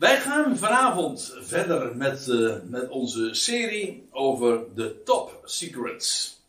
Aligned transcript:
Wij 0.00 0.20
gaan 0.20 0.56
vanavond 0.56 1.36
verder 1.40 1.96
met, 1.96 2.26
uh, 2.26 2.56
met 2.64 2.88
onze 2.88 3.34
serie 3.34 4.08
over 4.10 4.74
de 4.74 5.02
top 5.04 5.40
secrets. 5.44 6.40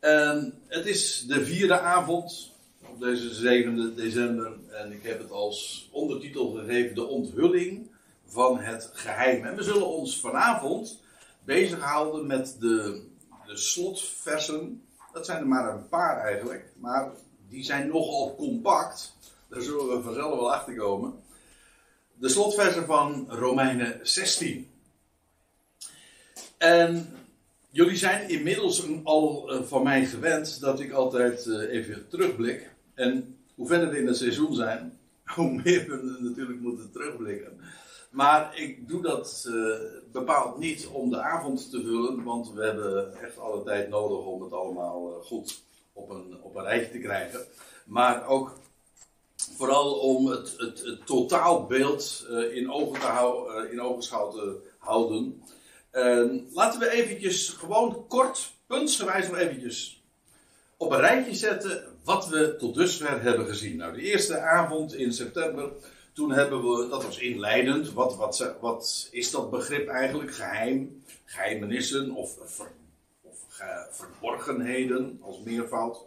En 0.00 0.62
het 0.66 0.86
is 0.86 1.24
de 1.26 1.44
vierde 1.44 1.80
avond 1.80 2.52
op 2.90 3.00
deze 3.00 3.34
7 3.34 3.96
december 3.96 4.52
en 4.70 4.92
ik 4.92 5.02
heb 5.02 5.18
het 5.18 5.30
als 5.30 5.88
ondertitel 5.92 6.50
gegeven 6.50 6.94
de 6.94 7.06
onthulling 7.06 7.90
van 8.26 8.58
het 8.58 8.90
geheim. 8.92 9.44
En 9.44 9.56
we 9.56 9.62
zullen 9.62 9.88
ons 9.88 10.20
vanavond 10.20 11.00
bezighouden 11.44 12.26
met 12.26 12.56
de, 12.60 13.02
de 13.46 13.56
slotversen. 13.56 14.82
Dat 15.12 15.26
zijn 15.26 15.40
er 15.40 15.48
maar 15.48 15.74
een 15.74 15.88
paar 15.88 16.24
eigenlijk, 16.24 16.72
maar 16.76 17.10
die 17.48 17.64
zijn 17.64 17.88
nogal 17.88 18.34
compact. 18.36 19.16
Daar 19.48 19.62
zullen 19.62 19.96
we 19.96 20.02
vanzelf 20.02 20.34
wel 20.34 20.52
achter 20.52 20.76
komen. 20.76 21.22
De 22.16 22.28
slotversen 22.28 22.86
van 22.86 23.26
Romeinen 23.28 23.98
16. 24.02 24.68
En 26.58 27.08
jullie 27.70 27.96
zijn 27.96 28.28
inmiddels 28.28 28.86
al 29.02 29.50
eh, 29.50 29.62
van 29.62 29.82
mij 29.82 30.06
gewend 30.06 30.60
dat 30.60 30.80
ik 30.80 30.92
altijd 30.92 31.46
eh, 31.46 31.72
even 31.72 32.08
terugblik. 32.08 32.70
En 32.94 33.38
hoe 33.54 33.66
verder 33.66 33.90
we 33.90 33.98
in 33.98 34.06
het 34.06 34.16
seizoen 34.16 34.54
zijn, 34.54 34.98
hoe 35.36 35.62
meer 35.64 35.86
we 35.88 36.16
natuurlijk 36.20 36.60
moeten 36.60 36.90
terugblikken. 36.92 37.60
Maar 38.10 38.58
ik 38.58 38.88
doe 38.88 39.02
dat 39.02 39.44
uh, 39.48 39.76
bepaald 40.12 40.58
niet 40.58 40.86
om 40.86 41.10
de 41.10 41.20
avond 41.20 41.70
te 41.70 41.82
vullen, 41.82 42.22
want 42.22 42.52
we 42.52 42.64
hebben 42.64 43.22
echt 43.22 43.38
alle 43.38 43.62
tijd 43.62 43.88
nodig 43.88 44.26
om 44.26 44.42
het 44.42 44.52
allemaal 44.52 45.22
goed 45.24 45.62
op 45.92 46.10
een, 46.10 46.36
op 46.42 46.54
een 46.54 46.62
rijtje 46.64 46.90
te 46.90 46.98
krijgen. 46.98 47.40
Maar 47.84 48.26
ook 48.26 48.58
vooral 49.36 49.92
om 49.94 50.26
het, 50.26 50.54
het, 50.56 51.06
totaalbeeld 51.06 52.26
uh, 52.30 52.56
in, 52.56 52.70
ogen 52.72 53.00
te 53.00 53.64
uh, 53.66 53.72
in 53.72 53.80
ogenschouw 53.80 54.30
te 54.30 54.60
houden. 54.78 55.42
Uh, 55.92 56.40
laten 56.52 56.80
we 56.80 56.90
eventjes 56.90 57.48
gewoon 57.48 58.06
kort, 58.08 58.52
puntsgewijs 58.66 59.28
nog 59.28 59.38
eventjes 59.38 60.02
op 60.76 60.90
een 60.90 61.00
rijtje 61.00 61.34
zetten 61.34 61.84
wat 62.04 62.28
we 62.28 62.56
tot 62.56 62.74
dusver 62.74 63.22
hebben 63.22 63.46
gezien. 63.46 63.76
Nou, 63.76 63.94
de 63.94 64.02
eerste 64.02 64.38
avond 64.38 64.94
in 64.94 65.12
september, 65.12 65.72
toen 66.12 66.32
hebben 66.32 66.62
we, 66.62 66.88
dat 66.88 67.04
was 67.04 67.18
inleidend, 67.18 67.92
wat, 67.92 68.16
wat, 68.16 68.54
wat 68.60 69.08
is 69.10 69.30
dat 69.30 69.50
begrip 69.50 69.88
eigenlijk? 69.88 70.34
Geheim, 70.34 71.02
geheimenissen 71.24 72.10
of, 72.10 72.38
of 72.38 72.70
verborgenheden 73.90 75.18
als 75.22 75.38
meervoud. 75.44 75.98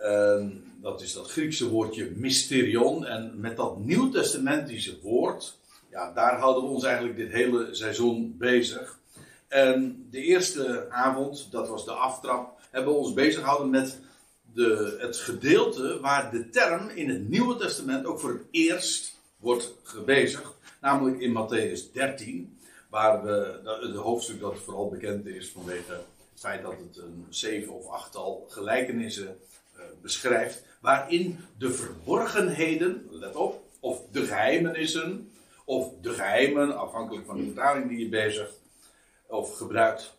Uh, 0.00 0.46
dat 0.80 1.00
is 1.02 1.12
dat 1.12 1.30
Griekse 1.30 1.68
woordje 1.68 2.10
mysterion. 2.16 3.06
En 3.06 3.32
met 3.40 3.56
dat 3.56 3.78
nieuwtestamentische 3.78 5.00
woord, 5.02 5.58
ja, 5.90 6.12
daar 6.12 6.38
houden 6.38 6.62
we 6.62 6.68
ons 6.68 6.84
eigenlijk 6.84 7.16
dit 7.16 7.32
hele 7.32 7.68
seizoen 7.74 8.36
bezig. 8.38 8.98
En 9.48 10.06
de 10.10 10.22
eerste 10.22 10.86
avond, 10.90 11.48
dat 11.50 11.68
was 11.68 11.84
de 11.84 11.92
aftrap, 11.92 12.60
hebben 12.70 12.92
we 12.92 12.98
ons 12.98 13.12
bezig 13.12 13.40
gehouden 13.40 13.70
met 13.70 14.00
de, 14.52 14.96
het 15.00 15.16
gedeelte 15.16 16.00
waar 16.00 16.30
de 16.30 16.48
term 16.48 16.88
in 16.88 17.08
het 17.08 17.28
Nieuwe 17.28 17.56
Testament 17.56 18.06
ook 18.06 18.20
voor 18.20 18.30
het 18.30 18.44
eerst 18.50 19.20
wordt 19.36 19.74
gebezigd. 19.82 20.56
Namelijk 20.80 21.20
in 21.20 21.32
Matthäus 21.32 21.92
13, 21.92 22.58
waar 22.90 23.24
we, 23.24 23.60
het 23.80 23.94
hoofdstuk 23.94 24.40
dat 24.40 24.58
vooral 24.58 24.88
bekend 24.88 25.26
is 25.26 25.50
vanwege 25.50 25.92
het 25.92 26.40
feit 26.40 26.62
dat 26.62 26.74
het 26.78 26.96
een 26.96 27.26
zeven 27.28 27.72
of 27.72 27.88
achttal 27.88 28.46
gelijkenissen 28.48 29.38
beschrijft 30.02 30.64
waarin 30.80 31.38
de 31.58 31.72
verborgenheden, 31.72 33.06
let 33.10 33.36
op, 33.36 33.62
of 33.80 34.00
de 34.12 34.24
geheimenissen, 34.24 35.30
of 35.64 35.92
de 36.00 36.12
geheimen, 36.12 36.78
afhankelijk 36.78 37.26
van 37.26 37.36
de 37.36 37.44
vertaling 37.44 37.88
die 37.88 37.98
je 37.98 38.08
bezigt 38.08 38.60
of 39.26 39.56
gebruikt, 39.56 40.16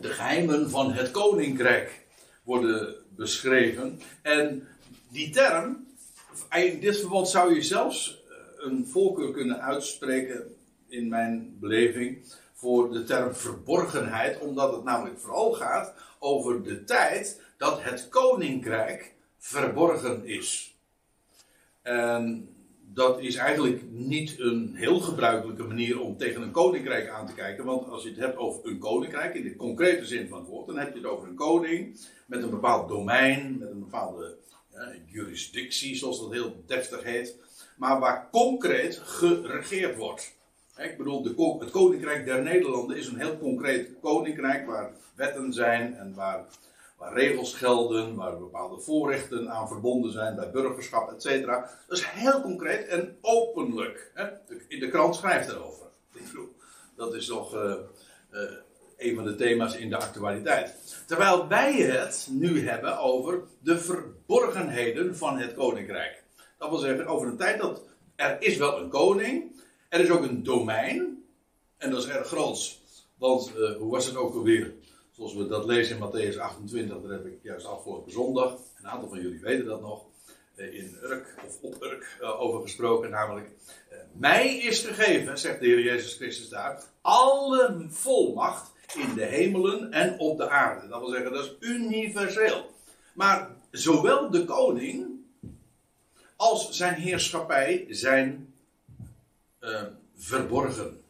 de 0.00 0.08
geheimen 0.08 0.70
van 0.70 0.92
het 0.92 1.10
koninkrijk 1.10 2.06
worden 2.42 2.94
beschreven. 3.08 4.00
En 4.22 4.68
die 5.08 5.30
term, 5.30 5.86
in 6.50 6.80
dit 6.80 6.98
verband 6.98 7.28
zou 7.28 7.54
je 7.54 7.62
zelfs 7.62 8.24
eh, 8.28 8.36
een 8.56 8.86
voorkeur 8.86 9.32
kunnen 9.32 9.62
uitspreken, 9.62 10.54
in 10.88 11.08
mijn 11.08 11.56
beleving, 11.60 12.34
voor 12.54 12.92
de 12.92 13.04
term 13.04 13.34
verborgenheid, 13.34 14.38
omdat 14.38 14.72
het 14.72 14.84
namelijk 14.84 15.20
vooral 15.20 15.52
gaat 15.52 15.94
over 16.18 16.62
de 16.62 16.84
tijd 16.84 17.40
dat 17.60 17.82
het 17.82 18.08
koninkrijk 18.08 19.14
verborgen 19.38 20.26
is. 20.26 20.76
En 21.82 22.48
dat 22.80 23.20
is 23.20 23.34
eigenlijk 23.34 23.82
niet 23.90 24.38
een 24.38 24.74
heel 24.74 25.00
gebruikelijke 25.00 25.62
manier 25.62 26.00
om 26.00 26.16
tegen 26.16 26.42
een 26.42 26.50
koninkrijk 26.50 27.08
aan 27.08 27.26
te 27.26 27.34
kijken. 27.34 27.64
Want 27.64 27.88
als 27.88 28.02
je 28.02 28.08
het 28.08 28.18
hebt 28.18 28.36
over 28.36 28.66
een 28.66 28.78
koninkrijk, 28.78 29.34
in 29.34 29.42
de 29.42 29.56
concrete 29.56 30.06
zin 30.06 30.28
van 30.28 30.38
het 30.38 30.48
woord, 30.48 30.66
dan 30.66 30.78
heb 30.78 30.92
je 30.92 31.00
het 31.00 31.08
over 31.08 31.28
een 31.28 31.34
koning 31.34 32.00
met 32.26 32.42
een 32.42 32.50
bepaald 32.50 32.88
domein, 32.88 33.58
met 33.58 33.70
een 33.70 33.80
bepaalde 33.80 34.36
ja, 34.72 34.92
jurisdictie, 35.06 35.96
zoals 35.96 36.20
dat 36.20 36.32
heel 36.32 36.62
deftig 36.66 37.02
heet. 37.02 37.36
Maar 37.76 38.00
waar 38.00 38.28
concreet 38.30 39.00
geregeerd 39.04 39.96
wordt. 39.96 40.36
Ik 40.76 40.96
bedoel, 40.96 41.22
de, 41.22 41.56
het 41.58 41.70
koninkrijk 41.70 42.24
der 42.24 42.42
Nederlanden 42.42 42.96
is 42.96 43.06
een 43.06 43.20
heel 43.20 43.38
concreet 43.38 43.90
koninkrijk 44.02 44.66
waar 44.66 44.92
wetten 45.14 45.52
zijn 45.52 45.96
en 45.96 46.14
waar 46.14 46.46
waar 47.00 47.12
regels 47.12 47.54
gelden, 47.54 48.14
waar 48.14 48.38
bepaalde 48.38 48.80
voorrechten 48.80 49.50
aan 49.50 49.68
verbonden 49.68 50.12
zijn 50.12 50.36
bij 50.36 50.50
burgerschap, 50.50 51.12
et 51.12 51.22
cetera. 51.22 51.70
Dat 51.88 51.98
is 51.98 52.04
heel 52.04 52.40
concreet 52.40 52.86
en 52.86 53.16
openlijk. 53.20 54.10
Hè? 54.14 54.26
In 54.68 54.80
de 54.80 54.88
krant 54.88 55.16
schrijft 55.16 55.48
erover. 55.48 55.86
Dat 56.96 57.14
is 57.14 57.26
toch 57.26 57.54
uh, 57.54 57.74
uh, 58.32 58.40
een 58.96 59.14
van 59.14 59.24
de 59.24 59.34
thema's 59.34 59.76
in 59.76 59.88
de 59.88 59.96
actualiteit. 59.96 60.74
Terwijl 61.06 61.48
wij 61.48 61.72
het 61.72 62.28
nu 62.30 62.68
hebben 62.68 62.98
over 62.98 63.42
de 63.58 63.78
verborgenheden 63.78 65.16
van 65.16 65.38
het 65.38 65.54
koninkrijk. 65.54 66.22
Dat 66.58 66.68
wil 66.68 66.78
zeggen, 66.78 67.06
over 67.06 67.28
een 67.28 67.36
tijd 67.36 67.60
dat 67.60 67.82
er 68.16 68.42
is 68.42 68.56
wel 68.56 68.80
een 68.80 68.88
koning, 68.88 69.62
er 69.88 70.00
is 70.00 70.10
ook 70.10 70.22
een 70.22 70.42
domein, 70.42 71.24
en 71.76 71.90
dat 71.90 72.02
is 72.02 72.08
erg 72.08 72.26
groots. 72.26 72.82
Want 73.18 73.52
uh, 73.56 73.76
hoe 73.76 73.90
was 73.90 74.06
het 74.06 74.16
ook 74.16 74.34
alweer? 74.34 74.74
Zoals 75.20 75.34
we 75.34 75.46
dat 75.46 75.64
lezen 75.64 75.96
in 75.96 76.02
Matthäus 76.02 76.38
28, 76.38 77.00
daar 77.02 77.10
heb 77.10 77.26
ik 77.26 77.38
juist 77.42 77.66
afgelopen 77.66 78.12
zondag, 78.12 78.56
een 78.78 78.86
aantal 78.86 79.08
van 79.08 79.20
jullie 79.20 79.40
weten 79.40 79.66
dat 79.66 79.80
nog, 79.80 80.04
eh, 80.54 80.74
in 80.74 80.96
Urk 81.02 81.34
of 81.46 81.58
op 81.60 81.82
Urk 81.82 82.16
eh, 82.20 82.40
over 82.40 82.60
gesproken. 82.60 83.10
Namelijk, 83.10 83.50
eh, 83.88 83.98
mij 84.12 84.56
is 84.56 84.80
gegeven, 84.80 85.38
zegt 85.38 85.60
de 85.60 85.66
Heer 85.66 85.80
Jezus 85.80 86.14
Christus 86.14 86.48
daar, 86.48 86.84
alle 87.00 87.86
volmacht 87.88 88.72
in 88.94 89.14
de 89.14 89.24
hemelen 89.24 89.92
en 89.92 90.18
op 90.18 90.38
de 90.38 90.48
aarde. 90.48 90.88
Dat 90.88 91.00
wil 91.00 91.10
zeggen, 91.10 91.32
dat 91.32 91.44
is 91.44 91.68
universeel. 91.68 92.70
Maar 93.14 93.50
zowel 93.70 94.30
de 94.30 94.44
koning 94.44 95.06
als 96.36 96.70
zijn 96.70 96.94
heerschappij 96.94 97.86
zijn 97.88 98.54
verborgen. 100.16 101.02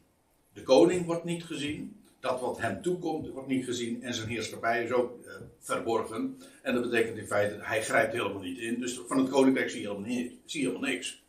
De 0.53 0.63
koning 0.63 1.05
wordt 1.05 1.23
niet 1.23 1.43
gezien, 1.43 2.00
dat 2.21 2.39
wat 2.39 2.59
hem 2.59 2.81
toekomt 2.81 3.29
wordt 3.29 3.47
niet 3.47 3.65
gezien 3.65 4.03
en 4.03 4.13
zijn 4.13 4.27
heerschappij 4.27 4.83
is 4.83 4.91
ook 4.91 5.25
uh, 5.25 5.33
verborgen. 5.59 6.41
En 6.61 6.73
dat 6.73 6.83
betekent 6.89 7.17
in 7.17 7.27
feite, 7.27 7.57
hij 7.61 7.83
grijpt 7.83 8.13
helemaal 8.13 8.41
niet 8.41 8.57
in. 8.57 8.79
Dus 8.79 8.99
van 9.07 9.17
het 9.17 9.29
koninkrijk 9.29 9.69
zie 9.69 9.81
je 9.81 9.87
helemaal, 9.87 10.09
zie 10.45 10.61
je 10.61 10.67
helemaal 10.67 10.89
niks. 10.89 11.23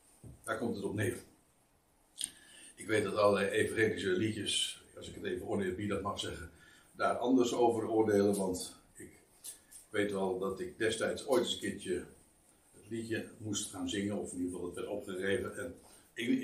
Daar 0.44 0.58
komt 0.58 0.76
het 0.76 0.84
op 0.84 0.94
neer. 0.94 1.16
Ik 2.74 2.86
weet 2.86 3.04
dat 3.04 3.16
allerlei 3.16 3.50
evangelische 3.50 4.08
liedjes, 4.08 4.82
als 4.96 5.08
ik 5.08 5.14
het 5.14 5.24
even 5.24 5.48
oneerbiedig 5.48 6.00
mag 6.00 6.18
zeggen, 6.18 6.50
daar 6.92 7.16
anders 7.16 7.52
over 7.54 7.88
oordelen. 7.88 8.36
Want 8.36 8.80
ik 8.94 9.10
weet 9.90 10.12
wel 10.12 10.38
dat 10.38 10.60
ik 10.60 10.78
destijds 10.78 11.26
ooit 11.26 11.44
eens 11.44 11.52
een 11.52 11.60
keertje 11.60 12.04
het 12.72 12.84
liedje 12.88 13.24
moest 13.38 13.70
gaan 13.70 13.88
zingen, 13.88 14.18
of 14.18 14.32
in 14.32 14.38
ieder 14.38 14.52
geval 14.52 14.66
het 14.66 14.74
werd 14.74 14.88
opgegeven. 14.88 15.56
En 15.56 15.74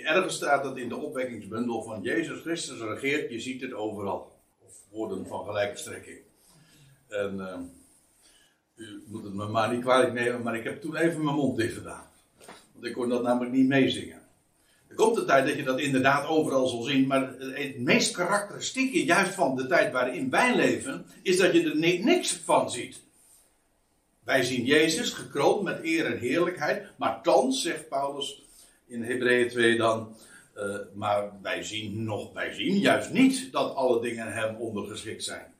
ergens 0.05 0.35
staat 0.35 0.63
dat 0.63 0.79
in 0.79 0.89
de 0.89 0.97
opwekkingsbundel 0.97 1.83
van 1.83 2.03
Jezus 2.03 2.41
Christus 2.41 2.81
regeert, 2.81 3.31
je 3.31 3.41
ziet 3.41 3.61
het 3.61 3.73
overal 3.73 4.38
woorden 4.90 5.26
van 5.26 5.44
gelijke 5.44 5.76
strekking. 5.76 6.19
En 7.08 7.35
uh, 7.37 8.87
u 8.87 9.02
moet 9.06 9.25
het 9.25 9.35
me 9.35 9.46
maar 9.46 9.73
niet 9.73 9.82
kwalijk 9.82 10.12
nemen, 10.12 10.43
maar 10.43 10.56
ik 10.56 10.64
heb 10.64 10.81
toen 10.81 10.96
even 10.96 11.25
mijn 11.25 11.37
mond 11.37 11.56
dicht 11.56 11.75
gedaan. 11.75 12.06
Want 12.73 12.85
ik 12.85 12.93
kon 12.93 13.08
dat 13.08 13.23
namelijk 13.23 13.52
niet 13.52 13.69
meezingen. 13.69 14.23
Er 14.88 14.94
komt 14.94 15.14
de 15.14 15.25
tijd 15.25 15.46
dat 15.46 15.56
je 15.56 15.62
dat 15.62 15.81
inderdaad 15.81 16.26
overal 16.26 16.67
zal 16.67 16.82
zien, 16.82 17.06
maar 17.06 17.35
het 17.38 17.79
meest 17.79 18.12
karakteristieke 18.12 19.05
juist 19.05 19.35
van 19.35 19.56
de 19.56 19.67
tijd 19.67 19.93
waarin 19.93 20.31
wij 20.31 20.56
leven, 20.56 21.06
is 21.23 21.37
dat 21.37 21.52
je 21.52 21.70
er 21.70 21.76
niks 22.05 22.32
van 22.32 22.70
ziet. 22.70 23.00
Wij 24.25 24.43
zien 24.43 24.64
Jezus 24.64 25.11
gekroond 25.11 25.62
met 25.62 25.82
eer 25.82 26.06
en 26.06 26.19
heerlijkheid, 26.19 26.87
maar 26.96 27.23
thans, 27.23 27.62
zegt 27.62 27.88
Paulus 27.88 28.43
in 28.87 29.02
Hebreeën 29.02 29.49
2 29.49 29.76
dan, 29.76 30.17
uh, 30.58 30.76
maar 30.94 31.32
wij 31.43 31.62
zien 31.62 32.05
nog, 32.05 32.32
wij 32.32 32.52
zien 32.52 32.78
juist 32.78 33.10
niet 33.10 33.52
dat 33.52 33.75
alle 33.75 34.00
dingen 34.00 34.32
hem 34.32 34.56
ondergeschikt 34.56 35.25
zijn. 35.25 35.55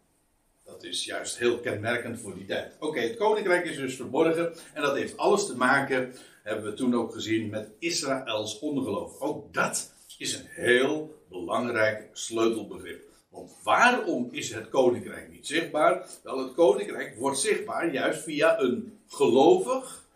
Dat, 0.65 0.75
dat 0.75 0.91
is 0.91 1.05
juist 1.05 1.39
heel 1.39 1.59
kenmerkend 1.59 2.21
voor 2.21 2.35
die 2.35 2.47
tijd. 2.47 2.77
Oké, 2.79 3.01
het 3.01 3.17
koninkrijk 3.17 3.65
is 3.65 3.77
dus 3.77 3.97
verborgen. 3.97 4.55
En 4.75 4.83
dat 4.83 4.97
heeft 4.97 5.17
alles 5.17 5.47
te 5.47 5.57
maken, 5.57 6.15
hebben 6.43 6.65
we 6.65 6.73
toen 6.73 6.95
ook 6.95 7.13
gezien, 7.13 7.51
met 7.51 7.71
Israëls 7.79 8.59
ongeloof. 8.59 9.21
Ook 9.21 9.55
dat 9.55 9.93
is 10.19 10.35
een 10.35 10.47
heel 10.49 11.23
belangrijk 11.29 12.09
sleutelbegrip. 12.13 13.07
Want 13.29 13.53
waarom 13.63 14.29
is 14.31 14.55
het 14.55 14.69
koninkrijk 14.69 15.31
niet 15.31 15.47
zichtbaar? 15.47 16.07
Wel, 16.23 16.39
het 16.39 16.55
koninkrijk 16.55 17.17
wordt 17.17 17.39
zichtbaar 17.39 17.93
juist 17.93 18.23
via 18.23 18.61
een 18.61 18.99
gelovig 19.09 20.07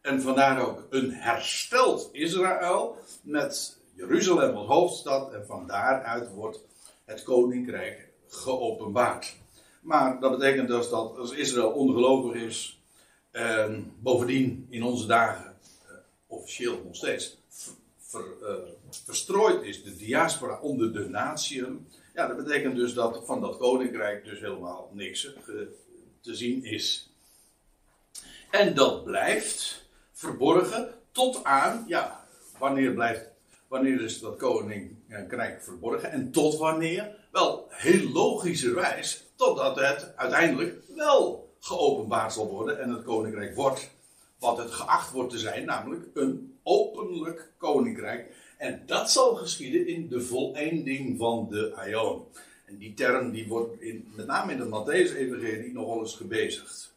en 0.00 0.22
vandaar 0.22 0.68
ook 0.68 0.86
een 0.90 1.12
hersteld 1.12 2.08
Israël 2.12 2.96
met 3.22 3.79
Jeruzalem 4.00 4.56
als 4.56 4.66
hoofdstad 4.66 5.32
en 5.32 5.46
van 5.46 5.66
daaruit 5.66 6.30
wordt 6.30 6.60
het 7.04 7.22
koninkrijk 7.22 8.08
geopenbaard. 8.28 9.36
Maar 9.80 10.20
dat 10.20 10.38
betekent 10.38 10.68
dus 10.68 10.88
dat 10.88 11.16
als 11.16 11.32
Israël 11.32 11.70
ongelovig 11.70 12.42
is, 12.42 12.82
en 13.30 13.92
bovendien 13.98 14.66
in 14.70 14.82
onze 14.82 15.06
dagen, 15.06 15.56
eh, 15.86 15.94
officieel 16.26 16.82
nog 16.84 16.96
steeds, 16.96 17.38
ver, 17.98 18.24
uh, 18.42 18.54
verstrooid 18.90 19.62
is, 19.62 19.82
de 19.82 19.96
diaspora 19.96 20.60
onder 20.60 20.92
de 20.92 21.08
natieën, 21.08 21.86
ja, 22.14 22.26
dat 22.26 22.36
betekent 22.36 22.76
dus 22.76 22.94
dat 22.94 23.22
van 23.24 23.40
dat 23.40 23.56
koninkrijk 23.56 24.24
dus 24.24 24.40
helemaal 24.40 24.90
niks 24.92 25.24
uh, 25.24 25.60
te 26.20 26.34
zien 26.34 26.64
is. 26.64 27.10
En 28.50 28.74
dat 28.74 29.04
blijft 29.04 29.84
verborgen 30.12 30.94
tot 31.12 31.44
aan, 31.44 31.84
ja, 31.86 32.26
wanneer 32.58 32.92
blijft, 32.92 33.30
wanneer 33.70 34.00
is 34.00 34.20
dat 34.20 34.36
koninkrijk 34.36 35.62
verborgen 35.62 36.10
en 36.10 36.30
tot 36.30 36.56
wanneer? 36.56 37.16
Wel, 37.30 37.66
heel 37.68 38.10
logischerwijs, 38.10 39.24
totdat 39.34 39.76
het 39.76 40.12
uiteindelijk 40.16 40.82
wel 40.94 41.54
geopenbaard 41.60 42.32
zal 42.32 42.48
worden 42.48 42.80
en 42.80 42.90
het 42.90 43.02
koninkrijk 43.02 43.54
wordt 43.54 43.90
wat 44.38 44.58
het 44.58 44.70
geacht 44.70 45.12
wordt 45.12 45.30
te 45.30 45.38
zijn, 45.38 45.64
namelijk 45.64 46.06
een 46.14 46.58
openlijk 46.62 47.52
koninkrijk. 47.56 48.34
En 48.56 48.82
dat 48.86 49.10
zal 49.10 49.34
geschieden 49.34 49.86
in 49.86 50.08
de 50.08 50.20
voleinding 50.20 51.18
van 51.18 51.48
de 51.50 51.72
Aion. 51.74 52.24
En 52.64 52.78
die 52.78 52.94
term 52.94 53.30
die 53.30 53.48
wordt 53.48 53.84
met 54.16 54.26
name 54.26 54.52
in 54.52 54.58
de 54.58 54.64
Matthäus-evangelie 54.64 55.72
nog 55.72 55.86
wel 55.86 55.98
eens 55.98 56.16
gebezigd. 56.16 56.94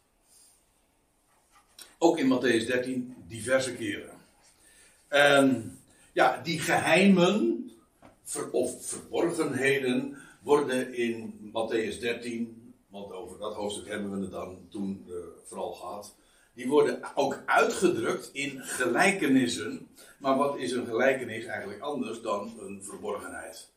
Ook 1.98 2.18
in 2.18 2.38
Matthäus 2.38 2.68
13 2.68 3.16
diverse 3.28 3.76
keren. 3.76 4.18
En 5.08 5.78
ja, 6.14 6.42
die 6.44 6.60
geheimen 6.60 7.60
of 8.52 8.86
verborgenheden 8.86 10.18
worden 10.42 10.94
in 10.94 11.40
Matthäus 11.54 12.00
13, 12.00 12.74
want 12.88 13.12
over 13.12 13.40
dat 13.40 13.54
hoofdstuk 13.54 13.88
hebben 13.88 14.12
we 14.12 14.22
het 14.22 14.32
dan 14.32 14.58
toen 14.70 15.06
uh, 15.08 15.16
vooral 15.44 15.74
gehad. 15.74 16.16
Die 16.54 16.68
worden 16.68 17.02
ook 17.16 17.44
uitgedrukt 17.46 18.30
in 18.34 18.60
gelijkenissen. 18.60 19.88
Maar 20.18 20.38
wat 20.38 20.58
is 20.58 20.72
een 20.72 20.86
gelijkenis 20.86 21.46
eigenlijk 21.46 21.82
anders 21.82 22.22
dan 22.22 22.60
een 22.60 22.84
verborgenheid? 22.84 23.70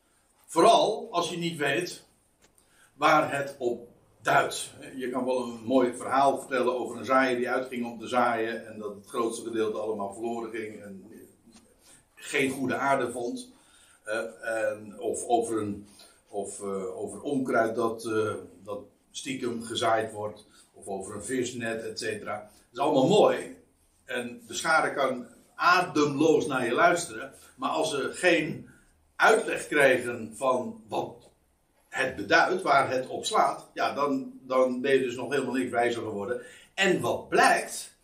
Vooral 0.45 1.07
als 1.11 1.29
je 1.29 1.37
niet 1.37 1.57
weet 1.57 2.05
waar 2.93 3.37
het 3.37 3.55
op 3.57 3.87
duidt. 4.21 4.73
Je 4.95 5.09
kan 5.09 5.25
wel 5.25 5.43
een 5.43 5.59
mooi 5.65 5.93
verhaal 5.93 6.39
vertellen 6.39 6.79
over 6.79 6.97
een 6.97 7.05
zaaier 7.05 7.37
die 7.37 7.49
uitging 7.49 7.85
om 7.85 7.99
te 7.99 8.07
zaaien 8.07 8.67
en 8.67 8.79
dat 8.79 8.95
het 8.95 9.07
grootste 9.07 9.47
gedeelte 9.47 9.77
allemaal 9.77 10.13
verloren 10.13 10.51
ging 10.51 10.81
en 10.81 11.06
geen 12.17 12.49
goede 12.49 12.75
aarde 12.75 13.11
vond. 13.11 13.55
En, 14.41 14.99
of 14.99 15.23
over, 15.27 15.57
een, 15.57 15.87
of, 16.27 16.59
uh, 16.59 16.97
over 16.97 17.21
onkruid 17.21 17.75
dat, 17.75 18.05
uh, 18.05 18.33
dat 18.63 18.79
stiekem 19.11 19.63
gezaaid 19.63 20.11
wordt. 20.11 20.45
Of 20.73 20.87
over 20.87 21.15
een 21.15 21.23
visnet, 21.23 21.83
et 21.83 21.99
cetera. 21.99 22.35
Dat 22.39 22.51
is 22.71 22.79
allemaal 22.79 23.07
mooi. 23.07 23.57
En 24.05 24.41
de 24.47 24.53
schade 24.53 24.93
kan 24.93 25.25
ademloos 25.55 26.45
naar 26.45 26.65
je 26.65 26.73
luisteren. 26.73 27.33
Maar 27.55 27.69
als 27.69 27.89
ze 27.89 28.09
geen 28.13 28.69
uitleg 29.15 29.67
krijgen 29.67 30.33
van 30.35 30.83
wat 30.87 31.29
het 31.89 32.15
beduidt, 32.15 32.61
waar 32.61 32.91
het 32.91 33.07
op 33.07 33.25
slaat, 33.25 33.67
ja, 33.73 33.93
dan, 33.93 34.39
dan 34.41 34.81
ben 34.81 34.93
je 34.93 34.99
dus 34.99 35.15
nog 35.15 35.31
helemaal 35.31 35.53
niks 35.53 35.71
wijzer 35.71 36.01
geworden. 36.01 36.41
En 36.73 37.01
wat 37.01 37.29
blijkt, 37.29 37.95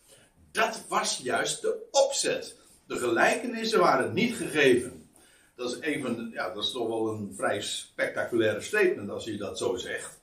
dat 0.52 0.84
was 0.88 1.18
juist 1.18 1.62
de 1.62 1.88
opzet. 1.92 2.56
Gelijkenissen 2.98 3.80
waren 3.80 4.14
niet 4.14 4.36
gegeven. 4.36 5.10
Dat 5.56 5.72
is, 5.72 5.80
even, 5.80 6.30
ja, 6.34 6.54
dat 6.54 6.64
is 6.64 6.72
toch 6.72 6.88
wel 6.88 7.10
een 7.10 7.34
vrij 7.36 7.62
spectaculaire 7.62 8.62
statement 8.62 9.10
als 9.10 9.26
je 9.26 9.38
dat 9.38 9.58
zo 9.58 9.76
zegt. 9.76 10.20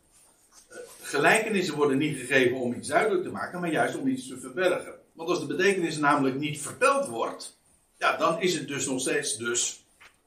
Eh, 0.68 0.76
gelijkenissen 1.00 1.76
worden 1.76 1.98
niet 1.98 2.18
gegeven 2.18 2.56
om 2.56 2.74
iets 2.74 2.88
duidelijk 2.88 3.22
te 3.22 3.30
maken, 3.30 3.60
maar 3.60 3.70
juist 3.70 3.96
om 3.96 4.08
iets 4.08 4.28
te 4.28 4.40
verbergen. 4.40 4.94
Want 5.12 5.28
als 5.28 5.40
de 5.40 5.46
betekenis 5.46 5.98
namelijk 5.98 6.36
niet 6.36 6.60
verteld 6.60 7.06
wordt, 7.06 7.58
ja, 7.98 8.16
dan 8.16 8.40
is 8.40 8.54
het 8.54 8.68
dus 8.68 8.86
nog 8.86 9.00
steeds 9.00 9.36
dus 9.36 9.84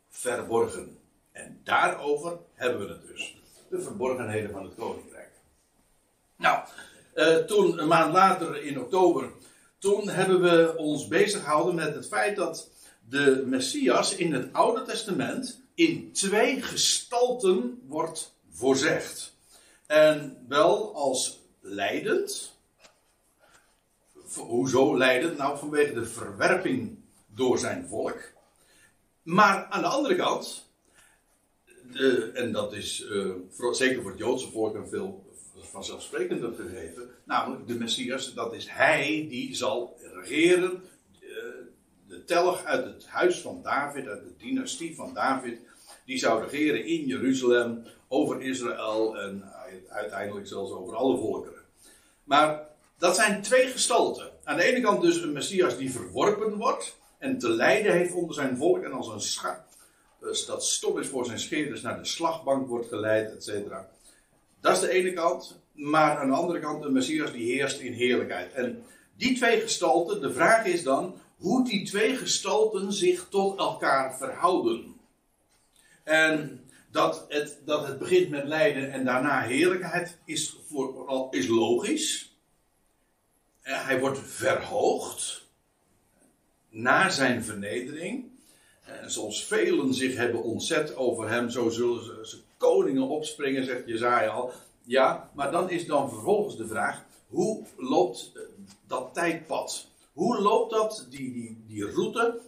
verborgen. 0.09 0.97
En 1.31 1.59
daarover 1.63 2.37
hebben 2.53 2.87
we 2.87 2.93
het 2.93 3.07
dus. 3.07 3.37
De 3.69 3.81
verborgenheden 3.81 4.51
van 4.51 4.63
het 4.63 4.75
koninkrijk. 4.75 5.31
Nou, 6.35 6.63
uh, 7.15 7.35
toen 7.35 7.79
een 7.79 7.87
maand 7.87 8.13
later 8.13 8.63
in 8.63 8.79
oktober, 8.79 9.31
toen 9.83 10.09
hebben 10.09 10.41
we 10.41 10.77
ons 10.77 11.07
bezig 11.07 11.41
gehouden 11.41 11.75
met 11.75 11.95
het 11.95 12.07
feit 12.07 12.35
dat 12.35 12.69
de 13.09 13.43
Messias 13.45 14.15
in 14.15 14.33
het 14.33 14.53
Oude 14.53 14.81
Testament 14.81 15.61
in 15.73 16.11
twee 16.11 16.61
gestalten 16.61 17.81
wordt 17.87 18.35
voorzegd. 18.51 19.35
En 19.85 20.45
wel 20.47 20.95
als 20.95 21.39
leidend. 21.59 22.51
Hoezo 24.35 24.97
leidend? 24.97 25.37
Nou, 25.37 25.57
vanwege 25.57 25.93
de 25.93 26.05
verwerping 26.05 26.97
door 27.27 27.59
zijn 27.59 27.87
volk. 27.87 28.31
Maar 29.23 29.65
aan 29.65 29.81
de 29.81 29.87
andere 29.87 30.15
kant, 30.15 30.69
de, 31.91 32.31
en 32.33 32.51
dat 32.51 32.73
is 32.73 33.05
voor, 33.49 33.75
zeker 33.75 34.01
voor 34.01 34.11
het 34.11 34.19
Joodse 34.19 34.51
volk 34.51 34.75
een 34.75 34.87
veel 34.87 35.22
vanzelfsprekender 35.73 36.53
gegeven, 36.53 37.09
namelijk 37.23 37.67
de 37.67 37.73
Messias, 37.73 38.33
dat 38.33 38.53
is 38.53 38.67
hij 38.69 39.25
die 39.29 39.55
zal 39.55 39.97
regeren, 40.13 40.83
de, 41.19 41.63
de 42.07 42.23
telg 42.23 42.63
uit 42.63 42.85
het 42.85 43.07
huis 43.07 43.41
van 43.41 43.61
David, 43.63 44.07
uit 44.07 44.23
de 44.23 44.45
dynastie 44.45 44.95
van 44.95 45.13
David, 45.13 45.59
die 46.05 46.17
zou 46.17 46.43
regeren 46.43 46.85
in 46.85 47.05
Jeruzalem, 47.05 47.83
over 48.07 48.41
Israël 48.41 49.17
en 49.17 49.43
uiteindelijk 49.89 50.47
zelfs 50.47 50.71
over 50.71 50.95
alle 50.95 51.17
volkeren. 51.17 51.61
Maar 52.23 52.67
dat 52.97 53.15
zijn 53.15 53.41
twee 53.41 53.67
gestalten. 53.67 54.31
Aan 54.43 54.57
de 54.57 54.63
ene 54.63 54.81
kant 54.81 55.01
dus 55.01 55.21
een 55.21 55.31
Messias 55.31 55.77
die 55.77 55.91
verworpen 55.91 56.57
wordt 56.57 56.95
en 57.17 57.37
te 57.37 57.49
lijden 57.49 57.91
heeft 57.91 58.13
onder 58.13 58.35
zijn 58.35 58.57
volk 58.57 58.83
en 58.83 58.91
als 58.91 59.07
een 59.07 59.21
schat 59.21 59.63
dus 60.23 60.45
dat 60.45 60.65
stom 60.65 60.99
is 60.99 61.07
voor 61.07 61.25
zijn 61.25 61.39
scheerders 61.39 61.81
naar 61.81 61.97
de 61.97 62.05
slagbank 62.05 62.67
wordt 62.67 62.87
geleid, 62.87 63.31
et 63.31 63.43
cetera. 63.43 63.89
Dat 64.61 64.75
is 64.75 64.79
de 64.79 64.89
ene 64.89 65.13
kant. 65.13 65.61
Maar 65.73 66.17
aan 66.17 66.29
de 66.29 66.35
andere 66.35 66.59
kant 66.59 66.83
de 66.83 66.89
Messias 66.89 67.31
die 67.31 67.53
heerst 67.53 67.79
in 67.79 67.93
heerlijkheid. 67.93 68.53
En 68.53 68.83
die 69.17 69.35
twee 69.35 69.61
gestalten, 69.61 70.21
de 70.21 70.33
vraag 70.33 70.65
is 70.65 70.83
dan 70.83 71.21
hoe 71.37 71.65
die 71.65 71.85
twee 71.85 72.15
gestalten 72.15 72.93
zich 72.93 73.27
tot 73.29 73.57
elkaar 73.57 74.17
verhouden. 74.17 74.95
En 76.03 76.63
dat 76.91 77.25
het, 77.27 77.59
dat 77.65 77.87
het 77.87 77.99
begint 77.99 78.29
met 78.29 78.47
lijden 78.47 78.91
en 78.91 79.05
daarna 79.05 79.41
heerlijkheid 79.41 80.17
is, 80.25 80.57
vooral, 80.67 81.29
is 81.31 81.47
logisch. 81.47 82.35
Hij 83.61 83.99
wordt 83.99 84.19
verhoogd 84.19 85.47
na 86.69 87.09
zijn 87.09 87.43
vernedering. 87.43 88.31
En 88.83 89.11
zoals 89.11 89.45
velen 89.45 89.93
zich 89.93 90.15
hebben 90.15 90.43
ontzet 90.43 90.95
over 90.95 91.29
hem, 91.29 91.49
zo 91.49 91.69
zullen 91.69 92.27
ze, 92.27 92.37
koningen 92.57 93.07
opspringen, 93.07 93.65
zegt 93.65 93.87
Jezaja 93.87 94.29
al. 94.29 94.53
Ja, 94.85 95.31
maar 95.33 95.51
dan 95.51 95.69
is 95.69 95.85
dan 95.85 96.09
vervolgens 96.09 96.57
de 96.57 96.67
vraag, 96.67 97.05
hoe 97.27 97.65
loopt 97.77 98.31
eh, 98.35 98.41
dat 98.87 99.13
tijdpad? 99.13 99.87
Hoe 100.13 100.41
loopt 100.41 100.71
dat, 100.71 101.07
die, 101.09 101.33
die, 101.33 101.63
die 101.67 101.85
route, 101.85 102.39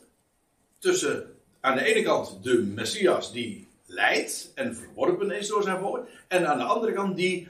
tussen 0.79 1.35
aan 1.59 1.75
de 1.75 1.83
ene 1.83 2.03
kant 2.03 2.43
de 2.43 2.57
Messias 2.57 3.31
die 3.31 3.67
leidt 3.85 4.51
en 4.55 4.75
verworpen 4.75 5.31
is 5.31 5.47
door 5.47 5.63
zijn 5.63 5.79
volk, 5.79 6.07
en 6.27 6.47
aan 6.47 6.57
de 6.57 6.63
andere 6.63 6.93
kant 6.93 7.15
die 7.15 7.47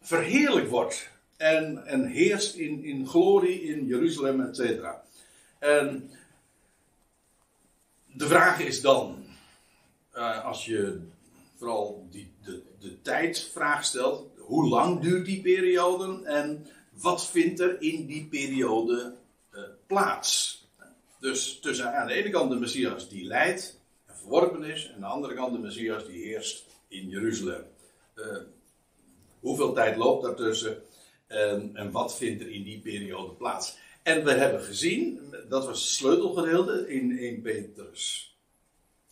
verheerlijk 0.00 0.68
wordt 0.68 1.10
en, 1.36 1.86
en 1.86 2.06
heerst 2.06 2.54
in, 2.54 2.84
in 2.84 3.06
glorie 3.06 3.62
in 3.62 3.86
Jeruzalem, 3.86 4.40
et 4.40 4.56
cetera. 4.56 5.02
En 5.58 6.10
de 8.06 8.26
vraag 8.26 8.60
is 8.60 8.80
dan, 8.80 9.24
uh, 10.14 10.44
als 10.44 10.64
je 10.64 11.00
vooral 11.56 12.06
die, 12.10 12.30
de, 12.44 12.62
de 12.80 13.02
tijdvraag 13.02 13.84
stelt, 13.84 14.26
hoe 14.36 14.68
lang 14.68 15.00
duurt 15.00 15.24
die 15.24 15.40
periode 15.40 16.24
en 16.24 16.66
wat 16.90 17.26
vindt 17.26 17.60
er 17.60 17.82
in 17.82 18.06
die 18.06 18.26
periode 18.30 19.14
uh, 19.52 19.60
plaats? 19.86 20.62
Dus 21.20 21.58
tussen 21.60 21.94
aan 21.94 22.06
de 22.06 22.14
ene 22.14 22.30
kant 22.30 22.50
de 22.50 22.56
Messias 22.56 23.08
die 23.08 23.24
leidt 23.24 23.80
en 24.06 24.16
verworpen 24.16 24.64
is, 24.64 24.86
en 24.86 24.94
aan 24.94 25.00
de 25.00 25.06
andere 25.06 25.34
kant 25.34 25.52
de 25.52 25.58
Messias 25.58 26.06
die 26.06 26.24
heerst 26.24 26.66
in 26.88 27.08
Jeruzalem. 27.08 27.64
Uh, 28.14 28.36
hoeveel 29.40 29.72
tijd 29.72 29.96
loopt 29.96 30.22
daartussen 30.22 30.82
en, 31.26 31.70
en 31.74 31.90
wat 31.90 32.16
vindt 32.16 32.42
er 32.42 32.50
in 32.50 32.62
die 32.62 32.80
periode 32.80 33.32
plaats. 33.32 33.76
En 34.02 34.24
we 34.24 34.32
hebben 34.32 34.62
gezien, 34.62 35.34
dat 35.48 35.66
was 35.66 35.78
het 35.78 35.88
sleutelgedeelte 35.88 36.88
in 36.88 37.18
1 37.18 37.42
Petrus 37.42 38.36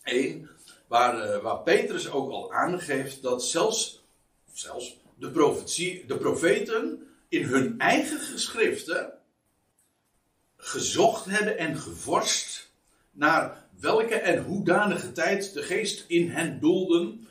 1, 0.03 0.49
waar, 0.87 1.21
eh, 1.21 1.41
waar 1.41 1.59
Petrus 1.59 2.11
ook 2.11 2.31
al 2.31 2.53
aangeeft 2.53 3.21
dat 3.21 3.43
zelfs, 3.43 4.05
zelfs 4.53 4.97
de, 5.15 5.31
profetie, 5.31 6.05
de 6.05 6.17
profeten 6.17 7.07
in 7.29 7.43
hun 7.43 7.79
eigen 7.79 8.19
geschriften 8.19 9.13
gezocht 10.55 11.25
hebben 11.25 11.57
en 11.57 11.77
gevorst 11.77 12.71
naar 13.11 13.65
welke 13.79 14.15
en 14.15 14.43
hoedanige 14.43 15.11
tijd 15.11 15.53
de 15.53 15.63
geest 15.63 16.05
in 16.07 16.29
hen 16.29 16.59
doelden. 16.59 17.27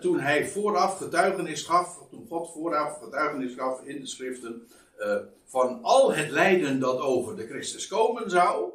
toen 0.00 0.20
hij 0.20 0.48
vooraf 0.48 0.96
getuigenis 0.96 1.62
gaf, 1.62 1.98
toen 2.10 2.26
God 2.28 2.52
vooraf 2.52 2.98
getuigenis 2.98 3.54
gaf 3.54 3.82
in 3.84 4.00
de 4.00 4.06
schriften. 4.06 4.68
Eh, 4.98 5.16
van 5.44 5.82
al 5.82 6.14
het 6.14 6.30
lijden 6.30 6.80
dat 6.80 7.00
over 7.00 7.36
de 7.36 7.46
Christus 7.46 7.86
komen 7.86 8.30
zou. 8.30 8.70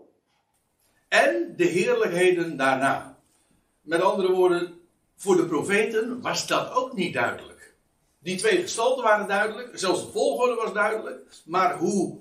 En 1.07 1.53
de 1.57 1.63
heerlijkheden 1.63 2.57
daarna. 2.57 3.12
Met 3.83 4.01
andere 4.01 4.31
woorden, 4.31 4.79
voor 5.15 5.35
de 5.35 5.45
profeten 5.45 6.21
was 6.21 6.47
dat 6.47 6.71
ook 6.71 6.93
niet 6.93 7.13
duidelijk. 7.13 7.73
Die 8.19 8.37
twee 8.37 8.61
gestalten 8.61 9.03
waren 9.03 9.27
duidelijk, 9.27 9.69
zelfs 9.73 10.05
de 10.05 10.11
volgorde 10.11 10.55
was 10.55 10.73
duidelijk. 10.73 11.27
Maar 11.45 11.77
hoe 11.77 12.19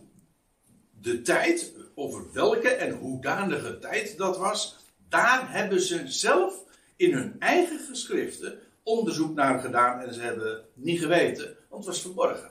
de 1.01 1.23
tijd, 1.23 1.73
over 1.95 2.33
welke 2.33 2.69
en 2.69 2.93
hoedanige 2.93 3.79
tijd 3.79 4.17
dat 4.19 4.39
was, 4.39 4.77
daar 5.09 5.53
hebben 5.53 5.81
ze 5.81 6.03
zelf 6.07 6.65
in 6.97 7.13
hun 7.13 7.37
eigen 7.39 7.79
geschriften 7.79 8.59
onderzoek 8.83 9.35
naar 9.35 9.61
gedaan 9.61 10.01
en 10.01 10.15
ze 10.15 10.21
hebben 10.21 10.65
niet 10.75 11.01
geweten, 11.01 11.57
want 11.69 11.85
het 11.85 11.95
was 11.95 12.03
verborgen. 12.03 12.51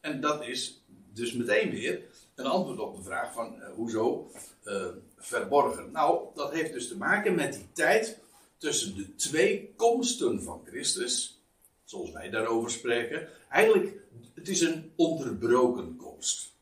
En 0.00 0.20
dat 0.20 0.46
is 0.46 0.84
dus 1.12 1.32
meteen 1.32 1.70
weer 1.70 2.02
een 2.34 2.46
antwoord 2.46 2.78
op 2.78 2.96
de 2.96 3.02
vraag 3.02 3.32
van 3.32 3.54
uh, 3.56 3.68
hoezo 3.74 4.30
uh, 4.64 4.86
verborgen. 5.16 5.90
Nou, 5.90 6.20
dat 6.34 6.52
heeft 6.52 6.72
dus 6.72 6.88
te 6.88 6.96
maken 6.96 7.34
met 7.34 7.52
die 7.52 7.68
tijd 7.72 8.18
tussen 8.58 8.94
de 8.94 9.14
twee 9.14 9.72
komsten 9.76 10.42
van 10.42 10.62
Christus, 10.64 11.42
zoals 11.84 12.10
wij 12.10 12.30
daarover 12.30 12.70
spreken. 12.70 13.28
Eigenlijk, 13.50 13.96
het 14.34 14.48
is 14.48 14.60
een 14.60 14.92
onderbroken 14.96 15.96
komst. 15.96 16.52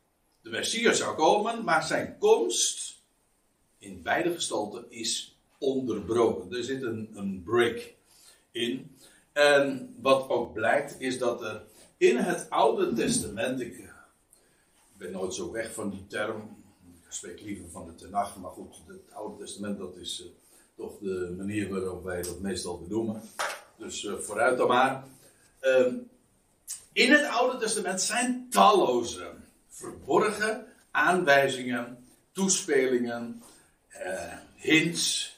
De 0.40 0.50
Messias 0.50 0.98
zou 0.98 1.16
komen, 1.16 1.64
maar 1.64 1.82
zijn 1.82 2.18
komst 2.18 2.96
in 3.78 4.02
beide 4.02 4.34
gestalten 4.34 4.84
is 4.88 5.38
onderbroken. 5.58 6.56
Er 6.56 6.64
zit 6.64 6.82
een, 6.82 7.10
een 7.14 7.42
break 7.44 7.94
in. 8.50 8.96
En 9.32 9.94
wat 10.00 10.28
ook 10.28 10.52
blijkt, 10.52 11.00
is 11.00 11.18
dat 11.18 11.42
er 11.42 11.64
in 11.96 12.16
het 12.16 12.50
Oude 12.50 12.92
Testament, 12.92 13.60
ik 13.60 13.92
ben 14.96 15.12
nooit 15.12 15.34
zo 15.34 15.52
weg 15.52 15.72
van 15.72 15.90
die 15.90 16.06
term, 16.06 16.64
ik 17.06 17.12
spreek 17.12 17.40
liever 17.40 17.70
van 17.70 17.86
de 17.86 17.94
Tenach, 17.94 18.36
maar 18.36 18.50
goed, 18.50 18.76
het 18.86 19.12
Oude 19.12 19.44
Testament, 19.44 19.78
dat 19.78 19.96
is 19.96 20.20
uh, 20.20 20.26
toch 20.76 20.98
de 20.98 21.34
manier 21.36 21.68
waarop 21.68 22.04
wij 22.04 22.22
dat 22.22 22.40
meestal 22.40 22.78
benoemen. 22.78 23.22
Dus 23.76 24.04
uh, 24.04 24.14
vooruit 24.18 24.58
dan 24.58 24.68
maar. 24.68 25.04
Uh, 25.62 25.92
in 26.92 27.12
het 27.12 27.28
Oude 27.28 27.58
Testament 27.58 28.00
zijn 28.00 28.46
talloze 28.50 29.30
verborgen 29.68 30.66
aanwijzingen, 30.90 32.06
toespelingen, 32.32 33.42
uh, 33.90 34.32
hints 34.54 35.34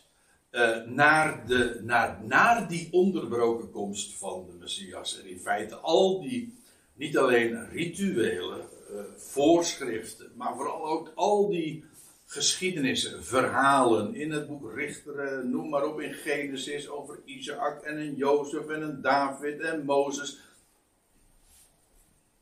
naar, 0.87 1.47
de, 1.47 1.80
naar, 1.83 2.25
naar 2.25 2.68
die 2.68 2.88
onderbroken 2.90 3.71
komst 3.71 4.18
van 4.18 4.47
de 4.47 4.52
Messias. 4.52 5.21
En 5.21 5.28
in 5.28 5.40
feite 5.40 5.76
al 5.76 6.21
die, 6.21 6.62
niet 6.95 7.18
alleen 7.18 7.71
rituelen, 7.71 8.68
voorschriften, 9.16 10.30
maar 10.35 10.57
vooral 10.57 10.87
ook 10.87 11.12
al 11.14 11.49
die 11.49 11.85
geschiedenissen, 12.30 13.25
verhalen 13.25 14.14
in 14.14 14.30
het 14.30 14.47
boek 14.47 14.73
Richteren, 14.75 15.50
noem 15.50 15.68
maar 15.68 15.85
op 15.85 16.00
in 16.00 16.12
Genesis 16.14 16.88
over 16.88 17.20
Isaac 17.25 17.82
en 17.82 17.99
een 17.99 18.14
Jozef 18.14 18.68
en 18.68 18.82
een 18.82 19.00
David 19.00 19.61
en 19.61 19.85
Mozes. 19.85 20.38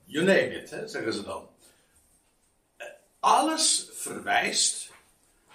You 0.05 0.25
name 0.25 0.63
it, 0.63 0.91
zeggen 0.91 1.13
ze 1.13 1.23
dan. 1.23 1.49
Alles 3.21 3.89
verwijst 3.93 4.91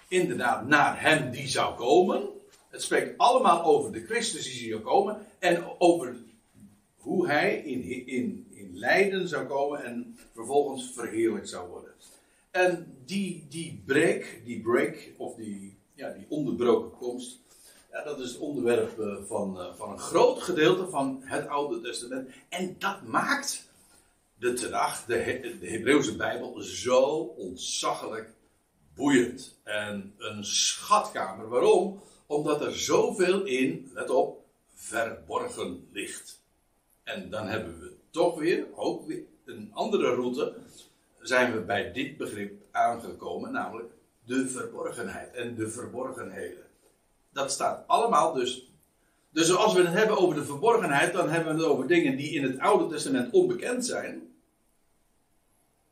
inderdaad 0.08 0.66
naar 0.66 1.00
hem 1.00 1.30
die 1.30 1.48
zou 1.48 1.76
komen. 1.76 2.28
Het 2.68 2.82
spreekt 2.82 3.18
allemaal 3.18 3.62
over 3.64 3.92
de 3.92 4.04
Christus 4.04 4.44
die 4.44 4.70
zou 4.70 4.82
komen 4.82 5.26
en 5.38 5.64
over 5.80 6.16
hoe 6.96 7.26
hij 7.26 7.56
in, 7.56 8.06
in, 8.06 8.46
in 8.50 8.78
lijden 8.78 9.28
zou 9.28 9.46
komen 9.46 9.84
en 9.84 10.18
vervolgens 10.32 10.92
verheerlijk 10.94 11.48
zou 11.48 11.68
worden. 11.68 11.90
En 12.52 13.02
die, 13.04 13.46
die 13.48 13.82
break, 13.86 14.40
die 14.44 14.60
break, 14.60 15.12
of 15.16 15.34
die, 15.34 15.78
ja, 15.94 16.12
die 16.12 16.26
onderbroken 16.28 16.98
komst, 16.98 17.40
ja, 17.90 18.04
dat 18.04 18.20
is 18.20 18.28
het 18.28 18.38
onderwerp 18.38 18.98
eh, 18.98 19.16
van, 19.24 19.60
eh, 19.60 19.74
van 19.74 19.92
een 19.92 19.98
groot 19.98 20.42
gedeelte 20.42 20.88
van 20.88 21.20
het 21.24 21.48
Oude 21.48 21.80
Testament. 21.80 22.30
En 22.48 22.76
dat 22.78 23.02
maakt 23.02 23.70
de 24.38 24.52
de 25.06 25.66
Hebreeuwse 25.68 26.16
Bijbel, 26.16 26.60
zo 26.60 27.02
ontzaglijk 27.36 28.32
boeiend. 28.94 29.58
En 29.62 30.14
een 30.18 30.44
schatkamer. 30.44 31.48
Waarom? 31.48 32.00
Omdat 32.26 32.60
er 32.60 32.78
zoveel 32.78 33.44
in, 33.44 33.90
let 33.94 34.10
op, 34.10 34.44
verborgen 34.74 35.88
ligt. 35.92 36.40
En 37.02 37.30
dan 37.30 37.46
hebben 37.46 37.80
we 37.80 37.96
toch 38.10 38.38
weer, 38.38 38.66
ook 38.74 39.06
weer 39.06 39.22
een 39.44 39.70
andere 39.72 40.14
route 40.14 40.54
zijn 41.22 41.52
we 41.52 41.60
bij 41.60 41.92
dit 41.92 42.16
begrip 42.16 42.62
aangekomen, 42.70 43.52
namelijk 43.52 43.92
de 44.24 44.48
verborgenheid 44.48 45.34
en 45.34 45.54
de 45.54 45.70
verborgenheden. 45.70 46.66
Dat 47.32 47.52
staat 47.52 47.84
allemaal 47.86 48.32
dus. 48.32 48.70
Dus 49.30 49.54
als 49.54 49.74
we 49.74 49.82
het 49.82 49.94
hebben 49.94 50.18
over 50.18 50.34
de 50.34 50.44
verborgenheid, 50.44 51.12
dan 51.12 51.28
hebben 51.28 51.54
we 51.54 51.62
het 51.62 51.70
over 51.70 51.86
dingen 51.86 52.16
die 52.16 52.30
in 52.30 52.42
het 52.42 52.58
Oude 52.58 52.94
Testament 52.94 53.32
onbekend 53.32 53.86
zijn. 53.86 54.34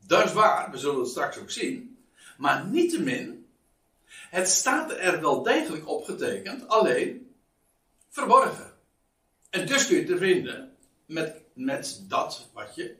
Dat 0.06 0.24
is 0.24 0.32
waar, 0.32 0.70
we 0.70 0.78
zullen 0.78 1.00
het 1.00 1.08
straks 1.08 1.38
ook 1.38 1.50
zien. 1.50 1.98
Maar 2.36 2.66
niettemin, 2.66 3.46
het 4.06 4.48
staat 4.48 4.92
er 4.92 5.20
wel 5.20 5.42
degelijk 5.42 5.88
opgetekend, 5.88 6.68
alleen 6.68 7.34
verborgen. 8.08 8.72
En 9.50 9.66
dus 9.66 9.86
kun 9.86 9.96
je 9.96 10.04
te 10.04 10.18
vinden 10.18 10.76
met, 11.06 11.42
met 11.52 12.04
dat 12.08 12.48
wat 12.52 12.74
je 12.74 12.96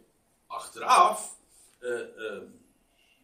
achteraf 0.47 1.39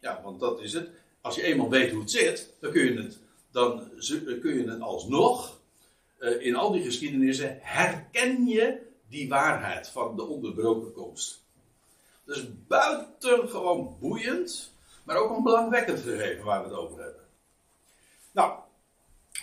ja, 0.01 0.21
want 0.23 0.39
dat 0.39 0.61
is 0.61 0.73
het. 0.73 0.89
Als 1.21 1.35
je 1.35 1.43
eenmaal 1.43 1.69
weet 1.69 1.91
hoe 1.91 2.01
het 2.01 2.11
zit, 2.11 2.53
dan 2.59 2.71
kun 2.71 2.83
je 2.83 3.01
het, 3.01 3.19
dan 3.51 3.89
kun 4.41 4.57
je 4.57 4.69
het 4.69 4.81
alsnog. 4.81 5.59
In 6.39 6.55
al 6.55 6.71
die 6.71 6.83
geschiedenissen 6.83 7.57
herken 7.61 8.45
je 8.45 8.85
die 9.09 9.29
waarheid 9.29 9.87
van 9.87 10.15
de 10.15 10.23
onderbroken 10.23 10.93
komst. 10.93 11.45
Dus 12.23 12.45
buitengewoon 12.67 13.97
boeiend, 13.99 14.73
maar 15.03 15.17
ook 15.17 15.37
een 15.37 15.43
belangwekkend 15.43 15.99
gegeven 15.99 16.45
waar 16.45 16.63
we 16.63 16.69
het 16.69 16.77
over 16.77 17.03
hebben. 17.03 17.23
Nou, 18.31 18.59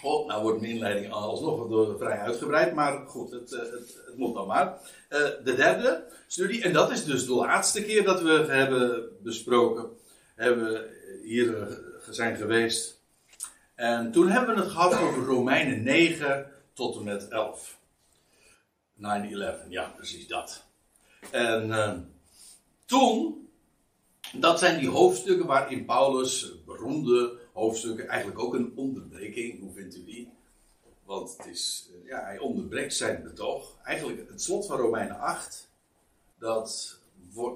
Nou 0.05 0.43
wordt 0.43 0.61
mijn 0.61 0.73
inleiding 0.73 1.13
alsnog 1.13 1.99
vrij 1.99 2.19
uitgebreid, 2.19 2.75
maar 2.75 3.07
goed, 3.07 3.31
het, 3.31 3.51
het, 3.51 4.03
het 4.07 4.17
moet 4.17 4.35
dan 4.35 4.47
maar. 4.47 4.67
Uh, 5.11 5.19
de 5.45 5.55
derde 5.55 6.05
studie, 6.27 6.63
en 6.63 6.73
dat 6.73 6.91
is 6.91 7.05
dus 7.05 7.27
de 7.27 7.35
laatste 7.35 7.85
keer 7.85 8.05
dat 8.05 8.23
we 8.23 8.45
hebben 8.49 9.09
besproken, 9.23 9.89
hebben 10.35 10.65
we 10.65 11.21
hier 11.25 11.63
eh, 11.63 11.77
zijn 12.11 12.37
geweest. 12.37 13.01
En 13.75 14.13
toen 14.13 14.29
hebben 14.29 14.55
we 14.55 14.61
het 14.61 14.71
gehad 14.71 15.01
over 15.01 15.25
Romeinen 15.25 15.83
9 15.83 16.47
tot 16.73 16.97
en 16.97 17.05
met 17.05 17.29
11. 17.29 17.79
9-11, 18.97 19.03
ja, 19.69 19.93
precies 19.97 20.27
dat. 20.27 20.65
En 21.31 21.71
toen, 22.85 23.49
dat 24.33 24.59
zijn 24.59 24.79
die 24.79 24.89
hoofdstukken 24.89 25.47
waarin 25.47 25.85
Paulus 25.85 26.53
beroemde 26.67 27.43
hoofdstukken, 27.55 28.09
eigenlijk 28.09 28.41
ook 28.41 28.55
een 28.55 28.73
onderbreking, 28.75 29.61
hoe 29.61 29.73
vindt 29.73 29.97
u 29.97 30.05
die? 30.05 30.33
Want 31.05 31.37
het 31.37 31.47
is, 31.47 31.91
ja, 32.05 32.25
hij 32.25 32.39
onderbreekt 32.39 32.95
zijn 32.95 33.23
betoog. 33.23 33.77
Eigenlijk 33.83 34.29
het 34.29 34.43
slot 34.43 34.67
van 34.67 34.77
Romeinen 34.77 35.19
8, 35.19 35.71
dat, 36.39 36.99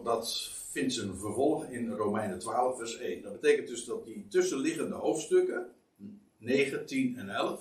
dat 0.05 0.51
vindt 0.71 0.95
zijn 0.95 1.17
vervolg 1.17 1.65
in 1.65 1.91
Romeinen 1.91 2.39
12, 2.39 2.77
vers 2.79 2.97
1. 2.97 3.23
Dat 3.23 3.41
betekent 3.41 3.69
dus 3.69 3.85
dat 3.85 4.05
die 4.05 4.27
tussenliggende 4.29 4.95
hoofdstukken, 4.95 5.67
9, 6.37 6.87
10 6.87 7.19
en 7.19 7.29
11, 7.29 7.61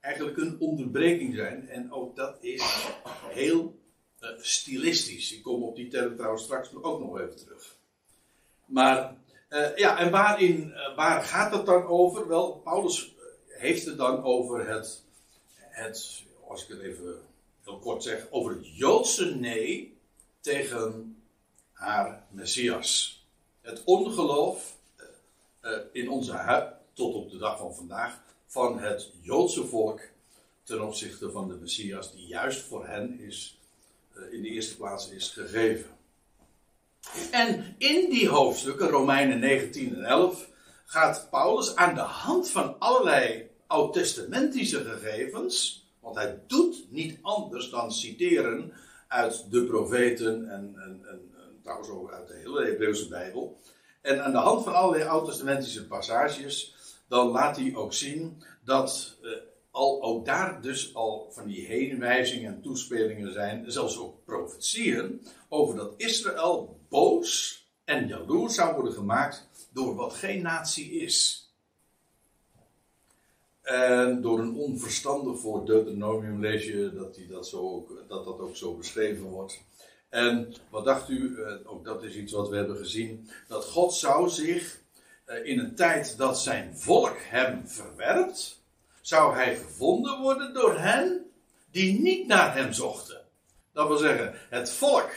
eigenlijk 0.00 0.36
een 0.36 0.60
onderbreking 0.60 1.34
zijn. 1.34 1.68
En 1.68 1.92
ook 1.92 2.16
dat 2.16 2.36
is 2.40 2.88
heel 3.28 3.78
uh, 4.20 4.30
stilistisch. 4.38 5.32
Ik 5.32 5.42
kom 5.42 5.62
op 5.62 5.76
die 5.76 5.88
term 5.88 6.16
trouwens 6.16 6.42
straks 6.42 6.74
ook 6.74 7.00
nog 7.00 7.18
even 7.18 7.36
terug. 7.36 7.76
Maar 8.64 9.16
uh, 9.48 9.76
ja, 9.76 9.98
en 9.98 10.10
waarin, 10.10 10.68
uh, 10.68 10.96
waar 10.96 11.22
gaat 11.22 11.52
het 11.52 11.66
dan 11.66 11.86
over? 11.86 12.28
Wel, 12.28 12.52
Paulus 12.52 13.14
heeft 13.48 13.84
het 13.84 13.96
dan 13.96 14.24
over 14.24 14.68
het, 14.68 15.02
het, 15.56 16.22
als 16.48 16.62
ik 16.62 16.68
het 16.68 16.80
even 16.80 17.20
heel 17.64 17.78
kort 17.78 18.02
zeg, 18.02 18.26
over 18.30 18.52
het 18.52 18.76
Joodse 18.76 19.34
nee 19.34 19.98
tegen 20.40 21.16
haar 21.72 22.26
Messias. 22.30 23.24
Het 23.60 23.84
ongeloof 23.84 24.74
in 25.92 26.10
onze 26.10 26.32
huid, 26.32 26.72
tot 26.92 27.14
op 27.14 27.30
de 27.30 27.38
dag 27.38 27.58
van 27.58 27.74
vandaag, 27.74 28.20
van 28.46 28.78
het 28.78 29.10
Joodse 29.20 29.66
volk 29.66 30.00
ten 30.62 30.86
opzichte 30.86 31.30
van 31.30 31.48
de 31.48 31.54
Messias, 31.54 32.12
die 32.12 32.26
juist 32.26 32.60
voor 32.60 32.86
hen 32.86 33.20
is, 33.20 33.60
in 34.30 34.42
de 34.42 34.48
eerste 34.48 34.76
plaats 34.76 35.10
is 35.10 35.28
gegeven. 35.28 35.95
En 37.30 37.74
in 37.78 38.10
die 38.10 38.28
hoofdstukken, 38.28 38.88
Romeinen 38.88 39.38
19 39.38 39.94
en 39.94 40.04
11, 40.04 40.48
gaat 40.84 41.26
Paulus 41.30 41.76
aan 41.76 41.94
de 41.94 42.00
hand 42.00 42.50
van 42.50 42.78
allerlei 42.78 43.50
oud-testamentische 43.66 44.84
gegevens, 44.84 45.86
want 46.00 46.16
hij 46.16 46.42
doet 46.46 46.86
niet 46.90 47.18
anders 47.22 47.70
dan 47.70 47.92
citeren 47.92 48.72
uit 49.08 49.50
de 49.50 49.64
profeten 49.64 50.50
en, 50.50 50.74
en, 50.76 51.02
en, 51.08 51.34
en 51.36 51.60
trouwens 51.62 51.88
ook 51.88 52.12
uit 52.12 52.28
de 52.28 52.34
hele 52.34 52.64
Hebreeuwse 52.64 53.08
Bijbel. 53.08 53.60
En 54.02 54.24
aan 54.24 54.32
de 54.32 54.38
hand 54.38 54.64
van 54.64 54.74
allerlei 54.74 55.08
oud-testamentische 55.08 55.86
passages, 55.86 56.74
dan 57.08 57.28
laat 57.28 57.56
hij 57.56 57.74
ook 57.74 57.92
zien 57.92 58.42
dat 58.64 59.16
eh, 59.22 59.30
al, 59.70 60.02
ook 60.02 60.26
daar 60.26 60.62
dus 60.62 60.94
al 60.94 61.28
van 61.30 61.46
die 61.46 61.66
heenwijzingen 61.66 62.54
en 62.54 62.62
toespelingen 62.62 63.32
zijn, 63.32 63.70
zelfs 63.70 63.98
ook 63.98 64.24
profetieën, 64.24 65.26
over 65.48 65.76
dat 65.76 65.94
Israël 65.96 66.75
boos 66.88 67.64
en 67.84 68.06
jaloers 68.06 68.54
zou 68.54 68.74
worden 68.74 68.92
gemaakt 68.92 69.48
door 69.72 69.94
wat 69.94 70.14
geen 70.14 70.42
natie 70.42 70.90
is. 70.90 71.50
En 73.62 74.20
door 74.22 74.38
een 74.38 74.54
onverstandig 74.54 75.40
voor 75.40 75.66
Deuteronomium 75.66 76.40
lees 76.40 76.64
je 76.64 76.92
dat, 76.94 77.14
die 77.14 77.26
dat, 77.26 77.48
zo 77.48 77.60
ook, 77.60 78.04
dat 78.08 78.24
dat 78.24 78.38
ook 78.38 78.56
zo 78.56 78.74
beschreven 78.74 79.24
wordt. 79.24 79.60
En 80.08 80.54
wat 80.70 80.84
dacht 80.84 81.08
u, 81.08 81.42
eh, 81.42 81.54
ook 81.64 81.84
dat 81.84 82.02
is 82.02 82.14
iets 82.14 82.32
wat 82.32 82.48
we 82.48 82.56
hebben 82.56 82.76
gezien, 82.76 83.30
dat 83.48 83.64
God 83.64 83.94
zou 83.94 84.28
zich 84.28 84.80
eh, 85.24 85.46
in 85.46 85.58
een 85.58 85.74
tijd 85.74 86.16
dat 86.18 86.40
zijn 86.40 86.78
volk 86.78 87.16
hem 87.18 87.68
verwerpt, 87.68 88.62
zou 89.00 89.34
hij 89.34 89.56
gevonden 89.56 90.20
worden 90.20 90.54
door 90.54 90.78
hen 90.78 91.30
die 91.70 92.00
niet 92.00 92.26
naar 92.26 92.54
hem 92.54 92.72
zochten. 92.72 93.20
Dat 93.72 93.88
wil 93.88 93.96
zeggen, 93.96 94.34
het 94.50 94.70
volk 94.70 95.10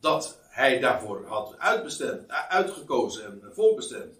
dat 0.00 0.38
hij 0.52 0.80
daarvoor 0.80 1.26
had 1.26 1.54
uitbestemd, 1.58 2.28
uitgekozen 2.28 3.24
en 3.24 3.54
voorbestemd, 3.54 4.18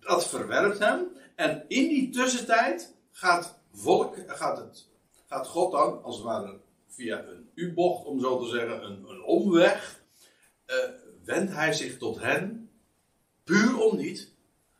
dat 0.00 0.28
verwerpt 0.28 0.78
hem. 0.78 1.08
En 1.34 1.64
in 1.68 1.88
die 1.88 2.10
tussentijd 2.10 2.94
gaat 3.10 3.58
volk, 3.72 4.16
gaat, 4.26 4.58
het, 4.58 4.88
gaat 5.26 5.46
God 5.46 5.72
dan, 5.72 6.02
als 6.02 6.16
het 6.16 6.24
ware 6.24 6.60
via 6.88 7.24
een 7.24 7.50
U-bocht, 7.54 8.04
om 8.04 8.20
zo 8.20 8.38
te 8.38 8.48
zeggen, 8.48 8.84
een, 8.84 9.04
een 9.08 9.22
omweg, 9.22 10.02
uh, 10.66 10.76
wendt 11.24 11.52
hij 11.52 11.72
zich 11.72 11.98
tot 11.98 12.20
hen, 12.20 12.70
puur 13.44 13.78
om 13.78 13.96
niet, 13.96 14.32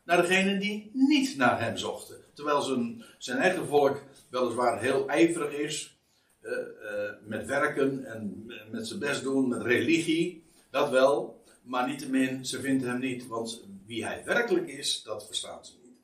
naar 0.03 0.21
degenen 0.21 0.59
die 0.59 0.89
niet 0.93 1.37
naar 1.37 1.61
hem 1.61 1.77
zochten. 1.77 2.17
Terwijl 2.33 2.61
zijn, 2.61 3.05
zijn 3.17 3.37
eigen 3.37 3.67
volk 3.67 4.03
weliswaar 4.29 4.81
heel 4.81 5.07
ijverig 5.07 5.51
is, 5.51 5.99
uh, 6.41 6.51
uh, 6.51 7.11
met 7.21 7.45
werken 7.45 8.05
en 8.05 8.45
met 8.71 8.87
zijn 8.87 8.99
best 8.99 9.23
doen, 9.23 9.47
met 9.47 9.61
religie, 9.61 10.44
dat 10.75 10.89
wel, 10.89 11.43
maar 11.61 11.87
niettemin, 11.87 12.45
ze 12.45 12.61
vinden 12.61 12.89
hem 12.89 12.99
niet, 12.99 13.27
want 13.27 13.63
wie 13.85 14.05
hij 14.05 14.23
werkelijk 14.25 14.67
is, 14.67 15.03
dat 15.03 15.25
verstaan 15.25 15.65
ze 15.65 15.73
niet. 15.83 15.97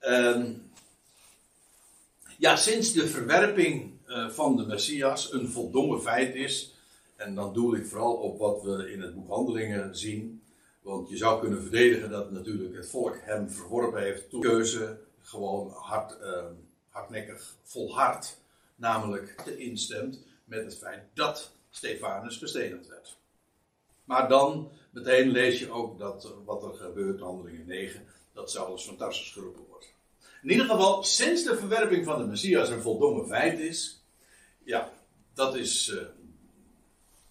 Uh, 0.00 0.44
ja, 2.38 2.56
sinds 2.56 2.92
de 2.92 3.06
verwerping 3.06 3.92
uh, 4.06 4.30
van 4.30 4.56
de 4.56 4.66
Messias 4.66 5.32
een 5.32 5.48
voldongen 5.48 6.02
feit 6.02 6.34
is, 6.34 6.74
en 7.16 7.34
dan 7.34 7.52
doe 7.52 7.76
ik 7.76 7.86
vooral 7.86 8.12
op 8.12 8.38
wat 8.38 8.62
we 8.62 8.92
in 8.92 9.00
het 9.00 9.14
boek 9.14 9.28
Handelingen 9.28 9.96
zien, 9.96 10.42
want 10.82 11.08
je 11.08 11.16
zou 11.16 11.40
kunnen 11.40 11.62
verdedigen 11.62 12.10
dat 12.10 12.30
natuurlijk 12.30 12.76
het 12.76 12.88
volk 12.88 13.16
hem 13.20 13.50
verworpen 13.50 14.02
heeft, 14.02 14.30
toen 14.30 14.40
keuze 14.40 14.98
gewoon 15.22 15.70
hard, 15.70 16.16
uh, 16.22 16.44
hardnekkig 16.88 17.56
volhard, 17.62 18.36
namelijk 18.76 19.40
te 19.44 19.56
instemt 19.56 20.18
met 20.44 20.64
het 20.64 20.78
feit 20.78 21.02
dat 21.12 21.52
Stefanus 21.70 22.36
gestenigd 22.36 22.88
werd. 22.88 23.22
Maar 24.04 24.28
dan 24.28 24.70
meteen 24.90 25.28
lees 25.28 25.58
je 25.58 25.70
ook 25.70 25.98
dat 25.98 26.32
wat 26.44 26.62
er 26.62 26.74
gebeurt, 26.74 27.20
handelingen 27.20 27.66
9, 27.66 28.06
dat 28.32 28.50
Saulus 28.50 28.84
van 28.84 28.96
Tarsus 28.96 29.32
geroepen 29.32 29.64
wordt. 29.68 29.92
In 30.42 30.50
ieder 30.50 30.66
geval, 30.66 31.02
sinds 31.02 31.44
de 31.44 31.56
verwerping 31.56 32.04
van 32.04 32.18
de 32.18 32.24
Messias 32.24 32.68
een 32.68 32.82
voldongen 32.82 33.26
feit 33.26 33.58
is, 33.58 34.02
ja, 34.64 34.92
dat 35.34 35.56
is 35.56 35.88
uh, 35.88 36.02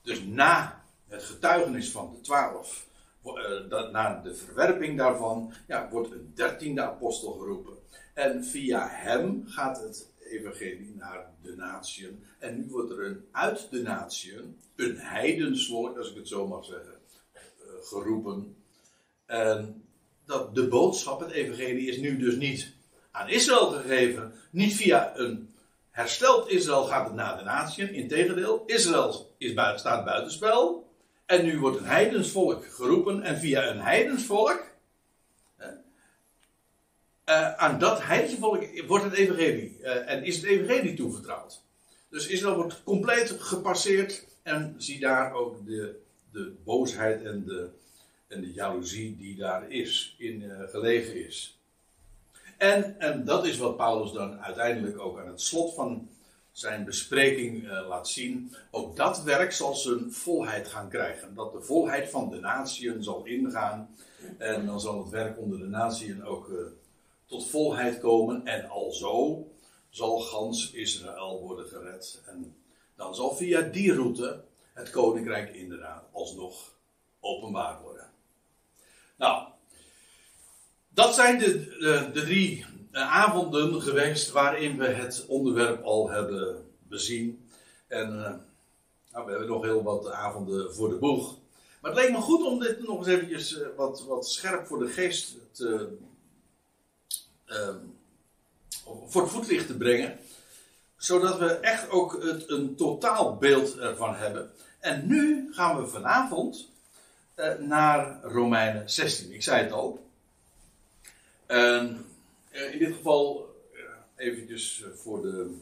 dus 0.02 0.24
na 0.24 0.84
het 1.08 1.24
getuigenis 1.24 1.92
van 1.92 2.12
de 2.14 2.22
twaalf, 2.22 2.88
uh, 3.26 3.92
na 3.92 4.22
de 4.22 4.36
verwerping 4.36 4.98
daarvan, 4.98 5.54
ja, 5.68 5.90
wordt 5.90 6.12
een 6.12 6.32
dertiende 6.36 6.82
apostel 6.82 7.32
geroepen. 7.32 7.74
En 8.14 8.44
via 8.44 8.88
hem 8.90 9.44
gaat 9.48 9.80
het 9.80 10.13
evangelie 10.40 10.96
naar 10.96 11.32
de 11.42 11.56
natieën. 11.56 12.24
En 12.40 12.58
nu 12.58 12.68
wordt 12.70 12.92
er 12.92 13.06
een 13.06 13.26
uit 13.32 13.68
de 13.72 13.82
natieën, 13.82 14.60
een 14.76 14.98
heidensvolk, 14.98 15.98
als 15.98 16.10
ik 16.10 16.16
het 16.16 16.28
zo 16.28 16.48
mag 16.48 16.66
zeggen, 16.66 16.94
uh, 17.36 17.72
geroepen. 17.82 18.56
En 19.26 19.84
dat 20.26 20.56
de 20.56 20.68
boodschap, 20.68 21.20
het 21.20 21.32
evangelie, 21.32 21.88
is 21.88 21.98
nu 21.98 22.18
dus 22.18 22.36
niet 22.36 22.74
aan 23.12 23.30
Israël 23.30 23.72
gegeven. 23.72 24.34
Niet 24.52 24.76
via 24.76 25.18
een 25.18 25.54
hersteld 25.92 26.50
Israël 26.50 26.84
gaat 26.84 27.06
het 27.06 27.16
naar 27.16 27.38
de 27.38 27.44
natieën. 27.44 27.94
Integendeel, 27.94 28.64
Israël 28.66 29.34
is 29.38 29.54
buiten, 29.54 29.80
staat 29.80 30.06
buitenspel. 30.06 30.92
En 31.26 31.46
nu 31.46 31.60
wordt 31.60 31.78
een 31.78 31.86
heidensvolk 31.86 32.66
geroepen. 32.66 33.22
En 33.22 33.38
via 33.38 33.68
een 33.68 33.82
heidensvolk. 33.82 34.72
Uh, 37.30 37.54
aan 37.54 37.80
dat 37.80 38.04
heidenvolk 38.04 38.88
wordt 38.88 39.04
het 39.04 39.14
evangelie. 39.14 39.78
Uh, 39.82 40.10
en 40.10 40.24
is 40.24 40.36
het 40.36 40.46
evangelie 40.46 40.94
toevertrouwd. 40.94 41.62
Dus 42.10 42.28
Israël 42.28 42.56
wordt 42.56 42.84
compleet 42.84 43.36
gepasseerd. 43.40 44.26
En 44.42 44.76
zie 44.78 45.00
daar 45.00 45.34
ook 45.34 45.66
de, 45.66 46.00
de 46.32 46.54
boosheid 46.64 47.24
en 47.24 47.44
de, 47.46 47.70
en 48.28 48.42
de 48.42 48.54
jaloezie 48.54 49.16
die 49.18 49.36
daar 49.36 49.72
is, 49.72 50.16
in 50.18 50.42
uh, 50.42 50.70
gelegen 50.70 51.26
is. 51.26 51.60
En, 52.58 53.00
en 53.00 53.26
dat 53.26 53.46
is 53.46 53.58
wat 53.58 53.78
Paulus 53.78 54.12
dan 54.12 54.40
uiteindelijk 54.40 55.00
ook 55.00 55.20
aan 55.20 55.28
het 55.28 55.42
slot 55.42 55.74
van 55.74 56.10
zijn 56.52 56.86
bespreking 56.86 57.68
laat 57.68 58.10
zien. 58.10 58.56
Ook 58.72 58.96
dat 58.96 59.24
werk 59.24 59.52
zal 59.52 59.76
zijn 59.76 60.12
volheid 60.12 60.68
gaan 60.68 60.90
krijgen. 60.90 61.36
Dat 61.36 61.54
de 61.54 61.62
volheid 61.62 62.10
van 62.10 62.30
de 62.30 62.40
natieën 62.40 63.04
zal 63.04 63.26
ingaan. 63.26 63.96
En 64.38 64.66
dan 64.66 64.82
zal 64.82 65.04
het 65.04 65.10
werk 65.10 65.40
onder 65.40 65.60
de 65.60 65.68
natieën 65.68 66.26
ook 66.26 66.52
tot 67.26 67.48
volheid 67.48 68.00
komen. 68.00 68.46
En 68.46 68.70
alzo 68.70 69.48
zal 69.90 70.20
gans 70.20 70.72
Israël 70.72 71.40
worden 71.40 71.68
gered. 71.68 72.22
En 72.26 72.56
dan 72.96 73.16
zal 73.16 73.36
via 73.36 73.62
die 73.62 73.94
route 73.94 74.44
het 74.74 74.90
koninkrijk 74.90 75.56
inderdaad 75.56 76.04
alsnog 76.12 76.74
openbaar 77.20 77.82
worden. 77.82 78.12
Nou, 79.18 79.48
dat 80.90 81.16
zijn 81.16 81.40
de, 81.40 81.78
de, 81.80 82.10
de 82.14 82.22
drie 82.22 82.66
eh, 82.92 83.16
avonden 83.16 83.82
geweest 83.82 84.32
waarin 84.32 84.78
we 84.78 84.88
het 84.88 85.26
onderwerp 85.28 85.84
al 85.84 86.10
hebben 86.10 86.66
bezien. 86.88 87.50
En 87.88 88.10
uh, 88.10 88.34
nou, 89.12 89.26
we 89.26 89.32
hebben 89.32 89.48
nog 89.48 89.64
heel 89.64 89.84
wat 89.84 90.12
avonden 90.12 90.74
voor 90.74 90.90
de 90.90 90.96
boeg. 90.96 91.38
Maar 91.82 91.92
het 91.92 92.00
leek 92.00 92.12
me 92.12 92.22
goed 92.22 92.46
om 92.46 92.60
dit 92.60 92.88
nog 92.88 92.98
eens 92.98 93.08
eventjes 93.08 93.58
uh, 93.58 93.68
wat, 93.76 94.06
wat 94.08 94.30
scherp 94.30 94.68
voor 94.68 94.80
de 94.80 94.88
geest 94.88 95.38
te, 95.52 95.98
uh, 97.54 97.76
voor 99.08 99.22
het 99.22 99.32
voetlicht 99.32 99.68
te 99.68 99.78
brengen. 99.78 100.20
Zodat 100.98 101.38
we 101.38 101.46
echt 101.46 101.90
ook 101.90 102.24
het, 102.24 102.50
een 102.50 102.76
totaalbeeld 102.76 103.78
ervan 103.78 104.16
hebben. 104.16 104.52
En 104.80 105.08
nu 105.08 105.54
gaan 105.54 105.82
we 105.82 105.88
vanavond 105.88 106.72
naar 107.60 108.22
Romeinen 108.22 108.90
16. 108.90 109.32
Ik 109.32 109.44
zei 109.44 109.64
het 109.64 109.72
al. 109.72 110.06
En 111.46 112.06
in 112.52 112.80
dit 112.80 112.96
geval, 112.96 113.56
eventjes 114.16 114.86
voor 114.96 115.22
de 115.22 115.56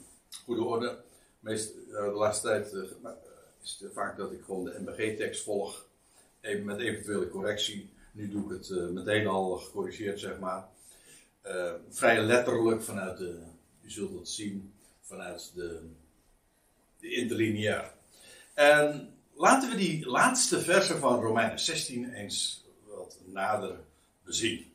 goede 0.45 0.63
orde. 0.63 0.97
Meest, 1.39 1.73
de 1.89 2.11
laatste 2.13 2.47
tijd 2.47 2.73
is 3.61 3.77
het 3.79 3.93
vaak 3.93 4.17
dat 4.17 4.31
ik 4.31 4.41
gewoon 4.45 4.63
de 4.63 4.79
MBG-tekst 4.79 5.43
volg. 5.43 5.85
Even 6.41 6.65
met 6.65 6.79
eventuele 6.79 7.29
correctie. 7.29 7.89
Nu 8.11 8.29
doe 8.29 8.43
ik 8.43 8.49
het 8.49 8.91
meteen 8.91 9.27
al 9.27 9.57
gecorrigeerd, 9.57 10.19
zeg 10.19 10.39
maar. 10.39 10.67
Uh, 11.47 11.71
vrij 11.89 12.21
letterlijk 12.21 12.83
vanuit 12.83 13.17
de, 13.17 13.39
u 13.81 13.91
zult 13.91 14.19
het 14.19 14.29
zien, 14.29 14.73
vanuit 15.01 15.51
de, 15.55 15.81
de 16.99 17.13
interlineair. 17.13 17.93
En 18.53 19.13
laten 19.33 19.69
we 19.69 19.75
die 19.75 20.05
laatste 20.05 20.61
versen 20.61 20.99
van 20.99 21.21
Romeinen 21.21 21.59
16 21.59 22.13
eens 22.13 22.65
wat 22.85 23.17
nader 23.25 23.79
bezien. 24.23 24.71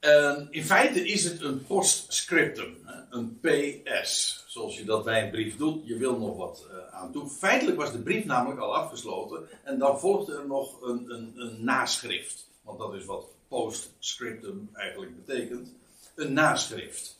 Uh, 0.00 0.40
in 0.50 0.64
feite 0.64 1.06
is 1.06 1.24
het 1.24 1.40
een 1.40 1.66
postscriptum, 1.66 2.76
een 3.10 3.40
PS, 3.40 4.44
zoals 4.46 4.78
je 4.78 4.84
dat 4.84 5.04
bij 5.04 5.22
een 5.22 5.30
brief 5.30 5.56
doet, 5.56 5.86
je 5.86 5.96
wil 5.96 6.18
nog 6.18 6.36
wat 6.36 6.66
uh, 6.70 6.94
aan 6.94 7.12
toe. 7.12 7.28
Feitelijk 7.28 7.76
was 7.76 7.92
de 7.92 8.02
brief 8.02 8.24
namelijk 8.24 8.60
al 8.60 8.76
afgesloten 8.76 9.48
en 9.64 9.78
dan 9.78 10.00
volgde 10.00 10.36
er 10.36 10.46
nog 10.46 10.82
een, 10.82 11.10
een, 11.10 11.32
een 11.36 11.64
naschrift. 11.64 12.48
Want 12.62 12.78
dat 12.78 12.94
is 12.94 13.04
wat 13.04 13.26
postscriptum 13.50 14.70
eigenlijk 14.72 15.26
betekent. 15.26 15.68
Een 16.14 16.32
naschrift. 16.32 17.18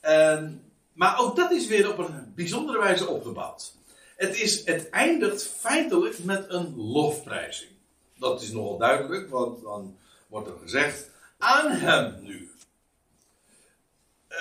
En, 0.00 0.64
maar 0.92 1.18
ook 1.18 1.36
dat 1.36 1.50
is 1.50 1.66
weer 1.66 1.92
op 1.92 1.98
een 1.98 2.32
bijzondere 2.34 2.78
wijze 2.78 3.06
opgebouwd. 3.06 3.74
Het, 4.16 4.40
is, 4.40 4.64
het 4.64 4.90
eindigt 4.90 5.46
feitelijk 5.46 6.24
met 6.24 6.44
een 6.48 6.76
lofprijzing. 6.76 7.70
Dat 8.18 8.42
is 8.42 8.52
nogal 8.52 8.78
duidelijk, 8.78 9.30
want 9.30 9.62
dan 9.62 9.96
wordt 10.26 10.48
er 10.48 10.58
gezegd: 10.62 11.10
aan 11.38 11.70
hem 11.70 12.22
nu. 12.22 12.50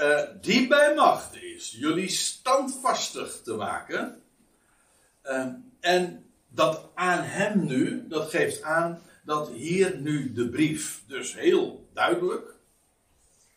Uh, 0.02 0.22
die 0.42 0.68
bij 0.68 0.94
macht 0.96 1.36
is 1.36 1.72
jullie 1.72 2.10
standvastig 2.10 3.42
te 3.44 3.54
maken. 3.54 4.22
Uh, 5.26 5.46
en 5.80 6.26
dat 6.48 6.90
aan 6.94 7.24
hem 7.24 7.66
nu, 7.66 8.08
dat 8.08 8.30
geeft 8.30 8.62
aan 8.62 9.02
dat 9.24 9.50
hier 9.50 10.00
nu 10.00 10.34
de 10.34 10.50
brief, 10.50 11.04
dus 11.08 11.34
heel 11.34 11.88
duidelijk, 11.94 12.56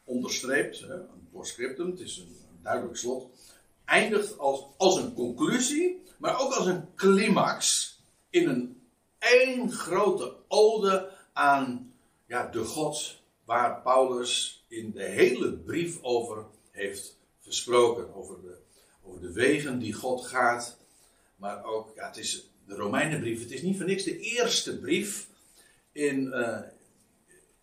onderstreept, 0.05 0.83
een 0.83 1.29
postscriptum, 1.33 1.90
het 1.90 2.00
is 2.00 2.16
een, 2.16 2.27
een 2.27 2.62
duidelijk 2.62 2.96
slot, 2.96 3.27
eindigt 3.85 4.38
als, 4.38 4.64
als 4.77 4.96
een 4.96 5.14
conclusie, 5.14 6.03
maar 6.18 6.40
ook 6.40 6.53
als 6.53 6.66
een 6.66 6.94
climax 6.94 7.92
in 8.31 8.48
een 8.48 8.81
één 9.18 9.72
grote 9.72 10.35
ode 10.48 11.11
aan 11.33 11.92
ja, 12.27 12.46
de 12.46 12.64
God 12.64 13.22
waar 13.44 13.83
Paulus 13.83 14.64
in 14.68 14.90
de 14.90 15.03
hele 15.03 15.53
brief 15.53 16.03
over 16.03 16.44
heeft 16.70 17.16
gesproken. 17.40 18.14
Over 18.14 18.40
de, 18.40 18.57
over 19.03 19.20
de 19.20 19.33
wegen 19.33 19.79
die 19.79 19.92
God 19.92 20.27
gaat. 20.27 20.79
Maar 21.37 21.64
ook, 21.64 21.92
ja, 21.94 22.07
het 22.07 22.16
is 22.16 22.50
de 22.66 22.74
Romeinenbrief. 22.74 23.40
Het 23.40 23.50
is 23.50 23.62
niet 23.62 23.77
voor 23.77 23.87
niks 23.87 24.05
de 24.05 24.18
eerste 24.18 24.79
brief 24.79 25.29
in, 25.94 26.26
uh, 26.26 26.59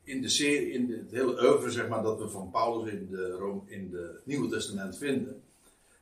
in, 0.04 0.22
de 0.22 0.30
serie, 0.30 0.72
in 0.72 0.91
het 0.91 1.12
hele 1.12 1.44
oeuvre, 1.44 1.72
zeg 1.72 1.88
maar, 1.88 2.04
dat 2.04 2.20
we 2.20 2.30
van 2.30 2.52
Paulus 2.52 2.91
in, 2.91 3.08
de, 3.10 3.60
in 3.65 3.89
de 3.89 4.20
Nieuwe 4.24 4.50
Testament 4.50 4.98
vinden. 4.98 5.44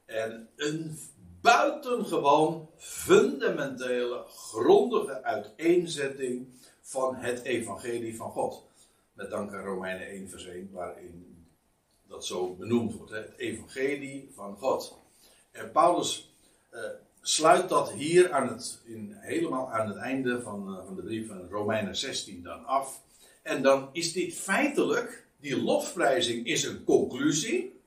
En 0.06 0.50
een 0.56 0.98
buitengewoon 1.42 2.70
fundamentele, 2.78 4.24
grondige 4.28 5.24
uiteenzetting 5.24 6.48
van 6.82 7.16
het 7.16 7.44
evangelie 7.44 8.16
van 8.16 8.32
God. 8.32 8.64
Met 9.14 9.30
dank 9.30 9.54
aan 9.54 9.64
Romeinen 9.64 10.08
1 10.08 10.30
vers 10.30 10.46
1, 10.46 10.70
waarin 10.72 11.46
dat 12.08 12.26
zo 12.26 12.56
benoemd 12.56 12.94
wordt. 12.94 13.12
Hè? 13.12 13.18
Het 13.18 13.34
evangelie 13.38 14.32
van 14.34 14.58
God. 14.58 14.98
En 15.52 15.72
Paulus 15.72 16.34
uh, 16.74 16.82
sluit 17.22 17.70
dat 17.70 17.92
hier 17.92 18.32
aan 18.32 18.48
het, 18.48 18.80
in, 18.86 19.16
helemaal 19.20 19.72
aan 19.72 19.88
het 19.88 19.98
einde 19.98 20.42
van, 20.42 20.70
uh, 20.70 20.86
van 20.86 20.96
de 20.96 21.02
brief 21.02 21.28
van 21.28 21.48
Romeinen 21.50 21.96
16 21.96 22.44
dan 22.44 22.66
af. 22.66 23.02
En 23.42 23.62
dan 23.62 23.90
is 23.92 24.14
dit 24.14 24.34
feitelijk, 24.34 25.28
die 25.40 25.62
lofprijzing 25.62 26.46
is 26.46 26.64
een 26.64 26.84
conclusie. 26.84 27.82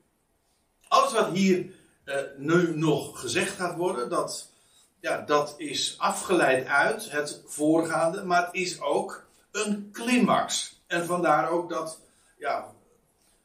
Alles 0.87 1.13
wat 1.13 1.31
hier 1.31 1.65
uh, 2.05 2.15
nu 2.37 2.77
nog 2.77 3.19
gezegd 3.19 3.55
gaat 3.55 3.77
worden, 3.77 4.09
dat, 4.09 4.51
ja, 4.99 5.21
dat 5.21 5.53
is 5.57 5.95
afgeleid 5.97 6.67
uit 6.67 7.11
het 7.11 7.41
voorgaande, 7.45 8.23
maar 8.23 8.45
het 8.45 8.55
is 8.55 8.81
ook 8.81 9.25
een 9.51 9.89
climax. 9.91 10.81
En 10.87 11.05
vandaar 11.05 11.49
ook 11.49 11.69
dat, 11.69 11.99
ja, 12.37 12.73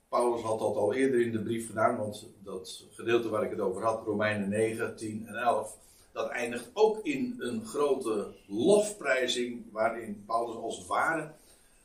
Paulus 0.08 0.42
had 0.42 0.58
dat 0.58 0.76
al 0.76 0.94
eerder 0.94 1.20
in 1.20 1.32
de 1.32 1.42
brief 1.42 1.66
gedaan, 1.66 1.96
want 1.96 2.26
dat 2.42 2.84
gedeelte 2.92 3.28
waar 3.28 3.44
ik 3.44 3.50
het 3.50 3.60
over 3.60 3.82
had, 3.82 4.04
Romeinen 4.04 4.48
9, 4.48 4.96
10 4.96 5.26
en 5.26 5.34
11, 5.34 5.76
dat 6.12 6.28
eindigt 6.28 6.70
ook 6.72 7.04
in 7.04 7.36
een 7.38 7.66
grote 7.66 8.34
lofprijzing, 8.46 9.64
waarin 9.72 10.24
Paulus 10.26 10.56
als 10.56 10.78
het 10.78 10.86
ware 10.86 11.32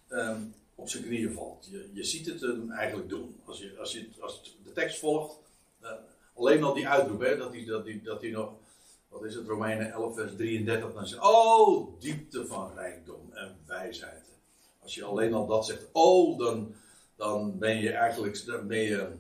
um, 0.10 0.54
op 0.76 0.90
zijn 0.90 1.04
knieën 1.04 1.34
valt. 1.34 1.68
Je, 1.72 1.90
je 1.94 2.04
ziet 2.04 2.26
het 2.26 2.42
hem 2.42 2.72
eigenlijk 2.72 3.10
doen. 3.10 3.36
Als 3.46 3.60
je, 3.60 3.76
als 3.80 3.94
je 3.94 4.08
als 4.20 4.58
de 4.64 4.72
tekst 4.72 5.00
volgt, 5.00 5.40
uh, 5.82 5.90
alleen 6.36 6.64
al 6.64 6.74
die 6.74 6.88
uitroep, 6.88 7.22
hè, 7.22 7.38
dat 7.38 7.52
hij 7.52 7.66
dat 7.66 7.86
die, 7.86 8.02
dat 8.02 8.22
die 8.22 8.32
nog, 8.32 8.54
wat 9.08 9.24
is 9.24 9.36
het, 9.36 9.48
Romeinen 9.48 9.92
11, 9.92 10.16
vers 10.16 10.36
33, 10.36 10.94
dan 10.94 11.08
zegt, 11.08 11.24
oh, 11.24 12.00
diepte 12.00 12.46
van 12.46 12.72
rijkdom 12.76 13.30
en 13.34 13.56
wijsheid. 13.66 14.24
Als 14.80 14.96
je 14.96 15.04
alleen 15.04 15.34
al 15.34 15.48
dat 15.48 15.66
zegt, 15.66 15.88
oh, 15.92 16.40
dan, 16.40 16.76
dan 17.24 17.58
ben 17.58 17.78
je 17.78 17.92
eigenlijk 17.92 18.46
dan 18.46 18.68
ben 18.68 18.82
je 18.82 19.12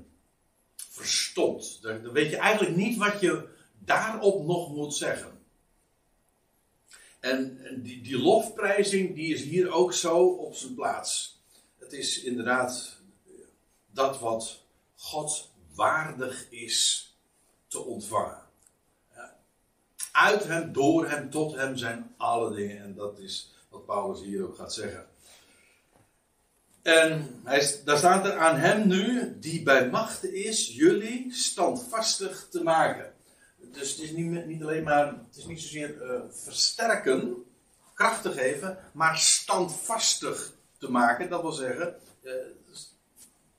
verstomd. 0.75 1.81
Dan, 1.81 2.03
dan 2.03 2.13
weet 2.13 2.29
je 2.29 2.37
eigenlijk 2.37 2.75
niet 2.75 2.97
wat 2.97 3.19
je 3.19 3.47
daarop 3.79 4.45
nog 4.45 4.69
moet 4.69 4.95
zeggen. 4.95 5.41
En 7.19 7.59
die, 7.83 8.01
die 8.01 8.17
lofprijzing 8.17 9.15
die 9.15 9.33
is 9.33 9.41
hier 9.43 9.71
ook 9.71 9.93
zo 9.93 10.25
op 10.25 10.55
zijn 10.55 10.73
plaats. 10.73 11.41
Het 11.77 11.93
is 11.93 12.23
inderdaad 12.23 12.99
dat 13.91 14.19
wat 14.19 14.63
God 14.95 15.51
waardig 15.73 16.49
is 16.49 17.07
te 17.67 17.79
ontvangen. 17.79 18.41
Uit 20.11 20.43
hem, 20.43 20.73
door 20.73 21.09
hem, 21.09 21.29
tot 21.29 21.55
hem 21.55 21.77
zijn 21.77 22.13
alle 22.17 22.55
dingen. 22.55 22.83
En 22.83 22.95
dat 22.95 23.19
is 23.19 23.53
wat 23.69 23.85
Paulus 23.85 24.21
hier 24.21 24.43
ook 24.43 24.55
gaat 24.55 24.73
zeggen. 24.73 25.07
En 26.83 27.41
daar 27.85 27.97
staat 27.97 28.25
er 28.25 28.37
aan 28.37 28.55
hem 28.55 28.87
nu, 28.87 29.35
die 29.39 29.63
bij 29.63 29.89
macht 29.89 30.23
is, 30.23 30.75
jullie 30.75 31.33
standvastig 31.33 32.47
te 32.51 32.63
maken. 32.63 33.13
Dus 33.71 33.91
het 33.91 33.99
is 33.99 34.11
niet, 34.11 34.45
niet 34.45 34.61
alleen 34.61 34.83
maar, 34.83 35.07
het 35.07 35.37
is 35.37 35.45
niet 35.45 35.61
zozeer 35.61 36.01
uh, 36.01 36.21
versterken, 36.29 37.45
kracht 37.93 38.21
te 38.21 38.31
geven, 38.31 38.77
maar 38.93 39.17
standvastig 39.17 40.53
te 40.77 40.91
maken. 40.91 41.29
Dat 41.29 41.41
wil 41.41 41.51
zeggen, 41.51 41.95
uh, 42.21 42.31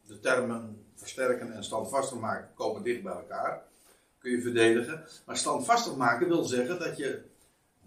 de 0.06 0.20
termen 0.20 0.86
versterken 0.94 1.52
en 1.52 1.64
standvastig 1.64 2.18
maken 2.18 2.54
komen 2.54 2.82
dicht 2.82 3.02
bij 3.02 3.12
elkaar. 3.12 3.62
Kun 4.18 4.30
je 4.30 4.42
verdedigen. 4.42 5.04
Maar 5.26 5.36
standvastig 5.36 5.96
maken 5.96 6.28
wil 6.28 6.44
zeggen 6.44 6.78
dat 6.78 6.96
je 6.96 7.22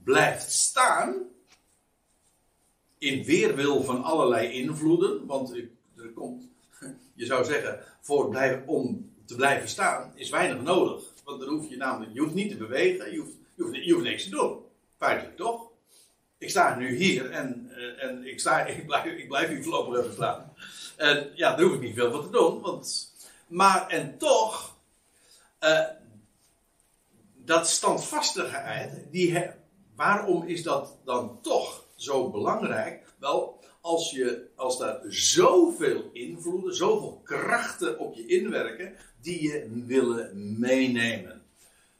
blijft 0.03 0.51
staan 0.51 1.15
in 2.97 3.23
weerwil 3.23 3.83
van 3.83 4.03
allerlei 4.03 4.51
invloeden. 4.51 5.25
Want 5.25 5.53
er 5.95 6.11
komt, 6.13 6.43
je 7.13 7.25
zou 7.25 7.45
zeggen, 7.45 7.79
voor 8.01 8.29
blijven, 8.29 8.67
om 8.67 9.11
te 9.25 9.35
blijven 9.35 9.69
staan 9.69 10.11
is 10.15 10.29
weinig 10.29 10.61
nodig. 10.61 11.03
Want 11.23 11.39
dan 11.39 11.49
hoef 11.49 11.69
je 11.69 11.77
namelijk, 11.77 12.13
je 12.13 12.19
hoeft 12.19 12.33
niet 12.33 12.49
te 12.49 12.57
bewegen, 12.57 13.11
je 13.11 13.19
hoeft, 13.19 13.35
je 13.85 13.93
hoeft, 13.93 14.05
niks 14.05 14.23
te 14.23 14.29
doen. 14.29 14.59
Feitelijk 14.97 15.37
toch? 15.37 15.69
Ik 16.37 16.49
sta 16.49 16.75
nu 16.75 16.95
hier 16.95 17.31
en, 17.31 17.71
eh, 17.75 18.03
en 18.03 18.27
ik, 18.27 18.39
sta, 18.39 18.65
ik, 18.65 18.85
blijf, 18.85 19.05
ik 19.05 19.27
blijf 19.27 19.49
hier 19.49 19.63
voorlopig 19.63 19.99
even 19.99 20.13
staan. 20.13 20.53
En 20.95 21.31
ja, 21.35 21.55
daar 21.55 21.65
hoef 21.65 21.75
ik 21.75 21.81
niet 21.81 21.95
veel 21.95 22.11
voor 22.11 22.23
te 22.23 22.29
doen. 22.29 22.61
Want, 22.61 23.13
maar 23.47 23.87
en 23.87 24.17
toch, 24.17 24.77
uh, 25.59 25.85
dat 27.35 27.69
standvastigheid, 27.69 29.05
die, 29.11 29.49
waarom 29.95 30.47
is 30.47 30.63
dat 30.63 30.97
dan 31.05 31.39
toch 31.41 31.85
zo 31.97 32.29
belangrijk? 32.29 33.13
Wel, 33.19 33.59
als, 33.81 34.11
je, 34.11 34.47
als 34.55 34.77
daar 34.77 35.01
zoveel 35.07 36.09
invloeden, 36.13 36.75
zoveel 36.75 37.21
krachten 37.23 37.99
op 37.99 38.15
je 38.15 38.25
inwerken, 38.25 38.95
die 39.21 39.41
je 39.41 39.83
willen 39.85 40.59
meenemen. 40.59 41.41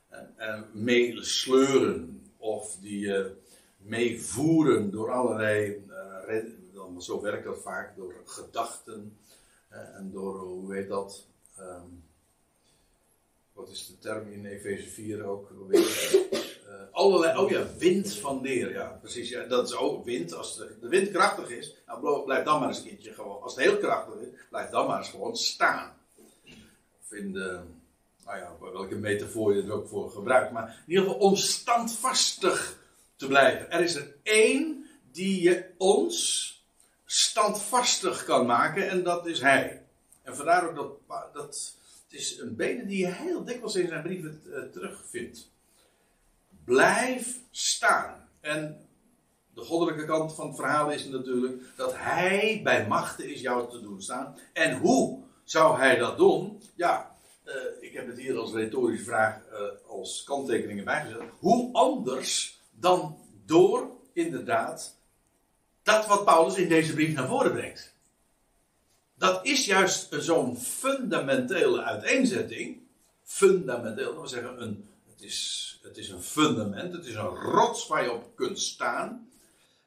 En, 0.10 0.34
en 0.38 0.66
meesleuren, 0.74 2.22
of 2.38 2.78
die 2.82 3.00
je 3.00 3.36
meevoeren 3.78 4.92
door 4.92 5.12
allerlei, 5.12 5.86
dan, 6.74 7.02
zo 7.02 7.22
werkt 7.22 7.44
dat 7.44 7.62
vaak, 7.62 7.96
door 7.96 8.22
gedachten 8.26 9.18
uh, 9.72 9.96
en 9.96 10.12
door, 10.12 10.40
hoe 10.40 10.74
heet 10.74 10.88
dat, 10.88 11.26
um, 11.60 12.04
wat 13.54 13.70
is 13.70 13.88
de 13.88 13.98
term 13.98 14.32
in 14.32 14.46
Efeze 14.46 14.90
4 14.90 15.24
ook? 15.24 15.52
Uh, 15.70 15.80
allerlei, 16.92 17.38
oh 17.38 17.50
ja, 17.50 17.66
wind 17.78 18.14
van 18.14 18.42
leer, 18.42 18.72
ja, 18.72 18.98
precies. 19.02 19.30
Ja, 19.30 19.44
dat 19.44 19.68
is 19.68 19.76
ook 19.76 20.06
wind. 20.06 20.34
Als 20.34 20.58
de, 20.58 20.78
de 20.82 20.88
wind 20.88 21.12
krachtig 21.12 21.50
is, 21.50 21.76
nou, 21.86 22.24
blijf 22.24 22.44
dan 22.44 22.60
maar 22.60 22.68
eens 22.68 22.78
een 22.78 22.84
keertje 22.84 23.14
gewoon. 23.14 23.42
Als 23.42 23.56
het 23.56 23.64
heel 23.64 23.78
krachtig 23.78 24.14
is, 24.20 24.28
blijf 24.50 24.70
dan 24.70 24.88
maar 24.88 24.98
eens 24.98 25.10
gewoon 25.10 25.36
staan. 25.36 25.94
Of 27.02 27.12
in 27.12 27.32
nou 28.28 28.40
ja, 28.40 28.56
welke 28.72 28.96
metafoor 28.96 29.56
je 29.56 29.64
er 29.64 29.72
ook 29.72 29.88
voor 29.88 30.12
gebruikt. 30.12 30.52
Maar 30.52 30.68
in 30.68 30.92
ieder 30.92 31.04
geval 31.04 31.20
om 31.20 31.36
standvastig 31.36 32.78
te 33.16 33.28
blijven. 33.28 33.72
Er 33.72 33.80
is 33.80 33.96
er 33.96 34.16
één 34.24 34.86
die 35.12 35.42
je 35.42 35.66
ons 35.78 36.52
standvastig 37.06 38.24
kan 38.24 38.46
maken 38.46 38.90
en 38.90 39.04
dat 39.04 39.28
is 39.28 39.42
Hij. 39.42 39.82
En 40.24 40.36
vandaar 40.36 40.70
ook 40.70 40.76
dat, 40.76 41.34
dat 41.34 41.76
het 42.04 42.20
is 42.20 42.40
een 42.40 42.56
bene 42.56 42.86
die 42.86 42.98
je 42.98 43.12
heel 43.12 43.44
dikwijls 43.44 43.76
in 43.76 43.88
zijn 43.88 44.04
brieven 44.04 44.42
uh, 44.46 44.62
terugvindt. 44.72 45.50
Blijf 46.68 47.40
staan. 47.52 48.30
En 48.40 48.88
de 49.54 49.62
goddelijke 49.62 50.06
kant 50.06 50.36
van 50.36 50.48
het 50.48 50.56
verhaal 50.56 50.92
is 50.92 51.06
natuurlijk 51.06 51.62
dat 51.76 51.94
hij 51.96 52.62
bij 52.64 52.88
machten 52.88 53.30
is 53.30 53.42
jou 53.42 53.70
te 53.70 53.82
doen 53.82 54.02
staan. 54.02 54.38
En 54.54 54.78
hoe 54.78 55.24
zou 55.44 55.78
hij 55.78 55.98
dat 55.98 56.18
doen? 56.18 56.62
Ja, 56.76 57.16
eh, 57.44 57.54
ik 57.80 57.94
heb 57.94 58.08
het 58.08 58.18
hier 58.18 58.38
als 58.38 58.54
retorische 58.54 59.06
vraag 59.06 59.40
uh, 59.52 59.90
als 59.90 60.24
kanttekeningen 60.24 60.86
bijgezet. 60.86 61.22
Hoe 61.40 61.74
anders 61.74 62.60
dan 62.72 63.18
door 63.46 63.90
inderdaad 64.14 64.96
dat 65.84 66.08
wat 66.08 66.26
Paulus 66.26 66.56
in 66.58 66.70
deze 66.70 66.94
brief 66.94 67.14
naar 67.14 67.28
voren 67.28 67.52
brengt. 67.52 67.96
Dat 69.14 69.46
is 69.46 69.66
juist 69.66 70.08
zo'n 70.12 70.58
fundamentele 70.58 71.84
uiteenzetting. 71.84 72.82
Fundamenteel, 73.24 74.06
dat 74.06 74.16
wil 74.16 74.28
zeggen, 74.28 74.62
een, 74.62 74.90
het, 75.18 75.26
is, 75.26 75.80
het 75.82 75.98
is 75.98 76.10
een 76.10 76.22
fundament, 76.22 76.94
het 76.94 77.06
is 77.06 77.16
een 77.16 77.36
rots 77.36 77.88
waar 77.88 78.04
je 78.04 78.12
op 78.12 78.36
kunt 78.36 78.60
staan. 78.60 79.30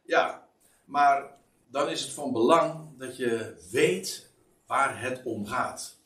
Ja, 0.02 0.48
maar 0.84 1.36
dan 1.66 1.88
is 1.88 2.02
het 2.02 2.12
van 2.12 2.32
belang 2.32 2.98
dat 2.98 3.16
je 3.16 3.54
weet 3.70 4.30
waar 4.66 5.00
het 5.00 5.22
om 5.24 5.46
gaat. 5.46 5.98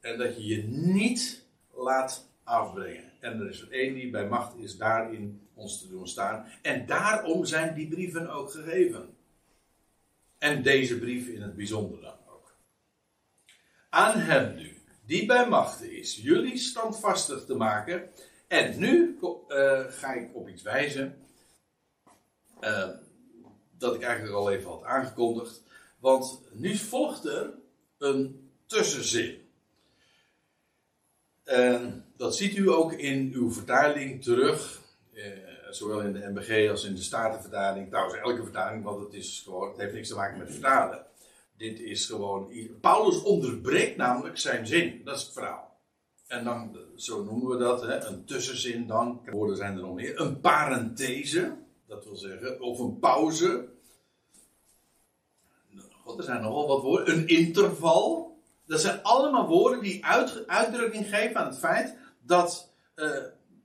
En 0.00 0.18
dat 0.18 0.36
je 0.36 0.46
je 0.46 0.62
niet 0.68 1.44
laat 1.72 2.28
afbrengen. 2.44 3.12
En 3.20 3.40
er 3.40 3.48
is 3.48 3.60
er 3.60 3.72
één 3.72 3.94
die 3.94 4.10
bij 4.10 4.28
macht 4.28 4.58
is 4.58 4.76
daarin 4.76 5.48
ons 5.54 5.80
te 5.80 5.88
doen 5.88 6.08
staan. 6.08 6.46
En 6.62 6.86
daarom 6.86 7.44
zijn 7.44 7.74
die 7.74 7.88
brieven 7.88 8.30
ook 8.30 8.50
gegeven. 8.50 9.16
En 10.38 10.62
deze 10.62 10.98
brief 10.98 11.28
in 11.28 11.42
het 11.42 11.56
bijzonder 11.56 12.00
dan 12.00 12.16
ook. 12.28 12.56
Aan 13.88 14.18
hem 14.18 14.54
nu, 14.54 14.82
die 15.06 15.26
bij 15.26 15.48
macht 15.48 15.82
is, 15.82 16.16
jullie 16.16 16.58
standvastig 16.58 17.44
te 17.44 17.54
maken. 17.54 18.10
En 18.48 18.78
nu 18.78 19.18
uh, 19.48 19.80
ga 19.88 20.12
ik 20.12 20.34
op 20.34 20.48
iets 20.48 20.62
wijzen. 20.62 21.18
Uh, 22.60 22.88
dat 23.78 23.94
ik 23.94 24.02
eigenlijk 24.02 24.34
al 24.34 24.50
even 24.50 24.70
had 24.70 24.84
aangekondigd. 24.84 25.62
Want 25.98 26.40
nu 26.52 26.76
volgt 26.76 27.24
er 27.24 27.50
een 27.98 28.50
tussenzin. 28.66 29.42
En 31.44 32.04
dat 32.16 32.36
ziet 32.36 32.56
u 32.56 32.70
ook 32.70 32.92
in 32.92 33.32
uw 33.34 33.52
vertaling 33.52 34.22
terug. 34.22 34.82
Eh, 35.12 35.30
zowel 35.70 36.00
in 36.00 36.12
de 36.12 36.30
MBG 36.30 36.70
als 36.70 36.84
in 36.84 36.94
de 36.94 37.02
Statenvertaling. 37.02 37.88
Trouwens, 37.88 38.18
elke 38.18 38.42
vertaling, 38.42 38.84
want 38.84 39.00
het, 39.04 39.14
is 39.14 39.40
gewoon, 39.44 39.68
het 39.68 39.78
heeft 39.78 39.94
niks 39.94 40.08
te 40.08 40.14
maken 40.14 40.38
met 40.38 40.50
vertalen. 40.50 41.06
Dit 41.56 41.80
is 41.80 42.06
gewoon. 42.06 42.52
Paulus 42.80 43.22
onderbreekt 43.22 43.96
namelijk 43.96 44.38
zijn 44.38 44.66
zin. 44.66 45.04
Dat 45.04 45.16
is 45.16 45.22
het 45.22 45.32
verhaal. 45.32 45.73
En 46.26 46.44
dan, 46.44 46.78
zo 46.96 47.22
noemen 47.22 47.48
we 47.48 47.56
dat, 47.56 47.82
hè, 47.82 48.04
een 48.04 48.24
tussenzin 48.24 48.86
dan. 48.86 49.20
Woorden 49.24 49.56
zijn 49.56 49.76
er 49.76 49.82
nog 49.82 49.94
meer. 49.94 50.20
Een 50.20 50.40
parenthese, 50.40 51.56
dat 51.86 52.04
wil 52.04 52.16
zeggen, 52.16 52.60
of 52.60 52.78
een 52.78 52.98
pauze. 52.98 53.68
God, 56.02 56.18
er 56.18 56.24
zijn 56.24 56.42
nogal 56.42 56.66
wat 56.66 56.82
woorden. 56.82 57.14
Een 57.14 57.28
interval. 57.28 58.38
Dat 58.66 58.80
zijn 58.80 59.02
allemaal 59.02 59.46
woorden 59.46 59.82
die 59.82 60.04
uitdrukking 60.46 61.08
geven 61.08 61.36
aan 61.36 61.46
het 61.46 61.58
feit 61.58 61.96
dat 62.20 62.72
uh, 62.96 63.10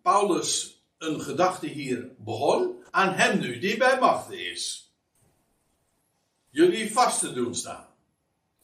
Paulus 0.01 0.83
een 0.97 1.21
gedachte 1.21 1.67
hier 1.67 2.15
begon. 2.17 2.83
Aan 2.91 3.13
hem 3.13 3.39
nu, 3.39 3.59
die 3.59 3.77
bij 3.77 3.99
macht 3.99 4.31
is. 4.31 4.93
Jullie 6.49 6.93
vast 6.93 7.19
te 7.19 7.33
doen 7.33 7.55
staan. 7.55 7.87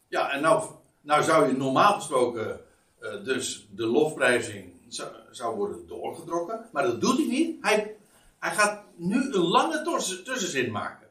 Ja, 0.08 0.31
en 0.31 0.41
nou, 0.41 0.71
nou 1.01 1.23
zou 1.23 1.47
je 1.47 1.58
normaal 1.58 1.93
gesproken 1.93 2.64
uh, 3.05 3.23
dus 3.23 3.67
de 3.71 3.85
lofprijzing 3.85 4.73
zou, 4.87 5.09
zou, 5.31 5.55
worden 5.55 5.87
doorgetrokken. 5.87 6.65
Maar 6.71 6.83
dat 6.83 7.01
doet 7.01 7.17
hij 7.17 7.27
niet. 7.27 7.57
Hij, 7.61 7.95
hij 8.39 8.51
gaat 8.51 8.83
nu 8.95 9.33
een 9.33 9.47
lange 9.47 9.81
tussenzin 10.23 10.71
maken. 10.71 11.07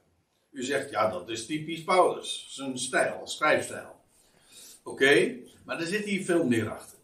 U 0.51 0.63
zegt, 0.63 0.91
ja, 0.91 1.11
dat 1.11 1.29
is 1.29 1.47
typisch 1.47 1.85
Paulus. 1.85 2.47
Zijn 2.49 2.79
stijl, 2.79 3.21
schrijfstijl. 3.25 4.01
Oké, 4.83 5.37
maar 5.65 5.81
er 5.81 5.87
zit 5.87 6.05
hier 6.05 6.25
veel 6.25 6.45
meer 6.45 6.71
achter. 6.71 6.99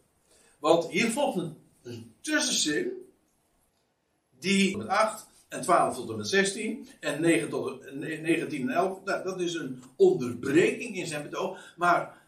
Want 0.59 0.89
hier 0.89 1.11
volgt 1.11 1.37
een, 1.37 1.57
een 1.83 2.13
tussenzin 2.21 2.91
die 4.39 4.77
met 4.77 4.87
8 4.87 5.25
en 5.47 5.61
12 5.61 5.95
tot 5.95 6.09
en 6.09 6.17
met 6.17 6.27
16 6.27 6.87
en 6.99 7.21
9 7.21 7.49
tot, 7.49 7.93
19 7.93 8.61
en 8.61 8.75
11, 8.75 9.03
nou, 9.03 9.23
dat 9.23 9.39
is 9.39 9.53
een 9.53 9.83
onderbreking 9.95 10.95
in 10.95 11.07
zijn 11.07 11.23
betoog. 11.23 11.73
Maar 11.77 12.20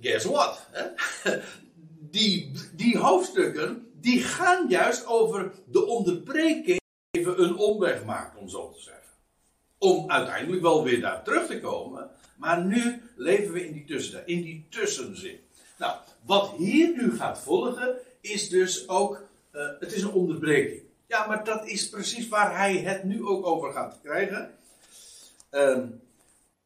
guess 0.00 0.24
what? 0.24 0.66
Hè? 0.70 0.86
Die, 2.10 2.50
die 2.72 2.98
hoofdstukken 2.98 3.88
die 4.00 4.22
gaan 4.22 4.68
juist 4.68 5.06
over 5.06 5.52
de 5.66 5.86
onderbreking 5.86 6.80
even 7.10 7.42
een 7.42 7.56
omweg 7.56 8.04
maken, 8.04 8.40
om 8.40 8.48
zo 8.48 8.70
te 8.70 8.80
zeggen. 8.80 9.02
Om 9.78 10.10
uiteindelijk 10.10 10.62
wel 10.62 10.84
weer 10.84 11.00
daar 11.00 11.24
terug 11.24 11.46
te 11.46 11.60
komen. 11.60 12.10
Maar 12.36 12.64
nu 12.64 13.02
leven 13.16 13.52
we 13.52 13.66
in 13.66 13.72
die 13.72 13.84
tussentijd, 13.84 14.26
in 14.26 14.42
die 14.42 14.66
tussenzin. 14.68 15.40
Nou, 15.78 15.96
wat 16.24 16.50
hier 16.56 16.96
nu 16.96 17.16
gaat 17.16 17.40
volgen, 17.40 17.96
is 18.20 18.48
dus 18.48 18.88
ook, 18.88 19.22
uh, 19.52 19.62
het 19.80 19.92
is 19.92 20.02
een 20.02 20.12
onderbreking. 20.12 20.82
Ja, 21.06 21.26
maar 21.26 21.44
dat 21.44 21.66
is 21.66 21.88
precies 21.88 22.28
waar 22.28 22.56
hij 22.56 22.76
het 22.76 23.04
nu 23.04 23.24
ook 23.24 23.46
over 23.46 23.72
gaat 23.72 23.98
krijgen. 24.02 24.54
Uh, 25.50 25.78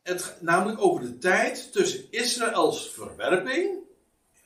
het, 0.03 0.37
namelijk 0.41 0.81
over 0.81 1.01
de 1.01 1.19
tijd 1.19 1.73
tussen 1.73 2.05
Israëls 2.11 2.91
verwerping, 2.91 3.65
in 3.65 3.85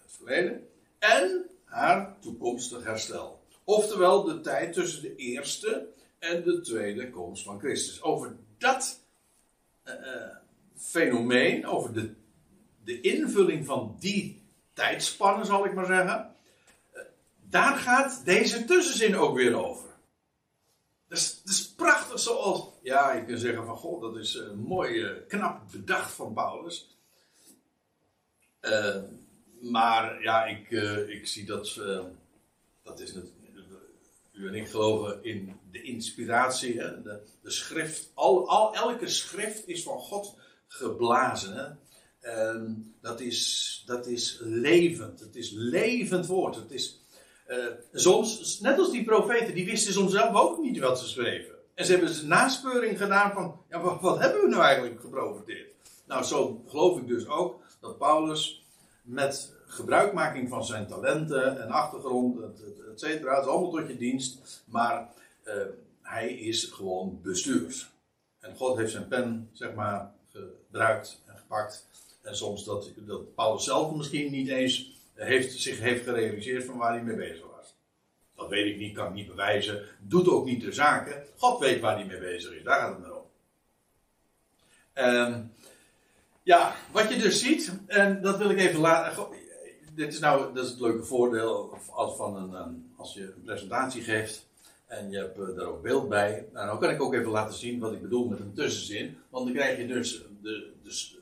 het 0.03 0.13
verleden, 0.17 0.69
en 0.99 1.47
haar 1.65 2.17
toekomstig 2.21 2.85
herstel. 2.85 3.45
Oftewel 3.65 4.23
de 4.25 4.41
tijd 4.41 4.73
tussen 4.73 5.03
de 5.03 5.17
eerste 5.17 5.89
en 6.19 6.43
de 6.43 6.61
tweede 6.61 7.11
komst 7.11 7.43
van 7.43 7.59
Christus. 7.59 8.03
Over 8.03 8.37
dat 8.59 9.01
uh, 9.85 9.93
fenomeen, 10.77 11.67
over 11.67 11.93
de, 11.93 12.15
de 12.85 13.01
invulling 13.01 13.67
van 13.67 13.97
die 13.99 14.43
tijdspanne, 14.73 15.45
zal 15.45 15.67
ik 15.67 15.75
maar 15.75 15.87
zeggen. 15.87 16.35
Eh, 16.93 17.03
daar 17.49 17.77
gaat 17.77 18.25
deze 18.25 18.65
tussenzin 18.65 19.17
ook 19.17 19.37
weer 19.37 19.55
over. 19.55 19.86
Dat 21.09 21.19
is, 21.45 21.73
prachtig 21.77 22.21
zoals, 22.21 22.69
ja, 22.83 23.13
je 23.13 23.25
kunt 23.25 23.41
zeggen 23.41 23.65
van, 23.65 23.77
god, 23.77 24.01
dat 24.01 24.17
is 24.17 24.35
uh, 24.35 24.53
mooi, 24.53 24.95
uh, 24.95 25.11
knap 25.29 25.71
bedacht 25.71 26.13
van 26.13 26.33
Paulus. 26.33 26.97
Uh, 28.61 29.03
maar 29.61 30.23
ja, 30.23 30.45
ik, 30.45 30.71
ik 31.09 31.27
zie 31.27 31.45
dat, 31.45 31.81
dat 32.83 33.01
is 33.01 33.15
het, 33.15 33.33
u 34.33 34.49
en 34.49 34.55
ik 34.55 34.69
geloven 34.69 35.25
in 35.25 35.61
de 35.71 35.83
inspiratie, 35.83 36.81
hè? 36.81 37.03
De, 37.03 37.21
de 37.43 37.51
schrift, 37.51 38.11
al, 38.15 38.49
al, 38.49 38.75
elke 38.75 39.09
schrift 39.09 39.69
is 39.69 39.83
van 39.83 39.99
God 39.99 40.37
geblazen. 40.67 41.79
En 42.21 42.95
dat, 43.01 43.21
is, 43.21 43.83
dat 43.87 44.07
is 44.07 44.39
levend. 44.41 45.21
Het 45.21 45.37
is 45.37 45.51
levend 45.51 46.27
woord. 46.27 46.55
Het 46.55 46.71
is, 46.71 47.01
uh, 47.49 47.67
soms, 47.93 48.61
net 48.61 48.79
als 48.79 48.91
die 48.91 49.05
profeten, 49.05 49.55
die 49.55 49.67
wisten 49.67 49.93
soms 49.93 50.13
zelf 50.13 50.35
ook 50.35 50.59
niet 50.59 50.79
wat 50.79 50.99
ze 50.99 51.09
schreven. 51.09 51.55
En 51.75 51.85
ze 51.85 51.93
hebben 51.93 52.11
een 52.11 52.29
naspeuring 52.29 52.99
gedaan 52.99 53.33
van, 53.33 53.61
ja, 53.71 54.01
wat, 54.01 54.19
hebben 54.19 54.41
we 54.41 54.49
nou 54.49 54.63
eigenlijk 54.63 55.01
geprofiteerd? 55.01 55.73
Nou, 56.07 56.25
zo 56.25 56.63
geloof 56.67 56.99
ik 56.99 57.07
dus 57.07 57.29
ook 57.29 57.61
dat 57.81 57.99
Paulus 57.99 58.65
met 59.03 59.55
gebruikmaking 59.67 60.49
van 60.49 60.65
zijn 60.65 60.87
talenten 60.87 61.63
en 61.63 61.69
achtergrond, 61.69 62.41
et 62.93 63.01
cetera, 63.01 63.35
het 63.35 63.45
is 63.45 63.51
allemaal 63.51 63.71
tot 63.71 63.89
je 63.89 63.97
dienst, 63.97 64.63
maar 64.65 65.09
uh, 65.45 65.55
hij 66.03 66.33
is 66.33 66.65
gewoon 66.65 67.19
bestuurs. 67.23 67.91
En 68.41 68.57
God 68.57 68.77
heeft 68.77 68.93
zijn 68.93 69.09
pen, 69.09 69.51
zeg 69.53 69.75
maar, 69.75 70.13
gebruikt 70.33 71.23
en 71.27 71.37
gepakt. 71.37 71.87
En 72.23 72.37
soms 72.37 72.65
dat, 72.65 72.91
dat 72.97 73.35
Paulus 73.35 73.65
zelf 73.65 73.95
misschien 73.95 74.33
niet 74.33 74.49
eens 74.49 74.96
heeft, 75.17 75.61
zich 75.61 75.81
heeft 75.81 76.05
gerealiseerd 76.05 76.65
van 76.65 76.77
waar 76.77 76.93
hij 76.93 77.03
mee 77.03 77.17
bezig 77.17 77.47
was. 77.57 77.75
Dat 78.35 78.49
weet 78.49 78.67
ik 78.67 78.79
niet, 78.79 78.95
kan 78.95 79.07
ik 79.07 79.15
niet 79.15 79.29
bewijzen. 79.29 79.83
Doet 80.01 80.29
ook 80.29 80.45
niet 80.45 80.61
de 80.61 80.73
zaken. 80.73 81.25
God 81.37 81.59
weet 81.59 81.81
waar 81.81 81.95
hij 81.95 82.07
mee 82.07 82.19
bezig 82.19 82.53
is. 82.53 82.63
Daar 82.63 82.81
gaat 82.81 82.89
het 82.89 83.01
maar 83.01 83.15
om. 83.15 83.25
Um, 84.95 85.53
ja, 86.43 86.75
wat 86.93 87.09
je 87.09 87.19
dus 87.19 87.41
ziet, 87.41 87.73
en 87.87 88.23
dat 88.23 88.39
wil 88.39 88.51
ik 88.51 88.59
even 88.59 88.81
laten. 88.81 89.27
Dit 89.95 90.13
is 90.13 90.19
nou 90.19 90.55
dat 90.55 90.65
is 90.65 90.71
het 90.71 90.81
leuke 90.81 91.05
voordeel 91.05 91.79
als, 91.93 92.17
van 92.17 92.37
een, 92.37 92.93
als 92.97 93.15
je 93.15 93.23
een 93.23 93.43
presentatie 93.45 94.03
geeft 94.03 94.47
en 94.87 95.11
je 95.11 95.19
hebt 95.19 95.57
daar 95.57 95.67
ook 95.67 95.83
beeld 95.83 96.09
bij. 96.09 96.47
Nou, 96.53 96.67
dan 96.67 96.79
kan 96.79 96.91
ik 96.91 97.03
ook 97.03 97.15
even 97.15 97.31
laten 97.31 97.55
zien 97.55 97.79
wat 97.79 97.93
ik 97.93 98.03
bedoel 98.03 98.29
met 98.29 98.41
een 98.41 98.53
tussenzin. 98.55 99.19
Want 99.29 99.45
dan 99.45 99.55
krijg 99.55 99.79
je 99.79 99.87
dus 99.87 100.23
de, 100.43 100.73
de, 100.83 101.16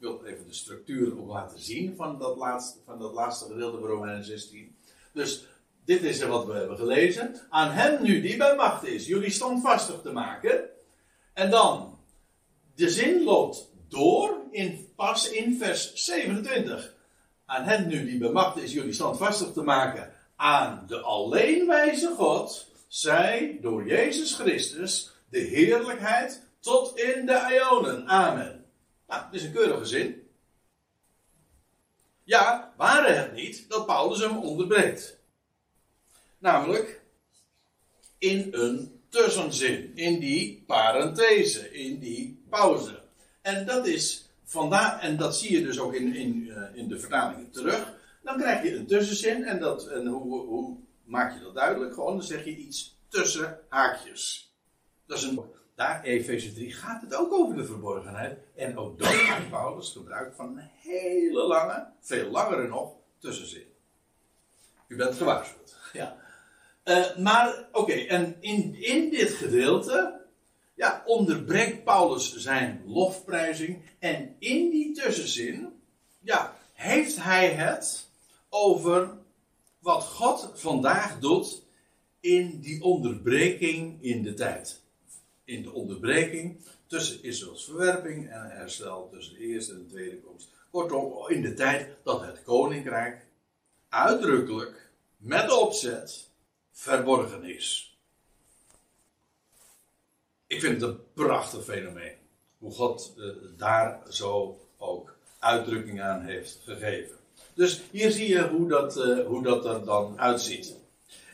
wil 0.00 0.24
even 0.24 0.46
de 0.46 0.54
structuur 0.54 1.20
ook 1.20 1.28
laten 1.28 1.58
zien 1.58 1.96
van 1.96 2.18
dat 2.18 2.36
laatste, 2.36 2.78
van 2.84 2.98
dat 2.98 3.12
laatste 3.12 3.44
gedeelte 3.44 3.78
van 3.78 3.88
Romeinen 3.88 4.24
16. 4.24 4.76
Dus 5.12 5.46
dit 5.84 6.02
is 6.02 6.22
wat 6.22 6.46
we 6.46 6.52
hebben 6.52 6.76
gelezen. 6.76 7.36
Aan 7.48 7.70
hem 7.70 8.02
nu 8.02 8.20
die 8.20 8.36
bij 8.36 8.54
macht 8.54 8.84
is, 8.84 9.06
jullie 9.06 9.30
standvastig 9.30 10.00
te 10.02 10.12
maken. 10.12 10.68
En 11.32 11.50
dan, 11.50 11.98
de 12.74 12.90
zin 12.90 13.22
loopt 13.22 13.70
door 13.88 14.36
in, 14.50 14.88
pas 14.96 15.30
in 15.30 15.58
vers 15.58 15.94
27. 15.94 16.94
Aan 17.46 17.62
hem 17.64 17.88
nu 17.88 18.04
die 18.04 18.18
bij 18.18 18.30
macht 18.30 18.56
is, 18.56 18.72
jullie 18.72 18.92
standvastig 18.92 19.52
te 19.52 19.62
maken. 19.62 20.12
Aan 20.36 20.84
de 20.86 21.00
alleenwijze 21.00 22.14
God, 22.16 22.66
zij 22.88 23.58
door 23.60 23.86
Jezus 23.86 24.34
Christus 24.34 25.10
de 25.28 25.38
heerlijkheid 25.38 26.42
tot 26.60 26.98
in 26.98 27.26
de 27.26 27.58
Ionen. 27.58 28.08
Amen. 28.08 28.59
Nou, 29.10 29.22
dit 29.30 29.40
is 29.40 29.46
een 29.46 29.52
keurige 29.52 29.84
zin. 29.84 30.28
Ja, 32.22 32.74
waren 32.76 33.18
het 33.18 33.32
niet 33.32 33.68
dat 33.68 33.86
Paulus 33.86 34.20
hem 34.20 34.36
onderbreekt. 34.36 35.18
Namelijk 36.38 37.00
in 38.18 38.48
een 38.50 39.00
tussenzin, 39.08 39.96
in 39.96 40.18
die 40.18 40.62
parenthese, 40.66 41.72
in 41.72 41.98
die 41.98 42.42
pauze. 42.48 43.02
En 43.42 43.66
dat 43.66 43.86
is 43.86 44.30
vandaar, 44.44 45.00
en 45.00 45.16
dat 45.16 45.36
zie 45.36 45.52
je 45.52 45.62
dus 45.62 45.78
ook 45.78 45.94
in, 45.94 46.14
in, 46.14 46.50
eh, 46.50 46.78
in 46.78 46.88
de 46.88 46.98
vertalingen 46.98 47.50
terug. 47.50 47.92
Dan 48.22 48.38
krijg 48.38 48.62
je 48.62 48.74
een 48.74 48.86
tussenzin 48.86 49.44
en, 49.44 49.60
dat, 49.60 49.86
en 49.86 50.06
hoe, 50.06 50.46
hoe 50.46 50.76
maak 51.04 51.34
je 51.34 51.40
dat 51.40 51.54
duidelijk? 51.54 51.94
Gewoon, 51.94 52.16
dan 52.16 52.26
zeg 52.26 52.44
je 52.44 52.56
iets 52.56 52.96
tussen 53.08 53.60
haakjes. 53.68 54.52
Dat 55.06 55.18
is 55.18 55.24
een, 55.24 55.40
daar, 55.80 56.02
Efeze 56.02 56.52
3, 56.52 56.72
gaat 56.72 57.02
het 57.02 57.14
ook 57.14 57.32
over 57.32 57.56
de 57.56 57.64
verborgenheid. 57.64 58.38
En 58.56 58.78
ook 58.78 58.98
dan 58.98 59.26
maakt 59.26 59.50
Paulus 59.50 59.90
gebruik 59.90 60.34
van 60.34 60.58
een 60.58 60.68
hele 60.76 61.42
lange, 61.46 61.86
veel 62.00 62.30
langere 62.30 62.68
nog, 62.68 62.92
tussenzin. 63.18 63.66
U 64.88 64.96
bent 64.96 65.14
gewaarschuwd. 65.14 65.76
Ja. 65.92 66.16
Uh, 66.84 67.16
maar, 67.16 67.68
oké, 67.72 67.92
en 67.92 68.36
in, 68.40 68.74
in 68.74 69.10
dit 69.10 69.30
gedeelte, 69.30 70.20
ja, 70.74 71.02
onderbreekt 71.06 71.84
Paulus 71.84 72.36
zijn 72.36 72.82
lofprijzing. 72.86 73.82
En 73.98 74.36
in 74.38 74.70
die 74.70 74.92
tussenzin, 74.94 75.80
ja, 76.20 76.56
heeft 76.72 77.22
hij 77.22 77.48
het 77.48 78.08
over 78.48 79.10
wat 79.78 80.04
God 80.04 80.50
vandaag 80.54 81.18
doet 81.18 81.62
in 82.20 82.60
die 82.60 82.82
onderbreking 82.82 84.02
in 84.02 84.22
de 84.22 84.34
tijd. 84.34 84.79
In 85.50 85.62
de 85.62 85.72
onderbreking 85.72 86.60
tussen 86.86 87.22
Israëls 87.22 87.64
verwerping 87.64 88.30
en 88.30 88.50
herstel, 88.50 89.08
tussen 89.12 89.34
de 89.34 89.40
eerste 89.40 89.72
en 89.72 89.78
de 89.78 89.86
tweede 89.86 90.20
komst. 90.20 90.48
Kortom, 90.70 91.28
in 91.28 91.42
de 91.42 91.54
tijd 91.54 91.96
dat 92.02 92.20
het 92.20 92.42
koninkrijk 92.42 93.26
uitdrukkelijk, 93.88 94.90
met 95.16 95.50
opzet, 95.50 96.28
verborgen 96.72 97.44
is. 97.44 97.98
Ik 100.46 100.60
vind 100.60 100.80
het 100.80 100.90
een 100.90 101.00
prachtig 101.14 101.64
fenomeen. 101.64 102.16
Hoe 102.58 102.72
God 102.72 103.14
uh, 103.16 103.32
daar 103.56 104.00
zo 104.08 104.60
ook 104.76 105.16
uitdrukking 105.38 106.02
aan 106.02 106.22
heeft 106.22 106.60
gegeven. 106.64 107.16
Dus 107.54 107.82
hier 107.90 108.10
zie 108.10 108.28
je 108.28 108.48
hoe 108.48 108.68
dat, 108.68 108.96
uh, 108.96 109.26
hoe 109.26 109.42
dat 109.42 109.64
er 109.64 109.84
dan 109.84 110.20
uitziet. 110.20 110.74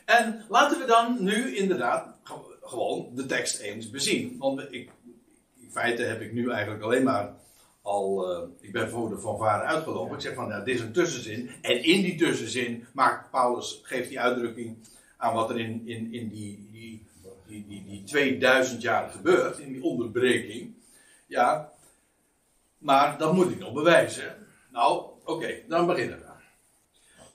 En 0.04 0.44
laten 0.48 0.78
we 0.78 0.86
dan 0.86 1.16
nu 1.24 1.56
inderdaad 1.56 2.15
gewoon 2.68 3.08
de 3.14 3.26
tekst 3.26 3.58
eens 3.58 3.90
bezien. 3.90 4.36
Want 4.38 4.60
ik, 4.60 4.90
in 5.56 5.70
feite 5.70 6.02
heb 6.02 6.20
ik 6.20 6.32
nu 6.32 6.50
eigenlijk 6.50 6.82
alleen 6.82 7.02
maar 7.04 7.34
al. 7.82 8.32
Uh, 8.32 8.48
ik 8.60 8.72
ben 8.72 8.90
voor 8.90 9.08
de 9.08 9.18
fanfare 9.18 9.64
uitgelopen. 9.64 10.14
Ik 10.14 10.22
zeg 10.22 10.34
van 10.34 10.48
nou, 10.48 10.64
dit 10.64 10.74
is 10.74 10.80
een 10.80 10.92
tussenzin. 10.92 11.50
En 11.62 11.84
in 11.84 12.02
die 12.02 12.16
tussenzin 12.16 12.86
maakt 12.92 13.30
Paulus, 13.30 13.80
geeft 13.82 14.08
die 14.08 14.20
uitdrukking 14.20 14.76
aan 15.16 15.34
wat 15.34 15.50
er 15.50 15.58
in, 15.58 15.82
in, 15.86 16.12
in 16.12 16.28
die, 16.28 16.68
die, 16.72 17.06
die, 17.46 17.66
die, 17.68 17.84
die 17.84 18.04
2000 18.04 18.82
jaar 18.82 19.10
gebeurt. 19.10 19.58
In 19.58 19.72
die 19.72 19.82
onderbreking. 19.82 20.74
Ja. 21.26 21.72
Maar 22.78 23.18
dat 23.18 23.32
moet 23.32 23.50
ik 23.50 23.58
nog 23.58 23.72
bewijzen. 23.72 24.34
Nou, 24.72 25.04
oké, 25.24 25.54
dan 25.68 25.86
beginnen 25.86 26.18
we. 26.18 26.24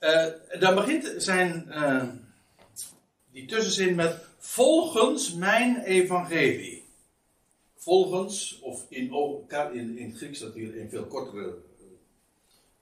Uh, 0.01 0.59
dan 0.59 0.75
begint 0.75 1.13
zijn. 1.17 1.65
Uh, 1.69 2.03
die 3.31 3.45
tussenzin 3.45 3.95
met 3.95 4.30
volgens 4.41 5.33
mijn 5.33 5.81
evangelie. 5.83 6.89
Volgens, 7.75 8.59
of 8.59 8.85
in, 8.89 9.13
in, 9.71 9.97
in 9.97 10.09
het 10.09 10.17
Grieks 10.17 10.37
staat 10.37 10.53
hier 10.53 10.75
in 10.75 10.89
veel 10.89 11.05
kortere. 11.05 11.57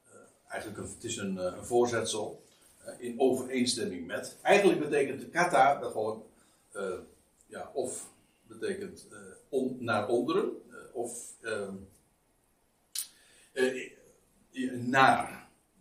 Uh, 0.08 0.20
eigenlijk 0.48 0.82
een, 0.82 0.94
het 0.94 1.04
is 1.04 1.18
een, 1.18 1.38
een 1.38 1.66
voorzetsel. 1.66 2.44
in 3.00 3.20
overeenstemming 3.20 4.08
met. 4.08 4.38
Eigenlijk 4.42 4.80
betekent 4.80 5.30
kata 5.30 5.80
dat 5.80 5.92
gewoon. 5.92 6.24
ja, 7.46 7.72
of 7.74 8.10
betekent 8.48 9.08
naar 9.78 10.08
onderen. 10.08 10.52
of 10.94 11.34
ehm, 11.42 11.76
naar 14.72 15.40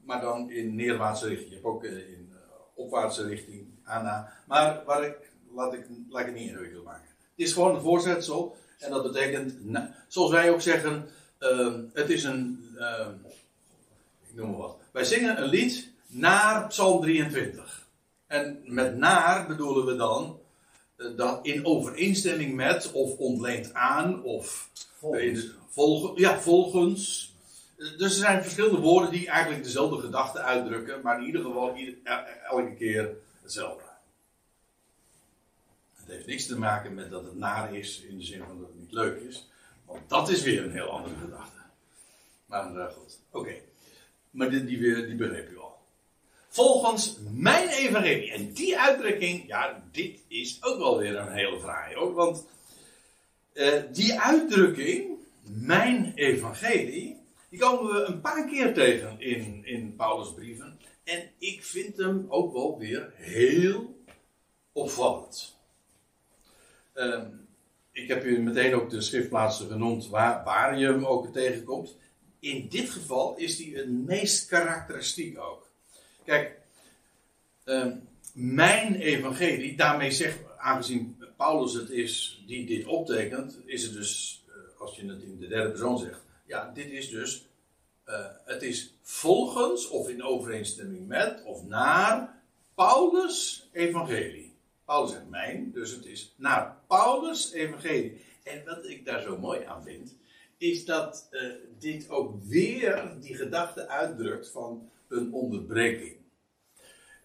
maar 0.08 0.20
dan 0.20 0.50
in 0.50 0.74
neerwaartse 0.74 1.28
richting. 1.28 1.48
Je 1.48 1.54
hebt 1.54 1.66
ook 1.66 1.84
eh, 1.84 2.12
in 2.12 2.32
opwaartse 2.74 3.26
richting 3.26 3.66
Anna. 3.84 4.32
Maar 4.46 4.84
waar 4.84 5.04
ik, 5.04 5.30
laat, 5.54 5.72
ik, 5.72 5.86
laat 6.08 6.20
ik 6.20 6.26
het 6.26 6.34
niet 6.34 6.48
ingewikkeld 6.50 6.84
maken. 6.84 7.08
Het 7.36 7.46
is 7.46 7.52
gewoon 7.52 7.74
een 7.74 7.80
voorzetsel. 7.80 8.56
En 8.78 8.90
dat 8.90 9.02
betekent, 9.02 9.54
zoals 10.08 10.30
wij 10.30 10.50
ook 10.50 10.60
zeggen, 10.60 11.08
uh, 11.40 11.74
het 11.92 12.10
is 12.10 12.24
een, 12.24 12.74
uh, 12.76 13.06
ik 14.28 14.34
noem 14.34 14.50
maar 14.50 14.58
wat. 14.58 14.76
Wij 14.92 15.04
zingen 15.04 15.42
een 15.42 15.48
lied 15.48 15.90
naar 16.06 16.66
Psalm 16.66 17.00
23. 17.00 17.86
En 18.26 18.60
met 18.64 18.96
naar 18.96 19.46
bedoelen 19.46 19.86
we 19.86 19.96
dan 19.96 20.40
uh, 20.96 21.16
dat 21.16 21.46
in 21.46 21.66
overeenstemming 21.66 22.54
met, 22.54 22.92
of 22.92 23.16
ontleend 23.16 23.74
aan, 23.74 24.22
of 24.22 24.68
volgens. 24.98 25.56
Volgen, 25.70 26.20
ja, 26.20 26.40
volgens 26.40 27.32
dus 27.78 28.00
er 28.00 28.10
zijn 28.10 28.42
verschillende 28.42 28.80
woorden 28.80 29.10
die 29.10 29.28
eigenlijk 29.28 29.64
dezelfde 29.64 30.00
gedachte 30.00 30.40
uitdrukken, 30.40 31.00
maar 31.02 31.18
in 31.20 31.26
ieder 31.26 31.42
geval 31.42 31.74
elke 32.50 32.74
keer 32.74 33.16
hetzelfde. 33.42 33.87
Het 36.08 36.16
heeft 36.16 36.28
niks 36.28 36.46
te 36.46 36.58
maken 36.58 36.94
met 36.94 37.10
dat 37.10 37.24
het 37.24 37.36
naar 37.36 37.74
is, 37.74 38.00
in 38.00 38.18
de 38.18 38.24
zin 38.24 38.38
van 38.38 38.58
dat 38.58 38.68
het 38.68 38.80
niet 38.80 38.92
leuk 38.92 39.20
is. 39.20 39.48
Want 39.84 40.08
dat 40.08 40.28
is 40.28 40.42
weer 40.42 40.64
een 40.64 40.72
heel 40.72 40.90
andere 40.90 41.14
gedachte. 41.14 41.58
Maar 42.46 42.74
uh, 42.74 42.86
goed, 42.86 43.18
oké. 43.30 43.54
Maar 44.30 44.50
die, 44.50 44.64
die, 44.64 45.06
die 45.06 45.14
begreep 45.14 45.50
u 45.50 45.58
al. 45.58 45.78
Volgens 46.48 47.16
mijn 47.30 47.68
evangelie. 47.68 48.32
En 48.32 48.52
die 48.52 48.78
uitdrukking, 48.78 49.46
ja, 49.46 49.84
dit 49.92 50.20
is 50.28 50.58
ook 50.62 50.78
wel 50.78 50.98
weer 50.98 51.16
een 51.16 51.32
hele 51.32 51.60
fraai 51.60 51.94
hoor. 51.94 52.12
Want 52.12 52.46
uh, 53.54 53.82
die 53.92 54.20
uitdrukking, 54.20 55.18
mijn 55.42 56.12
evangelie, 56.14 57.20
die 57.48 57.58
komen 57.58 57.94
we 57.94 58.02
een 58.02 58.20
paar 58.20 58.48
keer 58.48 58.74
tegen 58.74 59.20
in, 59.20 59.64
in 59.64 59.96
Paulus' 59.96 60.34
brieven. 60.34 60.78
En 61.04 61.30
ik 61.38 61.64
vind 61.64 61.96
hem 61.96 62.26
ook 62.28 62.52
wel 62.52 62.78
weer 62.78 63.12
heel 63.14 64.02
opvallend. 64.72 65.56
Ehm, 66.98 67.26
ik 67.92 68.08
heb 68.08 68.24
u 68.24 68.40
meteen 68.40 68.74
ook 68.74 68.90
de 68.90 69.00
schriftplaatsen 69.00 69.68
genoemd 69.68 70.08
waar, 70.08 70.44
waar 70.44 70.78
je 70.78 70.86
hem 70.86 71.04
ook 71.04 71.32
tegenkomt. 71.32 71.96
In 72.40 72.68
dit 72.68 72.90
geval 72.90 73.36
is 73.36 73.56
die 73.56 73.76
het 73.76 73.90
meest 73.90 74.46
karakteristiek 74.46 75.38
ook. 75.40 75.68
Kijk, 76.24 76.58
ehm, 77.64 77.96
mijn 78.34 78.94
evangelie, 78.94 79.76
daarmee 79.76 80.10
zegt, 80.10 80.38
aangezien 80.56 81.16
Paulus 81.36 81.72
het 81.72 81.90
is 81.90 82.42
die 82.46 82.66
dit 82.66 82.86
optekent, 82.86 83.58
is 83.64 83.82
het 83.82 83.92
dus, 83.92 84.44
eh, 84.48 84.80
als 84.80 84.96
je 84.96 85.06
het 85.06 85.22
in 85.22 85.38
de 85.38 85.46
derde 85.46 85.70
persoon 85.70 85.98
zegt, 85.98 86.20
ja, 86.46 86.70
dit 86.74 86.90
is 86.90 87.10
dus, 87.10 87.46
uh, 88.08 88.26
het 88.44 88.62
is 88.62 88.94
volgens 89.02 89.88
of 89.88 90.08
in 90.08 90.22
overeenstemming 90.22 91.06
met 91.06 91.42
of 91.44 91.64
naar 91.64 92.42
Paulus' 92.74 93.68
evangelie. 93.72 94.47
Paulus 94.88 95.10
zegt 95.10 95.28
mijn, 95.28 95.72
dus 95.72 95.90
het 95.90 96.06
is 96.06 96.34
naar 96.36 96.76
Paulus' 96.86 97.52
evangelie. 97.52 98.24
En 98.42 98.64
wat 98.64 98.88
ik 98.88 99.04
daar 99.04 99.22
zo 99.22 99.38
mooi 99.38 99.64
aan 99.64 99.82
vind, 99.82 100.16
is 100.56 100.84
dat 100.84 101.28
uh, 101.30 101.52
dit 101.78 102.10
ook 102.10 102.42
weer 102.42 103.16
die 103.20 103.34
gedachte 103.34 103.88
uitdrukt 103.88 104.50
van 104.50 104.90
een 105.08 105.32
onderbreking. 105.32 106.16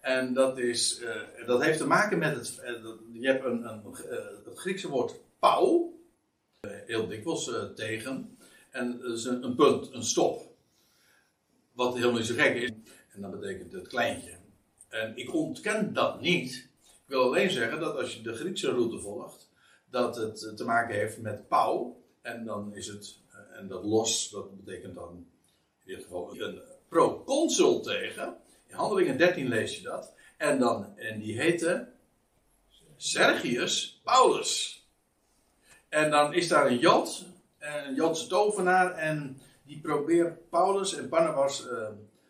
En 0.00 0.34
dat, 0.34 0.58
is, 0.58 1.00
uh, 1.00 1.46
dat 1.46 1.62
heeft 1.62 1.78
te 1.78 1.86
maken 1.86 2.18
met 2.18 2.34
het. 2.34 2.60
je 3.12 3.26
hebt 3.26 3.44
een, 3.44 3.64
een, 3.68 3.82
het 4.44 4.58
Griekse 4.58 4.88
woord 4.88 5.20
pauw, 5.38 5.98
heel 6.86 7.08
dikwijls 7.08 7.50
tegen. 7.74 8.38
En 8.70 9.02
is 9.04 9.24
een, 9.24 9.44
een 9.44 9.54
punt, 9.54 9.92
een 9.92 10.04
stop. 10.04 10.56
Wat 11.72 11.94
helemaal 11.94 12.16
niet 12.16 12.26
zo 12.26 12.34
gek 12.34 12.54
is. 12.54 12.70
En 13.08 13.20
dat 13.20 13.40
betekent 13.40 13.72
het 13.72 13.88
kleintje. 13.88 14.36
En 14.88 15.16
ik 15.16 15.34
ontken 15.34 15.92
dat 15.92 16.20
niet. 16.20 16.72
Ik 17.04 17.10
wil 17.10 17.22
alleen 17.22 17.50
zeggen 17.50 17.80
dat 17.80 17.96
als 17.96 18.14
je 18.14 18.22
de 18.22 18.34
Griekse 18.34 18.70
route 18.70 18.98
volgt, 18.98 19.50
dat 19.90 20.16
het 20.16 20.56
te 20.56 20.64
maken 20.64 20.94
heeft 20.94 21.18
met 21.18 21.48
pauw. 21.48 22.02
En 22.22 22.44
dan 22.44 22.74
is 22.74 22.86
het, 22.86 23.18
eh, 23.30 23.58
en 23.58 23.68
dat 23.68 23.84
los, 23.84 24.30
dat 24.30 24.64
betekent 24.64 24.94
dan 24.94 25.26
in 25.84 25.94
dit 25.94 26.02
geval 26.02 26.40
een 26.40 26.62
proconsul 26.88 27.80
tegen. 27.80 28.36
In 28.66 28.74
Handelingen 28.74 29.18
13 29.18 29.48
lees 29.48 29.76
je 29.76 29.82
dat. 29.82 30.12
En, 30.36 30.58
dan, 30.58 30.96
en 30.96 31.20
die 31.20 31.40
heette 31.40 31.88
Sergius 32.96 34.00
Paulus. 34.04 34.82
En 35.88 36.10
dan 36.10 36.34
is 36.34 36.48
daar 36.48 36.66
een 36.66 36.78
Jood, 36.78 37.24
een 37.58 37.94
Joodse 37.94 38.26
tovenaar 38.26 38.94
en 38.94 39.40
die 39.62 39.80
probeert 39.80 40.48
Paulus 40.50 40.94
en 40.94 41.08
Barnabas, 41.08 41.66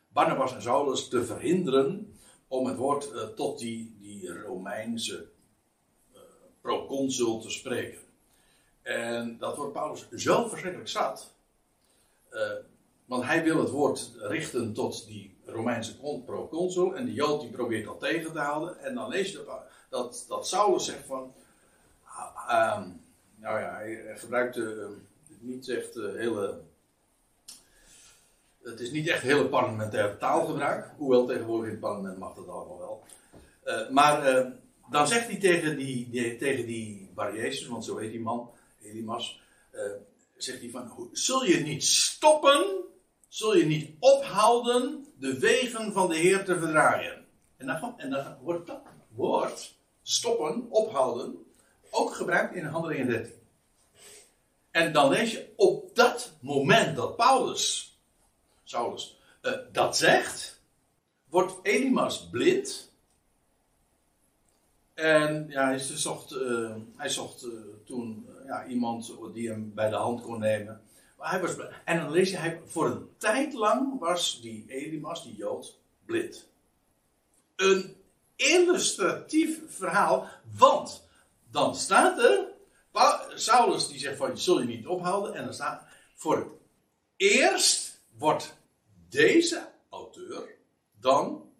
Barnabas 0.08 0.54
en 0.54 0.62
Saulus 0.62 1.08
te 1.08 1.24
verhinderen 1.24 2.13
om 2.48 2.66
het 2.66 2.76
woord 2.76 3.12
uh, 3.12 3.22
tot 3.22 3.58
die, 3.58 3.96
die 4.00 4.32
Romeinse 4.32 5.28
uh, 6.12 6.20
proconsul 6.60 7.40
te 7.40 7.50
spreken. 7.50 8.00
En 8.82 9.38
dat 9.38 9.56
wordt 9.56 9.72
Paulus 9.72 10.08
zo 10.10 10.48
verschrikkelijk 10.48 10.88
zat. 10.88 11.32
want 13.04 13.24
hij 13.24 13.44
wil 13.44 13.58
het 13.58 13.70
woord 13.70 14.10
richten 14.18 14.72
tot 14.72 15.06
die 15.06 15.36
Romeinse 15.46 15.96
proconsul 16.24 16.96
en 16.96 17.04
de 17.04 17.12
Jood 17.12 17.40
die 17.40 17.50
probeert 17.50 17.84
dat 17.84 18.00
tegen 18.00 18.32
te 18.32 18.38
houden. 18.38 18.78
En 18.78 18.94
dan 18.94 19.08
lees 19.08 19.32
je 19.32 19.44
dat, 19.90 20.24
dat, 20.28 20.46
Saulus 20.46 20.84
zegt 20.84 21.06
van, 21.06 21.34
uh, 22.48 22.82
nou 23.34 23.60
ja, 23.60 23.74
hij 23.74 24.16
gebruikt 24.16 24.56
uh, 24.56 24.86
niet 25.40 25.68
echt 25.68 25.96
uh, 25.96 26.14
hele, 26.14 26.60
het 28.64 28.80
is 28.80 28.90
niet 28.90 29.08
echt 29.08 29.22
hele 29.22 29.48
parlementaire 29.48 30.16
taalgebruik, 30.16 30.92
hoewel 30.96 31.26
tegenwoordig 31.26 31.66
in 31.66 31.72
het 31.72 31.80
parlement 31.80 32.18
mag 32.18 32.34
dat 32.34 32.48
allemaal 32.48 32.78
wel. 32.78 33.04
Uh, 33.64 33.90
maar 33.90 34.46
dan 34.90 35.08
zegt 35.08 35.26
hij 35.26 35.38
tegen 35.38 35.76
die, 35.76 36.10
die, 36.10 36.36
tegen 36.36 36.66
die 36.66 37.10
want 37.68 37.84
zo 37.84 37.96
heet 37.96 38.10
die 38.10 38.20
man, 38.20 38.50
Elimas, 38.82 39.40
zegt 40.36 40.60
hij 40.60 40.70
van, 40.70 41.08
zul 41.12 41.44
je 41.44 41.56
niet 41.56 41.84
stoppen, 41.84 42.84
zul 43.28 43.56
je 43.56 43.66
niet 43.66 43.90
ophouden 43.98 45.06
de 45.18 45.38
wegen 45.38 45.92
van 45.92 46.08
de 46.08 46.16
Heer 46.16 46.44
te 46.44 46.58
verdraaien. 46.58 47.26
En 47.56 47.66
dan, 47.66 47.94
en 47.96 48.10
dan 48.10 48.36
wordt 48.40 48.66
dat 48.66 48.82
woord, 49.14 49.74
stoppen, 50.02 50.66
ophouden, 50.70 51.46
ook 51.90 52.14
gebruikt 52.14 52.54
in 52.54 52.64
Handelingen 52.64 53.06
13. 53.06 53.32
En 54.70 54.92
dan 54.92 55.10
lees 55.10 55.32
je 55.32 55.52
op 55.56 55.94
dat 55.94 56.32
moment 56.40 56.96
dat 56.96 57.16
Paulus, 57.16 57.93
Saulus, 58.64 59.20
uh, 59.42 59.52
dat 59.72 59.96
zegt, 59.96 60.60
wordt 61.28 61.54
Elimas 61.62 62.28
blind. 62.28 62.92
En 64.94 65.46
ja, 65.48 65.66
hij 65.66 65.78
zocht, 65.78 66.32
uh, 66.32 66.74
hij 66.96 67.08
zocht 67.08 67.44
uh, 67.44 67.52
toen 67.84 68.28
ja, 68.46 68.66
iemand 68.66 69.12
die 69.32 69.48
hem 69.48 69.74
bij 69.74 69.90
de 69.90 69.96
hand 69.96 70.22
kon 70.22 70.38
nemen. 70.38 70.82
Maar 71.18 71.30
hij 71.30 71.40
was, 71.40 71.56
en 71.84 71.98
dan 71.98 72.10
lees 72.10 72.30
je, 72.30 72.36
hij, 72.36 72.60
voor 72.64 72.86
een 72.86 73.08
tijd 73.16 73.52
lang 73.52 73.98
was 73.98 74.40
die 74.40 74.64
Elimas, 74.68 75.22
die 75.24 75.36
Jood, 75.36 75.78
blind. 76.04 76.48
Een 77.56 77.96
illustratief 78.36 79.60
verhaal, 79.66 80.28
want 80.56 81.08
dan 81.50 81.74
staat 81.74 82.18
er, 82.18 82.52
Saulus 83.34 83.88
die 83.88 83.98
zegt 83.98 84.16
van, 84.16 84.38
zul 84.38 84.60
je 84.60 84.66
niet 84.66 84.86
ophouden, 84.86 85.34
en 85.34 85.44
dan 85.44 85.54
staat, 85.54 85.84
voor 86.14 86.36
het 86.36 86.46
eerst 87.16 87.83
wordt 88.18 88.56
deze 89.08 89.68
auteur 89.88 90.56
dan 91.00 91.50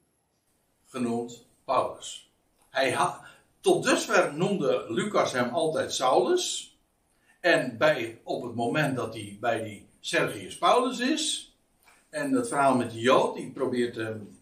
genoemd 0.87 1.47
Paulus. 1.65 2.33
Hij 2.71 2.97
tot 3.61 3.85
dusver 3.85 4.35
noemde 4.35 4.87
Lucas 4.89 5.33
hem 5.33 5.55
altijd 5.55 5.93
Saulus, 5.93 6.75
en 7.45 7.77
bij, 7.77 8.21
op 8.23 8.43
het 8.43 8.55
moment 8.55 8.97
dat 8.97 9.15
hij 9.15 9.37
bij 9.41 9.63
die 9.63 9.89
Sergius 10.01 10.59
Paulus 10.59 10.99
is, 10.99 11.55
en 12.09 12.33
dat 12.33 12.49
verhaal 12.49 12.77
met 12.77 12.91
de 12.91 13.01
Jood, 13.01 13.37
die 13.37 13.51
probeert 13.51 13.97
hem 13.97 14.39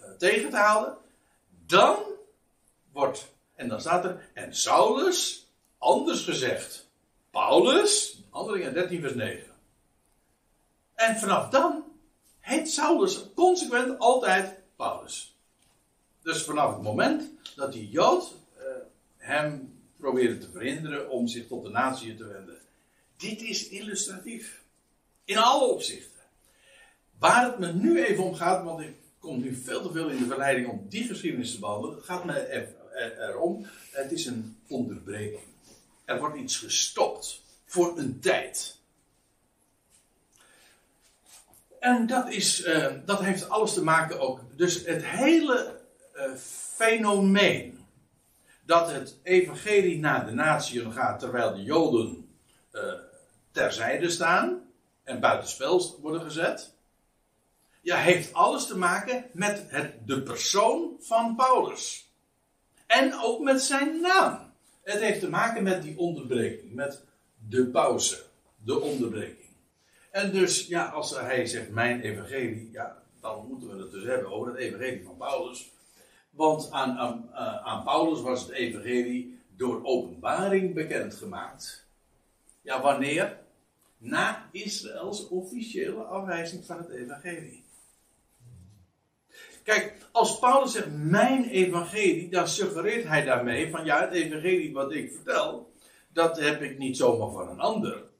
uh, 0.00 0.10
tegen 0.18 0.50
te 0.50 0.56
houden, 0.56 0.96
dan 1.66 1.96
wordt, 2.92 3.34
en 3.54 3.68
dan 3.68 3.80
staat 3.80 4.04
er, 4.04 4.28
en 4.34 4.56
Saulus, 4.56 5.48
anders 5.78 6.24
gezegd, 6.24 6.88
Paulus, 7.30 8.22
Handelingen 8.30 8.74
13 8.74 9.00
vers 9.00 9.14
9. 9.14 9.53
En 10.94 11.16
vanaf 11.16 11.48
dan 11.48 11.84
heet 12.40 12.70
Saulus 12.70 13.24
consequent 13.34 13.98
altijd 13.98 14.58
Paulus. 14.76 15.36
Dus 16.22 16.42
vanaf 16.42 16.74
het 16.74 16.82
moment 16.82 17.30
dat 17.56 17.72
die 17.72 17.90
Jood 17.90 18.34
uh, 18.58 18.64
hem 19.16 19.78
proberen 19.96 20.40
te 20.40 20.50
verhinderen 20.50 21.10
om 21.10 21.28
zich 21.28 21.46
tot 21.46 21.62
de 21.62 21.70
natie 21.70 22.14
te 22.14 22.26
wenden. 22.26 22.58
Dit 23.16 23.42
is 23.42 23.68
illustratief. 23.68 24.62
In 25.24 25.36
alle 25.36 25.66
opzichten. 25.66 26.20
Waar 27.18 27.44
het 27.44 27.58
me 27.58 27.72
nu 27.72 28.04
even 28.04 28.24
om 28.24 28.34
gaat, 28.34 28.64
want 28.64 28.80
ik 28.80 28.94
kom 29.18 29.40
nu 29.40 29.54
veel 29.54 29.82
te 29.82 29.92
veel 29.92 30.08
in 30.08 30.18
de 30.18 30.26
verleiding 30.26 30.68
om 30.68 30.86
die 30.88 31.06
geschiedenis 31.06 31.52
te 31.52 31.58
behandelen, 31.58 32.02
gaat 32.02 32.24
me 32.24 32.72
erom. 33.18 33.66
Het 33.90 34.12
is 34.12 34.26
een 34.26 34.56
onderbreking. 34.68 35.42
Er 36.04 36.18
wordt 36.18 36.36
iets 36.36 36.56
gestopt 36.56 37.42
voor 37.64 37.98
een 37.98 38.20
tijd. 38.20 38.73
En 41.84 42.06
dat, 42.06 42.28
is, 42.28 42.66
uh, 42.66 42.86
dat 43.04 43.20
heeft 43.20 43.48
alles 43.48 43.74
te 43.74 43.82
maken 43.82 44.20
ook. 44.20 44.40
Dus 44.56 44.86
het 44.86 45.04
hele 45.04 45.80
uh, 46.16 46.34
fenomeen 46.76 47.86
dat 48.66 48.90
het 48.90 49.18
evangelie 49.22 49.98
naar 49.98 50.26
de 50.26 50.32
natieën 50.32 50.92
gaat 50.92 51.18
terwijl 51.18 51.54
de 51.54 51.62
Joden 51.62 52.28
uh, 52.72 52.82
terzijde 53.50 54.10
staan 54.10 54.62
en 55.02 55.20
buitenspel 55.20 55.98
worden 56.00 56.20
gezet. 56.20 56.74
Ja, 57.80 57.96
heeft 57.96 58.32
alles 58.32 58.66
te 58.66 58.78
maken 58.78 59.24
met 59.32 59.64
het, 59.68 60.06
de 60.06 60.22
persoon 60.22 60.96
van 61.00 61.36
Paulus. 61.36 62.12
En 62.86 63.14
ook 63.20 63.40
met 63.40 63.62
zijn 63.62 64.00
naam. 64.00 64.52
Het 64.82 65.00
heeft 65.00 65.20
te 65.20 65.30
maken 65.30 65.62
met 65.62 65.82
die 65.82 65.98
onderbreking, 65.98 66.74
met 66.74 67.04
de 67.48 67.66
pauze, 67.66 68.22
de 68.56 68.80
onderbreking. 68.80 69.43
En 70.14 70.32
dus, 70.32 70.66
ja, 70.66 70.84
als 70.84 71.10
hij 71.10 71.46
zegt 71.46 71.70
mijn 71.70 72.00
evangelie, 72.00 72.70
ja, 72.72 73.02
dan 73.20 73.46
moeten 73.48 73.76
we 73.76 73.82
het 73.82 73.90
dus 73.90 74.04
hebben 74.04 74.32
over 74.32 74.52
het 74.52 74.56
evangelie 74.56 75.04
van 75.04 75.16
Paulus. 75.16 75.70
Want 76.30 76.70
aan, 76.70 76.98
aan, 76.98 77.30
eh, 77.32 77.66
aan 77.66 77.84
Paulus 77.84 78.20
was 78.20 78.40
het 78.40 78.50
evangelie 78.50 79.38
door 79.56 79.84
openbaring 79.84 80.74
bekendgemaakt. 80.74 81.86
Ja, 82.60 82.82
wanneer? 82.82 83.38
Na 83.98 84.48
Israëls 84.52 85.28
officiële 85.28 86.02
afwijzing 86.02 86.64
van 86.64 86.78
het 86.78 86.90
evangelie. 86.90 87.64
Kijk, 89.62 89.94
als 90.12 90.38
Paulus 90.38 90.72
zegt 90.72 90.92
mijn 90.92 91.48
evangelie, 91.48 92.30
dan 92.30 92.48
suggereert 92.48 93.04
hij 93.04 93.24
daarmee 93.24 93.70
van 93.70 93.84
ja, 93.84 94.00
het 94.00 94.12
evangelie 94.12 94.72
wat 94.72 94.92
ik 94.92 95.12
vertel, 95.12 95.72
dat 96.12 96.40
heb 96.40 96.62
ik 96.62 96.78
niet 96.78 96.96
zomaar 96.96 97.30
van 97.30 97.48
een 97.48 97.60
ander. 97.60 98.12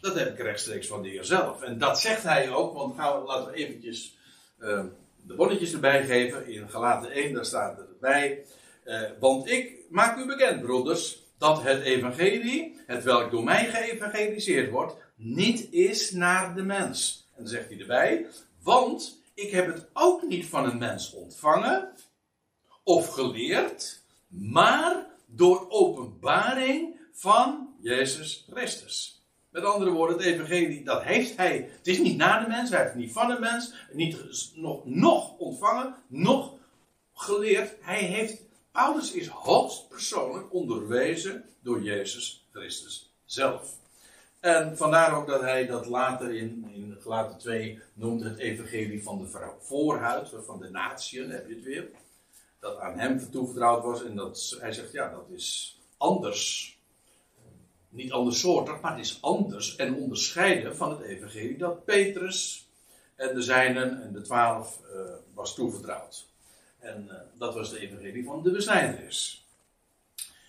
Dat 0.00 0.14
heb 0.14 0.28
ik 0.28 0.38
rechtstreeks 0.38 0.86
van 0.86 1.02
de 1.02 1.08
Heer 1.08 1.24
zelf. 1.24 1.62
En 1.62 1.78
dat 1.78 2.00
zegt 2.00 2.22
hij 2.22 2.50
ook, 2.50 2.74
want 2.74 2.96
laten 2.96 3.50
we 3.50 3.56
eventjes 3.56 4.16
uh, 4.58 4.84
de 5.22 5.34
bonnetjes 5.34 5.72
erbij 5.72 6.04
geven. 6.06 6.48
In 6.48 6.70
Galaten 6.70 7.10
1, 7.10 7.34
daar 7.34 7.44
staat 7.44 7.78
erbij. 7.78 8.44
Uh, 8.84 9.02
want 9.20 9.50
ik 9.50 9.76
maak 9.90 10.18
u 10.18 10.26
bekend, 10.26 10.62
broeders, 10.62 11.22
dat 11.38 11.62
het 11.62 11.82
evangelie, 11.82 12.80
het 12.86 13.04
welk 13.04 13.30
door 13.30 13.44
mij 13.44 13.66
geëvangeliseerd 13.66 14.70
wordt, 14.70 14.96
niet 15.16 15.72
is 15.72 16.10
naar 16.10 16.54
de 16.54 16.62
mens. 16.62 17.26
En 17.36 17.42
dan 17.42 17.52
zegt 17.52 17.68
hij 17.68 17.80
erbij, 17.80 18.26
want 18.62 19.22
ik 19.34 19.50
heb 19.50 19.66
het 19.66 19.86
ook 19.92 20.22
niet 20.22 20.46
van 20.46 20.64
een 20.64 20.78
mens 20.78 21.12
ontvangen 21.12 21.92
of 22.84 23.08
geleerd, 23.08 24.02
maar 24.28 25.06
door 25.26 25.66
openbaring 25.68 27.00
van 27.12 27.74
Jezus 27.80 28.46
Christus. 28.50 29.17
Met 29.58 29.66
andere 29.66 29.90
woorden, 29.90 30.16
het 30.16 30.26
evangelie, 30.26 30.84
dat 30.84 31.02
heeft 31.02 31.36
hij. 31.36 31.70
Het 31.76 31.86
is 31.86 31.98
niet 31.98 32.16
naar 32.16 32.44
de 32.44 32.48
mens, 32.48 32.70
hij 32.70 32.78
heeft 32.78 32.92
het 32.92 33.00
niet 33.00 33.12
van 33.12 33.28
de 33.28 33.38
mens, 33.38 33.74
niet 33.92 34.16
nog, 34.54 34.84
nog 34.84 35.38
ontvangen, 35.38 35.94
nog 36.06 36.54
geleerd. 37.14 37.74
Hij 37.80 38.02
heeft, 38.02 38.42
Paulus 38.72 39.12
is 39.12 39.26
hoogst 39.26 39.88
persoonlijk 39.88 40.52
onderwezen 40.52 41.44
door 41.62 41.82
Jezus 41.82 42.48
Christus 42.52 43.12
zelf. 43.24 43.76
En 44.40 44.76
vandaar 44.76 45.16
ook 45.16 45.26
dat 45.26 45.40
hij 45.40 45.66
dat 45.66 45.86
later 45.86 46.34
in, 46.34 46.70
in 46.74 46.96
Gelaten 47.00 47.38
2 47.38 47.80
noemt 47.94 48.22
het 48.22 48.38
evangelie 48.38 49.02
van 49.02 49.18
de 49.18 49.50
voorhuid, 49.60 50.32
van 50.44 50.58
de 50.58 50.70
natieën, 50.70 51.30
heb 51.30 51.48
je 51.48 51.54
het 51.54 51.64
weer. 51.64 51.88
Dat 52.60 52.78
aan 52.78 52.98
hem 52.98 53.30
toevertrouwd 53.30 53.82
was 53.82 54.04
en 54.04 54.16
dat, 54.16 54.56
hij 54.60 54.72
zegt, 54.72 54.92
ja, 54.92 55.10
dat 55.10 55.26
is 55.30 55.78
anders 55.96 56.77
niet 57.88 58.12
andersoortig, 58.12 58.80
maar 58.80 58.96
het 58.96 59.04
is 59.04 59.18
anders 59.20 59.76
en 59.76 59.94
onderscheiden 59.94 60.76
van 60.76 60.90
het 60.90 61.00
evangelie 61.00 61.56
dat 61.56 61.84
Petrus 61.84 62.68
en 63.16 63.34
de 63.34 63.42
zijnen 63.42 64.02
en 64.02 64.12
de 64.12 64.20
twaalf 64.20 64.80
uh, 64.94 65.00
was 65.34 65.54
toevertrouwd. 65.54 66.26
En 66.78 67.04
uh, 67.08 67.14
dat 67.38 67.54
was 67.54 67.70
de 67.70 67.78
evangelie 67.78 68.24
van 68.24 68.42
de 68.42 68.50
besnijderis. 68.50 69.46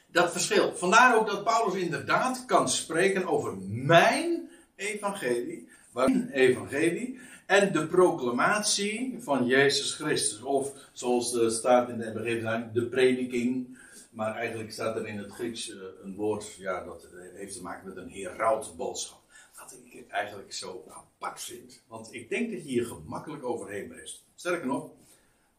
Dat 0.07 0.31
verschil. 0.31 0.75
Vandaar 0.75 1.17
ook 1.17 1.27
dat 1.27 1.43
Paulus 1.43 1.81
inderdaad 1.81 2.45
kan 2.45 2.69
spreken 2.69 3.27
over 3.27 3.57
mijn 3.67 4.49
evangelie, 4.75 5.69
mijn 5.93 6.29
evangelie 6.29 7.19
en 7.45 7.71
de 7.71 7.87
proclamatie 7.87 9.17
van 9.19 9.45
Jezus 9.45 9.93
Christus. 9.93 10.41
Of 10.41 10.71
zoals 10.93 11.31
het 11.31 11.53
staat 11.53 11.89
in 11.89 11.97
de 11.97 12.05
evangelie, 12.05 12.71
de 12.73 12.85
prediking 12.85 13.77
maar 14.09 14.35
eigenlijk 14.35 14.71
staat 14.71 14.95
er 14.95 15.07
in 15.07 15.17
het 15.17 15.31
Grieks 15.31 15.69
eh, 15.69 15.77
een 16.03 16.15
woord, 16.15 16.53
ja, 16.53 16.83
dat 16.83 17.07
heeft 17.33 17.55
te 17.55 17.61
maken 17.61 17.87
met 17.87 17.97
een 17.97 18.09
herautboodschap. 18.09 19.19
Wat 19.55 19.77
ik 19.91 20.07
eigenlijk 20.07 20.53
zo 20.53 20.85
apart 20.89 21.41
vind. 21.41 21.81
Want 21.87 22.13
ik 22.13 22.29
denk 22.29 22.51
dat 22.51 22.61
je 22.61 22.67
hier 22.67 22.85
gemakkelijk 22.85 23.43
overheen 23.43 23.89
leest. 23.89 24.23
Sterker 24.35 24.67
nog, 24.67 24.91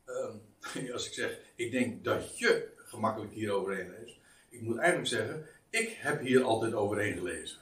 uh, 0.07 0.93
als 0.93 1.07
ik 1.07 1.13
zeg, 1.13 1.39
ik 1.55 1.71
denk 1.71 2.05
dat 2.05 2.39
je 2.39 2.69
gemakkelijk 2.77 3.33
hier 3.33 3.53
overheen 3.53 3.91
leest. 3.91 4.17
Ik 4.49 4.61
moet 4.61 4.77
eigenlijk 4.77 5.09
zeggen, 5.09 5.47
ik 5.71 5.89
heb 5.89 6.21
hier 6.21 6.43
altijd 6.43 6.75
overheen 6.75 7.17
gelezen. 7.17 7.59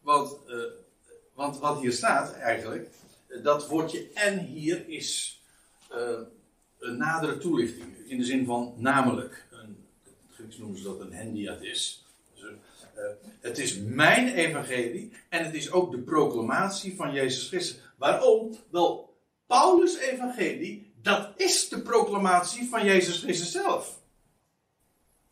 Want, 0.00 0.38
uh, 0.48 0.64
want 1.34 1.58
wat 1.58 1.80
hier 1.80 1.92
staat 1.92 2.32
eigenlijk, 2.32 2.88
dat 3.42 3.68
woordje 3.68 4.08
en 4.14 4.38
hier 4.38 4.88
is 4.88 5.40
een 6.78 6.96
nadere 6.96 7.38
toelichting. 7.38 7.96
In 8.06 8.18
de 8.18 8.24
zin 8.24 8.44
van 8.44 8.74
namelijk. 8.76 9.45
Grieks 10.46 10.60
noemen 10.60 10.78
ze 10.78 10.84
dat 10.84 11.00
een 11.00 11.12
hendiatis. 11.12 12.04
Dus, 12.34 12.42
uh, 12.42 13.02
het 13.40 13.58
is 13.58 13.78
mijn 13.78 14.34
evangelie 14.34 15.12
en 15.28 15.44
het 15.44 15.54
is 15.54 15.70
ook 15.70 15.90
de 15.90 15.98
proclamatie 15.98 16.96
van 16.96 17.12
Jezus 17.12 17.48
Christus. 17.48 17.78
Waarom? 17.96 18.56
Wel, 18.70 19.16
Paulus' 19.46 19.96
evangelie, 19.96 20.92
dat 21.02 21.32
is 21.36 21.68
de 21.68 21.82
proclamatie 21.82 22.68
van 22.68 22.84
Jezus 22.84 23.18
Christus 23.18 23.52
zelf. 23.52 23.98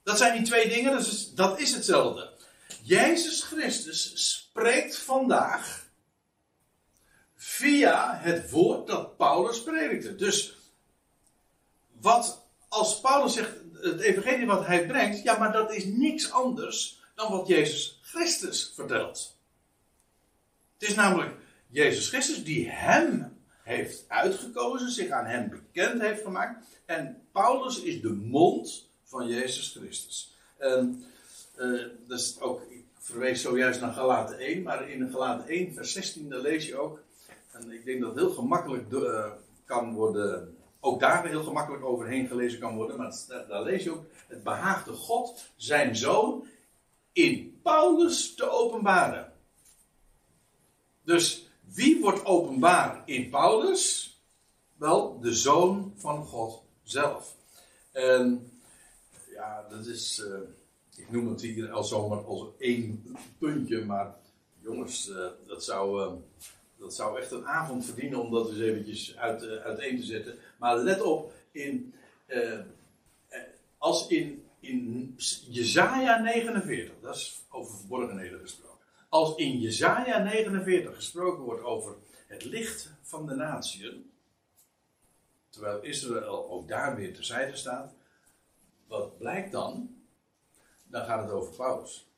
Dat 0.03 0.19
zijn 0.19 0.37
die 0.37 0.47
twee 0.47 0.69
dingen, 0.69 0.93
dat 0.93 1.01
is, 1.01 1.35
dat 1.35 1.61
is 1.61 1.75
hetzelfde. 1.75 2.33
Jezus 2.83 3.43
Christus 3.43 4.13
spreekt 4.15 4.99
vandaag 4.99 5.89
via 7.37 8.19
het 8.19 8.51
woord 8.51 8.87
dat 8.87 9.17
Paulus 9.17 9.63
predikte. 9.63 10.15
Dus 10.15 10.57
wat 12.01 12.47
als 12.69 13.01
Paulus 13.01 13.35
zegt, 13.35 13.64
het 13.91 14.01
evangelie 14.01 14.47
wat 14.47 14.67
hij 14.67 14.87
brengt, 14.87 15.23
ja, 15.23 15.39
maar 15.39 15.53
dat 15.53 15.75
is 15.75 15.85
niks 15.85 16.31
anders 16.31 17.03
dan 17.15 17.31
wat 17.31 17.47
Jezus 17.47 18.01
Christus 18.03 18.73
vertelt. 18.75 19.37
Het 20.79 20.89
is 20.89 20.95
namelijk 20.95 21.35
Jezus 21.69 22.09
Christus 22.09 22.45
die 22.45 22.69
hem 22.69 23.37
heeft 23.63 24.05
uitgekozen, 24.09 24.91
zich 24.91 25.11
aan 25.11 25.27
hem 25.27 25.49
bekend 25.49 26.01
heeft 26.01 26.23
gemaakt. 26.23 26.67
En 26.85 27.23
Paulus 27.33 27.83
is 27.83 28.01
de 28.01 28.13
mond 28.13 28.89
van 29.05 29.29
Jezus 29.29 29.77
Christus. 29.79 30.35
En 30.57 31.05
uh, 31.59 31.83
dat 32.07 32.19
is 32.19 32.41
ook, 32.41 32.63
ik 32.69 32.85
verwees 32.99 33.43
zojuist 33.43 33.81
naar 33.81 33.93
Galaten 33.93 34.39
1, 34.39 34.63
maar 34.63 34.89
in 34.89 35.11
Galaten 35.11 35.49
1, 35.49 35.75
vers 35.75 35.93
16, 35.93 36.29
daar 36.29 36.41
lees 36.41 36.67
je 36.67 36.77
ook. 36.77 37.01
En 37.53 37.71
ik 37.71 37.85
denk 37.85 38.01
dat 38.01 38.11
het 38.11 38.19
heel 38.19 38.31
gemakkelijk 38.31 38.93
uh, 38.93 39.27
kan 39.65 39.93
worden, 39.93 40.54
ook 40.85 41.01
daar 41.01 41.27
heel 41.27 41.45
gemakkelijk 41.45 41.85
overheen 41.85 42.27
gelezen 42.27 42.61
kan 42.61 42.77
worden. 42.77 42.97
Maar 42.97 43.15
daar 43.49 43.63
lees 43.63 43.85
je 43.85 43.91
ook, 43.91 44.05
het 44.27 44.43
behaagde 44.43 44.93
God 44.93 45.51
zijn 45.57 45.97
zoon 45.97 46.47
in 47.13 47.61
Paulus 47.63 48.35
te 48.35 48.51
openbaren. 48.51 49.33
Dus 51.05 51.49
wie 51.61 52.01
wordt 52.01 52.25
openbaar 52.25 53.03
in 53.05 53.31
Paulus? 53.31 54.13
Wel, 54.77 55.21
de 55.21 55.35
zoon 55.35 55.93
van 55.97 56.25
God 56.25 56.63
zelf. 56.83 57.37
En 57.93 58.53
ja, 59.31 59.67
dat 59.69 59.87
is. 59.87 60.19
Uh, 60.19 60.39
ik 60.97 61.11
noem 61.11 61.29
het 61.29 61.41
hier 61.41 61.71
al 61.71 61.85
zomaar 61.85 62.25
als 62.25 62.49
één 62.59 63.17
puntje, 63.39 63.85
maar 63.85 64.15
jongens, 64.61 65.09
uh, 65.09 65.27
dat, 65.47 65.65
zou, 65.65 66.03
uh, 66.03 66.13
dat 66.79 66.95
zou 66.95 67.21
echt 67.21 67.31
een 67.31 67.47
avond 67.47 67.85
verdienen 67.85 68.21
om 68.21 68.31
dat 68.31 68.49
eens 68.49 68.61
eventjes 68.61 69.17
uit, 69.17 69.43
uiteen 69.43 69.97
te 69.97 70.05
zetten. 70.05 70.39
Maar 70.59 70.77
let 70.77 71.03
op, 71.03 71.33
in, 71.51 71.95
als 73.79 74.09
in, 74.09 74.45
in 74.61 75.15
Jezaja 75.49 76.19
49, 76.19 76.95
dat 77.01 77.15
is 77.15 77.45
over 77.51 77.77
verborgenheden 77.77 78.41
gesproken. 78.41 78.85
Als 79.09 79.37
in 79.37 79.61
Jezaja 79.61 80.19
49 80.19 80.95
gesproken 80.95 81.43
wordt 81.43 81.63
over 81.63 81.97
het 82.27 82.45
licht 82.45 82.91
van 83.03 83.27
de 83.27 83.35
natieën, 83.35 84.11
terwijl 85.49 85.83
Israël 85.83 86.51
ook 86.51 86.69
daar 86.69 86.97
weer 86.97 87.15
terzijde 87.15 87.57
staat, 87.57 87.95
wat 88.87 89.19
blijkt 89.19 89.53
dan? 89.53 90.03
Dan 90.85 91.05
gaat 91.05 91.23
het 91.23 91.33
over 91.33 91.57
Paulus. 91.57 92.09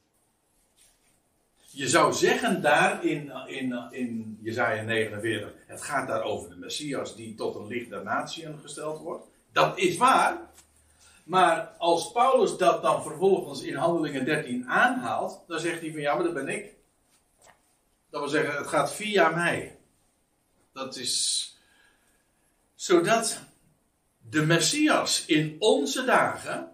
Je 1.77 1.89
zou 1.89 2.13
zeggen 2.13 2.63
daar 2.63 3.05
in, 3.05 3.33
in, 3.47 3.89
in 3.91 4.39
Jezaja 4.43 4.83
49, 4.83 5.53
het 5.67 5.83
gaat 5.83 6.09
daar 6.09 6.23
over 6.23 6.49
de 6.49 6.57
Messias 6.57 7.17
die 7.17 7.35
tot 7.35 7.55
een 7.55 7.67
licht 7.67 7.91
der 7.91 8.03
natieën 8.03 8.59
gesteld 8.63 9.01
wordt. 9.01 9.25
Dat 9.53 9.79
is 9.79 9.97
waar. 9.97 10.39
Maar 11.25 11.75
als 11.79 12.13
Paulus 12.13 12.57
dat 12.57 12.83
dan 12.83 13.03
vervolgens 13.03 13.63
in 13.63 13.75
Handelingen 13.75 14.25
13 14.25 14.69
aanhaalt, 14.69 15.45
dan 15.47 15.61
zegt 15.61 15.81
hij 15.81 15.91
van 15.91 16.01
ja, 16.01 16.15
maar 16.15 16.25
dat 16.25 16.35
ben 16.35 16.49
ik. 16.49 16.75
Dat 18.11 18.21
wil 18.21 18.31
zeggen, 18.31 18.57
het 18.57 18.67
gaat 18.67 18.93
via 18.93 19.29
mij. 19.29 19.79
Dat 20.73 20.97
is 20.97 21.57
zodat 22.75 23.41
de 24.31 24.47
Messias 24.47 25.25
in 25.27 25.57
onze 25.59 26.05
dagen 26.05 26.73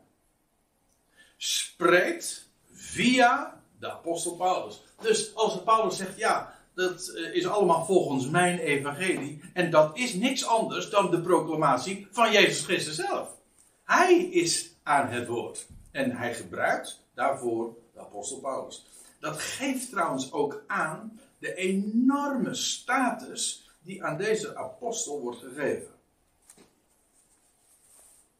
spreekt 1.36 2.48
via 2.72 3.61
de 3.82 3.90
apostel 3.90 4.36
Paulus. 4.36 4.82
Dus 5.00 5.34
als 5.34 5.62
Paulus 5.62 5.96
zegt, 5.96 6.16
ja, 6.16 6.54
dat 6.74 7.08
eh, 7.08 7.34
is 7.34 7.46
allemaal 7.46 7.84
volgens 7.84 8.28
mijn 8.28 8.58
evangelie. 8.58 9.40
En 9.52 9.70
dat 9.70 9.98
is 9.98 10.14
niks 10.14 10.46
anders 10.46 10.90
dan 10.90 11.10
de 11.10 11.20
proclamatie 11.20 12.08
van 12.10 12.32
Jezus 12.32 12.64
Christus 12.64 12.94
zelf. 12.94 13.36
Hij 13.84 14.22
is 14.22 14.74
aan 14.82 15.08
het 15.08 15.28
woord. 15.28 15.66
En 15.90 16.10
hij 16.10 16.34
gebruikt 16.34 17.04
daarvoor 17.14 17.76
de 17.92 18.00
apostel 18.00 18.38
Paulus. 18.38 18.86
Dat 19.20 19.38
geeft 19.38 19.90
trouwens 19.90 20.32
ook 20.32 20.64
aan 20.66 21.20
de 21.38 21.54
enorme 21.54 22.54
status 22.54 23.70
die 23.82 24.04
aan 24.04 24.16
deze 24.16 24.56
apostel 24.56 25.20
wordt 25.20 25.38
gegeven. 25.38 25.90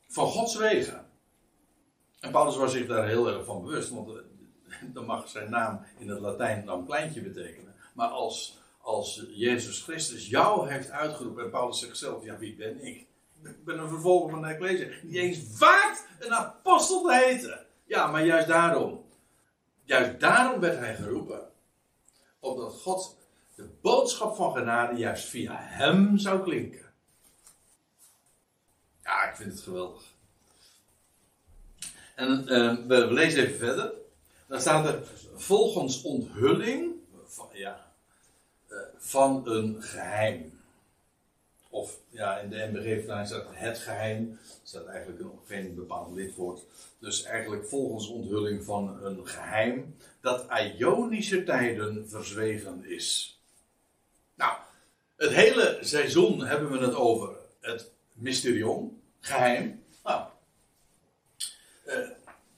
Van 0.08 0.26
Gods 0.26 0.56
wegen. 0.56 1.06
En 2.20 2.30
Paulus 2.30 2.56
was 2.56 2.72
zich 2.72 2.86
daar 2.86 3.06
heel 3.06 3.28
erg 3.28 3.44
van 3.44 3.62
bewust, 3.62 3.90
want 3.90 4.30
dan 4.94 5.04
mag 5.04 5.28
zijn 5.28 5.50
naam 5.50 5.84
in 5.98 6.08
het 6.08 6.20
Latijn 6.20 6.66
dan 6.66 6.86
kleintje 6.86 7.22
betekenen. 7.22 7.74
Maar 7.92 8.08
als, 8.08 8.58
als 8.80 9.26
Jezus 9.30 9.82
Christus 9.82 10.28
jou 10.28 10.70
heeft 10.70 10.90
uitgeroepen 10.90 11.44
en 11.44 11.50
Paulus 11.50 11.78
zichzelf, 11.78 12.24
ja 12.24 12.38
wie 12.38 12.54
ben 12.54 12.84
ik? 12.84 13.06
Ik 13.44 13.64
ben 13.64 13.78
een 13.78 13.88
vervolger 13.88 14.30
van 14.30 14.42
de 14.42 14.48
Ecclesia. 14.48 14.88
Niet 15.02 15.16
eens 15.16 15.58
waard 15.58 16.06
een 16.18 16.34
apostel 16.34 17.02
te 17.02 17.14
heten. 17.14 17.66
Ja, 17.84 18.06
maar 18.06 18.24
juist 18.24 18.48
daarom. 18.48 19.04
Juist 19.84 20.20
daarom 20.20 20.60
werd 20.60 20.78
hij 20.78 20.94
geroepen 20.96 21.50
opdat 22.40 22.72
God 22.72 23.16
de 23.54 23.68
boodschap 23.80 24.36
van 24.36 24.52
genade 24.52 24.96
juist 24.96 25.28
via 25.28 25.56
hem 25.58 26.18
zou 26.18 26.42
klinken. 26.42 26.92
Ja, 29.02 29.28
ik 29.28 29.36
vind 29.36 29.52
het 29.52 29.62
geweldig. 29.62 30.02
En 32.14 32.42
uh, 32.42 32.86
we 32.86 33.12
lezen 33.12 33.44
even 33.44 33.58
verder. 33.58 33.92
Dan 34.52 34.60
staat 34.60 34.86
er 34.86 35.02
volgens 35.34 36.02
onthulling 36.02 36.92
van, 37.26 37.48
ja, 37.52 37.92
uh, 38.70 38.78
van 38.98 39.48
een 39.48 39.82
geheim. 39.82 40.60
Of 41.68 41.98
ja, 42.08 42.38
in 42.38 42.50
de 42.50 42.68
MBG 42.72 43.02
staat 43.02 43.44
het 43.50 43.78
geheim. 43.78 44.30
Er 44.30 44.58
staat 44.62 44.86
eigenlijk 44.86 45.22
nog 45.22 45.32
geen 45.46 45.74
bepaald 45.74 46.14
lidwoord. 46.14 46.62
Dus 46.98 47.22
eigenlijk 47.22 47.66
volgens 47.66 48.08
onthulling 48.08 48.64
van 48.64 49.04
een 49.04 49.26
geheim 49.26 49.96
dat 50.20 50.46
Ionische 50.76 51.44
tijden 51.44 52.08
verzwegen 52.08 52.84
is. 52.84 53.38
Nou, 54.34 54.56
het 55.16 55.30
hele 55.30 55.78
seizoen 55.80 56.44
hebben 56.44 56.70
we 56.70 56.78
het 56.78 56.94
over 56.94 57.36
het 57.60 57.90
mysterion, 58.12 59.02
geheim. 59.20 59.84
Nou, 60.04 60.26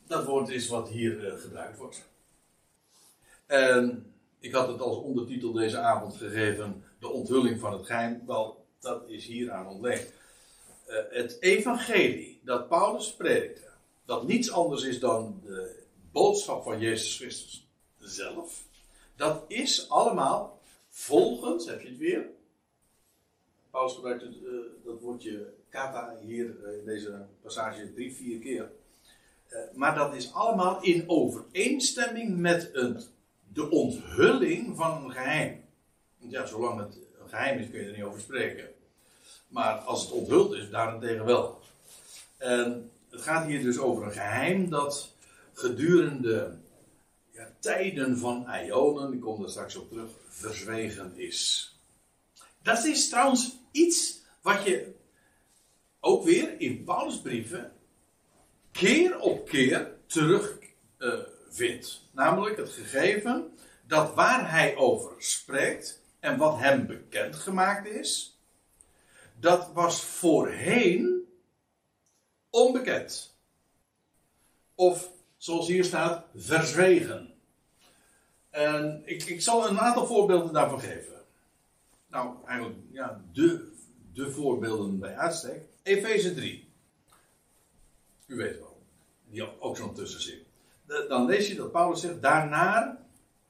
dat 0.07 0.25
woord 0.25 0.49
is 0.49 0.69
wat 0.69 0.89
hier 0.89 1.25
uh, 1.25 1.41
gebruikt 1.41 1.79
wordt. 1.79 2.09
En 3.47 4.13
ik 4.39 4.53
had 4.53 4.69
het 4.69 4.81
als 4.81 4.97
ondertitel 4.97 5.53
deze 5.53 5.79
avond 5.79 6.17
gegeven: 6.17 6.85
De 6.99 7.09
onthulling 7.09 7.61
van 7.61 7.73
het 7.73 7.87
geheim. 7.87 8.23
Wel, 8.27 8.67
dat 8.81 9.09
is 9.09 9.27
hier 9.27 9.51
aan. 9.51 9.85
Uh, 9.85 9.99
het 11.11 11.37
evangelie 11.41 12.41
dat 12.43 12.69
Paulus 12.69 13.15
predikte, 13.15 13.69
dat 14.05 14.27
niets 14.27 14.51
anders 14.51 14.85
is 14.85 15.01
dan 15.01 15.41
de 15.45 15.83
boodschap 16.13 16.63
van 16.63 16.81
Jezus 16.81 17.17
Christus 17.17 17.69
zelf, 17.99 18.65
dat 19.17 19.45
is 19.49 19.89
allemaal 19.91 20.61
volgens, 20.89 21.67
heb 21.67 21.81
je 21.81 21.89
het 21.89 21.99
weer? 21.99 22.27
Paulus 23.71 23.95
gebruikt 23.95 24.23
het, 24.23 24.35
uh, 24.43 24.61
dat 24.85 25.01
woordje 25.01 25.53
kata 25.69 26.19
hier 26.21 26.75
in 26.79 26.85
deze 26.85 27.27
passage 27.43 27.93
drie, 27.93 28.15
vier 28.15 28.39
keer. 28.39 28.71
Uh, 29.55 29.61
maar 29.75 29.95
dat 29.95 30.15
is 30.15 30.33
allemaal 30.33 30.83
in 30.83 31.05
overeenstemming 31.07 32.37
met 32.37 32.71
de 33.53 33.71
onthulling 33.71 34.77
van 34.77 35.05
een 35.05 35.11
geheim. 35.11 35.65
Ja, 36.19 36.47
zolang 36.47 36.81
het 36.81 36.97
een 37.21 37.29
geheim 37.29 37.59
is, 37.59 37.71
kun 37.71 37.81
je 37.81 37.87
er 37.87 37.97
niet 37.97 38.03
over 38.05 38.21
spreken. 38.21 38.69
Maar 39.49 39.75
als 39.75 40.03
het 40.03 40.11
onthuld 40.11 40.55
is, 40.55 40.71
daarentegen 40.71 41.25
wel. 41.25 41.61
En 42.37 42.91
het 43.11 43.23
gaat 43.23 43.47
hier 43.47 43.63
dus 43.63 43.79
over 43.79 44.05
een 44.05 44.13
geheim 44.13 44.71
dat 44.71 45.15
gedurende 45.53 46.57
ja, 47.33 47.53
tijden 47.59 48.19
van 48.19 48.47
Ionen, 48.65 49.13
ik 49.13 49.21
kom 49.21 49.41
daar 49.41 49.51
straks 49.51 49.77
op 49.77 49.89
terug, 49.89 50.11
verzwegen 50.29 51.13
is. 51.17 51.73
Dat 52.63 52.85
is 52.85 53.09
trouwens 53.09 53.57
iets 53.71 54.23
wat 54.43 54.65
je 54.65 54.95
ook 56.01 56.25
weer 56.25 56.61
in 56.61 56.85
Paulusbrieven 56.85 57.73
keer 58.75 59.20
op 59.20 59.49
keer 59.49 59.93
terug 60.07 60.59
uh, 60.99 61.14
vindt. 61.49 62.09
Namelijk 62.11 62.57
het 62.57 62.70
gegeven 62.70 63.53
dat 63.87 64.14
waar 64.14 64.51
hij 64.51 64.77
over 64.77 65.12
spreekt 65.18 66.03
En 66.20 66.37
wat 66.37 66.59
hem 66.59 66.87
bekendgemaakt 66.87 67.87
is, 67.87 68.39
dat 69.41 69.70
was 69.72 70.05
voorheen 70.05 71.29
onbekend. 72.51 73.37
Of 74.75 75.11
zoals 75.37 75.68
hier 75.68 75.85
staat, 75.85 76.27
verzwegen. 76.35 77.35
En 78.51 79.03
ik, 79.05 79.22
ik 79.25 79.43
zal 79.43 79.68
een 79.68 79.81
aantal 79.81 80.07
voorbeelden 80.07 80.53
daarvan 80.53 80.81
geven. 80.81 81.25
Nou, 82.07 82.37
eigenlijk 82.47 82.79
ja, 82.93 83.25
de, 83.33 83.72
de 84.12 84.31
voorbeelden 84.31 84.99
bij 84.99 85.16
uitstek. 85.16 85.62
Efeze 85.83 86.35
3. 86.35 86.64
U 88.27 88.37
weet 88.37 88.59
wel, 88.59 88.83
die 89.31 89.61
ook 89.61 89.77
zo'n 89.77 89.95
tussenzin. 89.95 90.43
Dan 90.87 91.27
lees 91.27 91.49
je 91.49 91.55
dat 91.55 91.72
Paulus 91.72 92.01
zegt, 92.01 92.22
daarna, 92.22 92.99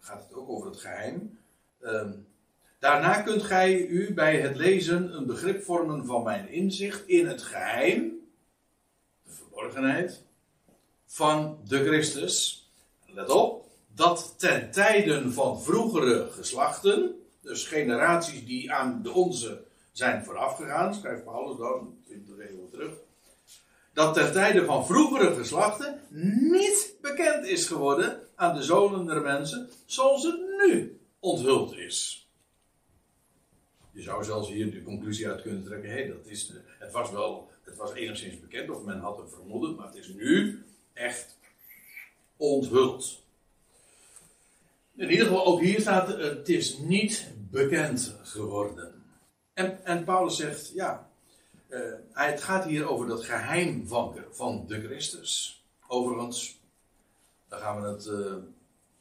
gaat 0.01 0.23
het 0.23 0.35
ook 0.35 0.49
over 0.49 0.67
het 0.67 0.81
geheim. 0.81 1.39
Ehm, 1.81 2.13
daarna 2.79 3.23
kunt 3.23 3.43
gij 3.43 3.87
u 3.87 4.15
bij 4.15 4.41
het 4.41 4.57
lezen 4.57 5.17
een 5.17 5.27
begrip 5.27 5.63
vormen 5.63 6.07
van 6.07 6.23
mijn 6.23 6.49
inzicht 6.49 7.07
in 7.07 7.27
het 7.27 7.43
geheim, 7.43 8.13
de 9.23 9.31
verborgenheid, 9.31 10.23
van 11.07 11.59
de 11.65 11.85
Christus. 11.85 12.69
Let 13.07 13.31
op, 13.31 13.69
dat 13.95 14.35
ten 14.39 14.71
tijden 14.71 15.33
van 15.33 15.63
vroegere 15.63 16.29
geslachten, 16.31 17.15
dus 17.41 17.67
generaties 17.67 18.47
die 18.47 18.73
aan 18.73 19.03
de 19.03 19.13
onze 19.13 19.65
zijn 19.93 20.25
voorafgegaan, 20.25 20.95
schrijft 20.95 21.25
Paulus 21.25 21.59
dan, 21.59 21.99
20 22.05 22.39
eeuwen 22.39 22.71
terug, 22.71 22.93
dat 23.95 24.15
ten 24.15 24.33
tijde 24.33 24.65
van 24.65 24.87
vroegere 24.87 25.35
geslachten 25.35 26.01
niet 26.51 26.97
bekend 27.01 27.47
is 27.47 27.67
geworden 27.67 28.21
aan 28.35 28.55
de 28.55 28.63
zonen 28.63 29.07
der 29.07 29.23
mensen, 29.23 29.69
zoals 29.87 30.25
het 30.25 30.41
nu 30.67 31.01
onthuld 31.19 31.77
is. 31.77 32.29
Je 33.93 34.03
zou 34.03 34.25
zelfs 34.25 34.49
hier 34.49 34.71
de 34.71 34.83
conclusie 34.83 35.29
uit 35.29 35.43
kunnen 35.43 35.65
trekken: 35.65 35.91
hé, 35.91 36.09
dat 36.09 36.27
is, 36.27 36.53
het 36.79 36.93
was 36.93 37.11
wel, 37.11 37.51
het 37.63 37.77
was 37.77 37.93
enigszins 37.93 38.41
bekend, 38.41 38.71
of 38.71 38.83
men 38.83 38.99
had 38.99 39.17
het 39.17 39.31
vermoeden, 39.31 39.75
maar 39.75 39.87
het 39.87 39.97
is 39.97 40.09
nu 40.09 40.65
echt 40.93 41.39
onthuld. 42.37 43.23
In 44.97 45.11
ieder 45.11 45.27
geval, 45.27 45.47
ook 45.47 45.61
hier 45.61 45.81
staat: 45.81 46.09
het 46.09 46.49
is 46.49 46.79
niet 46.79 47.33
bekend 47.51 48.17
geworden. 48.23 49.03
En, 49.53 49.85
en 49.85 50.05
Paulus 50.05 50.37
zegt: 50.37 50.73
ja, 50.75 51.11
uh, 51.75 51.95
het 52.13 52.43
gaat 52.43 52.65
hier 52.65 52.89
over 52.89 53.07
dat 53.07 53.25
geheim 53.25 53.87
van, 53.87 54.65
de 54.67 54.83
Christus. 54.83 55.63
Overigens, 55.87 56.61
daar 57.49 57.61
gaan 57.61 57.83
we 57.83 57.89
het, 57.89 58.07
uh, 58.07 58.35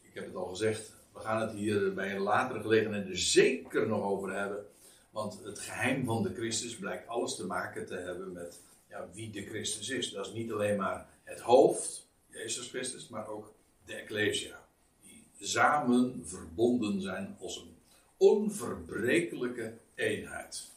ik 0.02 0.14
heb 0.14 0.26
het 0.26 0.36
al 0.36 0.46
gezegd, 0.46 0.92
we 1.14 1.20
gaan 1.20 1.42
het 1.42 1.52
hier 1.52 1.94
bij 1.94 2.16
een 2.16 2.22
latere 2.22 2.62
gelegenheid 2.62 3.08
er 3.08 3.18
zeker 3.18 3.88
nog 3.88 4.04
over 4.04 4.34
hebben. 4.34 4.66
Want 5.10 5.40
het 5.44 5.60
geheim 5.60 6.06
van 6.06 6.24
de 6.24 6.34
Christus 6.34 6.76
blijkt 6.76 7.08
alles 7.08 7.36
te 7.36 7.46
maken 7.46 7.86
te 7.86 7.96
hebben 7.96 8.32
met 8.32 8.60
ja, 8.90 9.08
wie 9.14 9.30
de 9.30 9.46
Christus 9.46 9.90
is. 9.90 10.12
Dat 10.12 10.26
is 10.26 10.34
niet 10.34 10.52
alleen 10.52 10.78
maar 10.78 11.08
het 11.24 11.40
hoofd, 11.40 12.08
Jezus 12.30 12.70
Christus, 12.70 13.08
maar 13.08 13.28
ook 13.28 13.54
de 13.86 13.94
Ecclesia. 13.94 14.66
Die 15.02 15.28
samen 15.40 16.22
verbonden 16.26 17.02
zijn 17.02 17.38
als 17.40 17.58
een 17.58 17.76
onverbrekelijke 18.18 19.74
eenheid. 19.96 20.73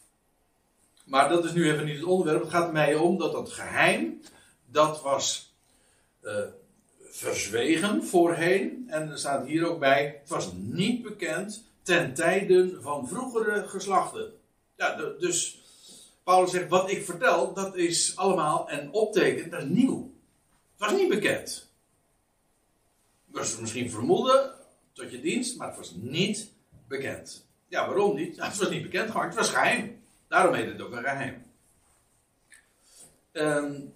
Maar 1.06 1.28
dat 1.28 1.44
is 1.44 1.52
nu 1.52 1.70
even 1.70 1.84
niet 1.84 1.96
het 1.96 2.04
onderwerp. 2.04 2.40
Het 2.40 2.50
gaat 2.50 2.72
mij 2.72 2.94
om 2.94 3.18
dat 3.18 3.32
dat 3.32 3.52
geheim, 3.52 4.20
dat 4.66 5.02
was 5.02 5.54
uh, 6.22 6.32
verzwegen 7.00 8.04
voorheen. 8.04 8.84
En 8.88 9.10
er 9.10 9.18
staat 9.18 9.46
hier 9.46 9.68
ook 9.68 9.78
bij, 9.78 10.18
het 10.20 10.28
was 10.28 10.52
niet 10.54 11.02
bekend 11.02 11.64
ten 11.82 12.14
tijden 12.14 12.82
van 12.82 13.08
vroegere 13.08 13.68
geslachten. 13.68 14.32
Ja, 14.76 14.94
dus 15.18 15.60
Paulus 16.24 16.50
zegt, 16.50 16.68
wat 16.68 16.90
ik 16.90 17.04
vertel, 17.04 17.54
dat 17.54 17.76
is 17.76 18.16
allemaal 18.16 18.68
en 18.68 18.92
optekent, 18.92 19.50
dat 19.50 19.62
is 19.62 19.68
nieuw. 19.68 20.14
Het 20.76 20.90
was 20.90 21.00
niet 21.00 21.08
bekend. 21.08 21.70
Het 23.26 23.36
was 23.36 23.58
misschien 23.58 23.90
vermoeden 23.90 24.52
tot 24.92 25.10
je 25.10 25.20
dienst, 25.20 25.56
maar 25.56 25.68
het 25.68 25.76
was 25.76 25.94
niet 25.96 26.52
bekend. 26.88 27.46
Ja, 27.68 27.86
waarom 27.86 28.16
niet? 28.16 28.36
het 28.40 28.56
was 28.56 28.70
niet 28.70 28.82
bekend 28.82 29.10
gemaakt, 29.10 29.34
het 29.34 29.46
was 29.46 29.54
geheim. 29.54 29.95
Daarom 30.28 30.54
heet 30.54 30.72
het 30.72 30.80
ook 30.80 30.92
een 30.92 31.04
geheim. 31.04 31.44
Um, 33.32 33.94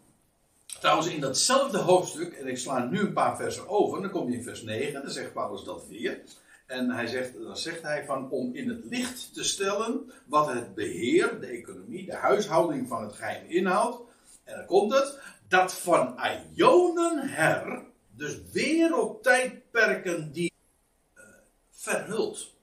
trouwens, 0.81 1.09
in 1.09 1.21
datzelfde 1.21 1.79
hoofdstuk, 1.79 2.33
en 2.33 2.47
ik 2.47 2.59
sla 2.59 2.85
nu 2.85 2.99
een 2.99 3.13
paar 3.13 3.37
versen 3.37 3.69
over, 3.69 4.03
dan 4.03 4.11
kom 4.11 4.31
je 4.31 4.37
in 4.37 4.43
vers 4.43 4.63
9, 4.63 5.03
dan 5.03 5.11
zegt 5.11 5.33
Paulus 5.33 5.65
dat 5.65 5.87
weer. 5.89 6.21
En 6.67 6.91
hij 6.91 7.07
zegt, 7.07 7.43
dan 7.43 7.57
zegt 7.57 7.83
hij 7.83 8.05
van 8.05 8.31
om 8.31 8.55
in 8.55 8.69
het 8.69 8.85
licht 8.85 9.35
te 9.35 9.45
stellen 9.45 10.13
wat 10.27 10.53
het 10.53 10.75
beheer, 10.75 11.41
de 11.41 11.47
economie, 11.47 12.07
de 12.07 12.15
huishouding 12.15 12.89
van 12.89 13.03
het 13.03 13.13
geheim 13.13 13.47
inhoudt. 13.49 14.01
En 14.45 14.57
dan 14.57 14.67
komt 14.67 14.93
het, 14.93 15.19
dat 15.49 15.75
van 15.75 16.19
Ionen 16.55 17.29
her, 17.29 17.83
dus 18.17 18.41
wereldtijdperken 18.53 20.33
die 20.33 20.53
uh, 21.17 21.23
verhult. 21.71 22.55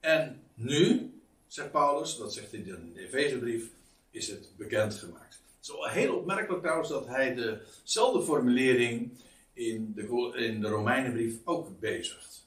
En 0.00 0.42
nu, 0.54 1.13
zegt 1.54 1.70
Paulus, 1.70 2.16
dat 2.16 2.32
zegt 2.32 2.50
hij 2.50 2.60
in 2.60 2.92
de 2.94 3.00
Efezebrief, 3.00 3.68
is 4.10 4.28
het 4.28 4.56
bekendgemaakt. 4.56 5.40
Wel 5.66 5.88
heel 5.88 6.16
opmerkelijk 6.16 6.62
trouwens 6.62 6.88
dat 6.88 7.06
hij 7.06 7.34
dezelfde 7.34 8.22
formulering 8.22 9.10
in 9.52 9.92
de, 9.94 10.32
in 10.34 10.60
de 10.60 10.68
Romeinenbrief 10.68 11.34
ook 11.44 11.80
bezigt. 11.80 12.46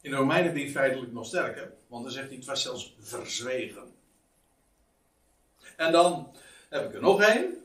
In 0.00 0.10
de 0.10 0.16
Romeinenbrief 0.16 0.72
feitelijk 0.72 1.12
nog 1.12 1.26
sterker, 1.26 1.72
want 1.86 2.02
dan 2.02 2.12
zegt 2.12 2.26
hij 2.26 2.36
het 2.36 2.44
was 2.44 2.62
zelfs 2.62 2.94
verzwegen. 3.00 3.92
En 5.76 5.92
dan 5.92 6.36
heb 6.68 6.88
ik 6.88 6.94
er 6.94 7.00
nog 7.00 7.22
één, 7.22 7.56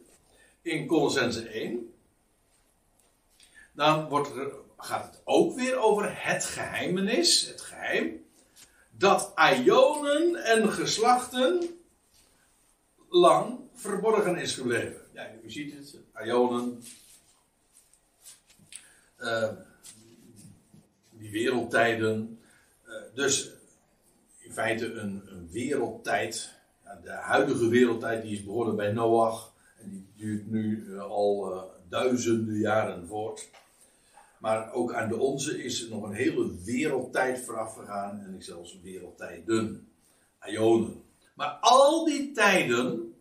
in 0.61 0.87
Colossense 0.87 1.47
1. 1.47 1.93
Dan 3.71 4.09
wordt 4.09 4.35
er, 4.35 4.51
gaat 4.77 5.05
het 5.05 5.21
ook 5.23 5.55
weer 5.55 5.77
over 5.77 6.25
het 6.25 6.45
geheimenis, 6.45 7.47
het 7.47 7.61
geheim 7.61 8.22
dat 8.97 9.33
Ionen 9.35 10.35
en 10.35 10.71
geslachten 10.71 11.69
lang 13.09 13.59
verborgen 13.73 14.37
is 14.37 14.55
gebleven. 14.55 15.01
Ja, 15.13 15.31
u 15.43 15.51
ziet 15.51 15.73
het, 15.73 15.97
Ionen. 16.25 16.83
Uh, 19.19 19.49
die 21.11 21.31
wereldtijden. 21.31 22.39
Uh, 22.87 22.93
dus 23.13 23.51
in 24.39 24.53
feite 24.53 24.93
een, 24.93 25.23
een 25.25 25.49
wereldtijd. 25.51 26.53
Ja, 26.83 26.99
de 27.03 27.11
huidige 27.11 27.67
wereldtijd 27.67 28.21
die 28.21 28.33
is 28.33 28.43
begonnen 28.43 28.75
bij 28.75 28.91
Noach. 28.91 29.53
En 29.77 29.89
die 29.89 30.07
duurt 30.15 30.51
nu 30.51 30.85
uh, 30.87 31.01
al 31.01 31.71
duizenden 31.89 32.57
jaren 32.57 33.07
voort. 33.07 33.49
Maar 34.43 34.73
ook 34.73 34.93
aan 34.93 35.09
de 35.09 35.17
onze 35.17 35.63
is 35.63 35.87
nog 35.87 36.03
een 36.03 36.13
hele 36.13 36.63
wereldtijd 36.63 37.45
vooraf 37.45 37.75
gegaan. 37.75 38.19
En 38.19 38.33
ik 38.35 38.43
zelfs 38.43 38.79
wereldtijden. 38.81 39.87
Ionen. 40.45 41.03
Maar 41.33 41.57
al 41.61 42.05
die 42.05 42.31
tijden. 42.31 43.13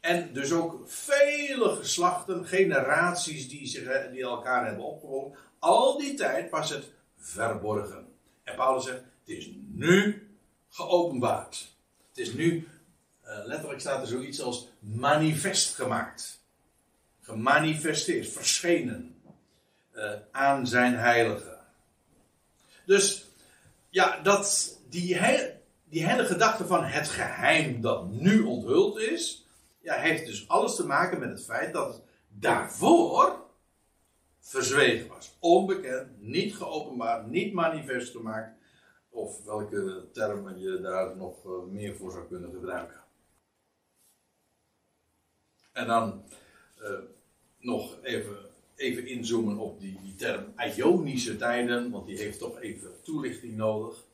En 0.00 0.32
dus 0.32 0.52
ook 0.52 0.90
vele 0.90 1.68
geslachten, 1.68 2.46
generaties 2.46 3.48
die, 3.48 3.66
zich, 3.66 4.10
die 4.10 4.22
elkaar 4.22 4.66
hebben 4.66 4.84
opgevolgd. 4.84 5.38
Al 5.58 5.98
die 5.98 6.14
tijd 6.14 6.50
was 6.50 6.70
het 6.70 6.92
verborgen. 7.16 8.06
En 8.42 8.56
Paulus 8.56 8.84
zegt: 8.84 9.02
Het 9.24 9.36
is 9.36 9.50
nu 9.68 10.28
geopenbaard. 10.68 11.74
Het 12.08 12.18
is 12.18 12.32
nu, 12.32 12.68
uh, 13.24 13.38
letterlijk 13.44 13.80
staat 13.80 14.00
er 14.00 14.08
zoiets 14.08 14.40
als 14.40 14.68
manifest 14.78 15.74
gemaakt. 15.74 16.40
Gemanifesteerd, 17.20 18.28
verschenen 18.28 19.19
uh, 20.00 20.12
aan 20.30 20.66
zijn 20.66 20.96
heilige. 20.96 21.58
Dus 22.86 23.30
ja, 23.88 24.20
dat, 24.20 24.78
die, 24.88 25.20
die 25.84 26.06
hele 26.06 26.24
gedachte 26.24 26.66
van 26.66 26.84
het 26.84 27.08
geheim 27.08 27.80
dat 27.80 28.10
nu 28.10 28.42
onthuld 28.42 28.98
is, 28.98 29.46
ja, 29.80 29.94
heeft 29.94 30.26
dus 30.26 30.48
alles 30.48 30.74
te 30.74 30.86
maken 30.86 31.18
met 31.18 31.28
het 31.28 31.44
feit 31.44 31.72
dat 31.72 31.94
het 31.94 32.02
daarvoor 32.28 33.48
verzwegen 34.40 35.08
was. 35.08 35.36
Onbekend, 35.38 36.20
niet 36.20 36.54
geopenbaard, 36.54 37.26
niet 37.26 37.52
manifest 37.52 38.12
gemaakt. 38.12 38.58
Of 39.08 39.44
welke 39.44 40.08
termen 40.12 40.60
je 40.60 40.80
daar 40.80 41.16
nog 41.16 41.44
uh, 41.44 41.62
meer 41.62 41.96
voor 41.96 42.10
zou 42.10 42.26
kunnen 42.26 42.50
gebruiken. 42.50 43.00
En 45.72 45.86
dan 45.86 46.24
uh, 46.82 46.98
nog 47.58 47.98
even 48.02 48.49
even 48.80 49.06
inzoomen 49.06 49.58
op 49.58 49.80
die, 49.80 49.98
die 50.02 50.14
term 50.14 50.44
Ionische 50.76 51.36
tijden, 51.36 51.90
want 51.90 52.06
die 52.06 52.18
heeft 52.18 52.38
toch 52.38 52.60
even 52.60 52.90
toelichting 53.02 53.56
nodig. 53.56 54.04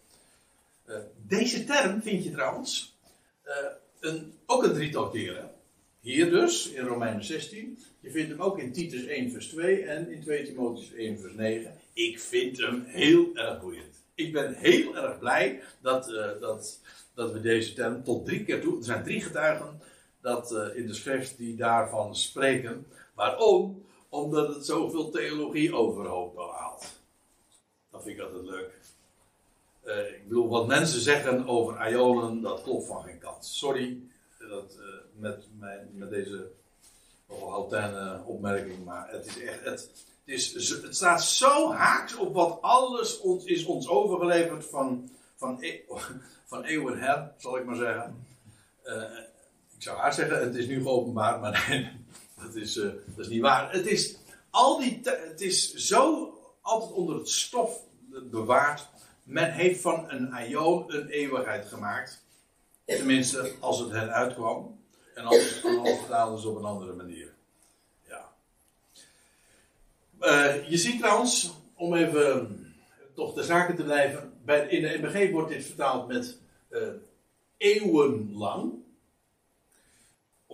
Uh, 0.89 0.97
deze 1.27 1.65
term 1.65 2.03
vind 2.03 2.25
je 2.25 2.31
trouwens 2.31 2.97
uh, 3.47 3.53
een, 4.01 4.33
ook 4.47 4.65
een 4.65 4.73
drietal 4.73 5.11
keren. 5.11 5.51
Hier 6.01 6.31
dus, 6.31 6.71
in 6.71 6.85
Romeinen 6.85 7.25
16. 7.25 7.79
Je 8.01 8.11
vindt 8.11 8.31
hem 8.31 8.43
ook 8.43 8.59
in 8.59 8.73
Titus 8.73 9.05
1 9.05 9.31
vers 9.31 9.49
2 9.49 9.83
en 9.83 10.11
in 10.11 10.23
2 10.23 10.45
Timotheus 10.45 10.93
1 10.93 11.21
vers 11.21 11.35
9. 11.35 11.73
Ik 11.93 12.21
vind 12.21 12.59
hem 12.59 12.85
heel 12.87 13.37
erg 13.37 13.61
boeiend. 13.61 14.05
ik 14.15 14.33
ben 14.33 14.55
heel 14.55 14.97
erg 14.97 15.19
blij 15.19 15.63
dat, 15.81 16.13
eh, 16.13 16.41
dat, 16.41 16.81
dat 17.15 17.33
we 17.33 17.41
deze 17.41 17.73
term 17.73 18.05
tot 18.05 18.27
drie 18.27 18.45
keer 18.45 18.61
toe. 18.61 18.79
Er 18.79 18.85
zijn 18.85 19.05
drie 19.05 19.21
getuigen 19.21 19.81
dat, 20.21 20.53
in 20.75 20.87
de 20.87 20.95
schrift 20.95 21.39
die 21.39 21.57
daarvan 21.57 22.17
spreken. 22.17 22.87
Waarom? 23.15 23.86
Omdat 24.17 24.55
het 24.55 24.67
zoveel 24.67 25.11
theologie 25.11 25.75
overhoop 25.75 26.37
haalt. 26.37 27.01
Dat 27.91 28.03
vind 28.03 28.19
ik 28.19 28.25
altijd 28.25 28.45
leuk. 28.45 28.75
Uh, 29.85 30.15
ik 30.15 30.29
bedoel, 30.29 30.49
wat 30.49 30.67
mensen 30.67 31.01
zeggen 31.01 31.47
over 31.47 31.91
Ionen, 31.91 32.41
dat 32.41 32.63
klopt 32.63 32.87
van 32.87 33.03
geen 33.03 33.19
kant. 33.19 33.47
Sorry 33.47 34.01
dat, 34.49 34.79
met, 35.13 35.47
mijn, 35.59 35.89
met 35.93 36.11
deze 36.11 36.51
hautaine 37.27 38.23
opmerking, 38.25 38.85
maar 38.85 39.11
het 39.11 39.27
is 39.27 39.41
echt. 39.41 39.65
Het, 39.65 39.91
het, 40.25 40.35
is, 40.35 40.69
het 40.69 40.97
staat 40.97 41.25
zo 41.25 41.73
haaks 41.73 42.17
op 42.17 42.35
wat 42.35 42.59
alles 42.63 43.21
ons, 43.21 43.45
is 43.45 43.65
ons 43.65 43.89
overgeleverd 43.89 44.65
van, 44.65 45.11
van, 45.35 45.59
e 45.61 45.81
van 46.51 46.65
eeuwen 46.65 46.99
her, 46.99 47.33
zal 47.37 47.59
ik 47.59 47.65
maar 47.65 47.77
zeggen. 47.77 48.27
Uh, 48.85 49.19
ik 49.77 49.83
zou 49.83 49.99
haar 49.99 50.13
zeggen, 50.13 50.41
het 50.41 50.55
is 50.55 50.67
nu 50.67 50.83
geopenbaard, 50.83 51.41
maar 51.41 51.67
nee, 51.69 51.91
dat, 52.47 52.55
is, 52.55 52.77
uh, 52.77 52.85
dat 52.85 53.25
is 53.25 53.29
niet 53.29 53.41
waar. 53.41 53.73
Het 53.73 53.87
is, 53.87 54.17
al 54.51 54.79
die 54.79 55.01
het 55.03 55.41
is 55.41 55.75
zo 55.75 56.33
altijd 56.61 56.93
onder 56.93 57.17
het 57.17 57.29
stof 57.29 57.81
bewaard. 58.31 58.89
Men 59.23 59.53
heeft 59.53 59.81
van 59.81 60.11
een 60.11 60.33
aion 60.33 60.95
een 60.95 61.09
eeuwigheid 61.09 61.67
gemaakt. 61.67 62.25
Tenminste, 62.85 63.53
als 63.61 63.79
het 63.79 63.91
hen 63.91 64.13
uitkwam. 64.13 64.81
En 65.15 65.25
anders, 65.25 65.65
anders 65.65 65.99
vertaalden 65.99 66.41
ze 66.41 66.49
op 66.49 66.57
een 66.57 66.65
andere 66.65 66.93
manier. 66.93 67.35
Uh, 70.21 70.69
je 70.69 70.77
ziet 70.77 70.99
trouwens, 70.99 71.53
om 71.75 71.95
even 71.95 72.75
toch 73.15 73.35
de 73.35 73.43
zaken 73.43 73.77
te 73.77 73.83
blijven. 73.83 74.33
Bij, 74.45 74.69
in 74.69 74.83
de 74.83 74.99
MBG 75.03 75.31
wordt 75.31 75.49
dit 75.49 75.65
vertaald 75.65 76.09
met 76.09 76.39
eeuwenlang. 77.57 78.73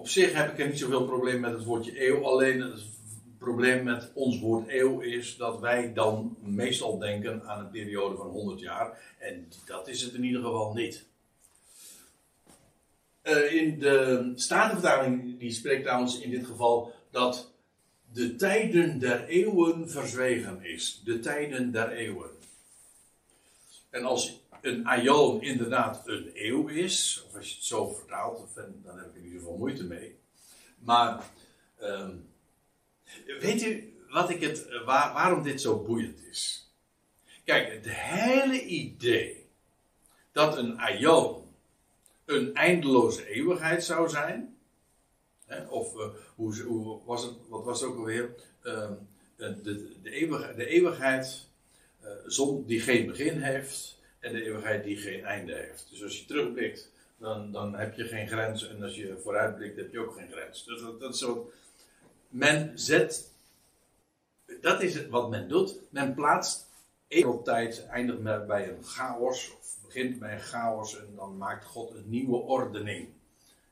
Op 0.03 0.09
zich 0.09 0.32
heb 0.32 0.53
ik 0.53 0.59
er 0.59 0.66
niet 0.66 0.78
zoveel 0.78 1.05
probleem 1.05 1.40
met 1.40 1.53
het 1.53 1.64
woordje 1.64 2.07
eeuw. 2.07 2.24
Alleen 2.24 2.61
het 2.61 2.82
probleem 3.38 3.84
met 3.84 4.11
ons 4.14 4.40
woord 4.40 4.68
eeuw 4.68 5.00
is 5.00 5.36
dat 5.36 5.61
wij 5.61 5.92
dan 5.92 6.36
meestal 6.40 6.98
denken 6.98 7.42
aan 7.46 7.59
een 7.59 7.70
periode 7.70 8.16
van 8.16 8.26
100 8.26 8.61
jaar. 8.61 9.14
En 9.18 9.48
dat 9.66 9.88
is 9.88 10.03
het 10.03 10.14
in 10.14 10.24
ieder 10.24 10.42
geval 10.42 10.72
niet. 10.72 11.05
Uh, 13.22 13.53
in 13.53 13.78
de 13.78 14.32
Statenvertaling, 14.34 15.38
die 15.38 15.53
spreekt 15.53 15.82
trouwens 15.82 16.20
in 16.20 16.30
dit 16.30 16.46
geval 16.46 16.92
dat 17.11 17.53
de 18.12 18.36
tijden 18.36 18.98
der 18.98 19.24
eeuwen 19.26 19.90
verzwegen 19.90 20.64
is. 20.64 21.00
De 21.05 21.18
tijden 21.18 21.72
der 21.72 21.90
eeuwen. 21.90 22.30
En 23.90 24.05
als 24.05 24.41
een 24.63 24.87
aion 24.87 25.43
inderdaad 25.43 26.03
een 26.09 26.31
eeuw 26.35 26.69
is, 26.69 27.25
of 27.27 27.37
als 27.37 27.49
je 27.49 27.55
het 27.55 27.65
zo 27.65 27.89
vertaalt, 27.89 28.55
dan 28.55 28.99
heb 28.99 29.07
ik 29.07 29.15
in 29.15 29.25
ieder 29.25 29.39
geval 29.39 29.57
moeite 29.57 29.85
mee. 29.85 30.19
Maar 30.79 31.25
uh, 31.81 32.09
weet 33.41 33.63
u 33.63 33.95
wat 34.11 34.31
ik 34.31 34.41
het, 34.41 34.69
waar, 34.85 35.13
waarom 35.13 35.43
dit 35.43 35.61
zo 35.61 35.83
boeiend 35.83 36.25
is? 36.31 36.71
Kijk, 37.45 37.73
het 37.73 37.91
hele 37.91 38.65
idee 38.65 39.47
dat 40.33 40.57
een 40.57 40.79
aion 40.79 41.41
een 42.25 42.55
eindeloze 42.55 43.27
eeuwigheid 43.27 43.85
zou 43.85 44.09
zijn, 44.09 44.57
of 45.69 45.95
uh, 45.95 46.07
hoe, 46.35 46.63
hoe, 46.63 47.01
was 47.05 47.23
het, 47.23 47.35
wat 47.49 47.65
was 47.65 47.81
het 47.81 47.91
ook 47.91 47.97
alweer? 47.97 48.35
Uh, 48.63 48.91
de, 49.37 49.61
de, 50.03 50.11
eeuwigheid, 50.11 50.57
de 50.57 50.67
eeuwigheid 50.67 51.49
zon 52.27 52.65
die 52.67 52.81
geen 52.81 53.07
begin 53.07 53.41
heeft 53.41 54.01
en 54.23 54.33
de 54.33 54.45
eeuwigheid 54.45 54.85
die 54.85 54.97
geen 54.97 55.25
einde 55.25 55.55
heeft. 55.55 55.87
Dus 55.91 56.03
als 56.03 56.18
je 56.18 56.25
terugblikt, 56.25 56.91
dan, 57.16 57.53
dan 57.53 57.75
heb 57.75 57.95
je 57.95 58.05
geen 58.05 58.29
grens. 58.29 58.68
En 58.68 58.83
als 58.83 58.97
je 58.97 59.18
vooruitblikt, 59.23 59.77
heb 59.77 59.93
je 59.93 60.01
ook 60.01 60.14
geen 60.14 60.31
grens. 60.31 60.64
Dus 60.64 60.81
dat, 60.81 61.01
dat 61.01 61.14
is 61.14 61.18
zo. 61.18 61.51
Men 62.29 62.73
zet. 62.75 63.31
Dat 64.61 64.83
is 64.83 65.09
wat 65.09 65.31
men 65.31 65.49
doet. 65.49 65.79
Men 65.91 66.14
plaatst 66.14 66.70
tijd 67.45 67.87
eindigt 67.87 68.47
bij 68.47 68.68
een 68.68 68.85
chaos. 68.85 69.57
Of 69.59 69.77
begint 69.87 70.18
bij 70.18 70.33
een 70.33 70.41
chaos 70.41 70.99
en 70.99 71.09
dan 71.16 71.37
maakt 71.37 71.64
God 71.64 71.91
een 71.91 72.11
nieuwe 72.11 72.37
ordening. 72.37 73.09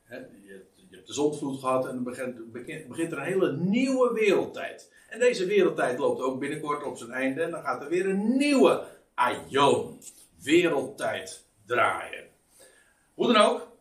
Je, 0.09 0.27
je 0.75 0.95
hebt 0.95 1.07
de 1.07 1.13
zondvloed 1.13 1.59
gehad 1.59 1.87
en 1.87 1.93
dan 1.93 2.03
begint, 2.03 2.51
begint, 2.87 3.11
er 3.11 3.17
een 3.17 3.23
hele 3.23 3.57
nieuwe 3.57 4.13
wereldtijd. 4.13 4.91
En 5.09 5.19
deze 5.19 5.45
wereldtijd 5.45 5.99
loopt 5.99 6.21
ook 6.21 6.39
binnenkort 6.39 6.83
op 6.83 6.97
zijn 6.97 7.11
einde. 7.11 7.41
En 7.41 7.51
dan 7.51 7.63
gaat 7.63 7.81
er 7.81 7.89
weer 7.89 8.09
een 8.09 8.37
nieuwe 8.37 8.87
aion, 9.13 9.99
wereldtijd, 10.41 11.45
draaien. 11.65 12.27
Hoe 13.13 13.33
dan 13.33 13.41
ook, 13.41 13.71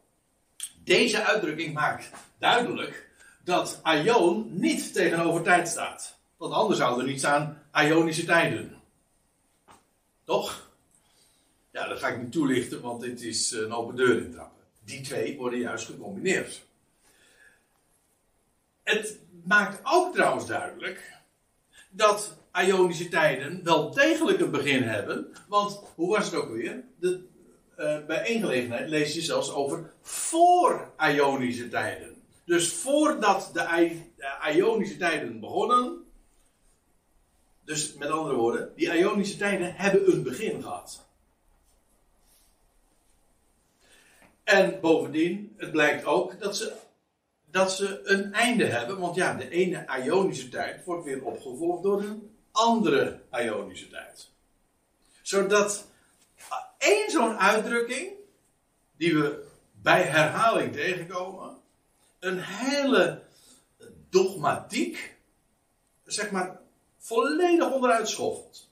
deze 0.84 1.24
uitdrukking 1.24 1.74
maakt 1.74 2.10
duidelijk 2.38 3.08
dat 3.44 3.80
aion 3.82 4.48
niet 4.60 4.92
tegenover 4.92 5.42
tijd 5.42 5.68
staat. 5.68 6.18
Want 6.36 6.52
anders 6.52 6.78
zou 6.78 7.00
er 7.00 7.06
niet 7.06 7.18
staan 7.18 7.62
ionische 7.74 8.24
tijden. 8.24 8.80
Toch? 10.24 10.70
Ja, 11.72 11.88
dat 11.88 11.98
ga 11.98 12.08
ik 12.08 12.22
niet 12.22 12.32
toelichten, 12.32 12.80
want 12.80 13.00
dit 13.00 13.22
is 13.22 13.50
een 13.50 13.72
open 13.72 13.96
deur 13.96 14.22
intrappen. 14.22 14.64
Die 14.84 15.00
twee 15.00 15.36
worden 15.36 15.58
juist 15.58 15.86
gecombineerd. 15.86 16.62
Het 18.82 19.18
maakt 19.44 19.80
ook 19.82 20.14
trouwens 20.14 20.46
duidelijk 20.46 21.18
dat 21.90 22.36
Ionische 22.52 23.08
tijden 23.08 23.64
wel 23.64 23.90
degelijk 23.90 24.40
een 24.40 24.50
begin 24.50 24.82
hebben. 24.82 25.32
Want 25.48 25.82
hoe 25.94 26.16
was 26.16 26.24
het 26.24 26.34
ook 26.34 26.50
weer? 26.50 26.84
De, 26.98 27.20
uh, 27.78 28.06
bij 28.06 28.22
één 28.22 28.40
gelegenheid 28.40 28.88
lees 28.88 29.14
je 29.14 29.20
zelfs 29.20 29.52
over 29.52 29.92
voor 30.02 30.92
Ionische 30.98 31.68
tijden. 31.68 32.22
Dus 32.44 32.72
voordat 32.72 33.50
de 33.52 34.00
Ionische 34.54 34.96
tijden 34.96 35.40
begonnen. 35.40 36.04
Dus 37.64 37.94
met 37.94 38.08
andere 38.08 38.34
woorden, 38.34 38.72
die 38.76 38.98
Ionische 38.98 39.36
tijden 39.36 39.74
hebben 39.74 40.12
een 40.12 40.22
begin 40.22 40.62
gehad. 40.62 41.08
En 44.44 44.80
bovendien, 44.80 45.54
het 45.56 45.70
blijkt 45.70 46.04
ook 46.04 46.40
dat 46.40 46.56
ze 46.56 46.72
dat 47.50 47.72
ze 47.72 48.00
een 48.04 48.32
einde 48.32 48.64
hebben. 48.64 48.98
Want 48.98 49.14
ja, 49.14 49.34
de 49.34 49.48
ene 49.48 49.86
Ionische 50.04 50.48
tijd 50.48 50.84
wordt 50.84 51.04
weer 51.04 51.24
opgevolgd 51.24 51.82
door 51.82 52.02
een 52.02 52.29
andere 52.52 53.20
Ionische 53.32 53.88
tijd. 53.88 54.28
Zodat 55.22 55.86
één 56.78 57.10
zo'n 57.10 57.38
uitdrukking, 57.38 58.12
die 58.96 59.14
we 59.14 59.46
bij 59.72 60.02
herhaling 60.02 60.72
tegenkomen, 60.72 61.56
een 62.18 62.38
hele 62.40 63.22
dogmatiek, 64.08 65.16
zeg 66.04 66.30
maar, 66.30 66.60
volledig 66.96 67.72
onderuit 67.72 68.08
schoffelt. 68.08 68.70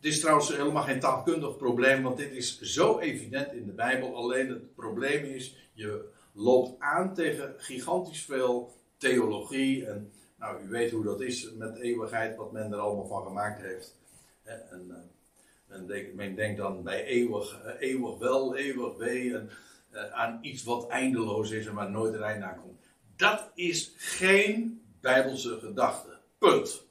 Dit 0.00 0.12
is 0.12 0.20
trouwens 0.20 0.48
helemaal 0.48 0.82
geen 0.82 1.00
taalkundig 1.00 1.56
probleem, 1.56 2.02
want 2.02 2.16
dit 2.16 2.32
is 2.32 2.60
zo 2.60 2.98
evident 2.98 3.52
in 3.52 3.66
de 3.66 3.72
Bijbel. 3.72 4.16
Alleen 4.16 4.48
het 4.48 4.74
probleem 4.74 5.24
is, 5.24 5.56
je 5.72 6.08
loopt 6.32 6.80
aan 6.80 7.14
tegen 7.14 7.54
gigantisch 7.58 8.24
veel 8.24 8.76
theologie. 8.96 9.86
En 9.86 10.12
nou, 10.38 10.64
u 10.64 10.68
weet 10.68 10.90
hoe 10.90 11.04
dat 11.04 11.20
is 11.20 11.52
met 11.52 11.76
eeuwigheid, 11.76 12.36
wat 12.36 12.52
men 12.52 12.72
er 12.72 12.78
allemaal 12.78 13.06
van 13.06 13.22
gemaakt 13.22 13.60
heeft. 13.60 13.96
En, 14.42 14.86
uh, 14.88 14.96
men, 15.66 15.86
denkt, 15.86 16.14
men, 16.14 16.34
denkt, 16.34 16.58
dan 16.58 16.82
bij 16.82 17.04
eeuwig, 17.04 17.64
uh, 17.64 17.72
eeuwig 17.78 18.18
wel, 18.18 18.56
eeuwig 18.56 18.96
wee, 18.96 19.34
en, 19.34 19.50
uh, 19.92 20.12
aan 20.12 20.38
iets 20.42 20.64
wat 20.64 20.88
eindeloos 20.88 21.50
is 21.50 21.66
en 21.66 21.74
waar 21.74 21.90
nooit 21.90 22.14
een 22.14 22.22
einde 22.22 22.46
aan 22.46 22.60
komt. 22.60 22.80
Dat 23.16 23.50
is 23.54 23.92
geen 23.96 24.82
bijbelse 25.00 25.58
gedachte. 25.58 26.16
Punt. 26.38 26.82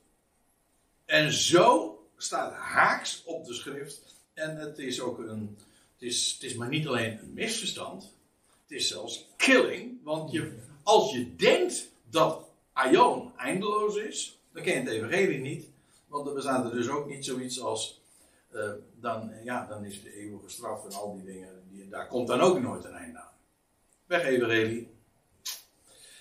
En 1.06 1.32
zo 1.32 1.98
staat 2.18 2.54
haaks 2.54 3.24
op 3.26 3.46
de 3.46 3.54
schrift. 3.54 4.16
En 4.34 4.58
het 4.58 4.78
is 4.78 5.02
ook 5.02 5.18
een. 5.18 5.58
Het 5.94 6.08
is, 6.08 6.32
het 6.34 6.44
is 6.44 6.56
maar 6.56 6.68
niet 6.68 6.88
alleen 6.88 7.20
een 7.20 7.34
misverstand. 7.34 8.14
Het 8.62 8.78
is 8.78 8.88
zelfs 8.88 9.28
killing, 9.36 10.04
want 10.04 10.32
je, 10.32 10.58
als 10.84 11.12
je 11.12 11.36
denkt 11.36 11.90
dat 12.10 12.47
Aion 12.78 13.32
eindeloos 13.38 13.96
is, 13.96 14.42
dan 14.54 14.64
ken 14.64 14.74
je 14.74 14.80
het 14.80 14.90
evangelie 14.90 15.40
niet. 15.40 15.70
Want 16.08 16.28
er 16.28 16.34
bestaat 16.34 16.66
er 16.66 16.72
dus 16.72 16.90
ook 16.90 17.08
niet 17.08 17.26
zoiets 17.26 17.62
als, 17.62 18.02
uh, 18.52 18.72
dan, 19.00 19.32
ja, 19.44 19.66
dan 19.66 19.86
is 19.86 20.04
de 20.04 20.14
eeuwige 20.14 20.50
straf 20.50 20.86
en 20.86 20.94
al 20.94 21.16
die 21.16 21.26
dingen, 21.26 21.64
die, 21.70 21.90
daar 21.90 22.08
komt 22.08 22.28
dan 22.28 22.40
ook 22.40 22.62
nooit 22.62 22.86
een 22.86 22.94
einde 22.94 23.20
aan. 23.20 23.32
Weg 24.06 24.24
evangelie. 24.24 24.96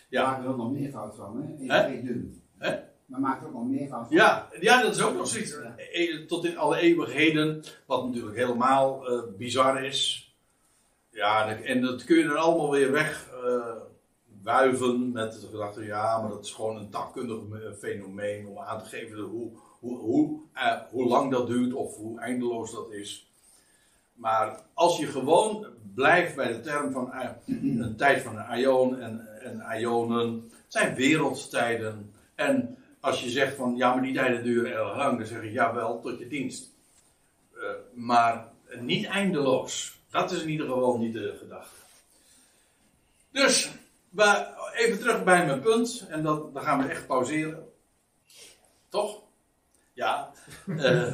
Ja. 0.08 0.22
Maak 0.22 0.42
er 0.42 0.48
ook 0.48 0.56
nog 0.56 0.72
meer 0.72 0.90
fout 0.90 1.14
van, 1.14 1.56
hè? 1.58 1.74
Hè? 1.74 2.02
dun. 2.02 2.42
Hè? 2.58 2.78
Maar 3.06 3.20
maakt 3.20 3.42
er 3.42 3.48
ook 3.48 3.54
nog 3.54 3.66
meer 3.66 3.88
van. 3.88 4.06
Ja, 4.10 4.48
ja, 4.60 4.82
dat 4.82 4.94
is 4.94 5.02
ook 5.02 5.14
nog 5.14 5.28
zoiets. 5.28 5.56
E, 5.92 6.24
tot 6.26 6.44
in 6.44 6.58
alle 6.58 6.78
eeuwigheden, 6.78 7.62
wat 7.86 8.06
natuurlijk 8.06 8.36
helemaal 8.36 9.12
uh, 9.12 9.22
bizar 9.36 9.84
is. 9.84 10.30
Ja, 11.10 11.56
en 11.56 11.80
dat 11.80 12.04
kun 12.04 12.16
je 12.16 12.24
er 12.24 12.36
allemaal 12.36 12.70
weer 12.70 12.92
weg 12.92 13.30
uh, 13.44 13.76
wuiven 14.46 15.12
met 15.12 15.40
de 15.40 15.46
gedachte, 15.46 15.84
ja, 15.84 16.20
maar 16.20 16.30
dat 16.30 16.44
is 16.44 16.50
gewoon 16.52 16.76
een 16.76 16.90
taalkundig 16.90 17.38
fenomeen 17.78 18.46
om 18.46 18.58
aan 18.58 18.82
te 18.82 18.88
geven 18.88 19.18
hoe, 19.18 19.50
hoe, 19.80 19.98
hoe, 19.98 20.40
eh, 20.52 20.80
hoe 20.90 21.06
lang 21.06 21.30
dat 21.30 21.46
duurt 21.46 21.72
of 21.72 21.96
hoe 21.96 22.20
eindeloos 22.20 22.72
dat 22.72 22.92
is. 22.92 23.30
Maar 24.14 24.60
als 24.74 24.98
je 24.98 25.06
gewoon 25.06 25.66
blijft 25.94 26.36
bij 26.36 26.52
de 26.52 26.60
term 26.60 26.92
van 26.92 27.12
eh, 27.12 27.30
een 27.46 27.96
tijd 27.96 28.22
van 28.22 28.36
een 28.36 28.44
aion 28.44 28.98
en, 28.98 29.40
en 29.40 29.78
ionen, 29.78 30.50
het 30.50 30.72
zijn 30.72 30.94
wereldtijden. 30.94 32.12
En 32.34 32.78
als 33.00 33.22
je 33.22 33.30
zegt 33.30 33.56
van 33.56 33.76
ja, 33.76 33.94
maar 33.94 34.02
die 34.02 34.14
tijden 34.14 34.44
duren 34.44 34.72
erg 34.72 34.96
lang, 34.96 35.18
dan 35.18 35.26
zeg 35.26 35.42
ik 35.42 35.52
ja 35.52 35.74
wel, 35.74 36.00
tot 36.00 36.18
je 36.18 36.28
dienst. 36.28 36.74
Uh, 37.54 37.62
maar 37.94 38.48
niet 38.80 39.06
eindeloos. 39.06 39.98
Dat 40.10 40.30
is 40.30 40.42
in 40.42 40.48
ieder 40.48 40.66
geval 40.66 40.98
niet 40.98 41.12
de 41.12 41.36
gedachte. 41.38 41.74
Dus, 43.30 43.70
even 44.74 44.98
terug 44.98 45.24
bij 45.24 45.46
mijn 45.46 45.60
punt. 45.60 46.06
En 46.08 46.22
dat, 46.22 46.54
dan 46.54 46.62
gaan 46.62 46.82
we 46.82 46.88
echt 46.88 47.06
pauzeren. 47.06 47.68
Toch? 48.88 49.22
Ja. 49.92 50.30
Uh, 50.66 50.82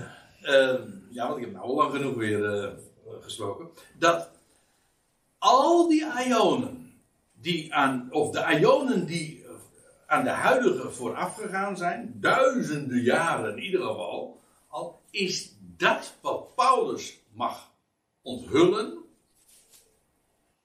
uh, 0.42 0.80
ja, 1.11 1.26
want 1.26 1.36
ik 1.36 1.44
heb 1.44 1.53
nou 1.53 1.64
al 1.64 1.74
lang 1.74 1.92
genoeg 1.92 2.14
weer 2.14 2.64
uh, 2.64 2.70
gesproken. 3.20 3.68
Dat 3.98 4.30
al 5.38 5.88
die 5.88 6.07
ionen, 6.26 7.00
die 7.32 7.74
aan, 7.74 8.09
of 8.11 8.30
de 8.30 8.59
ionen 8.59 9.07
die 9.07 9.42
aan 10.07 10.24
de 10.24 10.30
huidige 10.30 10.90
voorafgegaan 10.90 11.76
zijn, 11.76 12.16
duizenden 12.20 13.03
jaren 13.03 13.57
in 13.57 13.62
ieder 13.62 13.80
geval, 13.80 14.40
al 14.68 15.00
is 15.11 15.57
dat 15.61 16.14
wat 16.20 16.55
Paulus 16.55 17.20
mag 17.32 17.70
onthullen, 18.22 19.01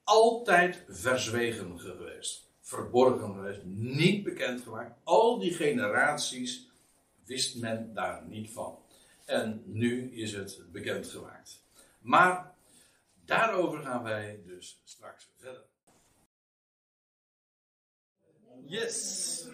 altijd 0.07 0.83
verzwegen 0.87 1.79
geweest. 1.79 2.49
Verborgen 2.61 3.33
geweest, 3.33 3.63
niet 3.63 4.23
bekend 4.23 4.61
gemaakt. 4.61 4.95
Al 5.03 5.39
die 5.39 5.53
generaties 5.53 6.69
wist 7.25 7.55
men 7.55 7.93
daar 7.93 8.25
niet 8.27 8.51
van. 8.51 8.79
En 9.25 9.63
nu 9.65 10.11
is 10.11 10.33
het 10.33 10.63
bekend 10.71 11.07
gemaakt. 11.07 11.63
Maar 11.99 12.53
daarover 13.25 13.79
gaan 13.79 14.03
wij 14.03 14.41
dus 14.45 14.81
straks 14.83 15.29
verder. 15.37 15.63
Yes. 18.65 19.45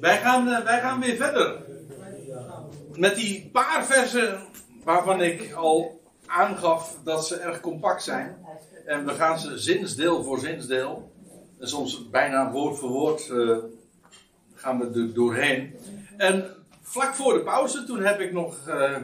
Wij 0.00 0.18
gaan, 0.20 0.48
eh, 0.48 0.64
wij 0.64 0.80
gaan 0.80 1.00
weer 1.00 1.16
verder. 1.16 1.64
Met 2.94 3.14
die 3.14 3.50
paar 3.50 3.86
versen 3.86 4.48
waarvan 4.84 5.22
ik 5.22 5.52
al 5.52 6.01
aangaf 6.32 6.98
dat 7.04 7.26
ze 7.26 7.36
erg 7.36 7.60
compact 7.60 8.02
zijn. 8.02 8.36
En 8.86 9.06
we 9.06 9.12
gaan 9.12 9.38
ze 9.38 9.58
zinsdeel 9.58 10.24
voor 10.24 10.38
zinsdeel, 10.38 11.12
en 11.60 11.68
soms 11.68 12.10
bijna 12.10 12.50
woord 12.50 12.78
voor 12.78 12.90
woord, 12.90 13.28
uh, 13.28 13.56
gaan 14.54 14.78
we 14.78 15.00
er 15.00 15.14
doorheen. 15.14 15.74
En 16.16 16.44
vlak 16.80 17.14
voor 17.14 17.32
de 17.32 17.40
pauze, 17.40 17.84
toen 17.84 18.02
heb 18.02 18.20
ik 18.20 18.32
nog. 18.32 18.68
Uh, 18.68 18.96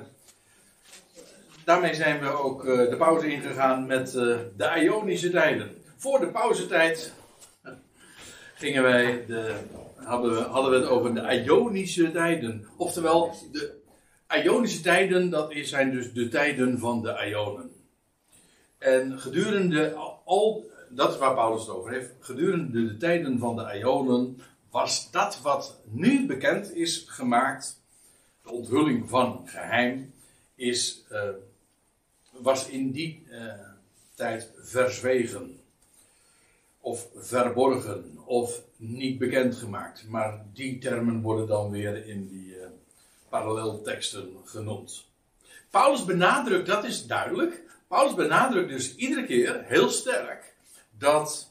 daarmee 1.64 1.94
zijn 1.94 2.20
we 2.20 2.28
ook 2.28 2.64
uh, 2.64 2.90
de 2.90 2.96
pauze 2.96 3.32
ingegaan 3.32 3.86
met 3.86 4.12
de 4.56 4.80
Ionische 4.82 5.30
tijden. 5.30 5.70
Voor 5.96 6.20
de 6.20 6.28
pauzetijd 6.28 7.12
gingen 8.54 8.82
wij 8.82 9.24
de, 9.26 9.54
hadden, 9.96 10.34
we, 10.34 10.40
hadden 10.40 10.70
we 10.70 10.76
het 10.76 10.88
over 10.88 11.14
de 11.14 11.42
Ionische 11.44 12.10
tijden. 12.10 12.66
Oftewel, 12.76 13.34
de 13.52 13.78
Ionische 14.36 14.80
tijden, 14.80 15.30
dat 15.30 15.52
zijn 15.62 15.90
dus 15.90 16.12
de 16.12 16.28
tijden 16.28 16.78
van 16.78 17.02
de 17.02 17.26
Ionen. 17.28 17.70
En 18.78 19.20
gedurende 19.20 19.94
al, 20.24 20.70
dat 20.88 21.12
is 21.12 21.18
waar 21.18 21.34
Paulus 21.34 21.60
het 21.60 21.70
over 21.70 21.92
heeft, 21.92 22.12
gedurende 22.20 22.86
de 22.86 22.96
tijden 22.96 23.38
van 23.38 23.56
de 23.56 23.78
Ionen 23.78 24.40
was 24.70 25.10
dat 25.10 25.40
wat 25.40 25.80
nu 25.84 26.26
bekend 26.26 26.74
is 26.74 27.04
gemaakt, 27.08 27.82
de 28.42 28.50
onthulling 28.50 29.08
van 29.08 29.42
geheim, 29.44 30.12
is, 30.54 31.04
uh, 31.12 31.28
was 32.30 32.68
in 32.68 32.90
die 32.90 33.26
uh, 33.30 33.52
tijd 34.14 34.52
verzwegen. 34.56 35.60
Of 36.80 37.08
verborgen, 37.14 38.18
of 38.24 38.62
niet 38.76 39.18
bekendgemaakt. 39.18 40.08
Maar 40.08 40.44
die 40.52 40.78
termen 40.78 41.20
worden 41.20 41.46
dan 41.46 41.70
weer 41.70 42.06
in 42.06 42.28
die 42.28 42.47
parallelteksten 43.28 44.36
genoemd. 44.44 45.06
Paulus 45.70 46.04
benadrukt, 46.04 46.66
dat 46.66 46.84
is 46.84 47.06
duidelijk. 47.06 47.62
Paulus 47.88 48.14
benadrukt 48.14 48.68
dus 48.68 48.96
iedere 48.96 49.24
keer 49.26 49.64
heel 49.64 49.88
sterk 49.88 50.54
dat 50.98 51.50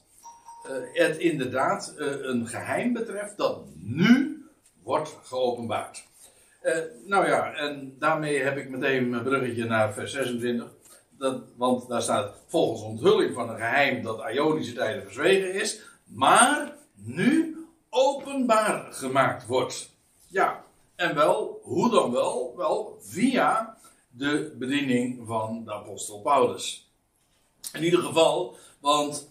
uh, 0.65 0.71
het 0.93 1.17
inderdaad 1.17 1.93
uh, 1.97 2.07
een 2.21 2.47
geheim 2.47 2.93
betreft 2.93 3.37
dat 3.37 3.65
nu 3.75 4.45
wordt 4.83 5.17
geopenbaard. 5.23 6.03
Uh, 6.63 6.75
nou 7.05 7.27
ja, 7.27 7.53
en 7.53 7.95
daarmee 7.99 8.39
heb 8.39 8.57
ik 8.57 8.69
meteen 8.69 9.09
mijn 9.09 9.23
bruggetje 9.23 9.65
naar 9.65 9.93
vers 9.93 10.11
26. 10.11 10.67
Dat, 11.09 11.41
want 11.55 11.87
daar 11.87 12.01
staat 12.01 12.35
volgens 12.47 12.81
onthulling 12.81 13.33
van 13.33 13.49
een 13.49 13.57
geheim 13.57 14.03
dat 14.03 14.31
Ionische 14.31 14.73
tijden 14.73 15.03
verzwegen 15.03 15.53
is, 15.53 15.81
maar 16.03 16.73
nu 16.93 17.57
openbaar 17.89 18.93
gemaakt 18.93 19.45
wordt. 19.45 19.95
Ja, 20.27 20.63
en 20.97 21.15
wel, 21.15 21.59
hoe 21.63 21.89
dan 21.89 22.11
wel? 22.11 22.53
Wel, 22.55 22.97
via 23.01 23.77
de 24.09 24.55
bediening 24.57 25.27
van 25.27 25.63
de 25.65 25.73
apostel 25.73 26.21
Paulus. 26.21 26.91
In 27.73 27.83
ieder 27.83 27.99
geval, 27.99 28.57
want 28.79 29.29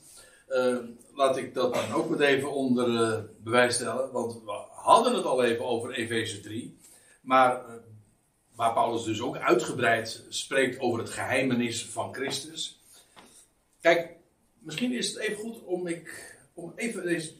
uh, 0.49 0.77
laat 1.15 1.37
ik 1.37 1.55
dat 1.55 1.75
dan 1.75 1.93
ook 1.93 2.09
meteen 2.09 2.37
even 2.37 2.53
onder 2.53 2.89
uh, 2.89 3.19
bewijs 3.43 3.75
stellen, 3.75 4.13
want 4.13 4.35
we 4.45 4.65
hadden 4.71 5.15
het 5.15 5.25
al 5.25 5.45
even 5.45 5.65
over 5.65 5.93
Efeze 5.93 6.41
3, 6.41 6.79
maar 7.21 7.69
uh, 7.69 7.75
waar 8.55 8.73
Paulus 8.73 9.05
dus 9.05 9.21
ook 9.21 9.37
uitgebreid 9.37 10.25
spreekt 10.29 10.81
over 10.81 10.99
het 10.99 11.11
geheimenis 11.11 11.87
van 11.87 12.15
Christus. 12.15 12.81
Kijk, 13.81 14.17
misschien 14.59 14.93
is 14.93 15.09
het 15.09 15.19
even 15.19 15.37
goed 15.37 15.63
om, 15.63 15.87
ik, 15.87 16.37
om 16.55 16.73
even 16.77 17.05
deze 17.05 17.33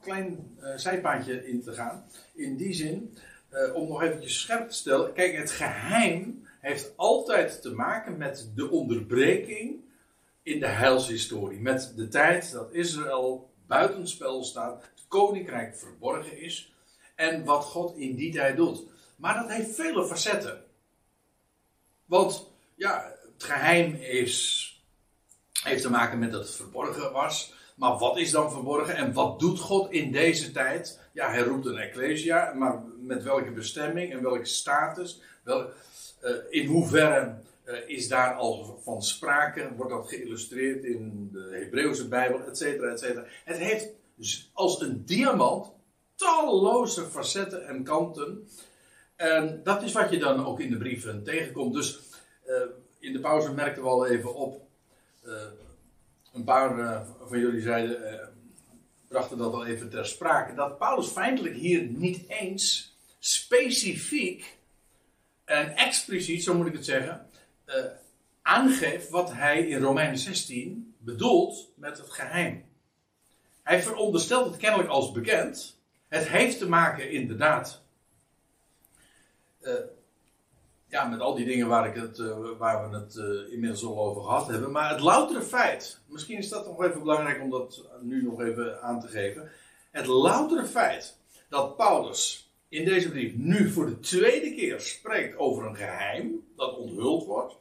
klein 0.00 0.58
zijpaadje 0.76 1.48
in 1.48 1.62
te 1.62 1.72
gaan. 1.72 2.04
In 2.34 2.56
die 2.56 2.72
zin, 2.72 3.16
om 3.74 3.88
nog 3.88 4.02
eventjes 4.02 4.40
scherp 4.40 4.68
te 4.68 4.74
stellen. 4.74 5.12
Kijk, 5.12 5.36
het 5.36 5.50
geheim 5.50 6.46
heeft 6.60 6.92
altijd 6.96 7.62
te 7.62 7.70
maken 7.74 8.16
met 8.16 8.50
de 8.54 8.70
onderbreking 8.70 9.80
in 10.42 10.60
de 10.60 10.66
heilshistorie. 10.66 11.60
Met 11.60 11.92
de 11.96 12.08
tijd 12.08 12.52
dat 12.52 12.72
Israël 12.72 13.50
buitenspel 13.66 14.44
staat, 14.44 14.82
het 14.82 15.04
koninkrijk 15.08 15.76
verborgen 15.76 16.40
is 16.40 16.74
en 17.14 17.44
wat 17.44 17.64
God 17.64 17.96
in 17.96 18.14
die 18.14 18.32
tijd 18.32 18.56
doet. 18.56 18.82
Maar 19.16 19.34
dat 19.34 19.50
heeft 19.50 19.74
vele 19.74 20.06
facetten. 20.06 20.64
Want 22.04 22.50
ja, 22.74 23.14
het 23.32 23.44
geheim 23.44 23.94
is, 23.94 24.70
heeft 25.62 25.82
te 25.82 25.90
maken 25.90 26.18
met 26.18 26.32
dat 26.32 26.42
het 26.42 26.54
verborgen 26.54 27.12
was. 27.12 27.54
Maar 27.76 27.98
wat 27.98 28.18
is 28.18 28.30
dan 28.30 28.50
verborgen 28.50 28.96
en 28.96 29.12
wat 29.12 29.38
doet 29.38 29.58
God 29.58 29.90
in 29.90 30.12
deze 30.12 30.52
tijd? 30.52 31.00
Ja, 31.12 31.30
hij 31.30 31.42
roept 31.42 31.66
een 31.66 31.78
ecclesia, 31.78 32.52
maar 32.52 32.82
met 33.06 33.22
welke 33.22 33.50
bestemming 33.50 34.12
en 34.12 34.22
welke 34.22 34.44
status? 34.44 35.20
Wel, 35.42 35.70
uh, 36.22 36.30
in 36.48 36.66
hoeverre 36.66 37.34
uh, 37.64 37.74
is 37.86 38.08
daar 38.08 38.34
al 38.34 38.80
van 38.82 39.02
sprake? 39.02 39.74
Wordt 39.76 39.92
dat 39.92 40.08
geïllustreerd 40.08 40.84
in 40.84 41.28
de 41.32 41.58
Hebreeuwse 41.62 42.08
Bijbel, 42.08 42.40
et 42.46 42.56
cetera, 42.56 42.90
et 42.90 42.98
cetera. 42.98 43.24
Het 43.44 43.58
heeft 43.58 43.88
als 44.52 44.80
een 44.80 45.04
diamant 45.04 45.72
talloze 46.14 47.04
facetten 47.04 47.66
en 47.66 47.84
kanten. 47.84 48.48
En 49.16 49.60
dat 49.64 49.82
is 49.82 49.92
wat 49.92 50.10
je 50.10 50.18
dan 50.18 50.46
ook 50.46 50.60
in 50.60 50.70
de 50.70 50.78
brieven 50.78 51.24
tegenkomt. 51.24 51.74
Dus 51.74 52.00
uh, 52.46 52.54
in 52.98 53.12
de 53.12 53.20
pauze 53.20 53.52
merkten 53.52 53.82
we 53.82 53.88
al 53.88 54.06
even 54.06 54.34
op. 54.34 54.64
een 56.32 56.44
paar 56.44 57.04
van 57.24 57.38
jullie 57.38 57.60
zeiden, 57.60 58.30
brachten 59.08 59.38
dat 59.38 59.52
al 59.52 59.66
even 59.66 59.90
ter 59.90 60.06
sprake. 60.06 60.54
Dat 60.54 60.78
Paulus 60.78 61.06
feitelijk 61.06 61.54
hier 61.54 61.82
niet 61.82 62.28
eens 62.28 62.95
specifiek 63.18 64.58
en 65.44 65.76
expliciet, 65.76 66.42
zo 66.42 66.54
moet 66.54 66.66
ik 66.66 66.72
het 66.72 66.84
zeggen, 66.84 67.26
uh, 67.66 67.74
aangeeft 68.42 69.08
wat 69.08 69.32
hij 69.32 69.68
in 69.68 69.82
Romeinen 69.82 70.18
16 70.18 70.94
bedoelt 70.98 71.68
met 71.76 71.98
het 71.98 72.10
geheim. 72.10 72.64
Hij 73.62 73.82
veronderstelt 73.82 74.46
het 74.46 74.56
kennelijk 74.56 74.88
als 74.88 75.12
bekend. 75.12 75.80
Het 76.08 76.28
heeft 76.28 76.58
te 76.58 76.68
maken 76.68 77.10
inderdaad 77.10 77.82
uh, 79.60 79.72
ja, 80.88 81.04
met 81.04 81.20
al 81.20 81.34
die 81.34 81.44
dingen 81.44 81.68
waar, 81.68 81.86
ik 81.86 81.94
het, 81.94 82.18
uh, 82.18 82.58
waar 82.58 82.90
we 82.90 82.96
het 82.96 83.16
inmiddels 83.50 83.84
al 83.84 83.98
over 83.98 84.22
gehad 84.22 84.46
hebben. 84.46 84.70
Maar 84.70 84.90
het 84.90 85.00
loutere 85.00 85.42
feit, 85.42 86.00
misschien 86.06 86.38
is 86.38 86.48
dat 86.48 86.66
nog 86.66 86.84
even 86.84 87.00
belangrijk 87.00 87.42
om 87.42 87.50
dat 87.50 87.88
nu 88.00 88.22
nog 88.22 88.40
even 88.40 88.82
aan 88.82 89.00
te 89.00 89.08
geven. 89.08 89.50
Het 89.90 90.06
loutere 90.06 90.64
feit 90.64 91.18
dat 91.48 91.76
Paulus 91.76 92.45
in 92.68 92.84
deze 92.84 93.10
brief 93.10 93.34
nu 93.34 93.70
voor 93.70 93.86
de 93.86 94.00
tweede 94.00 94.54
keer 94.54 94.80
spreekt 94.80 95.36
over 95.36 95.66
een 95.66 95.76
geheim 95.76 96.46
dat 96.56 96.76
onthuld 96.76 97.26
wordt. 97.26 97.56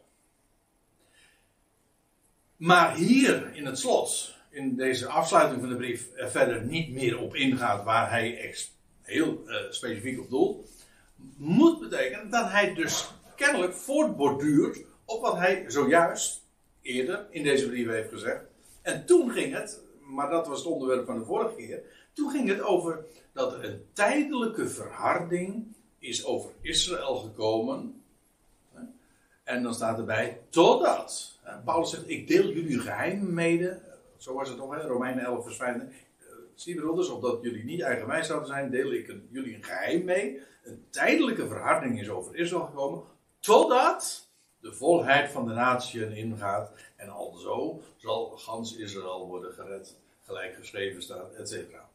Maar 2.56 2.96
hier 2.96 3.56
in 3.56 3.66
het 3.66 3.80
slot, 3.80 4.36
in 4.50 4.76
deze 4.76 5.08
afsluiting 5.08 5.60
van 5.60 5.70
de 5.70 5.76
brief, 5.76 6.08
er 6.16 6.32
verder 6.32 6.64
niet 6.64 6.92
meer 6.92 7.20
op 7.20 7.36
ingaat 7.36 7.84
waar 7.84 8.10
hij 8.10 8.56
heel 9.02 9.44
uh, 9.48 9.56
specifiek 9.70 10.20
op 10.20 10.30
doelt. 10.30 10.70
moet 11.38 11.80
betekenen 11.80 12.30
dat 12.30 12.52
hij 12.52 12.74
dus 12.74 13.12
kennelijk 13.36 13.74
voortborduurt 13.74 14.80
op 15.06 15.22
wat 15.22 15.38
hij 15.38 15.66
zojuist 15.68 16.44
eerder 16.82 17.28
in 17.30 17.44
deze 17.44 17.68
brief 17.68 17.88
heeft 17.88 18.10
gezegd. 18.10 18.44
En 18.82 19.06
toen 19.06 19.32
ging 19.32 19.54
het, 19.54 19.82
maar 20.00 20.30
dat 20.30 20.48
was 20.48 20.58
het 20.58 20.68
onderwerp 20.68 21.06
van 21.06 21.20
de 21.20 21.26
vorige 21.26 21.56
keer, 21.56 21.82
toen 22.14 22.32
ging 22.32 22.50
het 22.50 22.62
over 22.62 23.06
dat 23.36 23.64
een 23.64 23.86
tijdelijke 23.94 24.70
verharding 24.70 25.76
is 26.00 26.26
over 26.26 26.52
Israël 26.62 27.16
gekomen. 27.16 28.04
En 29.44 29.64
dan 29.64 29.74
staat 29.74 29.98
erbij, 29.98 30.42
totdat. 30.50 31.40
Paulus 31.66 31.90
zegt, 31.90 32.10
ik 32.10 32.28
deel 32.28 32.48
jullie 32.48 32.80
geheim 32.80 33.34
mede. 33.34 33.82
Zo 34.18 34.34
was 34.34 34.50
het 34.50 34.58
nog, 34.58 34.76
hè? 34.76 34.82
Romeinen 34.82 35.24
11 35.24 35.44
vers 35.44 35.56
5. 35.56 35.84
Zie 36.54 36.76
broeders, 36.76 37.10
opdat 37.10 37.42
jullie 37.42 37.64
niet 37.64 37.82
eigenwijs 37.82 38.28
zouden 38.28 38.48
zijn, 38.48 38.72
deel 38.72 38.92
ik 38.92 39.16
jullie 39.30 39.56
een 39.56 39.64
geheim 39.64 40.04
mee. 40.04 40.42
Een 40.64 40.86
tijdelijke 40.90 41.48
verharding 41.48 42.00
is 42.02 42.10
over 42.10 42.36
Israël 42.36 42.66
gekomen, 42.66 43.04
totdat 43.40 44.30
de 44.60 44.74
volheid 44.74 45.32
van 45.32 45.48
de 45.48 45.54
natieën 45.54 46.12
ingaat. 46.12 46.72
En 46.96 47.10
alzo 47.10 47.82
zal 47.98 48.30
gans 48.30 48.76
Israël 48.76 49.28
worden 49.28 49.54
gered, 49.54 49.96
gelijk 50.22 50.56
geschreven 50.56 51.02
staat, 51.02 51.34
et 51.34 51.50
cetera. 51.50 51.90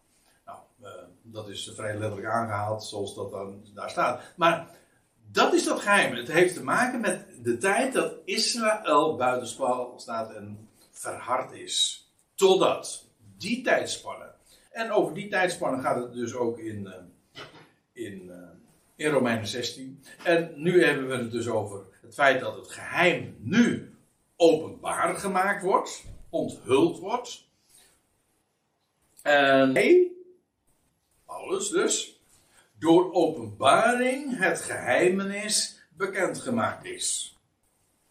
Nou, 0.50 0.94
uh, 0.94 1.02
dat 1.22 1.48
is 1.48 1.72
vrij 1.74 1.98
letterlijk 1.98 2.28
aangehaald, 2.28 2.84
zoals 2.84 3.14
dat 3.14 3.30
dan 3.30 3.64
daar 3.74 3.90
staat. 3.90 4.22
Maar 4.36 4.68
dat 5.30 5.54
is 5.54 5.64
dat 5.64 5.80
geheim. 5.80 6.14
Het 6.14 6.32
heeft 6.32 6.54
te 6.54 6.64
maken 6.64 7.00
met 7.00 7.26
de 7.42 7.58
tijd 7.58 7.92
dat 7.92 8.14
Israël 8.24 9.16
buitenspel 9.16 9.94
staat 9.96 10.34
en 10.34 10.68
verhard 10.90 11.52
is. 11.52 12.08
Totdat 12.34 13.04
die 13.36 13.62
tijdspanne 13.62 14.30
en 14.70 14.90
over 14.90 15.14
die 15.14 15.28
tijdspannen 15.28 15.80
gaat 15.80 16.02
het 16.02 16.12
dus 16.12 16.34
ook 16.34 16.58
in, 16.58 16.94
in, 17.92 18.22
uh, 18.26 18.34
in 18.96 19.10
Romeinen 19.10 19.46
16. 19.46 20.04
En 20.24 20.52
nu 20.56 20.84
hebben 20.84 21.08
we 21.08 21.16
het 21.16 21.30
dus 21.30 21.48
over 21.48 21.84
het 22.02 22.14
feit 22.14 22.40
dat 22.40 22.56
het 22.56 22.70
geheim 22.70 23.36
nu 23.38 23.94
openbaar 24.36 25.16
gemaakt 25.16 25.62
wordt, 25.62 26.04
onthuld 26.28 26.98
wordt. 26.98 27.48
En 29.22 29.72
Dus, 31.48 32.20
door 32.78 33.12
openbaring 33.12 34.38
het 34.38 34.60
geheimenis 34.60 35.80
bekendgemaakt 35.96 36.84
is. 36.84 37.38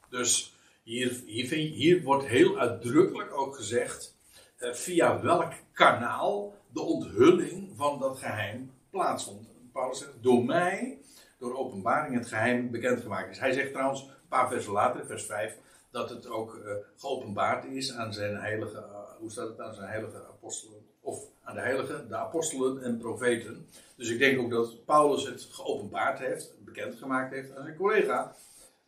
Dus 0.09 0.53
hier, 0.84 1.21
hier, 1.25 1.49
hier 1.51 2.03
wordt 2.03 2.25
heel 2.25 2.57
uitdrukkelijk 2.57 3.34
ook 3.34 3.55
gezegd 3.55 4.15
uh, 4.59 4.73
via 4.73 5.21
welk 5.21 5.53
kanaal 5.71 6.53
de 6.73 6.82
onthulling 6.82 7.71
van 7.75 7.99
dat 7.99 8.17
geheim 8.17 8.71
plaatsvond. 8.89 9.47
Paulus 9.71 9.99
zegt, 9.99 10.13
door 10.21 10.45
mij, 10.45 10.97
door 11.38 11.57
openbaring 11.57 12.15
het 12.15 12.27
geheim 12.27 12.71
bekendgemaakt 12.71 13.30
is. 13.30 13.39
Hij 13.39 13.51
zegt 13.51 13.71
trouwens, 13.71 14.01
een 14.01 14.27
paar 14.27 14.49
versen 14.49 14.71
later, 14.71 15.05
vers 15.05 15.25
5, 15.25 15.57
dat 15.91 16.09
het 16.09 16.27
ook 16.27 16.55
uh, 16.55 16.71
geopenbaard 16.97 17.65
is 17.65 17.93
aan 17.93 18.13
zijn 18.13 18.36
heilige, 18.36 18.77
uh, 18.77 19.17
hoe 19.19 19.32
staat 19.32 19.47
het, 19.47 19.59
aan 19.59 19.73
zijn 19.73 19.89
heilige 19.89 20.25
apostelen, 20.27 20.86
of 21.01 21.23
aan 21.49 21.55
de 21.55 21.61
heilige, 21.61 22.07
de 22.07 22.15
apostelen 22.15 22.83
en 22.83 22.97
profeten. 22.97 23.67
Dus 23.95 24.09
ik 24.09 24.19
denk 24.19 24.39
ook 24.39 24.49
dat 24.49 24.85
Paulus 24.85 25.25
het 25.25 25.47
geopenbaard 25.51 26.19
heeft, 26.19 26.53
bekendgemaakt 26.65 27.33
heeft 27.33 27.55
aan 27.55 27.63
zijn 27.63 27.75
collega 27.75 28.35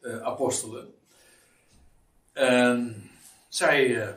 uh, 0.02 0.22
apostelen. 0.22 0.94
En 2.34 3.04
zij 3.50 4.14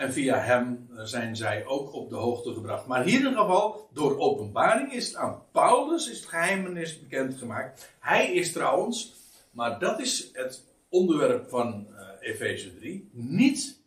en 0.00 0.12
via 0.12 0.38
hem 0.38 0.88
eh, 0.96 1.04
zijn 1.04 1.36
zij 1.36 1.66
ook 1.66 1.92
op 1.92 2.08
de 2.08 2.16
hoogte 2.16 2.52
gebracht. 2.52 2.86
Maar 2.86 3.04
hier 3.04 3.20
in 3.20 3.26
ieder 3.26 3.40
geval, 3.40 3.88
door 3.92 4.18
openbaring 4.18 4.92
is 4.92 5.16
aan 5.16 5.42
Paulus 5.52 6.10
is 6.10 6.16
het 6.16 6.28
geheimenis 6.28 7.00
bekendgemaakt. 7.00 7.90
Hij 7.98 8.34
is 8.34 8.52
trouwens, 8.52 9.14
maar 9.50 9.78
dat 9.78 10.00
is 10.00 10.30
het 10.32 10.64
onderwerp 10.88 11.48
van 11.48 11.86
uh, 11.90 12.28
Efeze 12.28 12.74
3, 12.74 13.08
niet 13.12 13.79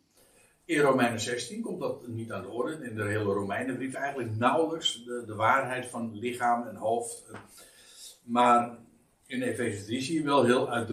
in 0.64 0.80
Romeinen 0.80 1.20
16 1.20 1.62
komt 1.62 1.80
dat 1.80 2.06
niet 2.06 2.32
aan 2.32 2.42
de 2.42 2.48
orde. 2.48 2.88
In 2.88 2.94
de 2.94 3.04
hele 3.04 3.32
Romeinenbrief 3.32 3.94
eigenlijk 3.94 4.36
nauwelijks 4.36 5.04
de, 5.04 5.22
de 5.26 5.34
waarheid 5.34 5.86
van 5.86 6.18
lichaam 6.18 6.66
en 6.66 6.76
hoofd. 6.76 7.30
Maar 8.22 8.78
in 9.26 9.42
Efeze 9.42 9.84
3 9.84 10.00
zie 10.00 10.18
je 10.18 10.24
wel 10.24 10.44
heel 10.44 10.70
uit. 10.70 10.92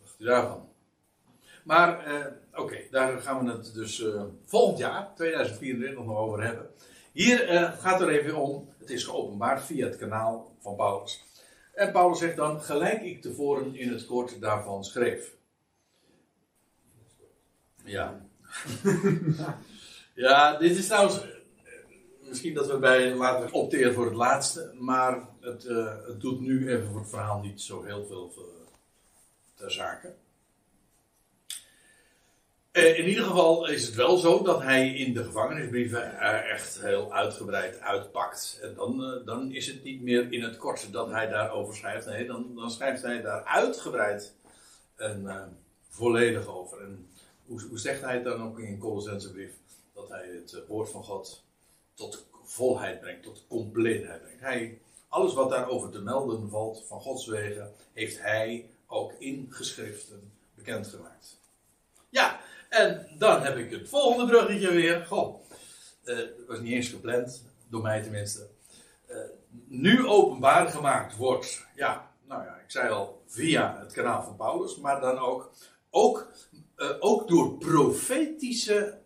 Wat 0.00 0.14
daarvan? 0.18 0.68
Maar 1.64 2.12
uh, 2.12 2.26
oké, 2.54 2.76
daar 2.90 3.20
gaan 3.20 3.44
we 3.44 3.50
het 3.50 3.74
dus 3.74 4.00
uh, 4.00 4.22
volgend 4.44 4.78
jaar, 4.78 5.14
2024, 5.14 6.04
nog 6.04 6.16
over 6.16 6.42
hebben. 6.42 6.70
Hier 7.12 7.52
uh, 7.52 7.72
gaat 7.72 8.00
er 8.00 8.08
even 8.08 8.36
om, 8.36 8.68
het 8.78 8.90
is 8.90 9.04
geopenbaard 9.04 9.64
via 9.64 9.86
het 9.86 9.96
kanaal 9.96 10.56
van 10.60 10.76
Paulus. 10.76 11.24
En 11.74 11.92
Paulus 11.92 12.18
zegt 12.18 12.36
dan, 12.36 12.60
gelijk 12.60 13.02
ik 13.02 13.22
tevoren 13.22 13.74
in 13.74 13.92
het 13.92 14.06
kort 14.06 14.40
daarvan 14.40 14.84
schreef. 14.84 15.36
Ja. 17.88 18.20
ja, 20.14 20.58
dit 20.58 20.76
is 20.76 20.86
trouwens, 20.86 21.20
misschien 22.20 22.54
dat 22.54 22.66
we 22.66 22.78
bij 22.78 23.14
later 23.14 23.52
opteren 23.52 23.94
voor 23.94 24.04
het 24.04 24.14
laatste, 24.14 24.72
maar 24.74 25.28
het, 25.40 25.62
het 26.06 26.20
doet 26.20 26.40
nu 26.40 26.70
even 26.70 26.90
voor 26.90 27.00
het 27.00 27.08
verhaal 27.08 27.40
niet 27.40 27.60
zo 27.60 27.82
heel 27.82 28.06
veel 28.06 28.32
ter 29.54 29.72
zake. 29.72 30.14
Eh, 32.70 32.98
in 32.98 33.08
ieder 33.08 33.24
geval 33.24 33.68
is 33.68 33.86
het 33.86 33.94
wel 33.94 34.16
zo 34.16 34.42
dat 34.42 34.62
hij 34.62 34.94
in 34.94 35.14
de 35.14 35.24
gevangenisbrieven 35.24 36.18
echt 36.48 36.80
heel 36.80 37.12
uitgebreid 37.12 37.80
uitpakt. 37.80 38.58
En 38.62 38.74
dan, 38.74 39.22
dan 39.24 39.52
is 39.52 39.66
het 39.66 39.84
niet 39.84 40.02
meer 40.02 40.32
in 40.32 40.42
het 40.42 40.56
kort 40.56 40.92
dat 40.92 41.10
hij 41.10 41.28
daarover 41.28 41.76
schrijft. 41.76 42.06
Nee, 42.06 42.26
dan, 42.26 42.54
dan 42.54 42.70
schrijft 42.70 43.02
hij 43.02 43.22
daar 43.22 43.44
uitgebreid 43.44 44.34
en 44.96 45.56
volledig 45.88 46.46
over. 46.46 46.78
Hoe, 47.48 47.62
hoe, 47.68 47.78
zegt 47.78 48.00
hij 48.00 48.22
dan 48.22 48.42
ook 48.42 48.58
in 48.58 48.78
Colossense 48.78 49.32
brief? 49.32 49.52
Dat 49.92 50.08
hij 50.08 50.28
het 50.28 50.66
woord 50.66 50.90
van 50.90 51.04
God 51.04 51.44
tot 51.94 52.26
volheid 52.44 53.00
brengt, 53.00 53.22
tot 53.22 53.44
compleetheid 53.48 54.22
brengt. 54.22 54.40
Hij, 54.40 54.80
alles 55.08 55.34
wat 55.34 55.50
daarover 55.50 55.90
te 55.90 56.00
melden 56.00 56.50
valt 56.50 56.84
van 56.86 57.00
Gods 57.00 57.26
wegen, 57.26 57.72
heeft 57.92 58.22
hij 58.22 58.70
ook 58.86 59.12
in 59.18 59.46
geschriften 59.50 60.32
bekendgemaakt. 60.54 61.40
Ja, 62.08 62.40
en 62.68 63.08
dan 63.18 63.42
heb 63.42 63.56
ik 63.56 63.70
het 63.70 63.88
volgende 63.88 64.26
bruggetje 64.26 64.72
weer. 64.72 65.06
Goh, 65.06 65.40
uh, 66.04 66.18
was 66.46 66.60
niet 66.60 66.72
eens 66.72 66.88
gepland, 66.88 67.44
door 67.68 67.82
mij 67.82 68.02
tenminste. 68.02 68.48
Uh, 69.10 69.16
nu 69.66 70.06
openbaar 70.06 70.70
gemaakt 70.70 71.16
wordt, 71.16 71.66
ja, 71.74 72.10
nou 72.24 72.44
ja, 72.44 72.54
ik 72.54 72.70
zei 72.70 72.90
al, 72.90 73.22
via 73.26 73.78
het 73.80 73.92
kanaal 73.92 74.22
van 74.22 74.36
Paulus, 74.36 74.76
maar 74.76 75.00
dan 75.00 75.18
ook, 75.18 75.50
ook, 75.90 76.32
uh, 76.78 76.90
ook 76.98 77.28
door 77.28 77.58
profetische 77.58 78.98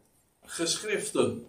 geschriften. 0.44 1.46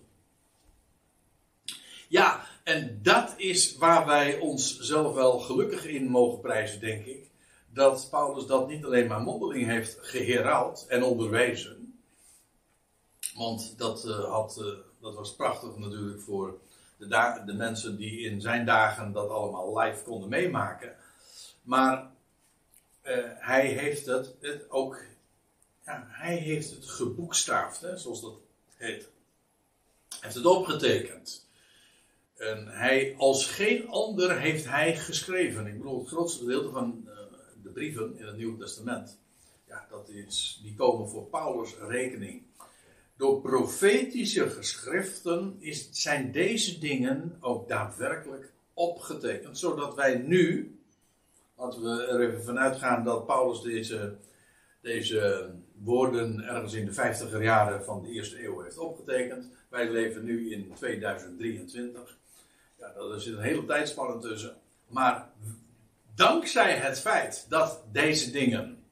Ja, 2.07 2.45
en 2.63 2.99
dat 3.01 3.33
is 3.37 3.77
waar 3.77 4.05
wij 4.05 4.39
ons 4.39 4.79
zelf 4.79 5.13
wel 5.13 5.39
gelukkig 5.39 5.85
in 5.85 6.07
mogen 6.07 6.39
prijzen, 6.39 6.79
denk 6.79 7.05
ik. 7.05 7.29
Dat 7.69 8.07
Paulus 8.09 8.45
dat 8.45 8.67
niet 8.67 8.85
alleen 8.85 9.07
maar 9.07 9.21
mondeling 9.21 9.65
heeft 9.65 9.97
geheraald 10.01 10.85
en 10.87 11.03
onderwezen. 11.03 12.01
Want 13.35 13.77
dat, 13.77 14.05
uh, 14.05 14.23
had, 14.23 14.57
uh, 14.61 14.65
dat 15.01 15.15
was 15.15 15.35
prachtig 15.35 15.77
natuurlijk 15.77 16.21
voor 16.21 16.59
de, 16.97 17.41
de, 17.45 17.53
mensen 17.53 17.97
die 17.97 18.19
in 18.19 18.41
zijn 18.41 18.65
dagen 18.65 19.11
dat 19.11 19.29
allemaal 19.29 19.79
live 19.79 20.03
konden 20.03 20.29
meemaken. 20.29 20.95
Maar 21.61 22.11
hij 23.33 23.67
heeft 23.67 24.05
het, 24.05 24.35
het 24.39 24.69
ook, 24.69 25.03
hij 26.07 26.35
heeft 26.35 26.69
het 26.69 26.85
geboekstaafd, 26.85 27.85
zoals 27.95 28.21
dat 28.21 28.35
heet. 28.75 29.01
Hij 30.09 30.19
heeft 30.21 30.35
het 30.35 30.45
opgetekend. 30.45 31.47
En 32.37 32.67
hij, 32.67 33.15
als 33.17 33.45
geen 33.45 33.87
ander 33.87 34.39
heeft 34.39 34.65
hij 34.65 34.95
geschreven. 34.97 35.67
Ik 35.67 35.77
bedoel, 35.77 35.99
het 35.99 36.07
grootste 36.07 36.39
gedeelte 36.39 36.69
van 36.69 37.09
de 37.63 37.69
brieven 37.69 38.17
in 38.17 38.25
het 38.25 38.37
Nieuwe 38.37 38.57
Testament, 38.57 39.19
ja, 39.67 39.87
dat 39.89 40.09
is, 40.09 40.59
die 40.63 40.75
komen 40.75 41.09
voor 41.09 41.25
Paulus' 41.25 41.75
rekening 41.87 42.43
door 43.17 43.41
profetische 43.41 44.49
geschriften 44.49 45.55
is, 45.59 45.89
zijn 45.91 46.31
deze 46.31 46.79
dingen 46.79 47.37
ook 47.39 47.67
daadwerkelijk 47.67 48.51
opgetekend, 48.73 49.59
zodat 49.59 49.95
wij 49.95 50.15
nu, 50.15 50.77
laten 51.57 51.81
we 51.81 52.05
er 52.05 52.29
even 52.29 52.43
vanuit 52.43 52.77
gaan 52.77 53.03
dat 53.03 53.25
Paulus 53.25 53.61
deze, 53.61 54.15
deze 54.81 55.51
woorden 55.83 56.43
ergens 56.43 56.73
in 56.73 56.85
de 56.85 56.93
vijftiger 56.93 57.43
jaren 57.43 57.83
van 57.83 58.01
de 58.01 58.09
eerste 58.09 58.43
eeuw 58.43 58.61
heeft 58.61 58.77
opgetekend. 58.77 59.47
Wij 59.69 59.89
leven 59.89 60.23
nu 60.23 60.51
in 60.51 60.73
2023. 60.73 62.17
Ja, 62.79 62.93
er 62.93 63.21
zit 63.21 63.33
een 63.33 63.41
hele 63.41 63.65
tijdspanne 63.65 64.19
tussen. 64.19 64.55
Maar 64.87 65.29
dankzij 66.15 66.73
het 66.73 66.99
feit 66.99 67.45
dat 67.49 67.83
deze 67.91 68.31
dingen 68.31 68.83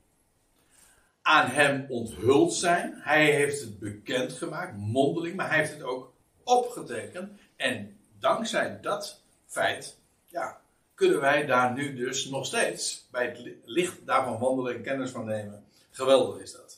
aan 1.21 1.47
hem 1.47 1.85
onthuld 1.89 2.53
zijn. 2.53 2.93
Hij 2.97 3.31
heeft 3.31 3.61
het 3.61 3.79
bekendgemaakt, 3.79 4.77
mondeling, 4.77 5.35
maar 5.35 5.49
hij 5.49 5.57
heeft 5.57 5.73
het 5.73 5.83
ook 5.83 6.13
opgetekend. 6.43 7.39
En 7.55 7.97
dankzij 8.19 8.79
dat 8.81 9.21
feit, 9.47 9.97
ja, 10.25 10.61
kunnen 10.95 11.19
wij 11.19 11.45
daar 11.45 11.73
nu 11.73 11.95
dus 11.95 12.29
nog 12.29 12.45
steeds 12.45 13.07
bij 13.11 13.25
het 13.25 13.55
licht 13.65 14.05
daarvan 14.05 14.39
wandelen 14.39 14.75
en 14.75 14.81
kennis 14.81 15.11
van 15.11 15.25
nemen. 15.25 15.65
Geweldig 15.91 16.41
is 16.41 16.51
dat. 16.51 16.70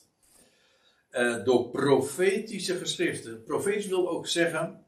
Uh, 1.14 1.44
door 1.44 1.68
profetische 1.68 2.76
geschriften. 2.76 3.44
Profetisch 3.44 3.86
wil 3.86 4.08
ook 4.08 4.26
zeggen 4.26 4.84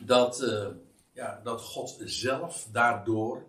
dat, 0.00 0.42
uh, 0.42 0.66
ja, 1.12 1.40
dat 1.44 1.60
God 1.60 1.96
zelf 2.04 2.68
daardoor. 2.72 3.46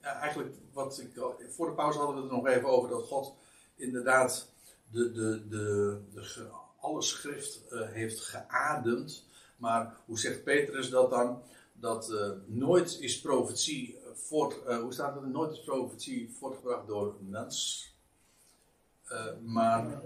Eigenlijk, 0.00 0.54
wat 0.72 0.98
ik, 0.98 1.20
voor 1.48 1.66
de 1.66 1.74
pauze 1.74 1.98
hadden 1.98 2.16
we 2.16 2.22
het 2.22 2.30
nog 2.30 2.46
even 2.46 2.68
over 2.68 2.88
dat 2.88 3.02
God 3.02 3.34
inderdaad 3.74 4.52
de, 4.90 5.12
de, 5.12 5.48
de, 5.48 6.00
de, 6.12 6.48
alle 6.80 7.02
schrift 7.02 7.60
uh, 7.70 7.88
heeft 7.88 8.20
geademd. 8.20 9.28
Maar 9.56 9.96
hoe 10.06 10.18
zegt 10.18 10.44
Petrus 10.44 10.90
dat 10.90 11.10
dan? 11.10 11.42
Dat 11.72 12.12
nooit 12.46 13.00
is 13.00 13.20
profetie 13.20 13.98
voort, 14.14 14.54
hoe 14.80 14.92
staat 14.92 15.14
het? 15.14 15.26
Nooit 15.26 15.52
is 15.52 15.64
profetie 15.64 16.34
voortgebracht 16.38 16.86
door 16.86 17.16
mens. 17.20 17.95
Maar. 19.42 20.00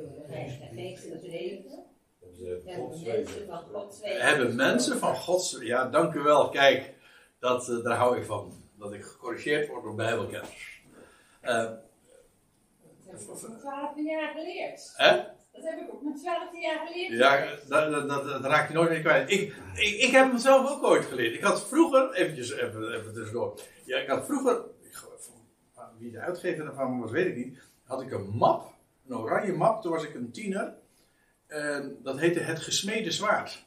Hebben 4.02 4.56
mensen 4.56 4.98
van 4.98 5.16
Gods. 5.16 5.58
Ja, 5.60 5.88
dank 5.88 6.14
u 6.14 6.20
wel. 6.20 6.48
Kijk, 6.48 6.94
dat, 7.38 7.80
daar 7.82 7.96
hou 7.96 8.18
ik 8.18 8.24
van. 8.24 8.52
Dat 8.78 8.92
ik 8.92 9.04
gecorrigeerd 9.04 9.68
word 9.68 9.82
door 9.82 9.94
Bijbelkenners. 9.94 10.82
dat 11.40 11.80
heb 13.06 13.20
ik 13.20 13.30
op 13.30 13.38
12 13.38 13.96
jaar 13.96 14.32
geleerd. 14.34 14.92
Hè? 14.96 15.22
Dat 15.52 15.64
heb 15.64 15.80
ik 15.80 15.94
ook 15.94 16.02
met 16.02 16.20
12 16.20 16.60
jaar 16.60 16.86
geleerd. 16.86 17.12
Ja, 17.12 17.46
dat, 17.68 17.90
dat, 17.90 18.08
dat, 18.08 18.24
dat, 18.24 18.44
raak 18.44 18.68
je 18.68 18.74
nooit 18.74 18.90
meer 18.90 19.00
kwijt. 19.00 19.30
Ik, 19.30 19.54
ik, 19.74 20.00
ik 20.00 20.10
heb 20.10 20.28
hem 20.28 20.38
zelf 20.38 20.70
ook 20.70 20.84
ooit 20.84 21.04
geleerd. 21.04 21.34
Ik 21.34 21.42
had 21.42 21.68
vroeger, 21.68 22.12
eventjes 22.12 22.52
even, 22.52 22.94
even 22.94 23.14
tussendoor. 23.14 23.60
Ja, 23.84 23.98
ik 23.98 24.08
had 24.08 24.26
vroeger, 24.26 24.64
ik, 24.80 25.04
wie 25.98 26.10
de 26.10 26.18
uitgever 26.18 26.66
ervan 26.66 27.00
was, 27.00 27.10
weet 27.10 27.26
ik 27.26 27.36
niet. 27.36 27.58
Had 27.84 28.02
ik 28.02 28.12
een 28.12 28.28
map, 28.28 28.74
een 29.10 29.16
oranje 29.16 29.52
map, 29.52 29.82
toen 29.82 29.92
was 29.92 30.04
ik 30.04 30.14
een 30.14 30.30
tiener. 30.30 30.72
En 31.46 31.96
dat 32.02 32.18
heette 32.18 32.40
Het 32.40 32.60
Gesmede 32.60 33.10
Zwaard. 33.10 33.64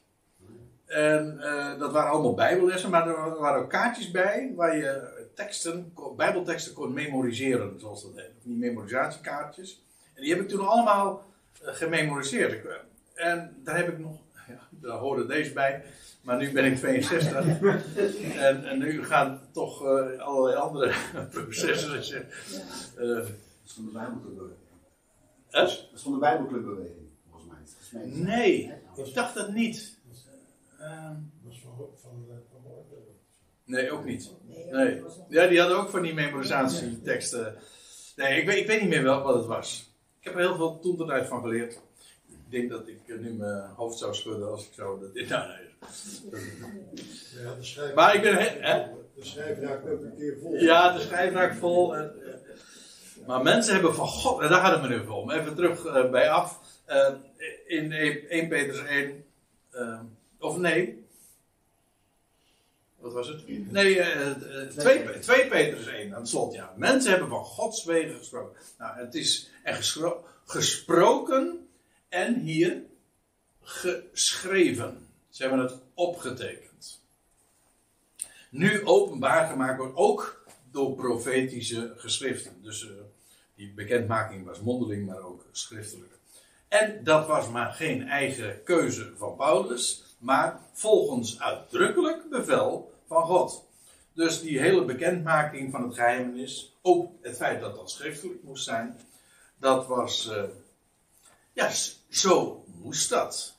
En 0.85 1.37
uh, 1.39 1.79
dat 1.79 1.91
waren 1.91 2.11
allemaal 2.11 2.33
bijbellessen, 2.33 2.89
maar 2.89 3.07
er 3.07 3.39
waren 3.39 3.61
ook 3.61 3.69
kaartjes 3.69 4.11
bij 4.11 4.51
waar 4.55 4.77
je 4.77 5.21
teksten, 5.35 5.93
bijbelteksten 6.15 6.73
kon 6.73 6.93
memoriseren, 6.93 7.79
zoals 7.79 8.01
dat 8.01 8.15
heet. 8.15 8.31
Die 8.41 8.57
memorisatiekaartjes. 8.57 9.83
En 10.13 10.21
die 10.21 10.33
heb 10.33 10.41
ik 10.41 10.49
toen 10.49 10.67
allemaal 10.67 11.25
gememoriseerd. 11.61 12.65
En 13.13 13.55
daar 13.63 13.75
heb 13.75 13.87
ik 13.87 13.99
nog, 13.99 14.17
ja, 14.47 14.59
daar 14.69 14.97
hoorde 14.97 15.25
deze 15.25 15.53
bij, 15.53 15.83
maar 16.21 16.37
nu 16.37 16.51
ben 16.51 16.65
ik 16.65 16.77
62. 16.77 17.35
en, 18.37 18.65
en, 18.65 18.79
nu 18.79 19.05
gaan 19.05 19.41
toch 19.51 19.83
uh, 19.83 20.19
allerlei 20.19 20.55
andere 20.55 20.93
processen. 21.31 22.25
Uh, 22.99 23.15
dat 23.15 23.27
is 23.65 23.73
van 23.73 23.85
de 23.85 23.91
Bijbelclubbeweging. 23.91 24.57
Huh? 24.57 24.62
Dat 25.53 25.69
is 25.69 26.01
van 26.01 26.11
de 26.11 26.17
Bijbelclubbeweging, 26.17 27.09
volgens 27.29 27.51
mij. 27.91 28.05
Nee, 28.05 28.73
ik 28.95 29.13
dacht 29.13 29.35
dat 29.35 29.53
niet. 29.53 29.97
Uh, 30.79 31.09
dat 31.43 31.51
is 31.51 31.61
van, 31.61 31.75
van, 31.77 32.25
van 32.51 32.65
Nee, 33.65 33.91
ook 33.91 34.05
niet. 34.05 34.31
Nee. 34.71 35.01
Ja, 35.29 35.47
die 35.47 35.59
hadden 35.59 35.77
ook 35.77 35.89
van 35.89 36.01
die 36.01 36.13
memorisatieteksten. 36.13 37.55
Nee, 38.15 38.41
ik 38.41 38.47
weet, 38.47 38.57
ik 38.57 38.67
weet 38.67 38.81
niet 38.81 38.89
meer 38.89 39.03
wel 39.03 39.21
wat 39.21 39.35
het 39.35 39.45
was. 39.45 39.95
Ik 40.19 40.23
heb 40.23 40.33
er 40.33 40.39
heel 40.39 40.55
veel 40.55 40.79
toen 40.79 40.97
de 40.97 41.05
tijd 41.05 41.27
van 41.27 41.41
geleerd. 41.41 41.79
Ik 42.27 42.37
denk 42.49 42.69
dat 42.69 42.87
ik 42.87 43.19
nu 43.19 43.33
mijn 43.33 43.69
hoofd 43.75 43.97
zou 43.97 44.15
schudden 44.15 44.51
als 44.51 44.67
ik 44.67 44.73
zo 44.73 44.99
dit 45.13 45.29
nou, 45.29 45.49
Ja, 47.41 47.55
de 47.55 47.91
maar 47.95 48.15
ik 48.15 48.21
ben. 48.21 48.37
Hè? 48.37 48.85
De 49.15 49.25
schijf 49.25 49.59
raakt 49.59 49.89
ook 49.89 50.01
een 50.01 50.15
keer 50.17 50.37
vol. 50.41 50.55
Ja, 50.55 50.93
de 50.93 50.99
schijf 50.99 51.33
raakt 51.33 51.57
vol. 51.57 51.95
En, 51.95 52.11
maar 53.27 53.41
mensen 53.41 53.73
hebben 53.73 53.95
van 53.95 54.07
God, 54.07 54.41
en 54.41 54.49
daar 54.49 54.61
gaat 54.61 54.81
het 54.81 54.89
me 54.89 54.97
nu 54.97 55.07
om. 55.07 55.31
Even 55.31 55.55
terug 55.55 55.85
uh, 55.85 56.09
bij 56.09 56.29
af. 56.29 56.59
Uh, 56.89 57.07
in 57.67 57.91
1 57.91 58.47
Petrus 58.47 58.83
1. 58.83 59.25
Uh, 59.73 59.99
of 60.39 60.57
nee. 60.57 61.05
Wat 62.95 63.13
was 63.13 63.27
het? 63.27 63.71
Nee, 63.71 63.95
uh, 63.95 64.31
2, 64.77 65.19
2 65.19 65.47
Petrus 65.47 65.87
1 65.87 66.13
aan 66.13 66.19
het 66.19 66.29
slot, 66.29 66.53
ja. 66.53 66.73
Mensen 66.77 67.11
hebben 67.11 67.29
van 67.29 67.43
Gods 67.43 67.85
wegen 67.85 68.17
gesproken. 68.17 68.59
Nou, 68.77 68.97
het 68.97 69.15
is 69.15 69.51
en 69.63 69.75
gesproken 70.45 71.67
en 72.09 72.39
hier 72.39 72.81
geschreven. 73.61 75.07
Ze 75.29 75.41
hebben 75.41 75.59
het 75.59 75.73
opgetekend. 75.93 77.01
Nu 78.49 78.85
openbaar 78.85 79.47
gemaakt 79.47 79.77
wordt 79.77 79.95
ook 79.95 80.45
door 80.71 80.95
profetische 80.95 81.93
geschriften. 81.95 82.61
Dus 82.61 82.83
uh, 82.83 82.91
die 83.55 83.73
bekendmaking 83.73 84.45
was 84.45 84.59
mondeling, 84.59 85.05
maar 85.05 85.21
ook 85.21 85.45
schriftelijk. 85.51 86.11
En 86.67 87.03
dat 87.03 87.27
was 87.27 87.49
maar 87.49 87.73
geen 87.73 88.07
eigen 88.07 88.63
keuze 88.63 89.11
van 89.17 89.35
Paulus, 89.35 90.03
maar 90.17 90.59
volgens 90.71 91.39
uitdrukkelijk 91.39 92.29
bevel 92.29 92.93
van 93.07 93.23
God. 93.23 93.65
Dus 94.13 94.41
die 94.41 94.59
hele 94.59 94.85
bekendmaking 94.85 95.71
van 95.71 95.83
het 95.83 95.95
geheimenis, 95.95 96.77
ook 96.81 97.11
het 97.21 97.35
feit 97.35 97.61
dat 97.61 97.75
dat 97.75 97.91
schriftelijk 97.91 98.43
moest 98.43 98.63
zijn, 98.63 98.99
dat 99.57 99.87
was, 99.87 100.29
uh, 100.31 100.43
ja, 101.53 101.71
zo 102.09 102.63
moest 102.81 103.09
dat. 103.09 103.57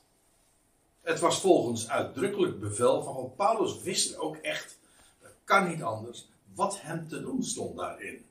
Het 1.01 1.19
was 1.19 1.39
volgens 1.39 1.89
uitdrukkelijk 1.89 2.59
bevel 2.59 3.03
van 3.03 3.13
God. 3.13 3.35
Paulus 3.35 3.81
wist 3.81 4.17
ook 4.17 4.35
echt, 4.35 4.77
dat 5.21 5.31
kan 5.43 5.67
niet 5.67 5.83
anders, 5.83 6.27
wat 6.53 6.81
hem 6.81 7.07
te 7.07 7.21
doen 7.21 7.43
stond 7.43 7.77
daarin. 7.77 8.25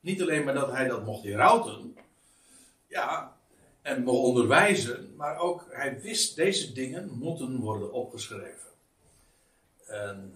Niet 0.00 0.22
alleen 0.22 0.44
maar 0.44 0.54
dat 0.54 0.70
hij 0.70 0.88
dat 0.88 1.04
mocht 1.04 1.24
herauten, 1.24 1.96
ja, 2.86 3.36
en 3.82 4.02
mocht 4.02 4.18
onderwijzen, 4.18 5.14
maar 5.16 5.38
ook 5.38 5.66
hij 5.70 6.00
wist 6.00 6.36
deze 6.36 6.72
dingen 6.72 7.10
moeten 7.18 7.56
worden 7.56 7.92
opgeschreven. 7.92 8.68
En 9.86 10.34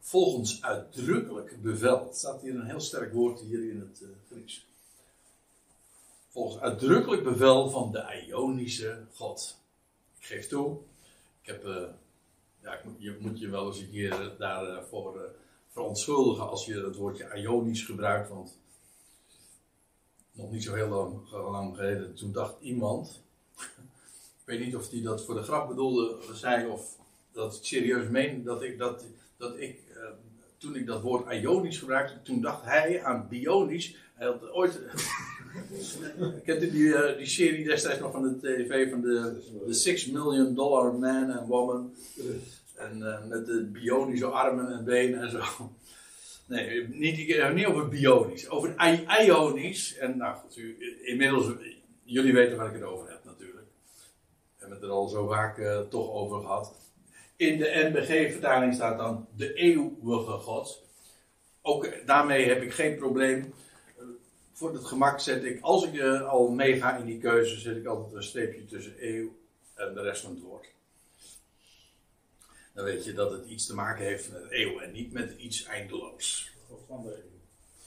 volgens 0.00 0.62
uitdrukkelijk 0.62 1.62
bevel. 1.62 2.04
Het 2.04 2.16
staat 2.16 2.42
hier 2.42 2.54
een 2.54 2.66
heel 2.66 2.80
sterk 2.80 3.12
woord 3.12 3.40
hier 3.40 3.70
in 3.70 3.80
het 3.80 4.00
uh, 4.02 4.08
Grieks 4.30 4.66
volgens 6.34 6.62
uitdrukkelijk 6.62 7.24
bevel 7.24 7.70
van 7.70 7.92
de 7.92 8.24
Ionische 8.26 9.04
God. 9.14 9.58
Ik 10.18 10.26
geef 10.26 10.48
toe, 10.48 10.78
ik 11.40 11.46
heb, 11.46 11.64
uh, 11.64 11.82
ja, 12.62 12.72
ik 12.72 12.84
moet, 12.84 12.94
je 12.98 13.16
moet 13.20 13.40
je 13.40 13.48
wel 13.48 13.66
eens 13.66 13.78
een 13.78 13.90
keer 13.90 14.34
daarvoor 14.38 15.16
uh, 15.16 15.22
verontschuldigen 15.68 16.48
als 16.48 16.66
je 16.66 16.84
het 16.84 16.96
woordje 16.96 17.34
Ionisch 17.34 17.82
gebruikt, 17.82 18.28
want 18.28 18.58
nog 20.34 20.50
niet 20.50 20.62
zo 20.62 20.74
heel 20.74 20.88
lang, 20.88 21.30
lang 21.30 21.76
geleden, 21.76 22.14
toen 22.14 22.32
dacht 22.32 22.54
iemand, 22.60 23.22
ik 24.40 24.44
weet 24.44 24.60
niet 24.60 24.76
of 24.76 24.90
hij 24.90 25.02
dat 25.02 25.24
voor 25.24 25.34
de 25.34 25.42
grap 25.42 25.68
bedoelde, 25.68 26.16
zei 26.32 26.66
of 26.66 26.96
dat 27.32 27.54
het 27.54 27.66
serieus 27.66 28.08
meen, 28.08 28.42
dat 28.42 28.62
ik, 28.62 28.78
dat, 28.78 29.04
dat 29.36 29.58
ik 29.58 29.78
uh, 29.96 30.02
toen 30.58 30.76
ik 30.76 30.86
dat 30.86 31.02
woord 31.02 31.32
Ionisch 31.32 31.78
gebruikte, 31.78 32.22
toen 32.22 32.40
dacht 32.40 32.64
hij 32.64 33.04
aan 33.04 33.26
Bionisch. 33.28 33.96
Hij 34.14 34.26
had 34.26 34.50
ooit 34.50 34.80
Kent 36.44 36.62
u 36.62 36.70
die, 36.70 36.82
uh, 36.82 37.16
die 37.16 37.26
serie 37.26 37.64
destijds 37.64 38.00
nog 38.00 38.12
van 38.12 38.22
de 38.22 38.38
tv 38.38 38.90
van 38.90 39.00
de, 39.00 39.42
de 39.66 39.72
Six 39.72 40.06
Million 40.06 40.54
Dollar 40.54 40.94
Man 40.94 41.30
and 41.30 41.48
Woman? 41.48 41.94
En 42.74 42.98
uh, 42.98 43.24
met 43.28 43.46
de 43.46 43.62
bionische 43.72 44.26
armen 44.26 44.72
en 44.72 44.84
benen 44.84 45.20
en 45.20 45.30
zo. 45.30 45.42
Nee, 46.46 46.88
niet, 46.88 47.16
niet 47.54 47.66
over 47.66 47.88
bionisch, 47.88 48.48
over 48.48 48.74
ionisch. 49.20 49.96
En 49.96 50.16
nou 50.16 50.36
goed, 50.36 50.60
inmiddels, 51.02 51.52
jullie 52.02 52.32
weten 52.32 52.56
waar 52.56 52.66
ik 52.66 52.74
het 52.74 52.82
over 52.82 53.08
heb 53.08 53.24
natuurlijk. 53.24 53.66
We 53.96 54.60
hebben 54.60 54.78
het 54.78 54.86
er 54.86 54.92
al 54.92 55.08
zo 55.08 55.26
vaak 55.26 55.58
uh, 55.58 55.80
toch 55.80 56.10
over 56.10 56.40
gehad. 56.40 56.74
In 57.36 57.58
de 57.58 57.90
NBG-vertaling 57.92 58.74
staat 58.74 58.98
dan 58.98 59.26
de 59.36 59.54
eeuwige 59.54 60.30
God. 60.30 60.82
Ook 61.62 62.06
daarmee 62.06 62.48
heb 62.48 62.62
ik 62.62 62.72
geen 62.72 62.96
probleem 62.96 63.52
voor 64.54 64.72
het 64.72 64.84
gemak 64.84 65.20
zet 65.20 65.44
ik, 65.44 65.60
als 65.60 65.86
ik 65.86 66.00
al 66.22 66.48
meega 66.48 66.96
in 66.96 67.04
die 67.04 67.18
keuze, 67.18 67.60
zet 67.60 67.76
ik 67.76 67.86
altijd 67.86 68.14
een 68.14 68.22
streepje 68.22 68.64
tussen 68.64 68.94
eeuw 69.00 69.36
en 69.74 69.94
de 69.94 70.02
rest 70.02 70.22
van 70.22 70.30
het 70.30 70.42
woord. 70.42 70.66
Dan 72.74 72.84
weet 72.84 73.04
je 73.04 73.12
dat 73.12 73.30
het 73.30 73.46
iets 73.46 73.66
te 73.66 73.74
maken 73.74 74.04
heeft 74.04 74.32
met 74.32 74.46
eeuw 74.48 74.78
en 74.80 74.92
niet 74.92 75.12
met 75.12 75.34
iets 75.38 75.64
eindeloos. 75.64 76.50
De 76.54 76.74
God 76.74 76.84
van 76.88 77.02
de. 77.02 77.32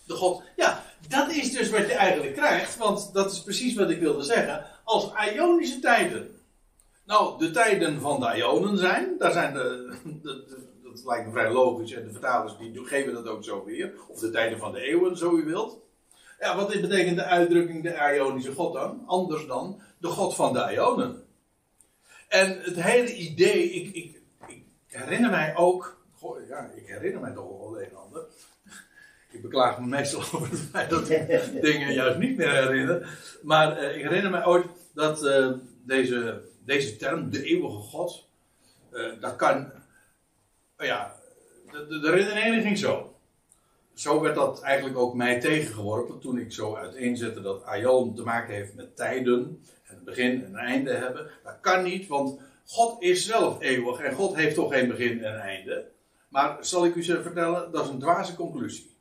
De 0.05 0.14
God, 0.14 0.43
ja, 0.55 0.84
dat 1.07 1.31
is 1.31 1.51
dus 1.51 1.69
wat 1.69 1.88
je 1.88 1.93
eigenlijk 1.93 2.35
krijgt, 2.35 2.77
want 2.77 3.14
dat 3.14 3.31
is 3.31 3.41
precies 3.41 3.76
wat 3.76 3.89
ik 3.89 3.99
wilde 3.99 4.23
zeggen. 4.23 4.65
Als 4.84 5.11
Ionische 5.34 5.80
tijden, 5.80 6.41
nou, 7.05 7.39
de 7.39 7.51
tijden 7.51 8.01
van 8.01 8.19
de 8.19 8.35
Ionen 8.35 8.77
zijn, 8.77 9.15
daar 9.18 9.31
zijn 9.31 9.53
de, 9.53 9.95
de, 10.03 10.45
de 10.47 10.68
dat 10.97 11.05
lijkt 11.05 11.26
me 11.26 11.31
vrij 11.31 11.51
logisch 11.51 11.91
en 11.91 12.03
de 12.05 12.11
vertalers 12.11 12.57
die 12.57 12.85
geven 12.85 13.14
dat 13.14 13.27
ook 13.27 13.43
zo 13.43 13.64
weer, 13.64 13.93
of 14.07 14.19
de 14.19 14.30
tijden 14.30 14.59
van 14.59 14.72
de 14.72 14.81
eeuwen, 14.81 15.18
zo 15.18 15.38
u 15.38 15.43
wilt. 15.43 15.77
Ja, 16.39 16.55
wat 16.55 16.68
betekent 16.68 17.18
de 17.18 17.23
uitdrukking 17.23 17.84
de 17.84 18.14
Ionische 18.15 18.53
God 18.53 18.73
dan? 18.73 19.03
Anders 19.05 19.47
dan 19.47 19.81
de 19.97 20.07
God 20.07 20.35
van 20.35 20.53
de 20.53 20.72
Ionen. 20.73 21.23
En 22.27 22.61
het 22.61 22.81
hele 22.81 23.15
idee, 23.15 23.69
ik, 23.69 23.95
ik 23.95 24.16
herinner 24.97 25.29
mij 25.29 25.55
ook, 25.55 26.05
ja, 26.47 26.71
ik 26.75 26.87
herinner 26.87 27.21
mij 27.21 27.33
toch 27.33 27.47
wel 27.47 27.79
een 27.79 27.89
en 27.89 27.95
ander. 27.95 28.25
Ik 29.31 29.41
beklaag 29.41 29.79
me 29.79 29.87
meestal 29.87 30.19
over 30.33 30.49
het 30.49 30.59
feit 30.59 30.89
dat 30.89 31.09
ik 31.09 31.61
dingen 31.61 31.93
juist 31.93 32.17
niet 32.17 32.37
meer 32.37 32.51
herinner. 32.51 33.19
Maar 33.41 33.77
eh, 33.77 33.95
ik 33.95 34.01
herinner 34.01 34.31
mij 34.31 34.45
ooit 34.45 34.65
dat 34.93 35.25
eh, 35.25 35.51
deze, 35.85 36.41
deze 36.65 36.95
term, 36.95 37.29
de 37.29 37.43
eeuwige 37.43 37.77
God, 37.77 38.27
eh, 38.91 39.11
dat 39.19 39.35
kan. 39.35 39.71
oh 40.77 40.85
ja, 40.85 41.15
de, 41.71 41.87
de, 41.87 41.99
de 41.99 42.09
redenering 42.09 42.63
ging 42.63 42.77
zo. 42.77 43.11
Zo 43.93 44.21
werd 44.21 44.35
dat 44.35 44.61
eigenlijk 44.61 44.97
ook 44.97 45.15
mij 45.15 45.39
tegengeworpen 45.39 46.19
toen 46.19 46.37
ik 46.39 46.51
zo 46.51 46.75
uiteenzette 46.75 47.41
dat 47.41 47.63
Aion 47.63 48.15
te 48.15 48.23
maken 48.23 48.53
heeft 48.53 48.75
met 48.75 48.95
tijden. 48.95 49.63
En 49.83 49.97
een 49.97 50.03
begin 50.03 50.45
en 50.45 50.55
einde 50.55 50.93
hebben. 50.93 51.29
Dat 51.43 51.57
kan 51.61 51.83
niet, 51.83 52.07
want 52.07 52.39
God 52.68 53.02
is 53.02 53.26
zelf 53.26 53.61
eeuwig 53.61 53.99
en 53.99 54.15
God 54.15 54.35
heeft 54.35 54.56
toch 54.56 54.73
geen 54.73 54.88
begin 54.88 55.23
en 55.23 55.39
einde. 55.39 55.91
Maar 56.27 56.57
zal 56.65 56.85
ik 56.85 56.95
u 56.95 56.98
eens 56.98 57.22
vertellen, 57.22 57.72
dat 57.72 57.84
is 57.84 57.89
een 57.89 57.99
dwaze 57.99 58.35
conclusie. 58.35 58.95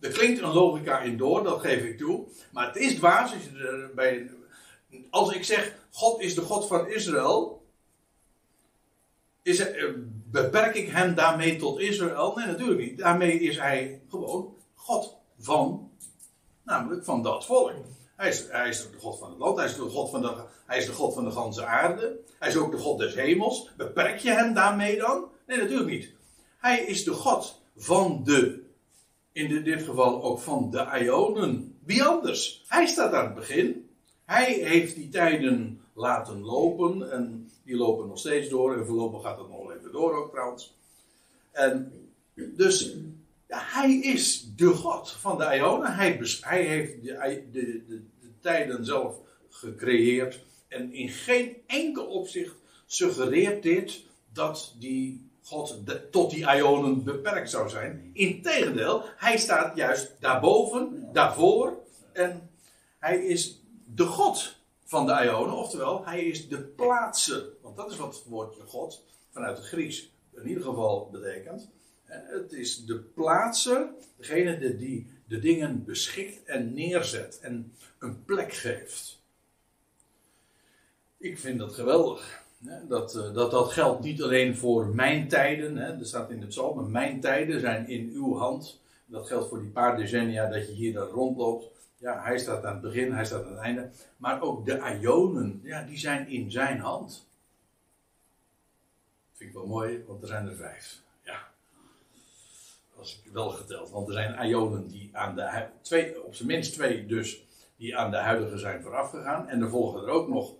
Er 0.00 0.10
klinkt 0.10 0.42
een 0.42 0.52
logica 0.52 1.00
in 1.00 1.16
door, 1.16 1.42
dat 1.42 1.60
geef 1.60 1.82
ik 1.82 1.98
toe. 1.98 2.26
Maar 2.52 2.66
het 2.66 2.76
is 2.76 2.94
dwaas 2.94 3.32
als, 3.32 3.42
je 3.42 3.90
bij, 3.94 4.30
als 5.10 5.34
ik 5.34 5.44
zeg, 5.44 5.74
God 5.90 6.20
is 6.20 6.34
de 6.34 6.40
God 6.40 6.66
van 6.66 6.88
Israël. 6.88 7.66
Is 9.42 9.58
eh, 9.58 9.84
beperk 10.30 10.74
ik 10.74 10.88
hem 10.88 11.14
daarmee 11.14 11.56
tot 11.56 11.80
Israël? 11.80 12.36
Nee, 12.36 12.46
natuurlijk 12.46 12.80
niet. 12.80 12.98
Daarmee 12.98 13.40
is 13.40 13.58
hij 13.58 14.00
gewoon 14.08 14.56
God 14.74 15.16
van, 15.38 15.90
namelijk 16.62 17.04
van 17.04 17.22
dat 17.22 17.46
volk. 17.46 17.72
Hij 18.22 18.30
is, 18.30 18.48
hij 18.48 18.68
is 18.68 18.90
de 18.90 18.98
God 18.98 19.18
van 19.18 19.30
het 19.30 19.38
land, 19.38 19.56
hij 19.56 19.66
is 19.66 19.76
de 19.76 19.82
God 19.82 20.10
van 20.10 20.22
de, 20.22 20.44
hij 20.66 20.78
is 20.78 20.86
de 20.86 20.92
God 20.92 21.14
van 21.14 21.24
de 21.24 21.30
ganse 21.30 21.64
aarde. 21.64 22.18
Hij 22.38 22.48
is 22.48 22.56
ook 22.56 22.70
de 22.70 22.78
God 22.78 22.98
des 22.98 23.14
hemels. 23.14 23.70
Beperk 23.76 24.18
je 24.18 24.30
hem 24.30 24.54
daarmee 24.54 24.98
dan? 24.98 25.28
Nee, 25.46 25.58
natuurlijk 25.58 25.90
niet. 25.90 26.12
Hij 26.58 26.80
is 26.80 27.04
de 27.04 27.12
God 27.12 27.62
van 27.76 28.20
de, 28.24 28.62
in 29.32 29.64
dit 29.64 29.82
geval 29.82 30.22
ook 30.22 30.40
van 30.40 30.70
de 30.70 30.98
Ionen. 31.00 31.78
Wie 31.84 32.04
anders? 32.04 32.64
Hij 32.68 32.86
staat 32.86 33.12
aan 33.12 33.24
het 33.24 33.34
begin. 33.34 33.90
Hij 34.24 34.52
heeft 34.52 34.94
die 34.94 35.08
tijden 35.08 35.80
laten 35.94 36.40
lopen 36.40 37.12
en 37.12 37.50
die 37.64 37.76
lopen 37.76 38.06
nog 38.06 38.18
steeds 38.18 38.48
door 38.48 38.76
en 38.76 38.86
voorlopig 38.86 39.22
gaat 39.22 39.38
het 39.38 39.48
nog 39.48 39.72
even 39.72 39.92
door 39.92 40.14
ook 40.14 40.30
trouwens. 40.30 40.76
En 41.52 41.92
dus 42.34 42.96
hij 43.46 43.94
is 43.98 44.54
de 44.56 44.68
God 44.68 45.10
van 45.10 45.38
de 45.38 45.56
Ionen. 45.56 45.94
Hij, 45.94 46.18
hij 46.40 46.62
heeft 46.62 47.02
de, 47.02 47.48
de, 47.52 47.84
de, 47.88 48.10
tijden 48.42 48.84
zelf 48.84 49.16
gecreëerd 49.48 50.44
en 50.68 50.92
in 50.92 51.08
geen 51.08 51.56
enkel 51.66 52.06
opzicht 52.06 52.54
suggereert 52.86 53.62
dit 53.62 54.04
dat 54.32 54.74
die 54.78 55.30
God 55.42 55.78
tot 56.10 56.30
die 56.30 56.46
Ionen 56.56 57.04
beperkt 57.04 57.50
zou 57.50 57.68
zijn. 57.68 58.10
Integendeel, 58.12 59.02
hij 59.16 59.38
staat 59.38 59.76
juist 59.76 60.16
daarboven, 60.20 61.08
daarvoor 61.12 61.78
en 62.12 62.50
hij 62.98 63.24
is 63.24 63.62
de 63.84 64.04
God 64.04 64.56
van 64.84 65.06
de 65.06 65.20
Ionen, 65.24 65.54
oftewel, 65.54 66.04
hij 66.04 66.24
is 66.24 66.48
de 66.48 66.60
plaatser. 66.60 67.44
Want 67.62 67.76
dat 67.76 67.90
is 67.90 67.96
wat 67.96 68.14
het 68.14 68.24
woordje 68.24 68.62
God 68.62 69.04
vanuit 69.30 69.56
het 69.56 69.66
Grieks 69.66 70.10
in 70.36 70.48
ieder 70.48 70.62
geval 70.62 71.08
betekent. 71.12 71.68
Het 72.04 72.52
is 72.52 72.84
de 72.84 72.98
plaatser, 72.98 73.90
degene 74.16 74.76
die 74.76 75.11
de 75.26 75.38
dingen 75.38 75.84
beschikt 75.84 76.44
en 76.44 76.74
neerzet 76.74 77.38
en 77.40 77.72
een 77.98 78.24
plek 78.24 78.52
geeft. 78.52 79.20
Ik 81.16 81.38
vind 81.38 81.58
dat 81.58 81.74
geweldig. 81.74 82.40
Dat, 82.88 83.14
eh, 83.16 83.34
dat 83.34 83.50
dat 83.50 83.72
geldt 83.72 84.02
niet 84.02 84.22
alleen 84.22 84.56
voor 84.56 84.86
mijn 84.86 85.28
tijden. 85.28 85.76
Er 85.76 86.06
staat 86.06 86.30
in 86.30 86.40
het 86.40 86.48
psalm, 86.48 86.90
mijn 86.90 87.20
tijden 87.20 87.60
zijn 87.60 87.88
in 87.88 88.10
uw 88.14 88.36
hand. 88.36 88.80
Dat 89.06 89.26
geldt 89.26 89.48
voor 89.48 89.60
die 89.60 89.70
paar 89.70 89.96
decennia 89.96 90.48
dat 90.48 90.66
je 90.66 90.72
hier 90.72 90.94
rondloopt. 90.94 91.70
Ja, 91.96 92.22
hij 92.22 92.38
staat 92.38 92.64
aan 92.64 92.72
het 92.72 92.82
begin, 92.82 93.12
hij 93.12 93.24
staat 93.24 93.44
aan 93.44 93.50
het 93.50 93.60
einde. 93.60 93.90
Maar 94.16 94.42
ook 94.42 94.66
de 94.66 94.98
Ionen, 95.00 95.60
ja, 95.62 95.82
die 95.82 95.98
zijn 95.98 96.28
in 96.28 96.50
zijn 96.50 96.78
hand. 96.78 97.28
Vind 99.32 99.50
ik 99.50 99.56
wel 99.56 99.66
mooi, 99.66 100.04
want 100.06 100.22
er 100.22 100.28
zijn 100.28 100.48
er 100.48 100.56
vijf. 100.56 101.01
Ik 103.10 103.32
wel 103.32 103.50
geteld. 103.50 103.90
Want 103.90 104.08
er 104.08 104.14
zijn 104.14 104.48
Ionen 104.48 104.88
die 104.88 105.10
aan 105.12 105.34
de 105.34 105.66
twee, 105.82 106.24
op 106.24 106.34
zijn 106.34 106.48
minst 106.48 106.72
twee 106.72 107.06
dus, 107.06 107.42
die 107.76 107.96
aan 107.96 108.10
de 108.10 108.16
huidige 108.16 108.58
zijn 108.58 108.82
voorafgegaan. 108.82 109.48
En 109.48 109.62
er 109.62 109.68
volgen 109.68 110.02
er 110.02 110.08
ook 110.08 110.28
nog 110.28 110.52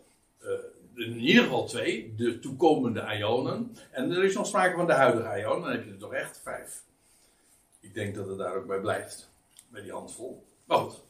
uh, 0.42 0.50
in 0.94 1.20
ieder 1.20 1.42
geval 1.42 1.66
twee, 1.66 2.14
de 2.16 2.38
toekomende 2.38 3.16
Ionen. 3.18 3.76
En 3.90 4.10
er 4.10 4.24
is 4.24 4.34
nog 4.34 4.46
sprake 4.46 4.76
van 4.76 4.86
de 4.86 4.92
huidige 4.92 5.40
Ionen, 5.40 5.62
dan 5.62 5.70
heb 5.70 5.84
je 5.84 5.90
er 5.90 5.98
toch 5.98 6.14
echt 6.14 6.40
vijf. 6.42 6.82
Ik 7.80 7.94
denk 7.94 8.14
dat 8.14 8.28
het 8.28 8.38
daar 8.38 8.56
ook 8.56 8.66
bij 8.66 8.80
blijft, 8.80 9.30
bij 9.68 9.82
die 9.82 9.92
handvol. 9.92 10.44
Maar 10.64 10.78
goed. 10.78 11.00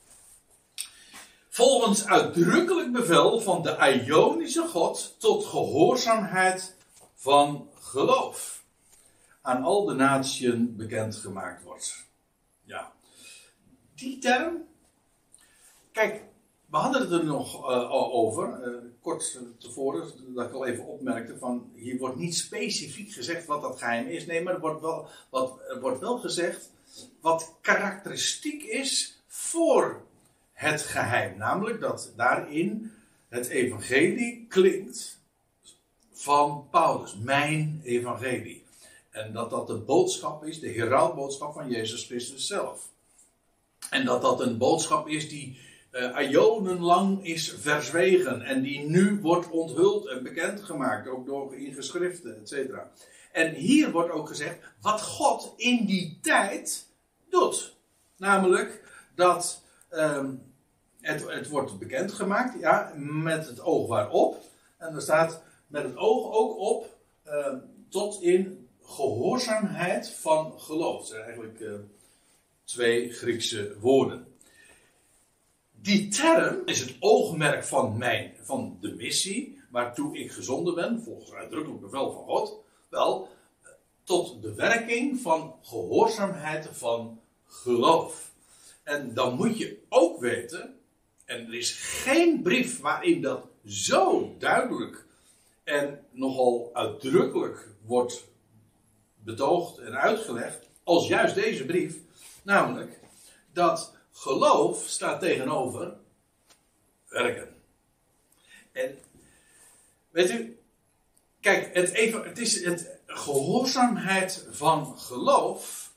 Volgens 1.48 2.06
uitdrukkelijk 2.06 2.92
bevel 2.92 3.40
van 3.40 3.62
de 3.62 4.02
Ionische 4.04 4.66
God 4.66 5.14
tot 5.18 5.44
gehoorzaamheid 5.44 6.76
van 7.14 7.68
geloof. 7.80 8.61
Aan 9.42 9.62
al 9.62 9.84
de 9.84 9.94
natieën 9.94 10.76
bekendgemaakt 10.76 11.62
wordt. 11.62 12.06
Ja. 12.64 12.92
Die 13.94 14.18
term. 14.18 14.64
Kijk, 15.92 16.22
we 16.66 16.76
hadden 16.76 17.00
het 17.00 17.10
er 17.10 17.24
nog 17.24 17.70
uh, 17.70 17.92
over, 18.14 18.68
uh, 18.68 18.76
kort 19.00 19.40
tevoren, 19.58 20.34
dat 20.34 20.46
ik 20.48 20.54
al 20.54 20.66
even 20.66 20.86
opmerkte 20.86 21.38
van, 21.38 21.70
hier 21.74 21.98
wordt 21.98 22.16
niet 22.16 22.36
specifiek 22.36 23.12
gezegd 23.12 23.46
wat 23.46 23.62
dat 23.62 23.78
geheim 23.78 24.06
is. 24.06 24.26
Nee, 24.26 24.42
maar 24.42 24.54
er 24.54 24.60
wordt 24.60 24.80
wel, 24.80 25.08
wat, 25.30 25.58
er 25.68 25.80
wordt 25.80 26.00
wel 26.00 26.18
gezegd 26.18 26.70
wat 27.20 27.54
karakteristiek 27.60 28.62
is 28.62 29.22
voor 29.26 30.02
het 30.52 30.82
geheim. 30.82 31.38
Namelijk 31.38 31.80
dat 31.80 32.12
daarin 32.16 32.92
het 33.28 33.48
evangelie 33.48 34.46
klinkt 34.48 35.20
van 36.12 36.66
Paulus, 36.70 37.16
mijn 37.16 37.80
evangelie. 37.84 38.64
En 39.12 39.32
dat 39.32 39.50
dat 39.50 39.66
de 39.66 39.76
boodschap 39.76 40.44
is, 40.44 40.60
de 40.60 40.68
heraldboodschap 40.68 41.52
van 41.52 41.70
Jezus 41.70 42.04
Christus 42.04 42.46
zelf. 42.46 42.90
En 43.90 44.04
dat 44.04 44.22
dat 44.22 44.40
een 44.40 44.58
boodschap 44.58 45.08
is 45.08 45.28
die 45.28 45.58
uh, 45.92 47.18
is 47.22 47.54
verzwegen 47.58 48.42
en 48.42 48.62
die 48.62 48.80
nu 48.80 49.20
wordt 49.20 49.50
onthuld 49.50 50.06
en 50.06 50.22
bekendgemaakt, 50.22 51.08
ook 51.08 51.26
door 51.26 51.54
in 51.54 51.74
geschriften, 51.74 52.40
et 52.40 52.48
cetera. 52.48 52.90
En 53.32 53.54
hier 53.54 53.90
wordt 53.90 54.10
ook 54.10 54.28
gezegd 54.28 54.58
wat 54.80 55.02
God 55.02 55.52
in 55.56 55.84
die 55.86 56.18
tijd 56.22 56.86
doet. 57.30 57.76
Namelijk 58.16 58.82
dat 59.14 59.62
um, 59.90 60.42
het, 61.00 61.28
het 61.28 61.48
wordt 61.48 61.78
bekendgemaakt, 61.78 62.60
ja, 62.60 62.92
met 62.96 63.46
het 63.46 63.60
oog 63.60 63.88
waarop. 63.88 64.40
En 64.76 64.94
er 64.94 65.02
staat 65.02 65.42
met 65.66 65.82
het 65.82 65.96
oog 65.96 66.32
ook 66.32 66.58
op 66.58 66.96
uh, 67.26 67.54
tot 67.88 68.22
in 68.22 68.61
gehoorzaamheid 68.84 70.08
van 70.08 70.60
geloof. 70.60 70.98
Dat 70.98 71.08
zijn 71.08 71.22
eigenlijk 71.22 71.60
uh, 71.60 71.72
twee 72.64 73.12
Griekse 73.12 73.76
woorden. 73.80 74.26
Die 75.80 76.08
term 76.08 76.62
is 76.64 76.80
het 76.80 76.96
oogmerk 77.00 77.64
van, 77.64 77.98
mijn, 77.98 78.32
van 78.42 78.78
de 78.80 78.94
missie, 78.94 79.60
waartoe 79.70 80.18
ik 80.18 80.32
gezonden 80.32 80.74
ben, 80.74 81.02
volgens 81.02 81.32
uitdrukkelijk 81.32 81.80
bevel 81.80 82.12
van 82.12 82.24
God. 82.24 82.54
Wel, 82.88 83.28
tot 84.04 84.42
de 84.42 84.54
werking 84.54 85.20
van 85.20 85.54
gehoorzaamheid 85.62 86.68
van 86.72 87.20
geloof. 87.46 88.32
En 88.82 89.14
dan 89.14 89.34
moet 89.34 89.58
je 89.58 89.78
ook 89.88 90.20
weten, 90.20 90.78
en 91.24 91.46
er 91.46 91.54
is 91.54 91.72
geen 91.72 92.42
brief 92.42 92.80
waarin 92.80 93.22
dat 93.22 93.46
zo 93.66 94.34
duidelijk 94.38 95.06
en 95.64 96.04
nogal 96.10 96.70
uitdrukkelijk 96.72 97.68
wordt 97.86 98.24
betoogd 99.24 99.78
en 99.78 99.98
uitgelegd 99.98 100.68
als 100.84 101.08
juist 101.08 101.34
deze 101.34 101.64
brief. 101.64 101.96
Namelijk 102.42 103.00
dat 103.52 103.96
geloof 104.12 104.84
staat 104.86 105.20
tegenover 105.20 105.94
werken. 107.08 107.54
En 108.72 108.98
weet 110.10 110.30
u, 110.30 110.58
kijk, 111.40 111.74
het, 111.74 111.90
even, 111.90 112.24
het 112.24 112.38
is 112.38 112.64
het 112.64 112.98
gehoorzaamheid 113.06 114.46
van 114.50 114.98
geloof. 114.98 115.92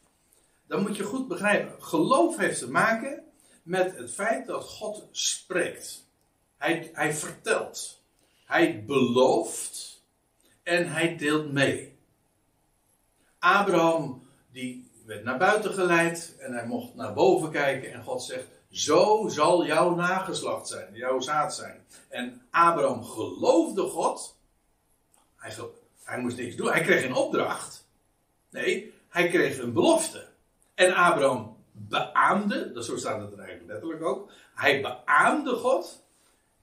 Dan 0.67 0.81
moet 0.81 0.95
je 0.95 1.03
goed 1.03 1.27
begrijpen. 1.27 1.83
Geloof 1.83 2.37
heeft 2.37 2.59
te 2.59 2.71
maken 2.71 3.23
met 3.63 3.97
het 3.97 4.13
feit 4.13 4.47
dat 4.47 4.63
God 4.63 5.07
spreekt. 5.11 6.07
Hij, 6.57 6.89
hij 6.93 7.13
vertelt. 7.13 8.01
Hij 8.45 8.85
belooft. 8.85 10.03
En 10.63 10.91
hij 10.91 11.17
deelt 11.17 11.51
mee. 11.51 11.94
Abraham 13.45 14.27
die 14.51 14.91
werd 15.05 15.23
naar 15.23 15.37
buiten 15.37 15.73
geleid 15.73 16.35
en 16.39 16.53
hij 16.53 16.65
mocht 16.65 16.95
naar 16.95 17.13
boven 17.13 17.51
kijken 17.51 17.93
en 17.93 18.03
God 18.03 18.23
zegt, 18.23 18.47
zo 18.69 19.27
zal 19.27 19.65
jouw 19.65 19.95
nageslacht 19.95 20.67
zijn, 20.67 20.93
jouw 20.93 21.19
zaad 21.19 21.55
zijn. 21.55 21.85
En 22.09 22.41
Abraham 22.49 23.03
geloofde 23.03 23.81
God. 23.81 24.37
Hij, 25.35 25.55
hij 26.03 26.19
moest 26.19 26.37
niks 26.37 26.55
doen, 26.55 26.71
hij 26.71 26.81
kreeg 26.81 27.03
een 27.03 27.13
opdracht. 27.13 27.87
Nee, 28.49 28.93
hij 29.09 29.27
kreeg 29.27 29.57
een 29.57 29.73
belofte. 29.73 30.27
En 30.73 30.93
Abraham 30.93 31.57
beaamde, 31.71 32.71
dat 32.71 32.85
zo 32.85 32.97
staat 32.97 33.21
het 33.21 33.31
er 33.31 33.39
eigenlijk 33.39 33.69
letterlijk 33.69 34.03
ook. 34.03 34.31
Hij 34.55 34.81
beaamde 34.81 35.55
God. 35.55 36.03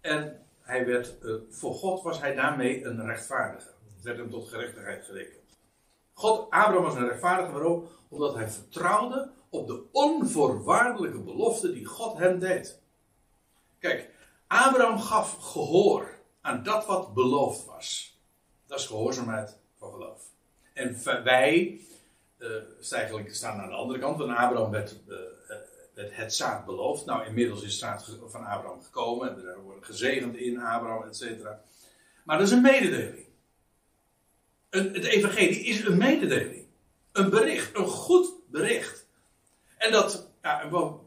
En 0.00 0.46
hij 0.60 0.86
werd, 0.86 1.18
eh, 1.18 1.34
voor 1.50 1.74
God 1.74 2.02
was 2.02 2.20
hij 2.20 2.34
daarmee 2.34 2.84
een 2.84 3.06
rechtvaardige. 3.06 3.70
Werd 4.02 4.18
hem 4.18 4.30
tot 4.30 4.48
gerechtigheid 4.48 5.04
gerekend. 5.04 5.41
God, 6.12 6.50
Abraham 6.50 6.82
was 6.82 6.94
een 6.94 7.08
rechtvaardige, 7.08 7.52
waarom? 7.52 7.88
Omdat 8.08 8.34
hij 8.34 8.50
vertrouwde 8.50 9.30
op 9.50 9.66
de 9.66 9.82
onvoorwaardelijke 9.92 11.20
belofte 11.20 11.72
die 11.72 11.84
God 11.84 12.18
hem 12.18 12.38
deed. 12.38 12.80
Kijk, 13.78 14.10
Abraham 14.46 14.98
gaf 14.98 15.36
gehoor 15.36 16.18
aan 16.40 16.62
dat 16.62 16.86
wat 16.86 17.14
beloofd 17.14 17.64
was. 17.64 18.18
Dat 18.66 18.78
is 18.78 18.86
gehoorzaamheid 18.86 19.58
van 19.78 19.92
geloof. 19.92 20.22
En 20.72 20.96
wij, 21.24 21.80
uh, 22.38 22.92
eigenlijk 22.92 23.34
staan 23.34 23.60
aan 23.60 23.68
de 23.68 23.74
andere 23.74 23.98
kant, 23.98 24.18
want 24.18 24.30
Abraham 24.30 24.70
werd, 24.70 25.00
uh, 25.08 25.16
werd 25.94 26.16
het 26.16 26.34
zaad 26.34 26.64
beloofd. 26.64 27.04
Nou, 27.04 27.26
inmiddels 27.26 27.62
is 27.62 27.70
het 27.70 27.80
zaad 27.80 28.18
van 28.26 28.44
Abraham 28.44 28.82
gekomen 28.82 29.28
en 29.28 29.46
er 29.46 29.60
wordt 29.60 29.86
gezegend 29.86 30.36
in 30.36 30.60
Abraham, 30.60 31.02
et 31.02 31.16
cetera. 31.16 31.62
Maar 32.24 32.38
dat 32.38 32.46
is 32.46 32.52
een 32.52 32.62
mededeling. 32.62 33.26
Het 34.72 35.04
evangelie 35.04 35.64
is 35.64 35.84
een 35.84 35.98
mededeling. 35.98 36.66
Een 37.12 37.30
bericht, 37.30 37.76
een 37.76 37.86
goed 37.86 38.32
bericht. 38.50 39.06
En 39.76 39.92
dat, 39.92 40.30
ja, 40.42 40.68
wat, 40.68 41.00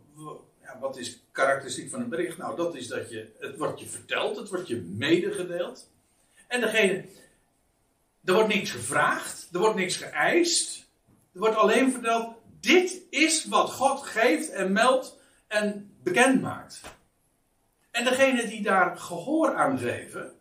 wat 0.79 0.97
is 0.97 1.19
karakteristiek 1.31 1.89
van 1.89 2.01
een 2.01 2.09
bericht? 2.09 2.37
Nou, 2.37 2.55
dat 2.55 2.75
is 2.75 2.87
dat 2.87 3.09
je, 3.09 3.31
het 3.39 3.57
wordt 3.57 3.79
je 3.79 3.85
verteld, 3.85 4.37
het 4.37 4.49
wordt 4.49 4.67
je 4.67 4.75
medegedeeld. 4.75 5.89
En 6.47 6.61
degene, 6.61 7.05
er 8.23 8.33
wordt 8.33 8.53
niks 8.53 8.71
gevraagd, 8.71 9.49
er 9.51 9.59
wordt 9.59 9.75
niks 9.75 9.95
geëist. 9.95 10.87
Er 11.33 11.39
wordt 11.39 11.55
alleen 11.55 11.91
verteld, 11.91 12.35
dit 12.59 13.01
is 13.09 13.45
wat 13.45 13.71
God 13.71 14.01
geeft 14.01 14.49
en 14.49 14.71
meldt 14.71 15.17
en 15.47 15.95
bekend 16.03 16.41
maakt. 16.41 16.81
En 17.91 18.03
degene 18.03 18.47
die 18.47 18.61
daar 18.61 18.97
gehoor 18.97 19.55
aan 19.55 19.79
geven, 19.79 20.39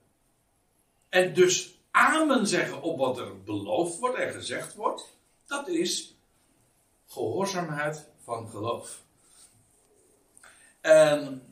en 1.08 1.34
dus 1.34 1.73
amen 1.94 2.46
zeggen 2.46 2.82
op 2.82 2.98
wat 2.98 3.18
er 3.18 3.42
beloofd 3.42 3.98
wordt 3.98 4.16
en 4.16 4.32
gezegd 4.32 4.74
wordt, 4.74 5.16
dat 5.46 5.68
is 5.68 6.16
gehoorzaamheid 7.06 8.08
van 8.18 8.48
geloof. 8.48 9.02
En 10.80 11.42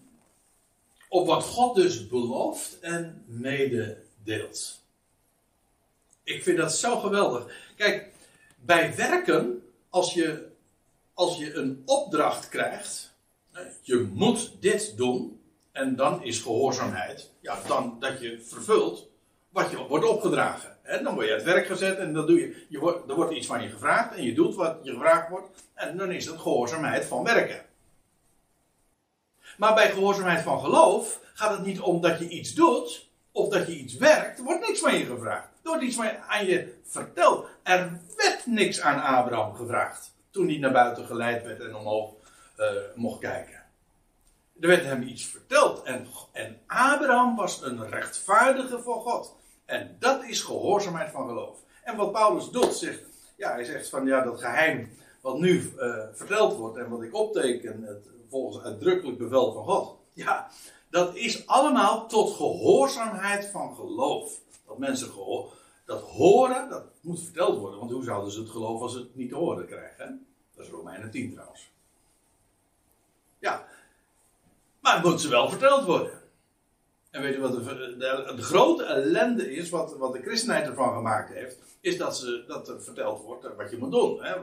op 1.09 1.27
wat 1.27 1.45
God 1.45 1.75
dus 1.75 2.09
belooft 2.09 2.81
en 2.81 3.25
mededeelt. 3.27 4.81
Ik 6.23 6.43
vind 6.43 6.57
dat 6.57 6.75
zo 6.75 6.99
geweldig. 6.99 7.73
Kijk, 7.77 8.13
bij 8.57 8.97
werken, 8.97 9.63
als 9.91 10.15
je, 10.15 10.49
als 11.15 11.37
je 11.37 11.55
een 11.55 11.83
opdracht 11.85 12.49
krijgt, 12.49 13.15
je 13.81 14.11
moet 14.13 14.53
dit 14.61 14.97
doen, 14.97 15.41
en 15.73 15.97
dan 15.97 16.23
is 16.23 16.41
gehoorzaamheid, 16.41 17.31
ja, 17.41 17.63
dan 17.67 17.97
dat 18.01 18.21
je 18.21 18.41
vervult 18.41 19.11
wat 19.53 19.71
je 19.71 19.87
wordt 19.87 20.05
opgedragen. 20.05 20.77
En 20.83 21.05
dan 21.05 21.15
word 21.15 21.27
je 21.27 21.33
uit 21.33 21.43
werk 21.43 21.67
gezet 21.67 21.99
en 21.99 22.13
dan 22.13 22.27
doe 22.27 22.41
je, 22.41 22.67
je 22.69 22.79
wordt, 22.79 23.09
er 23.09 23.15
wordt 23.15 23.33
iets 23.33 23.47
van 23.47 23.63
je 23.63 23.69
gevraagd 23.69 24.15
en 24.15 24.23
je 24.23 24.35
doet 24.35 24.55
wat 24.55 24.79
je 24.83 24.93
gevraagd 24.93 25.29
wordt, 25.29 25.63
en 25.75 25.97
dan 25.97 26.11
is 26.11 26.27
het 26.27 26.41
gehoorzaamheid 26.41 27.05
van 27.05 27.25
werken. 27.25 27.65
Maar 29.57 29.75
bij 29.75 29.91
gehoorzaamheid 29.91 30.43
van 30.43 30.61
geloof 30.61 31.21
gaat 31.35 31.57
het 31.57 31.67
niet 31.67 31.81
om 31.81 32.01
dat 32.01 32.19
je 32.19 32.29
iets 32.29 32.55
doet, 32.55 33.11
of 33.33 33.49
dat 33.49 33.67
je 33.67 33.77
iets 33.79 33.95
werkt, 33.95 34.39
er 34.39 34.45
wordt 34.45 34.67
niks 34.67 34.81
van 34.81 34.99
je 34.99 35.05
gevraagd. 35.05 35.49
Er 35.63 35.69
wordt 35.69 35.83
iets 35.83 35.99
aan 36.29 36.47
je 36.47 36.79
verteld. 36.85 37.47
Er 37.63 38.01
werd 38.17 38.47
niks 38.47 38.81
aan 38.81 39.03
Abraham 39.03 39.55
gevraagd. 39.55 40.15
Toen 40.31 40.49
hij 40.49 40.59
naar 40.59 40.73
buiten 40.73 41.07
geleid 41.07 41.45
werd 41.45 41.61
en 41.61 41.77
omhoog 41.77 42.13
uh, 42.59 42.67
mocht 42.95 43.21
kijken. 43.21 43.63
Er 44.61 44.69
werd 44.69 44.85
hem 44.85 45.03
iets 45.03 45.27
verteld. 45.27 45.83
En, 45.83 46.07
en 46.33 46.61
Abraham 46.67 47.37
was 47.37 47.63
een 47.63 47.89
rechtvaardige 47.91 48.79
voor 48.79 49.01
God. 49.01 49.37
En 49.65 49.97
dat 49.99 50.25
is 50.25 50.41
gehoorzaamheid 50.41 51.11
van 51.11 51.29
geloof. 51.29 51.59
En 51.85 51.97
wat 51.97 52.13
Paulus 52.13 52.51
doet, 52.51 52.75
zegt, 52.75 53.03
ja, 53.37 53.53
hij 53.53 53.65
zegt 53.65 53.89
van 53.89 54.07
ja, 54.07 54.25
dat 54.25 54.41
geheim 54.41 54.91
wat 55.21 55.39
nu 55.39 55.73
uh, 55.77 56.05
verteld 56.13 56.57
wordt 56.57 56.77
en 56.77 56.89
wat 56.89 57.03
ik 57.03 57.15
opteken, 57.15 57.83
het, 57.83 58.09
volgens 58.29 58.65
uitdrukkelijk 58.65 59.19
bevel 59.19 59.53
van 59.53 59.65
God. 59.65 59.97
Ja, 60.13 60.51
dat 60.91 61.17
is 61.17 61.47
allemaal 61.47 62.09
tot 62.09 62.37
gehoorzaamheid 62.37 63.47
van 63.47 63.75
geloof. 63.75 64.41
Dat 64.67 64.79
mensen 64.79 65.09
gehoor, 65.09 65.53
dat 65.85 66.01
horen, 66.01 66.69
dat 66.69 66.85
moet 67.01 67.23
verteld 67.23 67.59
worden. 67.59 67.79
Want 67.79 67.91
hoe 67.91 68.05
zouden 68.05 68.33
ze 68.33 68.41
het 68.41 68.51
geloven 68.51 68.83
als 68.83 68.93
ze 68.93 68.99
het 68.99 69.17
niet 69.17 69.29
te 69.29 69.35
horen 69.35 69.67
krijgen? 69.67 70.27
Dat 70.55 70.65
is 70.65 70.71
Romeinen 70.71 71.11
10 71.11 71.33
trouwens. 71.33 71.71
Ja, 73.39 73.67
maar 74.81 74.95
het 74.95 75.05
moet 75.05 75.21
ze 75.21 75.29
wel 75.29 75.49
verteld 75.49 75.85
worden. 75.85 76.22
En 77.13 77.23
weet 77.23 77.35
je 77.35 77.41
wat 77.41 77.53
de, 78.37 78.43
grote 78.43 78.85
ellende 78.85 79.55
is, 79.55 79.71
wat, 79.71 79.97
wat 79.97 80.13
de 80.13 80.23
christenheid 80.23 80.67
ervan 80.67 80.95
gemaakt 80.95 81.33
heeft, 81.33 81.59
is 81.81 81.99
dat, 81.99 82.17
ze, 82.17 82.45
dat 82.47 82.69
er 82.69 82.83
verteld 82.83 83.23
wordt 83.23 83.57
wat 83.57 83.71
je 83.71 83.77
moet 83.77 83.91
doen. 83.91 84.25
Hè? 84.25 84.35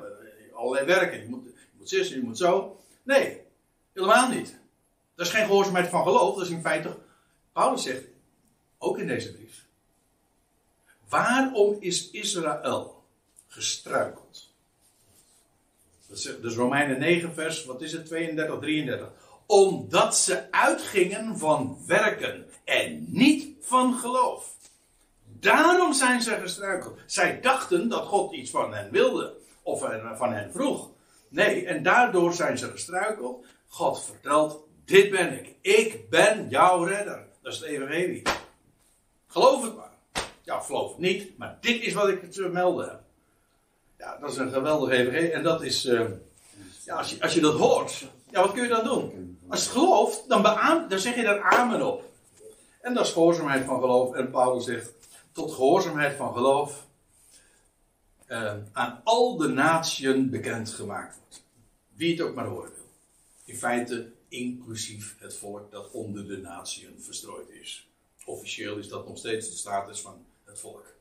Allerlei 0.54 0.86
werken, 0.86 1.22
je 1.22 1.28
moet, 1.30 1.44
je 1.46 1.78
moet 1.78 1.90
je 1.90 2.22
moet 2.22 2.38
zo. 2.38 2.80
Nee, 3.04 3.42
helemaal 3.94 4.30
niet. 4.30 4.58
Dat 5.16 5.26
is 5.26 5.34
geen 5.34 5.46
gehoorzaamheid 5.46 5.88
van 5.88 6.04
geloof, 6.04 6.36
dat 6.36 6.46
is 6.46 6.52
in 6.52 6.62
feite, 6.62 6.96
Paulus 7.52 7.84
zegt, 7.84 8.04
ook 8.78 8.98
in 8.98 9.08
deze 9.08 9.34
brief. 9.34 9.66
Waarom 11.10 11.78
is 11.80 12.12
Israël 12.12 13.04
gestruikeld? 13.48 14.54
Dat 16.08 16.18
is 16.18 16.24
dus 16.42 16.56
Romeinen 16.56 17.00
9 17.00 17.34
vers, 17.34 17.66
wat 17.66 17.82
is 17.82 17.92
het, 17.92 18.06
32, 18.06 18.60
33. 18.60 19.08
Omdat 19.52 20.16
ze 20.16 20.52
uitgingen 20.52 21.38
van 21.38 21.78
werken 21.88 22.46
en 22.64 23.06
niet 23.08 23.48
van 23.62 23.94
geloof. 23.94 24.56
Daarom 25.26 25.94
zijn 25.94 26.22
ze 26.22 26.32
gestruikeld. 26.32 27.00
Zij 27.06 27.42
dachten 27.42 27.90
dat 27.90 28.06
God 28.06 28.34
iets 28.34 28.52
van 28.52 28.74
hen 28.74 28.92
wilde. 28.92 29.38
Of 29.62 29.80
van 30.18 30.34
hen 30.34 30.52
vroeg. 30.52 30.90
Nee, 31.30 31.66
en 31.66 31.84
daardoor 31.84 32.34
zijn 32.34 32.58
ze 32.58 32.72
gestruikeld. 32.72 33.46
God 33.68 34.04
vertelt, 34.04 34.64
dit 34.86 35.12
ben 35.12 35.40
ik. 35.40 35.56
Ik 35.62 36.10
ben 36.10 36.50
jouw 36.50 36.84
redder. 36.84 37.28
Dat 37.42 37.54
is 37.54 37.60
het 37.60 37.68
evangelie. 37.68 38.22
Geloof 39.28 39.64
het 39.64 39.76
maar. 39.76 39.94
Ja, 40.42 40.60
geloof 40.60 40.90
het 40.90 41.00
niet, 41.00 41.38
maar 41.38 41.58
dit 41.62 41.82
is 41.82 41.94
wat 41.94 42.08
ik 42.08 42.32
te 42.32 42.48
melden 42.48 42.90
heb. 42.90 43.02
Ja, 43.98 44.18
dat 44.18 44.32
is 44.32 44.38
een 44.38 44.52
geweldig 44.52 44.90
evangelie. 44.90 45.32
En 45.32 45.44
dat 45.44 45.62
is, 45.62 45.86
uh, 45.86 46.02
ja, 46.86 46.96
als 46.96 47.10
je, 47.10 47.22
als 47.22 47.34
je 47.34 47.42
dat 47.42 47.58
hoort, 47.58 48.06
ja, 48.32 48.42
wat 48.42 48.54
kun 48.54 48.64
je 48.64 48.70
dan 48.70 48.84
doen? 48.84 49.39
Als 49.50 49.64
je 49.64 49.70
het 49.70 49.78
gelooft, 49.78 50.30
dan, 50.30 51.00
zeg 51.00 51.16
je 51.16 51.24
daar 51.24 51.42
amen 51.42 51.88
op. 51.88 52.04
En 52.82 52.94
dat 52.94 53.06
is 53.06 53.12
gehoorzaamheid 53.12 53.66
van 53.66 53.80
geloof. 53.80 54.14
En 54.14 54.32
Paulus 54.32 54.66
zegt, 54.66 54.94
tot 55.32 55.52
gehoorzaamheid 55.52 56.16
van 56.16 56.34
geloof 56.34 56.88
uh, 58.28 58.54
aan 58.72 59.02
al 59.04 59.38
de 59.38 59.48
natieën 59.48 60.30
bekend 60.30 60.70
gemaakt 60.70 61.18
wordt. 61.18 61.44
Wie 61.94 62.12
het 62.12 62.22
ook 62.22 62.36
maar 62.36 62.46
horen 62.46 62.72
wil. 62.74 62.88
In 63.46 63.56
feite 63.56 64.12
inclusief 64.28 65.16
het 65.20 65.38
volk 65.38 65.72
dat 65.72 65.92
onder 65.92 66.28
de 66.28 66.38
natieën 66.38 66.96
verstrooid 67.00 67.50
is. 67.50 67.90
Officieel 68.26 68.78
is 68.78 68.88
dat 68.88 69.08
nog 69.08 69.18
steeds 69.18 69.50
de 69.50 69.56
status 69.56 70.02
van 70.02 70.26
het 70.44 70.60
volk. 70.60 70.94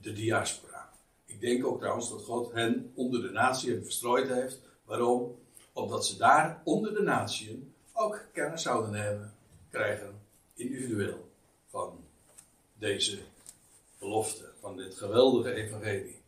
De 0.00 0.12
diaspora. 0.12 0.92
Ik 1.26 1.40
denk 1.40 1.66
ook 1.66 1.78
trouwens 1.78 2.10
dat 2.10 2.22
God 2.22 2.52
hen 2.52 2.92
onder 2.94 3.22
de 3.22 3.30
natieën 3.30 3.82
verstrooid 3.84 4.28
heeft. 4.28 4.60
Waarom? 4.84 5.38
Omdat 5.74 6.06
ze 6.06 6.16
daar 6.16 6.60
onder 6.64 6.94
de 6.94 7.02
natieën 7.02 7.72
ook 7.92 8.24
kennis 8.32 8.62
zouden 8.62 8.94
hebben, 8.94 9.34
krijgen, 9.70 10.20
individueel, 10.54 11.28
van 11.66 12.04
deze 12.78 13.18
belofte, 13.98 14.44
van 14.60 14.76
dit 14.76 14.94
geweldige 14.94 15.52
evangelie. 15.54 16.22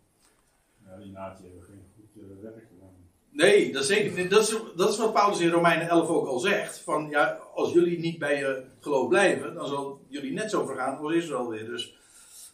Ja, 0.84 0.96
die 0.96 1.12
natie 1.12 1.44
hebben 1.44 1.64
geen 1.64 1.84
goed 1.96 2.22
uh, 2.22 2.42
werk 2.42 2.66
gedaan. 2.68 2.94
Nee, 3.30 3.72
dat, 3.72 3.84
zeker, 3.84 4.28
dat, 4.28 4.42
is, 4.42 4.56
dat 4.76 4.90
is 4.90 4.98
wat 4.98 5.12
Paulus 5.12 5.40
in 5.40 5.50
Romeinen 5.50 5.88
11 5.88 6.08
ook 6.08 6.26
al 6.26 6.38
zegt. 6.38 6.78
Van 6.78 7.08
ja, 7.10 7.40
als 7.54 7.72
jullie 7.72 7.98
niet 7.98 8.18
bij 8.18 8.38
je 8.38 8.64
geloof 8.80 9.08
blijven, 9.08 9.54
dan 9.54 9.68
zal 9.68 10.00
jullie 10.08 10.32
net 10.32 10.50
zo 10.50 10.66
vergaan 10.66 10.98
als 10.98 11.12
Israël 11.12 11.48
weer. 11.48 11.66
Dus, 11.66 11.96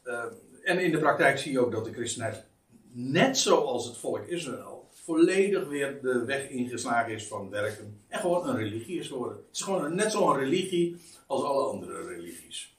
uh, 0.04 0.24
en 0.62 0.78
in 0.78 0.90
de 0.90 0.98
praktijk 0.98 1.38
zie 1.38 1.52
je 1.52 1.60
ook 1.60 1.72
dat 1.72 1.84
de 1.84 1.92
christenheid, 1.92 2.44
net 2.92 3.38
zoals 3.38 3.86
het 3.86 3.96
volk 3.96 4.26
Israël, 4.26 4.71
volledig 5.04 5.68
weer 5.68 6.02
de 6.02 6.24
weg 6.24 6.48
ingeslagen 6.48 7.12
is 7.12 7.26
van 7.26 7.50
werken. 7.50 8.00
En 8.08 8.20
gewoon 8.20 8.48
een 8.48 8.56
religie 8.56 8.98
is 8.98 9.08
geworden. 9.08 9.36
Het 9.36 9.56
is 9.56 9.62
gewoon 9.62 9.94
net 9.94 10.12
zo'n 10.12 10.38
religie 10.38 10.96
als 11.26 11.42
alle 11.42 11.64
andere 11.64 12.06
religies. 12.06 12.76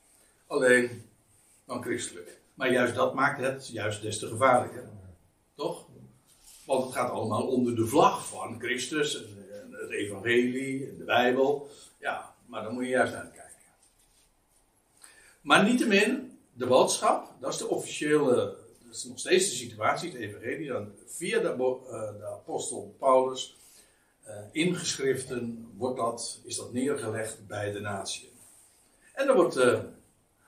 Alleen 0.48 1.04
dan 1.66 1.82
christelijk. 1.82 2.40
Maar 2.54 2.72
juist 2.72 2.96
dat 2.96 3.14
maakt 3.14 3.42
het 3.42 3.68
juist 3.68 4.02
des 4.02 4.20
te 4.20 4.28
gevaarlijker. 4.28 4.90
Toch? 5.56 5.86
Want 6.66 6.84
het 6.84 6.94
gaat 6.94 7.12
allemaal 7.12 7.48
onder 7.48 7.76
de 7.76 7.88
vlag 7.88 8.28
van 8.28 8.60
Christus, 8.60 9.14
het 9.72 9.90
Evangelie, 9.90 10.98
de 10.98 11.04
Bijbel. 11.04 11.70
Ja, 12.00 12.34
maar 12.46 12.64
dan 12.64 12.74
moet 12.74 12.84
je 12.84 12.90
juist 12.90 13.14
naar 13.14 13.24
kijken. 13.24 13.44
Maar 15.42 15.64
niettemin, 15.64 16.38
de 16.54 16.68
boodschap, 16.68 17.34
dat 17.40 17.54
is 17.54 17.60
de 17.60 17.68
officiële, 17.68 18.56
dat 18.94 19.02
is 19.02 19.08
nog 19.08 19.20
steeds 19.20 19.50
de 19.50 19.56
situatie, 19.56 20.12
het 20.12 20.20
evangelie, 20.20 20.68
dan 20.68 20.92
via 21.06 21.40
de, 21.40 21.50
eh, 21.50 22.18
de 22.20 22.26
apostel 22.26 22.96
Paulus, 23.00 23.58
eh, 24.24 24.36
in 24.52 24.76
geschriften 24.76 25.72
wordt 25.78 25.98
dat, 25.98 26.40
is 26.44 26.56
dat 26.56 26.74
neergelegd 26.74 27.48
bij 27.48 27.72
de 27.72 27.80
natie. 27.80 28.32
En 29.14 29.28
er 29.28 29.36
wordt 29.36 29.56
eh, 29.56 29.80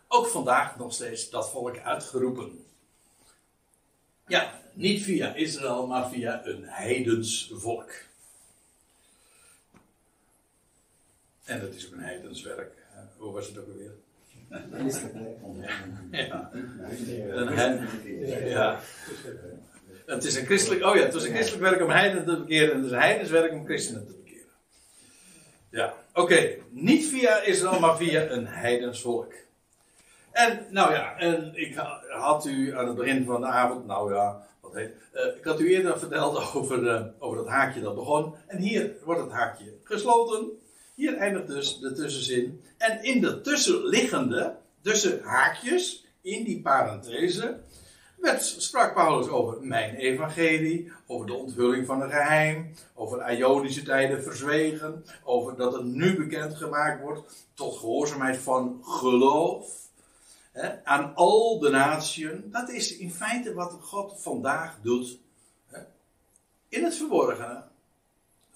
ook 0.07 0.27
vandaag 0.27 0.77
nog 0.77 0.93
steeds 0.93 1.29
dat 1.29 1.49
volk 1.49 1.77
uitgeroepen. 1.77 2.65
Ja, 4.27 4.61
niet 4.73 5.03
via 5.03 5.33
Israël, 5.33 5.87
maar 5.87 6.09
via 6.09 6.45
een 6.45 6.63
heidens 6.63 7.51
volk. 7.53 7.91
En 11.43 11.61
dat 11.61 11.73
is 11.73 11.85
ook 11.85 11.93
een 11.93 11.99
heidens 11.99 12.41
werk. 12.41 12.73
Hoe 13.17 13.31
was 13.31 13.47
het 13.47 13.57
ook 13.57 13.67
alweer? 13.67 14.04
Het 20.05 20.23
is 20.23 20.35
een 20.35 20.45
christelijk, 20.45 20.83
oh 20.85 20.95
ja, 20.95 21.01
het 21.03 21.13
was 21.13 21.23
een 21.23 21.33
christelijk 21.33 21.63
werk 21.69 21.81
om 21.81 21.89
heidenen 21.89 22.25
te 22.25 22.37
bekeren 22.39 22.69
en 22.71 22.75
het 22.77 22.85
is 22.85 22.91
een 22.91 22.99
heidens 22.99 23.29
werk 23.29 23.51
om 23.51 23.65
christenen 23.65 24.05
te 24.05 24.13
bekeren. 24.13 24.49
Ja, 25.69 25.93
oké. 26.13 26.49
Niet 26.69 27.05
via 27.05 27.41
Israël, 27.41 27.79
maar 27.79 27.97
via 27.97 28.29
een 28.29 28.47
heidens 28.47 29.01
volk. 29.01 29.33
En, 30.31 30.65
nou 30.69 30.93
ja, 30.93 31.17
en 31.17 31.51
ik 31.53 31.75
ha- 31.75 32.01
had 32.09 32.45
u 32.45 32.77
aan 32.77 32.87
het 32.87 32.95
begin 32.95 33.25
van 33.25 33.41
de 33.41 33.47
avond, 33.47 33.85
nou 33.85 34.13
ja, 34.13 34.47
wat 34.61 34.73
heet, 34.73 34.91
eh, 35.13 35.25
ik 35.37 35.43
had 35.43 35.59
u 35.59 35.69
eerder 35.75 35.99
verteld 35.99 36.53
over, 36.55 36.87
eh, 36.89 37.05
over 37.19 37.37
dat 37.37 37.47
haakje 37.47 37.81
dat 37.81 37.95
begon. 37.95 38.35
En 38.47 38.57
hier 38.57 38.91
wordt 39.03 39.21
het 39.21 39.31
haakje 39.31 39.73
gesloten. 39.83 40.49
Hier 40.95 41.17
eindigt 41.17 41.47
dus 41.47 41.79
de 41.79 41.93
tussenzin. 41.93 42.61
En 42.77 43.03
in 43.03 43.21
de 43.21 43.41
tussenliggende, 43.41 44.55
tussen 44.81 45.23
haakjes, 45.23 46.05
in 46.21 46.43
die 46.43 46.61
parenthese, 46.61 47.59
werd, 48.17 48.43
sprak 48.43 48.93
Paulus 48.93 49.27
over 49.27 49.61
mijn 49.61 49.95
evangelie, 49.95 50.91
over 51.07 51.27
de 51.27 51.33
onthulling 51.33 51.85
van 51.85 52.01
een 52.01 52.09
geheim, 52.09 52.73
over 52.93 53.31
Ionische 53.37 53.83
tijden 53.83 54.23
verzwegen, 54.23 55.05
over 55.23 55.55
dat 55.55 55.73
het 55.73 55.83
nu 55.83 56.17
bekendgemaakt 56.17 57.01
wordt 57.01 57.47
tot 57.53 57.77
gehoorzaamheid 57.77 58.37
van 58.37 58.79
geloof 58.81 59.83
aan 60.83 61.15
al 61.15 61.59
de 61.59 61.69
natieën. 61.69 62.43
Dat 62.51 62.69
is 62.69 62.97
in 62.97 63.11
feite 63.11 63.53
wat 63.53 63.77
God 63.81 64.21
vandaag 64.21 64.77
doet 64.81 65.19
in 66.69 66.83
het 66.83 66.95
verborgene. 66.95 67.63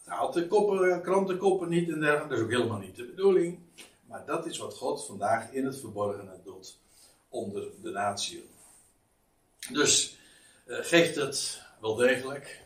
Haalt 0.10 0.34
de 0.34 0.48
koppen, 0.48 1.02
krantenkoppen 1.02 1.70
niet 1.70 1.90
en 1.90 2.00
dergelijke, 2.00 2.30
dat 2.30 2.38
is 2.38 2.44
ook 2.44 2.52
helemaal 2.52 2.80
niet 2.80 2.96
de 2.96 3.06
bedoeling. 3.06 3.60
Maar 4.06 4.26
dat 4.26 4.46
is 4.46 4.58
wat 4.58 4.74
God 4.78 5.06
vandaag 5.06 5.52
in 5.52 5.66
het 5.66 5.80
verborgene 5.80 6.40
doet 6.44 6.78
onder 7.30 7.68
de 7.82 7.90
natieën. 7.90 8.50
Dus 9.72 10.18
eh, 10.66 10.78
geeft 10.82 11.16
het 11.16 11.62
wel 11.82 11.96
degelijk 11.96 12.64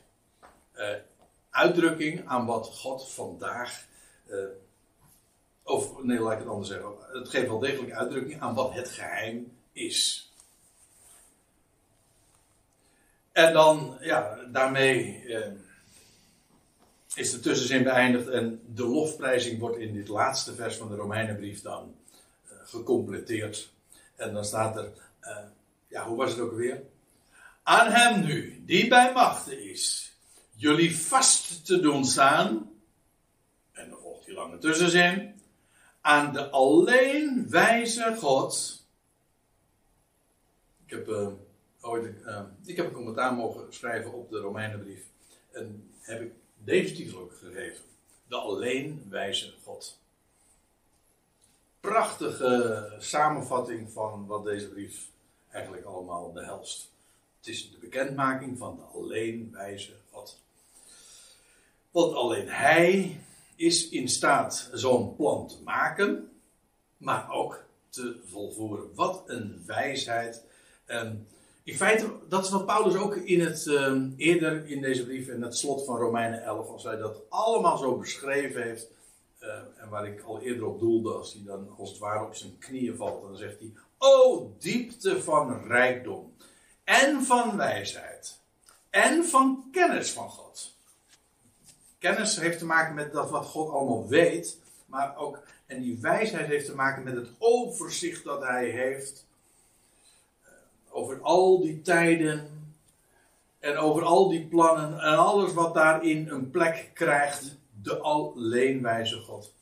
eh, 0.72 0.96
uitdrukking 1.50 2.28
aan 2.28 2.46
wat 2.46 2.68
God 2.68 3.12
vandaag. 3.12 3.86
eh, 4.28 4.38
of 5.64 6.04
nee, 6.04 6.20
laat 6.20 6.34
ik 6.34 6.40
het 6.40 6.48
anders 6.48 6.70
zeggen. 6.70 6.92
Het 7.12 7.30
geeft 7.30 7.48
wel 7.48 7.60
degelijk 7.60 7.94
uitdrukking 7.94 8.42
aan 8.42 8.54
wat 8.54 8.74
het 8.74 8.90
geheim 8.90 9.58
is. 9.72 10.32
En 13.32 13.54
dan, 13.54 13.98
ja, 14.00 14.36
daarmee 14.52 15.26
eh, 15.26 15.52
is 17.16 17.32
de 17.32 17.40
tussenzin 17.40 17.84
beëindigd 17.84 18.28
en 18.28 18.62
de 18.74 18.86
lofprijzing 18.86 19.60
wordt 19.60 19.78
in 19.78 19.94
dit 19.94 20.08
laatste 20.08 20.56
vers 20.56 20.76
van 20.76 20.90
de 20.90 20.96
Romeinenbrief 20.96 21.62
dan 21.62 21.96
eh, 22.48 22.58
gecompleteerd. 22.64 23.72
En 24.16 24.34
dan 24.34 24.46
staat 24.46 24.78
er, 24.78 24.92
eh, 25.20 25.38
ja, 25.88 26.08
hoe 26.08 26.18
was 26.18 26.32
het 26.32 26.40
ook 26.40 26.52
alweer? 26.52 26.82
Aan 27.64 27.92
hem 27.92 28.26
nu, 28.26 28.64
die 28.66 28.88
bij 28.88 29.14
machten 29.14 29.70
is, 29.70 30.14
jullie 30.56 30.98
vast 30.98 31.66
te 31.66 31.80
doen 31.80 32.06
staan. 32.06 32.72
En 33.72 33.90
dan 33.90 34.00
volgt 34.00 34.26
die 34.26 34.34
lange 34.34 34.58
tussenzin. 34.58 35.42
Aan 36.02 36.34
de 36.34 36.50
alleen 36.50 37.50
wijze 37.50 38.16
God. 38.18 38.82
Ik 40.86 40.90
heb, 40.90 41.08
eh, 41.08 41.28
ooit, 41.82 42.16
ik 42.66 42.76
heb 42.76 42.86
een 42.86 42.92
commentaar 42.92 43.34
mogen 43.34 43.74
schrijven 43.74 44.14
op 44.14 44.30
de 44.30 44.40
Romeinenbrief. 44.40 45.06
En 45.52 45.92
heb 46.00 46.22
ik 46.22 46.32
deze 46.64 46.94
titel 46.94 47.20
ook 47.20 47.38
gegeven. 47.38 47.84
De 48.28 48.36
alleen 48.36 49.06
wijze 49.10 49.54
God. 49.64 50.00
Prachtige 51.80 52.96
samenvatting 53.00 53.92
van 53.92 54.26
wat 54.28 54.44
deze 54.44 54.70
brief 54.70 55.08
eigenlijk 55.50 55.86
allemaal 55.86 56.32
behelst. 56.32 56.92
Het 57.38 57.48
is 57.48 57.72
de 57.72 57.78
bekendmaking 57.78 58.58
van 58.58 58.76
de 58.76 58.82
alleen 58.82 59.50
wijze 59.52 59.92
God. 60.12 60.42
Want 61.92 62.14
alleen 62.14 62.48
Hij 62.48 63.20
is 63.56 63.90
in 63.90 64.10
staat 64.10 64.70
zo'n 64.74 65.16
plan 65.16 65.48
te 65.48 65.62
maken, 65.64 66.32
maar 66.98 67.32
ook 67.32 67.64
te 67.90 68.20
volvoeren. 68.26 68.96
Wat 68.96 69.24
een 69.26 69.64
wijsheid. 69.66 70.44
En 70.86 71.28
in 71.64 71.76
feite, 71.76 72.12
dat 72.30 72.44
is 72.44 72.50
wat 72.50 72.66
Paulus 72.66 72.96
ook 72.96 73.16
in 73.16 73.42
het, 73.42 73.68
eh, 73.68 74.02
eerder 74.18 74.68
in 74.68 74.82
deze 74.82 75.06
brief, 75.06 75.28
in 75.28 75.42
het 75.42 75.58
slot 75.58 75.86
van 75.86 75.98
Romeinen 75.98 76.44
11, 76.44 76.70
als 76.70 76.84
hij 76.84 76.98
dat 76.98 77.22
allemaal 77.30 77.78
zo 77.78 77.98
beschreven 77.98 78.64
heeft. 78.64 78.92
eh, 79.40 79.50
en 79.78 79.90
waar 79.90 80.08
ik 80.08 80.22
al 80.22 80.42
eerder 80.42 80.66
op 80.66 80.80
doelde, 80.80 81.14
als 81.14 81.34
hij 81.34 81.42
dan 81.46 81.76
als 81.78 81.90
het 81.90 82.00
ware 82.00 82.26
op 82.26 82.36
zijn 82.36 82.58
knieën 82.58 82.96
valt, 82.96 83.22
dan 83.22 83.38
zegt 83.38 83.60
hij: 83.60 83.72
O 83.98 84.52
diepte 84.60 85.24
van 85.24 85.68
rijkdom 85.68 86.34
en 86.84 87.24
van 87.24 87.58
wijsheid 87.58 88.40
en 88.90 89.26
van 89.26 89.68
kennis 89.72 90.12
van 90.12 90.30
God. 90.30 90.76
Kennis 92.00 92.40
heeft 92.40 92.60
te 92.60 92.66
maken 92.66 92.96
met 92.96 93.14
dat 93.14 93.30
wat 93.30 93.46
God 93.46 93.70
allemaal 93.70 94.08
weet, 94.08 94.60
maar 94.86 95.18
ook, 95.18 95.44
en 95.66 95.82
die 95.82 96.00
wijsheid 96.02 96.48
heeft 96.48 96.66
te 96.66 96.76
maken 96.76 97.04
met 97.04 97.16
het 97.16 97.30
overzicht 97.38 98.24
dat 98.24 98.42
hij 98.42 98.70
heeft 98.70 99.26
over 100.94 101.22
al 101.22 101.62
die 101.62 101.82
tijden 101.82 102.50
en 103.60 103.78
over 103.78 104.04
al 104.04 104.30
die 104.30 104.48
plannen 104.48 105.00
en 105.00 105.18
alles 105.18 105.54
wat 105.54 105.74
daarin 105.74 106.28
een 106.30 106.50
plek 106.50 106.92
krijgt, 106.94 107.58
de 107.82 107.98
alleenwijze 107.98 109.20
God. 109.20 109.54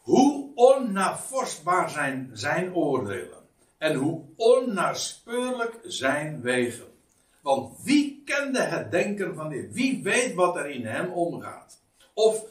Hoe 0.00 0.50
onnavoorspbaar 0.54 1.90
zijn 1.90 2.30
zijn 2.32 2.74
oordelen 2.74 3.38
en 3.78 3.94
hoe 3.94 4.22
onnaspeurlijk 4.36 5.78
zijn 5.82 6.40
wegen. 6.40 6.88
Want 7.40 7.82
wie 7.82 8.22
kende 8.24 8.60
het 8.60 8.90
denken 8.90 9.34
van 9.34 9.48
dit? 9.48 9.72
Wie 9.72 10.02
weet 10.02 10.34
wat 10.34 10.56
er 10.56 10.70
in 10.70 10.86
hem 10.86 11.12
omgaat? 11.12 11.82
Of 12.14 12.44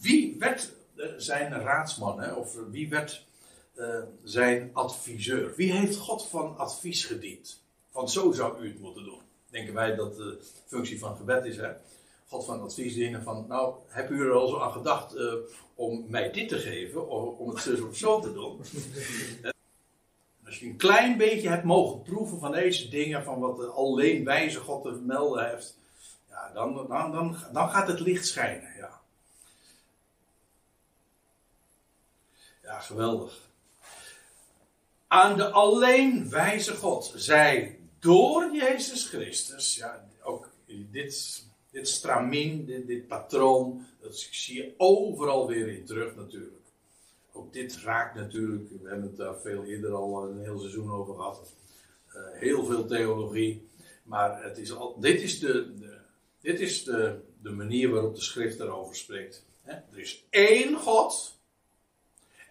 wie 0.00 0.36
werd 0.38 0.72
eh, 0.96 1.06
zijn 1.16 1.52
raadsman? 1.52 2.34
Of 2.34 2.56
wie 2.70 2.88
werd 2.88 3.26
eh, 3.74 4.02
zijn 4.22 4.70
adviseur? 4.72 5.54
Wie 5.54 5.72
heeft 5.72 5.96
God 5.96 6.28
van 6.28 6.56
advies 6.56 7.04
gediend? 7.04 7.62
Van 7.90 8.08
zo 8.08 8.32
zou 8.32 8.62
u 8.62 8.68
het 8.68 8.80
moeten 8.80 9.04
doen. 9.04 9.20
Denken 9.50 9.74
wij 9.74 9.94
dat 9.94 10.16
de 10.16 10.38
functie 10.66 10.98
van 10.98 11.16
gebed 11.16 11.44
is, 11.44 11.56
hè? 11.56 11.72
God 12.28 12.44
van 12.44 12.62
advies 12.62 12.94
dienen 12.94 13.22
van, 13.22 13.44
nou, 13.48 13.74
heb 13.86 14.10
u 14.10 14.20
er 14.20 14.32
al 14.32 14.48
zo 14.48 14.60
aan 14.60 14.72
gedacht 14.72 15.14
eh, 15.14 15.34
om 15.74 16.04
mij 16.08 16.32
dit 16.32 16.48
te 16.48 16.58
geven, 16.58 17.08
om, 17.08 17.28
om 17.38 17.48
het 17.48 17.58
zo 17.58 17.86
of 17.86 17.96
zo 17.96 18.20
te 18.20 18.32
doen? 18.32 18.60
Als 20.46 20.58
je 20.58 20.66
een 20.66 20.76
klein 20.76 21.16
beetje 21.16 21.48
hebt 21.48 21.64
mogen 21.64 22.02
proeven 22.02 22.38
van 22.38 22.52
deze 22.52 22.88
dingen, 22.88 23.24
van 23.24 23.40
wat 23.40 23.74
alleen 23.74 24.24
wijze 24.24 24.60
God 24.60 24.82
te 24.82 24.92
vermelden 24.92 25.50
heeft, 25.50 25.78
ja, 26.28 26.50
dan, 26.54 26.74
dan, 26.74 27.12
dan, 27.12 27.36
dan 27.52 27.68
gaat 27.68 27.88
het 27.88 28.00
licht 28.00 28.26
schijnen. 28.26 28.72
Ja, 28.76 29.00
ja 32.62 32.78
geweldig. 32.78 33.50
Aan 35.12 35.36
de 35.36 35.50
alleen 35.50 36.30
wijze 36.30 36.74
God, 36.74 37.12
zij 37.16 37.78
door 37.98 38.54
Jezus 38.54 39.08
Christus, 39.08 39.76
ja, 39.76 40.08
ook 40.22 40.50
dit, 40.90 41.44
dit 41.70 41.88
stramien, 41.88 42.64
dit, 42.86 43.06
patroon, 43.06 43.86
dat 44.00 44.16
zie 44.30 44.56
je 44.56 44.74
overal 44.76 45.46
weer 45.46 45.68
in 45.68 45.84
terug 45.84 46.16
natuurlijk. 46.16 46.62
Ook 47.32 47.52
dit 47.52 47.76
raakt 47.76 48.14
natuurlijk, 48.14 48.70
we 48.70 48.88
hebben 48.88 49.06
het 49.06 49.16
daar 49.16 49.40
veel 49.40 49.64
eerder 49.64 49.94
al 49.94 50.28
een 50.28 50.40
heel 50.40 50.58
seizoen 50.58 50.90
over 50.90 51.14
gehad. 51.14 51.54
Uh, 52.08 52.22
heel 52.32 52.64
veel 52.64 52.86
theologie. 52.86 53.68
Maar 54.02 54.42
het 54.44 54.58
is 54.58 54.72
al, 54.72 55.00
dit 55.00 55.20
is, 55.20 55.40
de, 55.40 55.78
de 55.78 55.98
dit 56.40 56.60
is 56.60 56.84
de, 56.84 57.20
de 57.42 57.50
manier 57.50 57.90
waarop 57.90 58.14
de 58.14 58.22
schrift 58.22 58.60
erover 58.60 58.96
spreekt. 58.96 59.44
Er 59.64 59.98
is 59.98 60.26
één 60.30 60.76
God. 60.76 61.40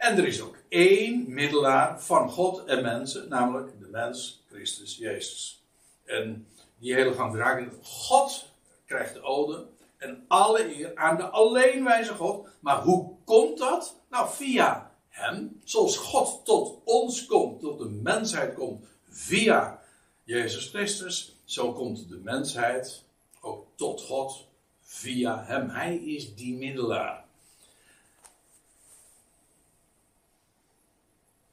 En 0.01 0.17
er 0.17 0.27
is 0.27 0.41
ook 0.41 0.57
één 0.69 1.25
middelaar 1.27 2.01
van 2.01 2.29
God 2.29 2.65
en 2.65 2.81
mensen, 2.81 3.29
namelijk 3.29 3.79
de 3.79 3.87
mens 3.87 4.43
Christus 4.49 4.97
Jezus. 4.97 5.63
En 6.05 6.47
die 6.77 6.93
hele 6.93 7.13
gang 7.13 7.35
raken. 7.35 7.71
God 7.83 8.45
krijgt 8.85 9.13
de 9.13 9.21
ode 9.21 9.65
en 9.97 10.25
alle 10.27 10.77
eer 10.77 10.95
aan 10.95 11.17
de 11.17 11.23
alleenwijze 11.23 12.13
God. 12.13 12.47
Maar 12.59 12.81
hoe 12.81 13.15
komt 13.23 13.57
dat? 13.57 13.95
Nou, 14.09 14.29
via 14.29 14.91
hem. 15.09 15.61
Zoals 15.63 15.97
God 15.97 16.45
tot 16.45 16.77
ons 16.83 17.25
komt, 17.25 17.59
tot 17.59 17.79
de 17.79 17.89
mensheid 17.89 18.53
komt, 18.53 18.85
via 19.09 19.81
Jezus 20.23 20.67
Christus, 20.67 21.35
zo 21.43 21.73
komt 21.73 22.09
de 22.09 22.19
mensheid 22.23 23.03
ook 23.41 23.65
tot 23.75 24.01
God 24.01 24.47
via 24.81 25.43
hem. 25.45 25.69
Hij 25.69 25.95
is 25.95 26.35
die 26.35 26.55
middelaar. 26.57 27.20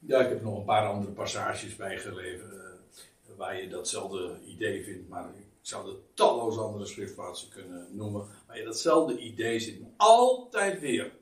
Ja, 0.08 0.20
ik 0.20 0.28
heb 0.28 0.42
nog 0.42 0.58
een 0.58 0.64
paar 0.64 0.88
andere 0.88 1.12
passages 1.12 1.76
bijgeleverd 1.76 2.52
eh, 2.52 3.34
waar 3.36 3.60
je 3.62 3.68
datzelfde 3.68 4.38
idee 4.46 4.84
vindt, 4.84 5.08
maar 5.08 5.28
ik 5.28 5.44
zou 5.60 5.88
er 5.88 5.96
talloze 6.14 6.60
andere 6.60 6.86
schriftplaatsen 6.86 7.48
kunnen 7.48 7.86
noemen, 7.90 8.26
waar 8.46 8.58
je 8.58 8.64
datzelfde 8.64 9.18
idee 9.18 9.58
zit 9.60 9.80
altijd 9.96 10.80
weer. 10.80 11.12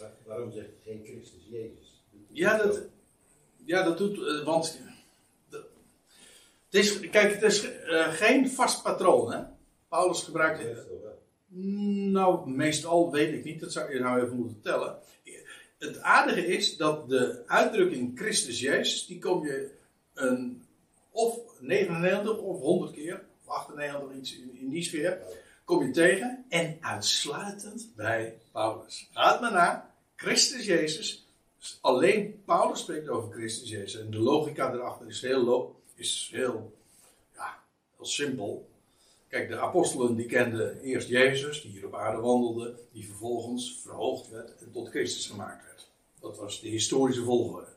Waar- 0.00 0.12
Waarom 0.24 0.52
zegt 0.52 0.66
hij 0.66 0.76
geen 0.84 1.02
Christus 1.04 1.42
Jezus? 1.50 2.02
Ja, 2.28 2.56
dat, 2.56 2.80
ja, 3.64 3.82
dat 3.82 3.98
doet, 3.98 4.18
eh, 4.26 4.44
want 4.44 4.80
de- 5.48 5.64
het 6.70 6.74
is, 6.84 7.00
kijk, 7.10 7.32
het 7.34 7.42
is 7.42 7.72
eh, 7.80 8.12
geen 8.12 8.50
vast 8.50 8.82
patroon, 8.82 9.32
hè? 9.32 9.42
Paulus 9.88 10.22
gebruikt 10.22 10.58
het. 10.62 10.86
Nou, 12.12 12.50
meestal 12.50 13.10
weet 13.12 13.32
ik 13.32 13.44
niet, 13.44 13.60
dat 13.60 13.72
zou 13.72 13.92
je 13.94 14.00
nou 14.00 14.22
even 14.22 14.36
moeten 14.36 14.60
tellen. 14.60 14.98
Het 15.78 16.00
aardige 16.00 16.46
is 16.46 16.76
dat 16.76 17.08
de 17.08 17.42
uitdrukking 17.46 18.18
Christus 18.18 18.60
Jezus, 18.60 19.06
die 19.06 19.18
kom 19.18 19.46
je 19.46 19.70
een, 20.14 20.66
of 21.10 21.38
99 21.60 22.38
of 22.38 22.60
100 22.60 22.92
keer, 22.92 23.24
of 23.44 23.48
98 23.48 24.16
iets 24.16 24.36
in, 24.36 24.56
in 24.58 24.68
die 24.68 24.82
sfeer, 24.82 25.18
kom 25.64 25.86
je 25.86 25.90
tegen. 25.90 26.44
En 26.48 26.78
uitsluitend 26.80 27.92
bij 27.96 28.38
Paulus. 28.52 29.08
Gaat 29.12 29.40
maar 29.40 29.52
na, 29.52 29.94
Christus 30.16 30.64
Jezus. 30.64 31.26
Alleen 31.80 32.42
Paulus 32.44 32.80
spreekt 32.80 33.08
over 33.08 33.32
Christus 33.32 33.68
Jezus. 33.68 34.00
En 34.00 34.10
de 34.10 34.18
logica 34.18 34.72
erachter 34.72 35.06
is 35.06 35.20
heel, 35.20 35.80
is 35.94 36.30
heel, 36.32 36.76
ja, 37.34 37.62
heel 37.96 38.06
simpel. 38.06 38.68
Kijk, 39.28 39.48
de 39.48 39.58
apostelen 39.58 40.16
die 40.16 40.26
kenden 40.26 40.80
eerst 40.80 41.08
Jezus, 41.08 41.62
die 41.62 41.70
hier 41.70 41.86
op 41.86 41.94
aarde 41.94 42.20
wandelde, 42.20 42.74
die 42.92 43.06
vervolgens 43.06 43.80
verhoogd 43.82 44.30
werd 44.30 44.54
en 44.58 44.72
tot 44.72 44.88
Christus 44.88 45.26
gemaakt 45.26 45.64
werd. 45.64 45.88
Dat 46.20 46.38
was 46.38 46.60
de 46.60 46.68
historische 46.68 47.22
volgorde. 47.22 47.74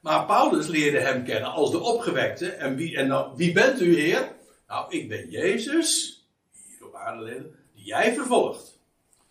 Maar 0.00 0.26
Paulus 0.26 0.66
leerde 0.66 1.00
hem 1.00 1.24
kennen 1.24 1.50
als 1.50 1.70
de 1.70 1.80
opgewekte. 1.80 2.48
En 2.48 2.76
wie, 2.76 2.96
en 2.96 3.08
dan, 3.08 3.36
wie 3.36 3.52
bent 3.52 3.80
u, 3.80 4.00
Heer? 4.00 4.32
Nou, 4.68 4.96
ik 4.96 5.08
ben 5.08 5.30
Jezus, 5.30 6.20
hier 6.52 6.86
op 6.86 6.94
aarde 6.94 7.22
leefde, 7.22 7.50
die 7.74 7.84
jij 7.84 8.14
vervolgt. 8.14 8.78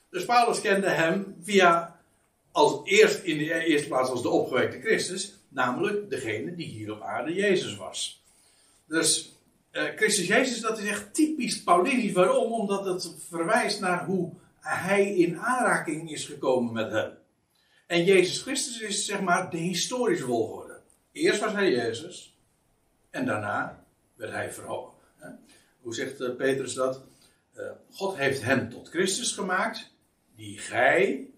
Dus 0.09 0.25
Paulus 0.25 0.61
kende 0.61 0.89
hem 0.89 1.35
via, 1.41 1.99
als 2.51 2.81
eerst 2.83 3.23
in 3.23 3.37
de 3.37 3.65
eerste 3.65 3.87
plaats 3.87 4.09
als 4.09 4.21
de 4.21 4.29
opgewekte 4.29 4.79
Christus, 4.79 5.33
namelijk 5.49 6.09
degene 6.09 6.55
die 6.55 6.67
hier 6.67 6.91
op 6.91 7.01
aarde 7.01 7.33
Jezus 7.33 7.75
was. 7.75 8.23
Dus 8.85 9.32
Christus 9.73 10.27
Jezus, 10.27 10.59
dat 10.59 10.79
is 10.79 10.85
echt 10.85 11.13
typisch 11.13 11.63
Paulinisch. 11.63 12.11
Waarom? 12.11 12.51
Omdat 12.51 12.85
het 12.85 13.15
verwijst 13.29 13.79
naar 13.79 14.05
hoe 14.05 14.33
hij 14.59 15.15
in 15.15 15.39
aanraking 15.39 16.11
is 16.11 16.25
gekomen 16.25 16.73
met 16.73 16.91
hem. 16.91 17.11
En 17.87 18.03
Jezus 18.03 18.41
Christus 18.41 18.79
is 18.79 19.05
zeg 19.05 19.21
maar 19.21 19.49
de 19.49 19.57
historische 19.57 20.25
volgorde. 20.25 20.81
Eerst 21.11 21.39
was 21.39 21.53
hij 21.53 21.71
Jezus 21.71 22.37
en 23.09 23.25
daarna 23.25 23.85
werd 24.15 24.31
hij 24.31 24.51
verhoogd. 24.51 24.93
Hoe 25.81 25.95
zegt 25.95 26.21
eh, 26.21 26.35
Petrus 26.35 26.73
dat? 26.73 27.03
Eh, 27.53 27.71
God 27.91 28.15
heeft 28.15 28.41
hem 28.41 28.69
tot 28.69 28.89
Christus 28.89 29.31
gemaakt, 29.31 29.91
die 30.35 30.57
gij, 30.57 31.29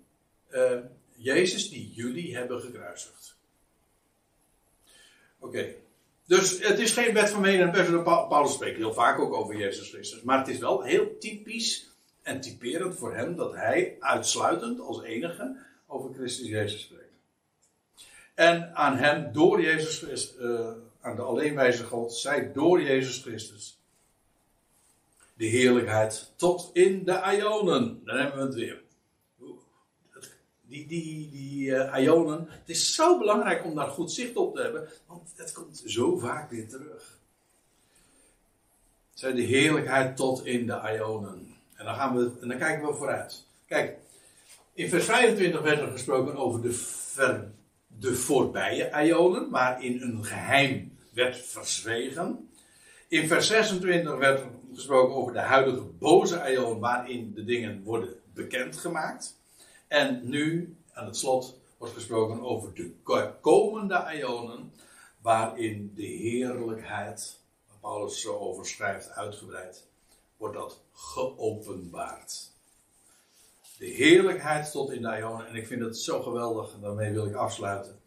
eh, 0.48 0.80
Jezus, 1.16 1.70
die 1.70 1.92
jullie 1.94 2.36
hebben 2.36 2.62
gekruisigd. 2.62 3.36
Oké. 5.40 5.76
Dus 6.26 6.60
het 6.68 6.80
is 6.80 6.92
geen 6.92 7.14
wet 7.14 7.30
van 7.30 7.42
mede 7.42 7.64
en 7.64 7.72
persoon. 7.72 8.04
Pa- 8.04 8.22
Paulus 8.24 8.54
spreekt 8.54 8.78
heel 8.78 8.94
vaak 8.94 9.20
ook 9.20 9.34
over 9.34 9.56
Jezus 9.58 9.90
Christus. 9.90 10.22
Maar 10.22 10.38
het 10.38 10.48
is 10.48 10.60
wel 10.60 10.82
heel 10.82 11.18
typisch 11.20 11.90
en 12.22 12.42
typerend 12.42 12.96
voor 12.96 13.16
hem 13.16 13.36
dat 13.36 13.54
hij 13.54 13.96
uitsluitend 14.00 14.80
als 14.80 15.04
enige 15.04 15.56
over 15.88 16.14
Christus 16.14 16.48
Jezus 16.48 16.82
spreekt. 16.82 17.04
En 18.34 18.76
aan 18.76 18.98
hem 18.98 19.34
door 19.34 19.62
Jezus 19.62 19.98
Christus, 19.98 20.38
eh, 20.38 20.72
aan 21.02 21.16
de 21.16 21.22
alleenwijze 21.22 21.84
God, 21.84 22.14
zij 22.14 22.52
door 22.54 22.82
Jezus 22.82 23.22
Christus. 23.22 23.78
De 25.34 25.46
heerlijkheid 25.46 26.32
tot 26.36 26.70
in 26.74 27.04
de 27.06 27.38
Ionen. 27.38 28.02
Dan 28.06 28.18
hebben 28.18 28.40
we 28.40 28.46
het 28.46 28.56
weer. 28.56 28.82
Die, 30.68 30.88
die, 30.88 31.30
die 31.32 31.76
eh, 31.76 32.04
Ionen. 32.04 32.46
Het 32.50 32.70
is 32.70 32.96
zo 32.96 33.18
belangrijk 33.18 33.66
om 33.66 33.76
daar 33.76 33.88
goed 33.88 34.12
zicht 34.12 34.36
op 34.36 34.56
te 34.56 34.62
hebben, 34.62 34.90
want 35.08 35.34
het 35.36 35.52
komt 35.52 35.84
zo 35.86 36.18
vaak 36.18 36.50
weer 36.50 36.68
terug. 36.68 37.18
Zij 39.14 39.34
de 39.34 39.42
heerlijkheid 39.42 40.18
tot 40.18 40.46
in 40.46 40.66
de 40.66 40.96
Ionen. 40.98 41.56
En 41.76 41.86
dan, 41.86 41.96
gaan 41.96 42.16
we, 42.16 42.32
en 42.42 42.48
dan 42.48 42.58
kijken 42.58 42.88
we 42.88 42.94
vooruit. 42.94 43.46
Kijk, 43.66 43.98
in 44.74 44.90
vers 44.90 45.06
25 45.06 45.62
werd 45.62 45.80
er 45.80 45.92
gesproken 45.92 46.36
over 46.36 46.62
de, 46.62 46.72
ver, 46.72 47.52
de 47.88 48.16
voorbije 48.16 49.06
Ionen, 49.06 49.50
waarin 49.50 50.02
een 50.02 50.26
geheim 50.26 50.98
werd 51.14 51.38
verzwegen. 51.38 52.50
In 53.08 53.28
vers 53.28 53.48
26 53.48 54.18
werd 54.18 54.40
er 54.40 54.50
gesproken 54.74 55.16
over 55.16 55.34
de 55.34 55.40
huidige 55.40 55.82
boze 55.82 56.52
Ion, 56.52 56.80
waarin 56.80 57.34
de 57.36 57.44
dingen 57.44 57.84
worden 57.84 58.10
bekendgemaakt. 58.34 59.38
En 59.88 60.30
nu, 60.30 60.76
aan 60.94 61.06
het 61.06 61.18
slot, 61.18 61.60
wordt 61.78 61.94
gesproken 61.94 62.42
over 62.42 62.74
de 62.74 62.96
ko- 63.04 63.34
komende 63.42 64.12
Ionen, 64.18 64.74
waarin 65.22 65.92
de 65.96 66.06
heerlijkheid, 66.06 67.40
waar 67.68 67.78
Paulus 67.80 68.22
zo 68.22 68.38
over 68.38 68.66
schrijft, 68.66 69.10
uitgebreid, 69.10 69.88
wordt 70.38 70.56
dat 70.56 70.82
geopenbaard. 70.94 72.52
De 73.78 73.86
heerlijkheid 73.86 74.72
tot 74.72 74.92
in 74.92 75.02
de 75.02 75.18
Ionen, 75.18 75.48
en 75.48 75.56
ik 75.56 75.68
vind 75.68 75.82
het 75.82 75.98
zo 75.98 76.22
geweldig, 76.22 76.74
en 76.74 76.82
daarmee 76.82 77.12
wil 77.12 77.26
ik 77.26 77.36
afsluiten. 77.36 78.00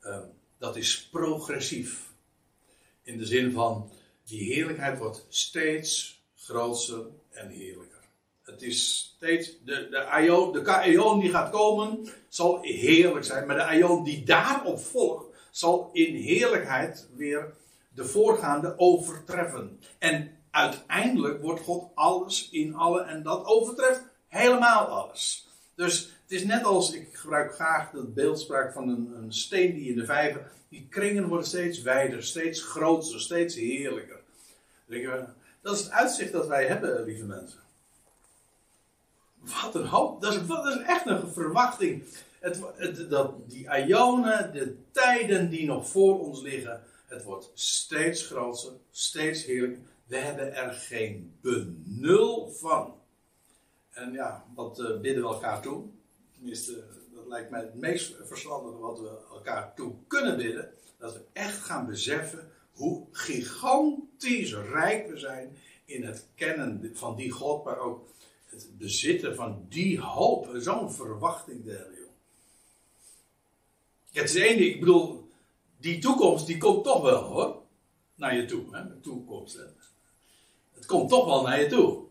eh, 0.00 0.20
dat 0.58 0.76
is 0.76 1.08
progressief. 1.08 2.12
In 3.02 3.18
de 3.18 3.26
zin 3.26 3.52
van, 3.52 3.90
die 4.24 4.54
heerlijkheid 4.54 4.98
wordt 4.98 5.26
steeds 5.28 6.22
groter 6.36 7.06
en 7.30 7.48
heerlijker. 7.48 7.93
Het 8.44 8.62
is 8.62 9.12
steeds, 9.16 9.56
de, 9.64 9.88
de 9.90 10.04
Aion, 10.04 10.52
de 10.52 10.72
Aion 10.72 11.20
die 11.20 11.30
gaat 11.30 11.50
komen, 11.50 12.08
zal 12.28 12.62
heerlijk 12.62 13.24
zijn. 13.24 13.46
Maar 13.46 13.56
de 13.56 13.64
Aion 13.64 14.04
die 14.04 14.24
daarop 14.24 14.80
volgt, 14.80 15.26
zal 15.50 15.90
in 15.92 16.14
heerlijkheid 16.14 17.08
weer 17.16 17.54
de 17.94 18.04
voorgaande 18.04 18.74
overtreffen. 18.76 19.80
En 19.98 20.30
uiteindelijk 20.50 21.42
wordt 21.42 21.60
God 21.60 21.90
alles 21.94 22.48
in 22.50 22.74
alle 22.74 23.02
en 23.02 23.22
dat 23.22 23.44
overtreft 23.44 24.02
helemaal 24.28 24.86
alles. 24.86 25.48
Dus 25.74 26.12
het 26.22 26.32
is 26.32 26.44
net 26.44 26.64
als, 26.64 26.92
ik 26.92 27.08
gebruik 27.12 27.54
graag 27.54 27.90
dat 27.90 28.14
beeldspraak 28.14 28.72
van 28.72 28.88
een, 28.88 29.12
een 29.16 29.32
steen 29.32 29.74
die 29.74 29.90
in 29.90 29.96
de 29.98 30.04
vijver, 30.04 30.50
die 30.68 30.86
kringen 30.90 31.28
worden 31.28 31.46
steeds 31.46 31.82
wijder, 31.82 32.22
steeds 32.22 32.62
groter, 32.62 33.20
steeds 33.20 33.54
heerlijker. 33.54 34.20
Je, 34.86 35.24
Dat 35.60 35.74
is 35.74 35.82
het 35.82 35.90
uitzicht 35.90 36.32
dat 36.32 36.46
wij 36.46 36.66
hebben, 36.66 37.04
lieve 37.04 37.24
mensen. 37.24 37.63
Wat 39.44 39.74
een 39.74 39.86
hoop. 39.86 40.20
Dat 40.20 40.34
is, 40.34 40.40
is 40.76 40.82
echt 40.86 41.06
een 41.06 41.32
verwachting. 41.32 42.04
Het, 42.38 43.10
dat, 43.10 43.50
die 43.50 43.68
Ionen, 43.86 44.52
de 44.52 44.76
tijden 44.90 45.50
die 45.50 45.66
nog 45.66 45.88
voor 45.88 46.20
ons 46.20 46.42
liggen, 46.42 46.82
het 47.06 47.22
wordt 47.22 47.50
steeds 47.54 48.26
groter, 48.26 48.72
steeds 48.90 49.44
heerlijker. 49.44 49.82
We 50.06 50.16
hebben 50.16 50.54
er 50.54 50.72
geen 50.72 51.34
benul 51.40 52.50
van. 52.50 52.94
En 53.90 54.12
ja, 54.12 54.44
wat 54.54 54.78
eh, 54.80 55.00
bidden 55.00 55.22
we 55.22 55.28
elkaar 55.28 55.62
toe? 55.62 55.84
Tenminste, 56.34 56.84
dat 57.14 57.26
lijkt 57.26 57.50
mij 57.50 57.60
het 57.60 57.74
meest 57.74 58.14
verstandige 58.22 58.78
wat 58.78 59.00
we 59.00 59.18
elkaar 59.30 59.74
toe 59.74 59.94
kunnen 60.06 60.36
bidden. 60.36 60.70
Dat 60.98 61.12
we 61.12 61.20
echt 61.32 61.58
gaan 61.58 61.86
beseffen 61.86 62.52
hoe 62.72 63.06
gigantisch 63.12 64.54
rijk 64.54 65.08
we 65.08 65.18
zijn 65.18 65.56
in 65.84 66.04
het 66.04 66.26
kennen 66.34 66.90
van 66.94 67.16
die 67.16 67.30
God, 67.30 67.64
maar 67.64 67.78
ook 67.78 68.08
het 68.54 68.78
bezitten 68.78 69.34
van 69.34 69.66
die 69.68 70.00
hoop. 70.00 70.50
Zo'n 70.54 70.92
verwachting 70.92 71.64
der 71.64 71.94
het 74.20 74.34
is 74.34 74.34
één 74.34 74.58
ik 74.58 74.80
bedoel, 74.80 75.32
die 75.76 75.98
toekomst 75.98 76.46
die 76.46 76.58
komt 76.58 76.84
toch 76.84 77.02
wel 77.02 77.22
hoor. 77.22 77.62
Naar 78.14 78.36
je 78.36 78.44
toe, 78.44 78.76
hè? 78.76 78.88
De 78.88 79.00
toekomst. 79.00 79.56
Hè? 79.56 79.62
Het 80.74 80.86
komt 80.86 81.08
toch 81.08 81.24
wel 81.24 81.42
naar 81.42 81.60
je 81.60 81.66
toe. 81.66 82.02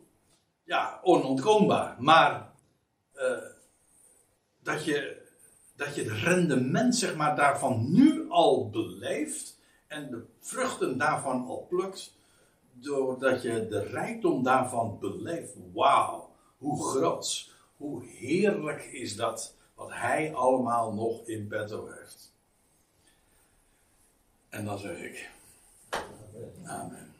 Ja, 0.63 0.99
onontkoombaar. 1.03 1.95
Maar 1.99 2.53
eh, 3.13 3.37
dat, 4.59 4.85
je, 4.85 5.21
dat 5.75 5.95
je 5.95 6.03
het 6.03 6.11
rendement, 6.11 6.95
zeg 6.95 7.15
maar, 7.15 7.35
daarvan 7.35 7.91
nu 7.91 8.29
al 8.29 8.69
beleeft. 8.69 9.59
En 9.87 10.09
de 10.09 10.25
vruchten 10.39 10.97
daarvan 10.97 11.45
al 11.45 11.65
plukt. 11.69 12.15
Doordat 12.71 13.41
je 13.41 13.67
de 13.67 13.83
rijkdom 13.83 14.43
daarvan 14.43 14.99
beleeft. 14.99 15.53
Wauw, 15.73 16.32
hoe 16.63 16.83
groot, 16.83 17.51
hoe 17.77 18.03
heerlijk 18.05 18.83
is 18.83 19.15
dat. 19.15 19.55
Wat 19.75 19.91
hij 19.91 20.33
allemaal 20.33 20.93
nog 20.93 21.27
in 21.27 21.47
petto 21.47 21.87
heeft. 21.87 22.33
En 24.49 24.65
dan 24.65 24.77
zeg 24.77 24.97
ik. 24.97 25.29
Amen. 26.65 27.12